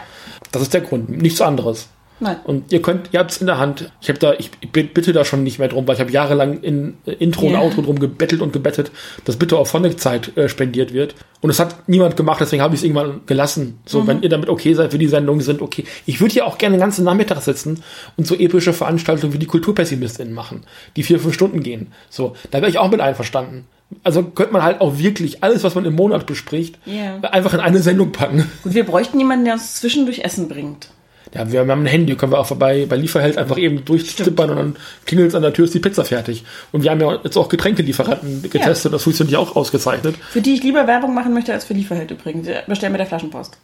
Das 0.53 0.61
ist 0.61 0.75
der 0.75 0.83
Grund, 0.83 1.09
nichts 1.09 1.41
anderes. 1.41 1.89
Nein. 2.19 2.37
Und 2.45 2.73
ihr 2.73 2.81
könnt, 2.81 3.11
ihr 3.13 3.21
habt 3.21 3.31
es 3.31 3.39
in 3.43 3.47
der 3.47 3.59
Hand. 3.59 3.91
Ich 4.01 4.09
habe 4.09 4.19
da, 4.19 4.33
ich 4.33 4.51
bitte 4.73 5.13
da 5.13 5.25
schon 5.25 5.43
nicht 5.43 5.59
mehr 5.59 5.69
drum, 5.69 5.87
weil 5.87 5.97
ich 5.97 6.01
habe 6.01 6.11
jahrelang 6.11 6.61
in 6.63 6.95
äh, 7.07 7.13
Intro 7.13 7.47
Ja. 7.51 7.59
und 7.59 7.65
Outro 7.67 7.83
drum 7.83 7.99
gebettelt 7.99 8.41
und 8.41 8.53
gebettet, 8.55 8.91
dass 9.27 9.37
bitte 9.37 9.59
auf 9.59 9.69
Phonic-Zeit 9.71 10.37
äh, 10.37 10.49
spendiert 10.49 10.95
wird. 10.95 11.15
Und 11.43 11.51
es 11.51 11.61
hat 11.61 11.89
niemand 11.89 12.17
gemacht, 12.17 12.41
deswegen 12.41 12.63
habe 12.63 12.75
ich 12.75 12.81
es 12.81 12.85
irgendwann 12.85 13.21
gelassen. 13.27 13.79
So, 13.85 14.07
wenn 14.07 14.23
ihr 14.23 14.31
damit 14.31 14.49
okay 14.49 14.73
seid, 14.73 14.93
für 14.93 14.99
die 14.99 15.09
Sendungen 15.09 15.43
sind 15.43 15.61
okay. 15.61 15.85
Ich 16.07 16.21
würde 16.21 16.33
hier 16.33 16.47
auch 16.47 16.57
gerne 16.57 16.77
den 16.77 16.81
ganzen 16.81 17.05
Nachmittag 17.05 17.43
sitzen 17.43 17.83
und 18.17 18.27
so 18.27 18.35
epische 18.35 18.73
Veranstaltungen 18.73 19.35
wie 19.35 19.39
die 19.39 19.47
KulturpessimistInnen 19.47 20.33
machen, 20.33 20.63
die 20.97 21.03
vier, 21.03 21.21
fünf 21.21 21.35
Stunden 21.35 21.63
gehen. 21.63 21.89
So, 22.09 22.35
da 22.51 22.59
wäre 22.63 22.71
ich 22.71 22.79
auch 22.79 22.91
mit 22.91 23.01
einverstanden. 23.01 23.67
Also 24.03 24.23
könnte 24.25 24.53
man 24.55 24.63
halt 24.63 24.81
auch 24.81 24.99
wirklich 24.99 25.45
alles, 25.45 25.63
was 25.63 25.75
man 25.75 25.85
im 25.85 25.95
Monat 25.95 26.27
bespricht, 26.27 26.79
Ja. 26.87 27.21
einfach 27.31 27.53
in 27.55 27.61
eine 27.61 27.81
Sendung 27.81 28.11
packen. 28.11 28.51
Gut, 28.65 28.75
wir 28.75 28.85
bräuchten 28.85 29.19
jemanden, 29.19 29.45
der 29.45 29.55
uns 29.55 29.75
zwischendurch 29.77 30.21
Essen 30.25 30.49
bringt. 30.49 30.89
Ja, 31.37 31.53
wir 31.53 31.61
haben 31.61 31.71
ein 31.83 31.87
Handy, 31.87 32.15
können 32.17 32.33
wir 32.33 32.39
auch 32.39 32.51
bei, 32.57 32.87
bei 32.87 32.97
Lieferheld 32.97 33.37
einfach 33.37 33.59
eben 33.59 33.85
durchstippern 33.85 34.51
und 34.51 34.57
dann 34.57 34.77
klingelt 35.05 35.29
es 35.29 35.35
an 35.35 35.43
der 35.43 35.53
Tür, 35.53 35.67
ist 35.67 35.75
die 35.75 35.81
Pizza 35.81 36.05
fertig. 36.05 36.45
Und 36.73 36.83
wir 36.83 36.91
haben 36.91 37.01
ja 37.01 37.19
jetzt 37.23 37.37
auch 37.37 37.49
Getränkelieferanten 37.51 38.43
getestet, 38.51 38.93
das 38.93 39.03
funktioniert 39.03 39.33
ja 39.35 39.39
auch 39.41 39.55
ausgezeichnet. 39.55 40.17
Für 40.31 40.41
die 40.41 40.55
ich 40.55 40.63
lieber 40.63 40.87
Werbung 40.87 41.15
machen 41.15 41.35
möchte 41.35 41.53
als 41.53 41.65
für 41.67 41.75
Lieferheld 41.75 42.11
übrigens. 42.11 42.47
Wir 42.47 42.63
Bestellen 42.67 42.93
mit 42.93 43.01
der 43.01 43.07
Flaschenpost. 43.07 43.59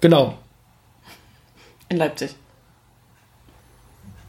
Genau. 0.00 0.38
In 1.90 1.98
Leipzig. 1.98 2.34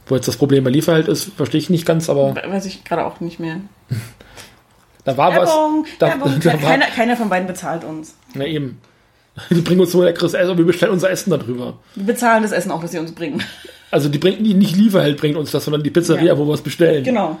Wo 0.06 0.16
jetzt 0.16 0.28
das 0.28 0.36
Problem 0.36 0.64
bei 0.64 0.70
Lieferheld 0.70 1.08
ist, 1.08 1.32
verstehe 1.36 1.60
ich 1.60 1.70
nicht 1.70 1.86
ganz, 1.86 2.10
aber 2.10 2.34
We- 2.34 2.42
Weiß 2.50 2.66
ich 2.66 2.84
gerade 2.84 3.04
auch 3.06 3.20
nicht 3.20 3.38
mehr. 3.40 3.56
da 5.04 5.16
war 5.16 5.32
Werbung, 5.32 5.84
was. 5.84 5.90
Da, 5.98 6.08
Werbung. 6.08 6.40
da 6.42 6.52
war, 6.54 6.58
keiner, 6.58 6.86
keiner 6.86 7.16
von 7.16 7.28
beiden 7.28 7.46
bezahlt 7.46 7.84
uns. 7.84 8.14
na 8.34 8.44
eben. 8.44 8.78
Die 9.50 9.60
bringen 9.62 9.80
uns 9.80 9.94
nur 9.94 10.04
leckeres 10.04 10.34
Essen 10.34 10.50
und 10.50 10.58
wir 10.58 10.64
bestellen 10.66 10.92
unser 10.92 11.10
Essen 11.10 11.30
darüber. 11.30 11.78
Wir 11.94 12.04
bezahlen 12.06 12.42
das 12.42 12.52
Essen 12.52 12.70
auch, 12.70 12.82
das 12.82 12.90
sie 12.92 12.98
uns 12.98 13.12
bringen. 13.12 13.42
Also 13.90 14.08
die 14.08 14.18
bringt 14.18 14.44
die 14.44 14.54
nicht 14.54 14.76
Lieferheld 14.76 15.18
bringt 15.18 15.36
uns 15.36 15.50
das, 15.50 15.64
sondern 15.64 15.82
die 15.82 15.90
Pizzeria, 15.90 16.24
Ja. 16.32 16.38
wo 16.38 16.46
wir 16.46 16.54
es 16.54 16.60
bestellen. 16.60 17.02
Genau. 17.04 17.38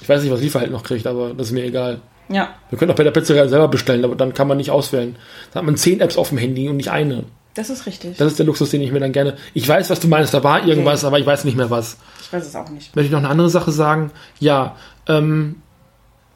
Ich 0.00 0.08
weiß 0.08 0.22
nicht, 0.22 0.32
was 0.32 0.40
Lieferheld 0.40 0.70
noch 0.72 0.82
kriegt, 0.82 1.06
aber 1.06 1.34
das 1.34 1.48
ist 1.48 1.52
mir 1.52 1.64
egal. 1.64 2.00
Ja, 2.28 2.54
Wir 2.70 2.78
können 2.78 2.90
auch 2.92 2.96
bei 2.96 3.02
der 3.04 3.10
Pizzeria 3.10 3.48
selber 3.48 3.66
bestellen, 3.68 4.04
aber 4.04 4.14
dann 4.14 4.32
kann 4.34 4.46
man 4.48 4.56
nicht 4.56 4.70
auswählen. 4.70 5.16
Da 5.52 5.58
hat 5.58 5.66
man 5.66 5.76
zehn 5.76 6.00
Apps 6.00 6.16
auf 6.16 6.28
dem 6.28 6.38
Handy 6.38 6.68
und 6.68 6.76
nicht 6.76 6.90
eine. 6.90 7.24
das 7.54 7.70
ist 7.70 7.86
richtig. 7.86 8.16
Das 8.16 8.28
ist 8.28 8.38
der 8.38 8.46
Luxus, 8.46 8.70
den 8.70 8.80
ich 8.82 8.92
mir 8.92 9.00
dann 9.00 9.10
gerne. 9.12 9.36
Ich 9.52 9.68
weiß, 9.68 9.90
was 9.90 9.98
du 10.00 10.06
meinst, 10.08 10.32
da 10.32 10.42
war 10.44 10.64
irgendwas, 10.66 11.04
aber 11.04 11.18
ich 11.18 11.26
weiß 11.26 11.44
nicht 11.44 11.56
mehr 11.56 11.70
was. 11.70 11.96
Ich 12.22 12.32
weiß 12.32 12.46
es 12.46 12.54
auch 12.54 12.68
nicht. 12.70 12.94
Möchte 12.94 13.06
ich 13.06 13.12
noch 13.12 13.18
eine 13.18 13.28
andere 13.28 13.50
Sache 13.50 13.72
sagen? 13.72 14.12
Ja, 14.38 14.76
ähm, 15.08 15.56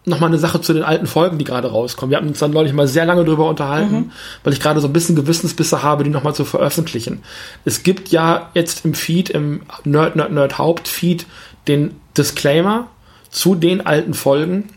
nochmal 0.04 0.28
eine 0.28 0.38
Sache 0.38 0.60
zu 0.60 0.72
den 0.72 0.82
alten 0.82 1.06
Folgen, 1.06 1.38
die 1.38 1.44
gerade 1.44 1.70
rauskommen. 1.70 2.10
Wir 2.10 2.18
haben 2.18 2.28
uns 2.28 2.38
dann 2.38 2.50
neulich 2.50 2.72
mal 2.74 2.86
sehr 2.86 3.06
lange 3.06 3.24
drüber 3.24 3.48
unterhalten, 3.48 4.12
weil 4.42 4.52
ich 4.52 4.60
gerade 4.60 4.80
so 4.80 4.88
ein 4.88 4.92
bisschen 4.92 5.16
Gewissensbisse 5.16 5.82
habe, 5.82 6.04
die 6.04 6.10
nochmal 6.10 6.34
zu 6.34 6.44
veröffentlichen. 6.44 7.22
Es 7.64 7.82
gibt 7.82 8.10
ja 8.10 8.50
jetzt 8.54 8.84
im 8.84 8.94
Feed, 8.94 9.30
im 9.30 9.62
Nerd, 9.84 10.16
Nerd, 10.16 10.32
Nerd 10.32 10.58
Hauptfeed, 10.58 11.26
den 11.68 11.96
Disclaimer 12.16 12.88
zu 13.30 13.54
den 13.54 13.86
alten 13.86 14.14
Folgen, 14.14 14.68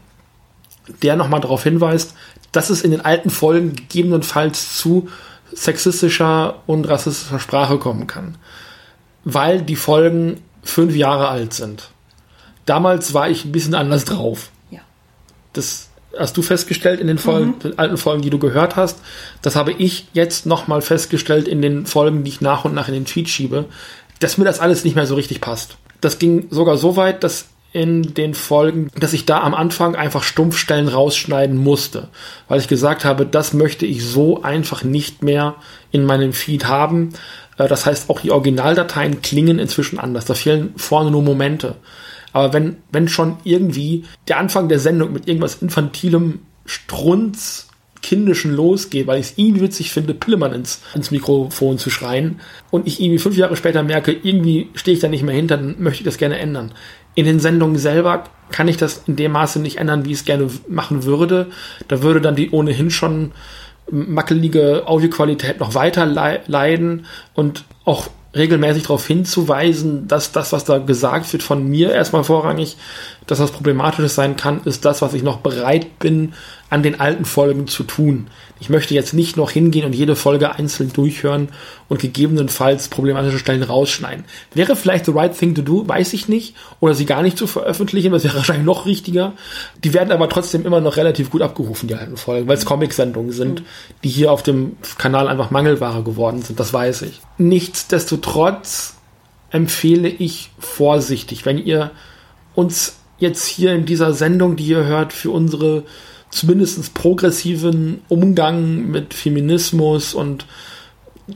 der 1.01 1.17
nochmal 1.17 1.41
darauf 1.41 1.63
hinweist, 1.63 2.13
dass 2.53 2.69
es 2.69 2.81
in 2.81 2.91
den 2.91 3.01
alten 3.01 3.29
Folgen 3.29 3.75
gegebenenfalls 3.75 4.77
zu 4.77 5.09
sexistischer 5.53 6.63
und 6.65 6.87
rassistischer 6.87 7.39
Sprache 7.39 7.77
kommen 7.77 8.07
kann. 8.07 8.35
Weil 9.25 9.61
die 9.61 9.75
Folgen 9.75 10.41
fünf 10.63 10.95
Jahre 10.95 11.27
alt 11.27 11.53
sind. 11.53 11.89
Damals 12.65 13.13
war 13.13 13.29
ich 13.29 13.45
ein 13.45 13.51
bisschen 13.51 13.75
anders 13.75 14.05
drauf. 14.05 14.51
Das 15.57 15.89
hast 16.17 16.37
du 16.37 16.41
festgestellt 16.41 16.99
in 16.99 17.07
den 17.07 17.17
Folgen, 17.17 17.59
den 17.59 17.77
alten 17.77 17.97
Folgen, 17.97 18.21
die 18.21 18.29
du 18.29 18.39
gehört 18.39 18.75
hast. 18.75 18.99
Das 19.41 19.55
habe 19.55 19.71
ich 19.73 20.07
jetzt 20.13 20.45
nochmal 20.45 20.81
festgestellt 20.81 21.47
in 21.47 21.61
den 21.61 21.85
Folgen, 21.85 22.23
die 22.23 22.29
ich 22.29 22.41
nach 22.41 22.65
und 22.65 22.73
nach 22.73 22.87
in 22.87 22.93
den 22.93 23.05
Feed 23.05 23.29
schiebe, 23.29 23.65
dass 24.19 24.37
mir 24.37 24.45
das 24.45 24.59
alles 24.59 24.83
nicht 24.83 24.95
mehr 24.95 25.05
so 25.05 25.15
richtig 25.15 25.41
passt. 25.41 25.77
Das 26.01 26.19
ging 26.19 26.47
sogar 26.49 26.77
so 26.77 26.95
weit, 26.95 27.23
dass 27.23 27.49
in 27.73 28.13
den 28.13 28.33
Folgen, 28.33 28.89
dass 28.97 29.13
ich 29.13 29.25
da 29.25 29.41
am 29.41 29.53
Anfang 29.53 29.95
einfach 29.95 30.23
Stumpfstellen 30.23 30.87
rausschneiden 30.87 31.57
musste, 31.57 32.07
weil 32.47 32.59
ich 32.59 32.67
gesagt 32.67 33.03
habe, 33.05 33.25
das 33.25 33.53
möchte 33.53 33.85
ich 33.85 34.05
so 34.05 34.41
einfach 34.41 34.83
nicht 34.83 35.21
mehr 35.21 35.55
in 35.91 36.05
meinem 36.05 36.33
Feed 36.33 36.65
haben. 36.67 37.09
Äh, 37.57 37.67
Das 37.67 37.85
heißt, 37.85 38.09
auch 38.09 38.21
die 38.21 38.31
Originaldateien 38.31 39.21
klingen 39.21 39.59
inzwischen 39.59 39.99
anders. 39.99 40.25
Da 40.25 40.33
fehlen 40.33 40.73
vorne 40.77 41.11
nur 41.11 41.21
Momente. 41.21 41.75
Aber 42.33 42.53
wenn, 42.53 42.77
wenn 42.91 43.07
schon 43.07 43.37
irgendwie 43.43 44.05
der 44.27 44.37
Anfang 44.37 44.69
der 44.69 44.79
Sendung 44.79 45.13
mit 45.13 45.27
irgendwas 45.27 45.61
infantilem 45.61 46.39
Strunz 46.65 47.67
kindischen 48.01 48.53
losgeht, 48.53 49.07
weil 49.07 49.19
ich 49.19 49.27
es 49.27 49.33
irgendwie 49.37 49.61
witzig 49.61 49.91
finde, 49.91 50.13
Pillemann 50.13 50.53
ins, 50.53 50.81
ins 50.93 51.11
Mikrofon 51.11 51.77
zu 51.77 51.89
schreien 51.89 52.39
und 52.69 52.87
ich 52.87 53.01
irgendwie 53.01 53.19
fünf 53.19 53.35
Jahre 53.35 53.55
später 53.55 53.83
merke, 53.83 54.11
irgendwie 54.11 54.69
stehe 54.75 54.95
ich 54.95 55.01
da 55.01 55.07
nicht 55.07 55.23
mehr 55.23 55.35
hinter, 55.35 55.57
dann 55.57 55.75
möchte 55.79 56.01
ich 56.01 56.05
das 56.05 56.17
gerne 56.17 56.37
ändern. 56.37 56.71
In 57.15 57.25
den 57.25 57.39
Sendungen 57.39 57.77
selber 57.77 58.25
kann 58.51 58.67
ich 58.67 58.77
das 58.77 59.03
in 59.07 59.15
dem 59.15 59.31
Maße 59.31 59.59
nicht 59.59 59.77
ändern, 59.77 60.05
wie 60.05 60.11
ich 60.11 60.19
es 60.19 60.25
gerne 60.25 60.47
machen 60.69 61.03
würde. 61.03 61.47
Da 61.87 62.03
würde 62.03 62.21
dann 62.21 62.35
die 62.35 62.51
ohnehin 62.51 62.91
schon 62.91 63.31
mackelige 63.89 64.83
Audioqualität 64.85 65.59
noch 65.59 65.73
weiter 65.73 66.05
lei- 66.05 66.41
leiden 66.47 67.05
und 67.33 67.63
auch 67.85 68.09
regelmäßig 68.37 68.83
darauf 68.83 69.05
hinzuweisen, 69.05 70.07
dass 70.07 70.31
das, 70.31 70.53
was 70.53 70.63
da 70.63 70.77
gesagt 70.77 71.31
wird, 71.33 71.43
von 71.43 71.67
mir 71.67 71.91
erstmal 71.91 72.23
vorrangig, 72.23 72.77
dass 73.25 73.39
das 73.39 73.51
problematisch 73.51 74.11
sein 74.11 74.37
kann, 74.37 74.61
ist 74.65 74.85
das, 74.85 75.01
was 75.01 75.13
ich 75.13 75.23
noch 75.23 75.37
bereit 75.37 75.99
bin, 75.99 76.33
an 76.69 76.83
den 76.83 76.99
alten 76.99 77.25
Folgen 77.25 77.67
zu 77.67 77.83
tun. 77.83 78.27
Ich 78.59 78.69
möchte 78.69 78.93
jetzt 78.93 79.13
nicht 79.13 79.37
noch 79.37 79.51
hingehen 79.51 79.85
und 79.85 79.93
jede 79.93 80.15
Folge 80.15 80.55
einzeln 80.55 80.91
durchhören 80.91 81.49
und 81.87 82.01
gegebenenfalls 82.01 82.89
problematische 82.89 83.39
Stellen 83.39 83.63
rausschneiden. 83.63 84.25
Wäre 84.53 84.75
vielleicht 84.75 85.05
the 85.05 85.11
right 85.11 85.37
thing 85.37 85.55
to 85.55 85.61
do, 85.61 85.87
weiß 85.87 86.13
ich 86.13 86.27
nicht. 86.27 86.55
Oder 86.79 86.93
sie 86.93 87.05
gar 87.05 87.21
nicht 87.21 87.37
zu 87.37 87.47
veröffentlichen, 87.47 88.11
das 88.11 88.23
wäre 88.23 88.35
wahrscheinlich 88.37 88.65
noch 88.65 88.85
richtiger. 88.85 89.33
Die 89.83 89.93
werden 89.93 90.11
aber 90.11 90.27
trotzdem 90.27 90.65
immer 90.65 90.81
noch 90.81 90.97
relativ 90.97 91.29
gut 91.29 91.41
abgerufen, 91.41 91.87
die 91.87 91.95
alten 91.95 92.17
Folgen, 92.17 92.47
weil 92.47 92.57
es 92.57 92.65
Comic-Sendungen 92.65 93.31
sind, 93.31 93.63
die 94.03 94.09
hier 94.09 94.31
auf 94.31 94.43
dem 94.43 94.75
Kanal 94.97 95.27
einfach 95.27 95.51
Mangelware 95.51 96.03
geworden 96.03 96.41
sind, 96.41 96.59
das 96.59 96.73
weiß 96.73 97.03
ich. 97.03 97.21
Nichtsdestotrotz 97.37 98.95
empfehle 99.51 100.09
ich 100.09 100.51
vorsichtig, 100.59 101.45
wenn 101.45 101.57
ihr 101.57 101.91
uns 102.55 102.97
jetzt 103.19 103.45
hier 103.45 103.73
in 103.73 103.85
dieser 103.85 104.13
Sendung, 104.13 104.55
die 104.55 104.65
ihr 104.65 104.85
hört, 104.85 105.13
für 105.13 105.31
unsere 105.31 105.83
zumindest 106.29 106.93
progressiven 106.93 108.01
Umgang 108.09 108.87
mit 108.89 109.13
Feminismus 109.13 110.13
und 110.13 110.45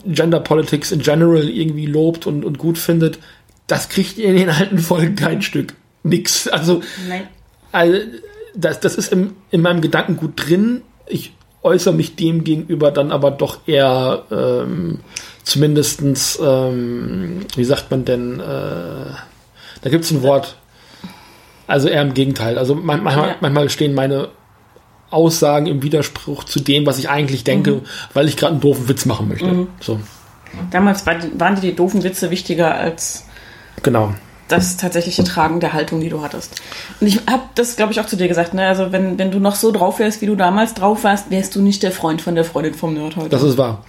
Gender 0.05 0.39
Politics 0.39 0.91
in 0.91 1.01
general 1.01 1.49
irgendwie 1.49 1.85
lobt 1.85 2.25
und, 2.27 2.45
und 2.45 2.57
gut 2.57 2.77
findet, 2.77 3.19
das 3.67 3.89
kriegt 3.89 4.17
ihr 4.17 4.29
in 4.29 4.35
den 4.37 4.49
alten 4.49 4.77
Folgen 4.79 5.15
kein 5.15 5.41
Stück. 5.41 5.73
Nix. 6.03 6.47
Also, 6.47 6.81
Nein. 7.07 7.27
also 7.71 7.97
das, 8.55 8.79
das 8.79 8.95
ist 8.95 9.11
im, 9.11 9.35
in 9.51 9.61
meinem 9.61 9.81
Gedankengut 9.81 10.33
drin. 10.35 10.81
Ich 11.07 11.33
äußere 11.63 11.93
mich 11.93 12.15
dem 12.15 12.43
gegenüber 12.43 12.91
dann 12.91 13.11
aber 13.11 13.31
doch 13.31 13.59
eher 13.67 14.23
ähm, 14.31 14.99
zumindestens, 15.43 16.39
ähm, 16.41 17.45
wie 17.55 17.63
sagt 17.65 17.91
man 17.91 18.03
denn, 18.05 18.39
äh, 18.39 18.43
da 19.81 19.89
gibt 19.89 20.05
es 20.05 20.11
ein 20.11 20.21
Wort, 20.23 20.55
also 21.67 21.87
eher 21.87 22.01
im 22.01 22.13
Gegenteil. 22.13 22.57
Also 22.57 22.75
man, 22.75 23.03
manchmal, 23.03 23.29
Ja. 23.29 23.35
manchmal 23.41 23.69
stehen 23.69 23.93
meine 23.93 24.29
Aussagen 25.11 25.67
im 25.67 25.83
Widerspruch 25.83 26.43
zu 26.43 26.59
dem, 26.59 26.85
was 26.85 26.97
ich 26.97 27.09
eigentlich 27.09 27.43
denke, 27.43 27.81
weil 28.13 28.27
ich 28.27 28.37
gerade 28.37 28.53
einen 28.53 28.61
doofen 28.61 28.87
Witz 28.87 29.05
machen 29.05 29.27
möchte. 29.27 29.67
So, 29.79 29.99
Damals 30.71 31.05
war, 31.05 31.15
waren 31.37 31.55
dir 31.55 31.61
die 31.61 31.75
doofen 31.75 32.03
Witze 32.03 32.31
wichtiger 32.31 32.75
als 32.75 33.25
genau. 33.83 34.13
das 34.47 34.77
tatsächliche 34.77 35.23
Tragen 35.23 35.59
der 35.59 35.73
Haltung, 35.73 36.01
die 36.01 36.09
du 36.09 36.21
hattest. 36.21 36.61
Und 36.99 37.07
ich 37.07 37.19
habe 37.27 37.43
das, 37.55 37.75
glaube 37.75 37.93
ich, 37.93 37.99
auch 37.99 38.05
zu 38.05 38.15
dir 38.15 38.27
gesagt. 38.27 38.53
Ne? 38.53 38.67
Also 38.67 38.91
wenn, 38.91 39.17
wenn 39.17 39.31
du 39.31 39.39
noch 39.39 39.55
so 39.55 39.71
drauf 39.71 39.99
wärst, 39.99 40.21
wie 40.21 40.25
du 40.25 40.35
damals 40.35 40.73
drauf 40.73 41.03
warst, 41.03 41.31
wärst 41.31 41.55
du 41.55 41.61
nicht 41.61 41.83
der 41.83 41.91
Freund 41.91 42.21
von 42.21 42.35
der 42.35 42.45
Freundin 42.45 42.73
vom 42.73 42.93
Nerd 42.93 43.15
heute. 43.15 43.29
Das 43.29 43.43
ist 43.43 43.57
wahr. 43.57 43.85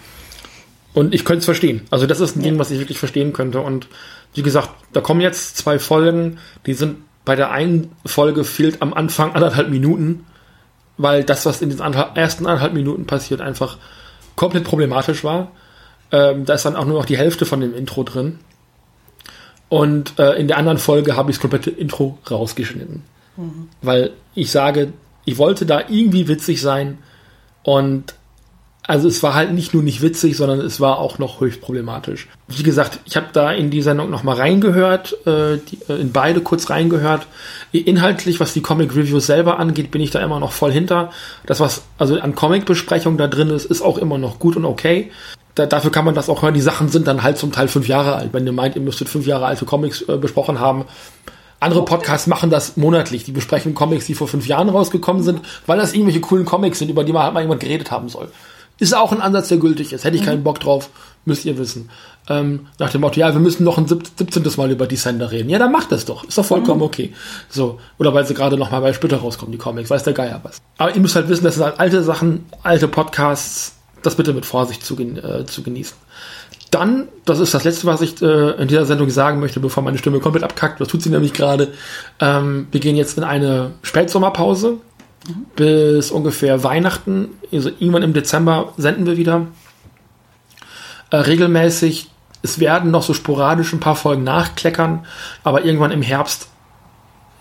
Und 0.94 1.14
ich 1.14 1.24
könnte 1.24 1.38
es 1.38 1.44
verstehen. 1.46 1.82
Also 1.90 2.06
das 2.06 2.20
ist 2.20 2.36
ein 2.36 2.42
Ding, 2.42 2.58
was 2.58 2.70
ich 2.70 2.78
wirklich 2.78 2.98
verstehen 2.98 3.32
könnte. 3.32 3.60
Und 3.60 3.88
wie 4.34 4.42
gesagt, 4.42 4.70
da 4.92 5.00
kommen 5.00 5.20
jetzt 5.20 5.56
zwei 5.56 5.78
Folgen, 5.78 6.38
die 6.66 6.74
sind 6.74 6.98
bei 7.24 7.36
der 7.36 7.50
einen 7.50 7.92
Folge 8.04 8.44
fehlt 8.44 8.82
am 8.82 8.92
Anfang 8.92 9.32
anderthalb 9.32 9.70
Minuten, 9.70 10.26
weil 10.96 11.24
das, 11.24 11.46
was 11.46 11.62
in 11.62 11.70
den 11.70 11.80
ersten 11.80 12.46
anderthalb 12.46 12.74
Minuten 12.74 13.06
passiert, 13.06 13.40
einfach 13.40 13.78
komplett 14.36 14.64
problematisch 14.64 15.24
war. 15.24 15.52
Ähm, 16.10 16.44
da 16.44 16.54
ist 16.54 16.64
dann 16.64 16.76
auch 16.76 16.84
nur 16.84 16.98
noch 16.98 17.06
die 17.06 17.16
Hälfte 17.16 17.46
von 17.46 17.60
dem 17.60 17.74
Intro 17.74 18.02
drin. 18.02 18.38
Und 19.68 20.18
äh, 20.18 20.34
in 20.34 20.48
der 20.48 20.58
anderen 20.58 20.78
Folge 20.78 21.16
habe 21.16 21.30
ich 21.30 21.36
das 21.36 21.40
komplette 21.40 21.70
Intro 21.70 22.18
rausgeschnitten. 22.30 23.02
Mhm. 23.36 23.68
Weil 23.80 24.10
ich 24.34 24.50
sage, 24.50 24.92
ich 25.24 25.38
wollte 25.38 25.64
da 25.64 25.80
irgendwie 25.88 26.28
witzig 26.28 26.60
sein 26.60 26.98
und 27.62 28.14
also 28.84 29.06
es 29.06 29.22
war 29.22 29.34
halt 29.34 29.52
nicht 29.52 29.74
nur 29.74 29.82
nicht 29.82 30.02
witzig, 30.02 30.36
sondern 30.36 30.60
es 30.60 30.80
war 30.80 30.98
auch 30.98 31.18
noch 31.18 31.40
höchst 31.40 31.60
problematisch. 31.60 32.26
Wie 32.48 32.64
gesagt, 32.64 32.98
ich 33.04 33.16
habe 33.16 33.28
da 33.32 33.52
in 33.52 33.70
die 33.70 33.80
Sendung 33.80 34.10
nochmal 34.10 34.36
reingehört, 34.36 35.16
äh, 35.24 35.58
die, 35.58 35.78
äh, 35.88 36.00
in 36.00 36.10
beide 36.12 36.40
kurz 36.40 36.68
reingehört. 36.68 37.26
Inhaltlich, 37.70 38.40
was 38.40 38.52
die 38.52 38.60
Comic 38.60 38.96
Reviews 38.96 39.26
selber 39.26 39.60
angeht, 39.60 39.92
bin 39.92 40.02
ich 40.02 40.10
da 40.10 40.20
immer 40.20 40.40
noch 40.40 40.50
voll 40.50 40.72
hinter. 40.72 41.10
Das, 41.46 41.60
was 41.60 41.82
also 41.96 42.18
an 42.18 42.34
Comic-Besprechung 42.34 43.16
da 43.18 43.28
drin 43.28 43.50
ist, 43.50 43.66
ist 43.66 43.82
auch 43.82 43.98
immer 43.98 44.18
noch 44.18 44.40
gut 44.40 44.56
und 44.56 44.64
okay. 44.64 45.12
Da, 45.54 45.66
dafür 45.66 45.92
kann 45.92 46.04
man 46.04 46.14
das 46.14 46.28
auch 46.28 46.42
hören. 46.42 46.54
Die 46.54 46.60
Sachen 46.60 46.88
sind 46.88 47.06
dann 47.06 47.22
halt 47.22 47.38
zum 47.38 47.52
Teil 47.52 47.68
fünf 47.68 47.86
Jahre 47.86 48.16
alt. 48.16 48.30
Wenn 48.32 48.46
ihr 48.46 48.52
meint, 48.52 48.74
ihr 48.74 48.82
müsstet 48.82 49.08
fünf 49.08 49.26
Jahre 49.26 49.46
alte 49.46 49.64
Comics 49.64 50.02
äh, 50.02 50.16
besprochen 50.16 50.58
haben, 50.58 50.86
andere 51.60 51.84
Podcasts 51.84 52.26
machen 52.26 52.50
das 52.50 52.76
monatlich. 52.76 53.22
Die 53.22 53.32
besprechen 53.32 53.74
Comics, 53.74 54.06
die 54.06 54.14
vor 54.14 54.26
fünf 54.26 54.48
Jahren 54.48 54.68
rausgekommen 54.68 55.22
sind, 55.22 55.40
weil 55.66 55.78
das 55.78 55.92
irgendwelche 55.92 56.20
coolen 56.20 56.44
Comics 56.44 56.80
sind, 56.80 56.90
über 56.90 57.04
die 57.04 57.12
man 57.12 57.22
halt 57.22 57.34
mal 57.34 57.42
jemand 57.42 57.60
geredet 57.60 57.92
haben 57.92 58.08
soll. 58.08 58.32
Ist 58.82 58.96
auch 58.96 59.12
ein 59.12 59.20
Ansatz, 59.20 59.46
der 59.46 59.58
gültig 59.58 59.92
ist. 59.92 60.02
Hätte 60.02 60.16
ich 60.16 60.22
mhm. 60.22 60.26
keinen 60.26 60.42
Bock 60.42 60.58
drauf, 60.58 60.90
müsst 61.24 61.44
ihr 61.44 61.56
wissen. 61.56 61.88
Ähm, 62.28 62.66
nach 62.80 62.90
dem 62.90 63.02
Motto, 63.02 63.20
ja, 63.20 63.32
wir 63.32 63.38
müssen 63.38 63.62
noch 63.62 63.78
ein 63.78 63.86
17. 63.86 64.42
Mal 64.56 64.72
über 64.72 64.88
Descender 64.88 65.30
reden. 65.30 65.48
Ja, 65.50 65.60
dann 65.60 65.70
macht 65.70 65.92
das 65.92 66.04
doch. 66.04 66.24
Ist 66.24 66.36
doch 66.36 66.44
vollkommen 66.44 66.80
mhm. 66.80 66.86
okay. 66.86 67.12
So. 67.48 67.78
Oder 67.98 68.12
weil 68.12 68.26
sie 68.26 68.34
gerade 68.34 68.56
noch 68.56 68.72
mal 68.72 68.80
bei 68.80 68.92
Splitter 68.92 69.18
rauskommen, 69.18 69.52
die 69.52 69.58
Comics. 69.58 69.88
Weiß 69.88 70.02
der 70.02 70.14
Geier 70.14 70.40
was. 70.42 70.60
Aber 70.78 70.92
ihr 70.92 71.00
müsst 71.00 71.14
halt 71.14 71.28
wissen, 71.28 71.44
das 71.44 71.54
sind 71.54 71.62
halt 71.62 71.78
alte 71.78 72.02
Sachen, 72.02 72.44
alte 72.64 72.88
Podcasts. 72.88 73.76
Das 74.02 74.16
bitte 74.16 74.32
mit 74.32 74.46
Vorsicht 74.46 74.84
zu, 74.84 74.98
äh, 74.98 75.46
zu 75.46 75.62
genießen. 75.62 75.96
Dann, 76.72 77.06
das 77.24 77.38
ist 77.38 77.54
das 77.54 77.62
Letzte, 77.62 77.86
was 77.86 78.00
ich 78.00 78.20
äh, 78.20 78.60
in 78.60 78.66
dieser 78.66 78.84
Sendung 78.84 79.10
sagen 79.10 79.38
möchte, 79.38 79.60
bevor 79.60 79.84
meine 79.84 79.98
Stimme 79.98 80.18
komplett 80.18 80.42
abkackt. 80.42 80.80
Was 80.80 80.88
tut 80.88 81.02
sie 81.02 81.10
nämlich 81.10 81.34
gerade? 81.34 81.68
Ähm, 82.18 82.66
wir 82.72 82.80
gehen 82.80 82.96
jetzt 82.96 83.16
in 83.16 83.22
eine 83.22 83.74
Spätsommerpause 83.82 84.78
bis 85.56 86.10
ungefähr 86.10 86.64
Weihnachten. 86.64 87.30
Also 87.52 87.68
irgendwann 87.68 88.02
im 88.02 88.12
Dezember 88.12 88.72
senden 88.76 89.06
wir 89.06 89.16
wieder 89.16 89.46
äh, 91.10 91.16
regelmäßig. 91.16 92.08
Es 92.42 92.58
werden 92.58 92.90
noch 92.90 93.02
so 93.02 93.14
sporadisch 93.14 93.72
ein 93.72 93.80
paar 93.80 93.94
Folgen 93.94 94.24
nachkleckern, 94.24 95.06
aber 95.44 95.64
irgendwann 95.64 95.92
im 95.92 96.02
Herbst 96.02 96.48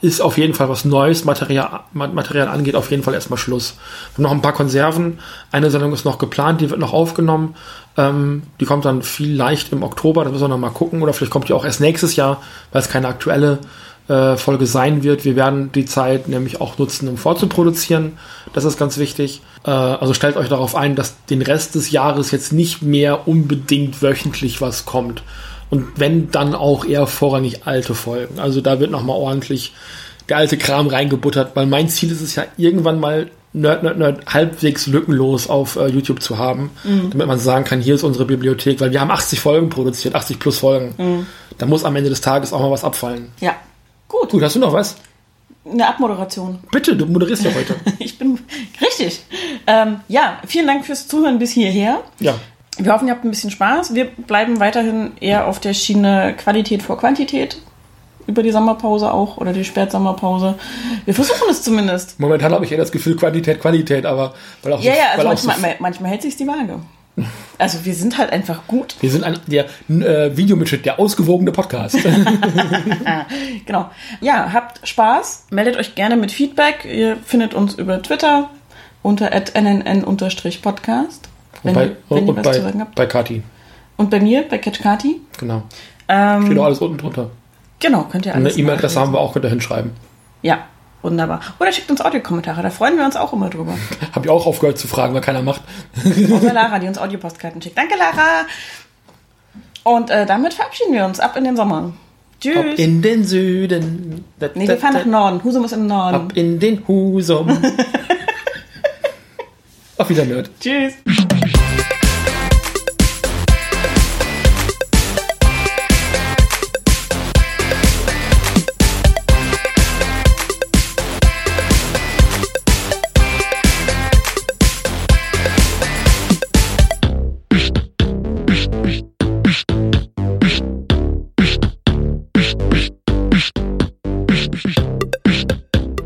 ist 0.02 0.20
auf 0.20 0.38
jeden 0.38 0.54
Fall 0.56 0.68
was 0.68 0.84
Neues 0.84 1.26
Material, 1.26 1.82
Material 1.94 2.48
angeht, 2.48 2.76
auf 2.76 2.90
jeden 2.90 3.04
Fall 3.04 3.14
erstmal 3.14 3.38
Schluss. 3.38 3.76
Wir 4.12 4.18
haben 4.18 4.24
noch 4.24 4.32
ein 4.32 4.42
paar 4.42 4.54
Konserven. 4.54 5.20
Eine 5.52 5.70
Sendung 5.70 5.94
ist 5.94 6.06
noch 6.06 6.18
geplant, 6.18 6.60
die 6.60 6.72
wird 6.72 6.80
noch 6.80 6.94
aufgenommen. 6.94 7.56
Ähm, 7.98 8.44
die 8.60 8.66
kommt 8.66 8.86
dann 8.86 9.04
vielleicht 9.04 9.72
im 9.72 9.84
Oktober, 9.84 10.24
da 10.24 10.32
müssen 10.32 10.44
wir 10.44 10.48
noch 10.48 10.58
mal 10.58 10.72
gucken. 10.72 11.04
Oder 11.04 11.14
vielleicht 11.14 11.32
kommt 11.32 11.50
die 11.50 11.54
auch 11.54 11.66
erst 11.66 11.82
nächstes 11.82 12.16
Jahr, 12.16 12.42
weil 12.72 12.82
es 12.82 12.90
keine 12.90 13.08
aktuelle 13.08 13.60
äh, 14.12 14.36
Folge 14.36 14.66
sein 14.66 15.04
wird. 15.04 15.24
Wir 15.24 15.38
werden 15.38 15.72
die 15.72 15.86
Zeit 15.86 16.28
nämlich 16.28 16.60
auch 16.60 16.78
nutzen, 16.78 17.08
um 17.08 17.16
vorzuproduzieren. 17.16 18.18
Das 18.52 18.66
ist 18.66 18.78
ganz 18.78 18.98
wichtig. 18.98 19.42
Äh, 19.66 19.72
also 19.72 20.14
stellt 20.14 20.36
euch 20.36 20.50
darauf 20.50 20.76
ein, 20.76 20.96
dass 20.96 21.24
den 21.26 21.42
Rest 21.42 21.76
des 21.76 21.92
Jahres 21.92 22.32
jetzt 22.32 22.52
nicht 22.52 22.82
mehr 22.82 23.28
unbedingt 23.28 24.02
wöchentlich 24.02 24.60
was 24.60 24.86
kommt. 24.86 25.24
Und 25.70 25.88
wenn, 25.96 26.30
dann 26.30 26.54
auch 26.54 26.84
eher 26.84 27.08
vorrangig 27.08 27.66
alte 27.66 27.96
Folgen. 27.96 28.40
Also 28.40 28.60
da 28.60 28.82
wird 28.82 28.92
nochmal 28.92 29.16
ordentlich 29.16 29.72
der 30.28 30.36
alte 30.38 30.58
Kram 30.58 30.88
reingebuttert, 30.88 31.56
weil 31.56 31.66
mein 31.66 31.88
Ziel 31.88 32.12
ist 32.12 32.22
es 32.22 32.36
ja 32.36 32.44
irgendwann 32.58 33.00
mal 33.00 33.32
Nerd, 33.54 33.84
Nerd, 33.84 33.98
Nerd 33.98 34.26
halbwegs 34.28 34.88
lückenlos 34.88 35.50
auf 35.50 35.78
äh, 35.78 35.88
YouTube 35.88 36.22
zu 36.22 36.38
haben, 36.38 36.72
mhm. 36.84 37.10
damit 37.12 37.28
man 37.28 37.40
sagen 37.40 37.64
kann, 37.64 37.82
hier 37.82 37.96
ist 37.96 38.04
unsere 38.04 38.26
Bibliothek, 38.26 38.80
weil 38.82 38.92
wir 38.92 39.00
haben 39.02 39.12
80 39.12 39.40
Folgen 39.40 39.70
produziert, 39.70 40.16
80 40.16 40.40
plus 40.40 40.60
Folgen. 40.60 40.94
Mhm. 40.98 41.26
Da 41.58 41.66
muss 41.66 41.86
am 41.86 41.96
Ende 41.96 42.10
des 42.10 42.22
Tages 42.22 42.52
auch 42.54 42.60
mal 42.60 42.72
was 42.72 42.84
abfallen. 42.84 43.30
Ja. 43.40 43.56
Gut. 44.12 44.30
Gut, 44.30 44.44
hast 44.44 44.56
du 44.56 44.60
noch 44.60 44.74
was? 44.74 44.98
Eine 45.64 45.88
Abmoderation. 45.88 46.60
Bitte, 46.72 46.96
du 46.96 47.06
moderierst 47.06 47.46
ja 47.46 47.52
heute. 47.54 47.76
ich 48.00 48.18
bin 48.18 48.40
richtig. 48.82 49.24
Ähm, 49.68 50.02
ja, 50.08 50.40
vielen 50.46 50.68
Dank 50.68 50.86
fürs 50.86 51.08
Zuhören 51.08 51.40
bis 51.40 51.52
hierher. 51.52 52.02
Ja. 52.20 52.36
Wir 52.78 52.94
hoffen, 52.94 53.08
ihr 53.08 53.14
habt 53.14 53.24
ein 53.24 53.30
bisschen 53.30 53.52
Spaß. 53.52 53.94
Wir 53.94 54.06
bleiben 54.06 54.60
weiterhin 54.60 55.12
eher 55.20 55.48
auf 55.48 55.60
der 55.60 55.74
Schiene 55.74 56.36
Qualität 56.38 56.84
vor 56.84 56.98
Quantität. 56.98 57.58
Über 58.28 58.44
die 58.44 58.52
Sommerpause 58.52 59.12
auch 59.12 59.38
oder 59.38 59.54
die 59.54 59.64
Spätsommerpause. 59.64 60.56
Wir 61.06 61.14
versuchen 61.14 61.50
es 61.50 61.64
zumindest. 61.64 62.20
Momentan 62.20 62.54
habe 62.54 62.66
ich 62.66 62.72
eher 62.72 62.78
das 62.78 62.92
Gefühl 62.92 63.16
Qualität, 63.16 63.62
Qualität, 63.62 64.06
aber 64.06 64.34
weil 64.64 64.74
auch 64.74 64.82
Ja, 64.82 64.94
so, 64.94 65.00
ja, 65.00 65.06
also 65.16 65.28
manchmal, 65.28 65.72
so 65.72 65.76
manchmal 65.80 66.12
hält 66.12 66.22
sich 66.22 66.36
die 66.36 66.48
Waage. 66.48 66.80
Also 67.58 67.86
wir 67.86 67.94
sind 67.94 68.18
halt 68.18 68.32
einfach 68.32 68.68
gut. 68.68 68.96
Wir 69.02 69.12
sind 69.12 69.24
ein, 69.24 69.38
der 69.46 69.66
äh, 69.90 70.36
Videomitschnitt, 70.36 70.86
der 70.86 71.00
ausgewogene 71.00 71.52
Podcast. 71.52 71.98
genau. 73.66 73.92
Ja, 74.22 74.52
habt 74.54 74.88
Spaß. 74.88 75.48
Meldet 75.52 75.78
euch 75.78 75.94
gerne 75.96 76.16
mit 76.16 76.32
Feedback. 76.32 76.86
Ihr 76.86 77.18
findet 77.18 77.54
uns 77.54 77.76
über 77.76 78.02
Twitter 78.02 78.50
unter 79.04 79.30
nnn-podcast. 79.32 81.30
Wenn, 81.64 81.74
bei, 81.76 81.92
wenn 82.10 82.28
ihr 82.28 82.36
was 82.36 82.44
bei, 82.44 82.54
zu 82.54 82.62
sagen 82.62 82.82
habt. 82.82 82.96
Bei 82.96 83.06
Kati. 83.06 83.44
Und 83.98 84.10
bei 84.10 84.20
mir, 84.20 84.44
bei 84.50 84.58
Catch 84.58 84.82
Kati. 84.82 85.22
Genau. 85.38 85.64
Ähm, 86.08 86.46
Steht 86.46 86.58
auch 86.58 86.66
alles 86.66 86.80
unten 86.80 86.98
drunter. 86.98 87.30
Genau, 87.80 88.04
könnt 88.04 88.26
ihr 88.26 88.34
alles 88.34 88.54
Eine 88.54 88.62
E-Mail-Adresse 88.62 89.00
haben 89.00 89.14
wir 89.14 89.20
auch, 89.20 89.34
könnt 89.34 89.46
ihr 89.46 89.50
hinschreiben. 89.50 89.92
Ja, 90.42 90.66
Wunderbar. 91.02 91.42
Oder 91.60 91.72
schickt 91.72 91.90
uns 91.90 92.02
Audiokommentare, 92.02 92.62
da 92.62 92.70
freuen 92.70 92.98
wir 92.98 93.06
uns 93.06 93.16
auch 93.16 93.34
immer 93.34 93.50
drüber. 93.50 93.74
Hab 94.14 94.24
ich 94.24 94.30
auch 94.30 94.46
aufgehört 94.46 94.78
zu 94.78 94.88
fragen, 94.88 95.14
weil 95.14 95.22
keiner 95.22 95.42
macht. 95.42 95.62
Außer 96.06 96.54
Lara, 96.54 96.80
die 96.80 96.88
uns 96.88 96.98
Audiopostkarten 96.98 97.62
schickt. 97.62 97.78
Danke, 97.78 97.96
Lara! 97.98 98.46
Und 99.84 100.10
äh, 100.12 100.26
damit 100.26 100.54
verabschieden 100.54 100.94
wir 100.94 101.06
uns 101.06 101.20
ab 101.20 101.36
in 101.38 101.44
den 101.44 101.56
Sommer. 101.56 101.94
Tschüss. 102.40 102.56
Ab 102.56 102.66
in 102.78 103.02
den 103.02 103.24
Süden. 103.24 104.26
Da, 104.40 104.50
nee, 104.54 104.68
wir 104.68 104.78
fahren 104.78 104.94
nach 104.94 105.06
Norden. 105.06 105.44
Husum 105.44 105.66
ist 105.66 105.74
im 105.74 105.88
Norden. 105.88 106.16
Ab 106.16 106.32
in 106.36 106.60
den 106.60 106.88
Husum. 106.88 107.50
Auf 109.98 110.10
Wiedersehen. 110.10 110.48
Tschüss. 110.60 110.94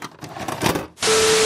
Thank 0.00 1.32
you. 1.32 1.37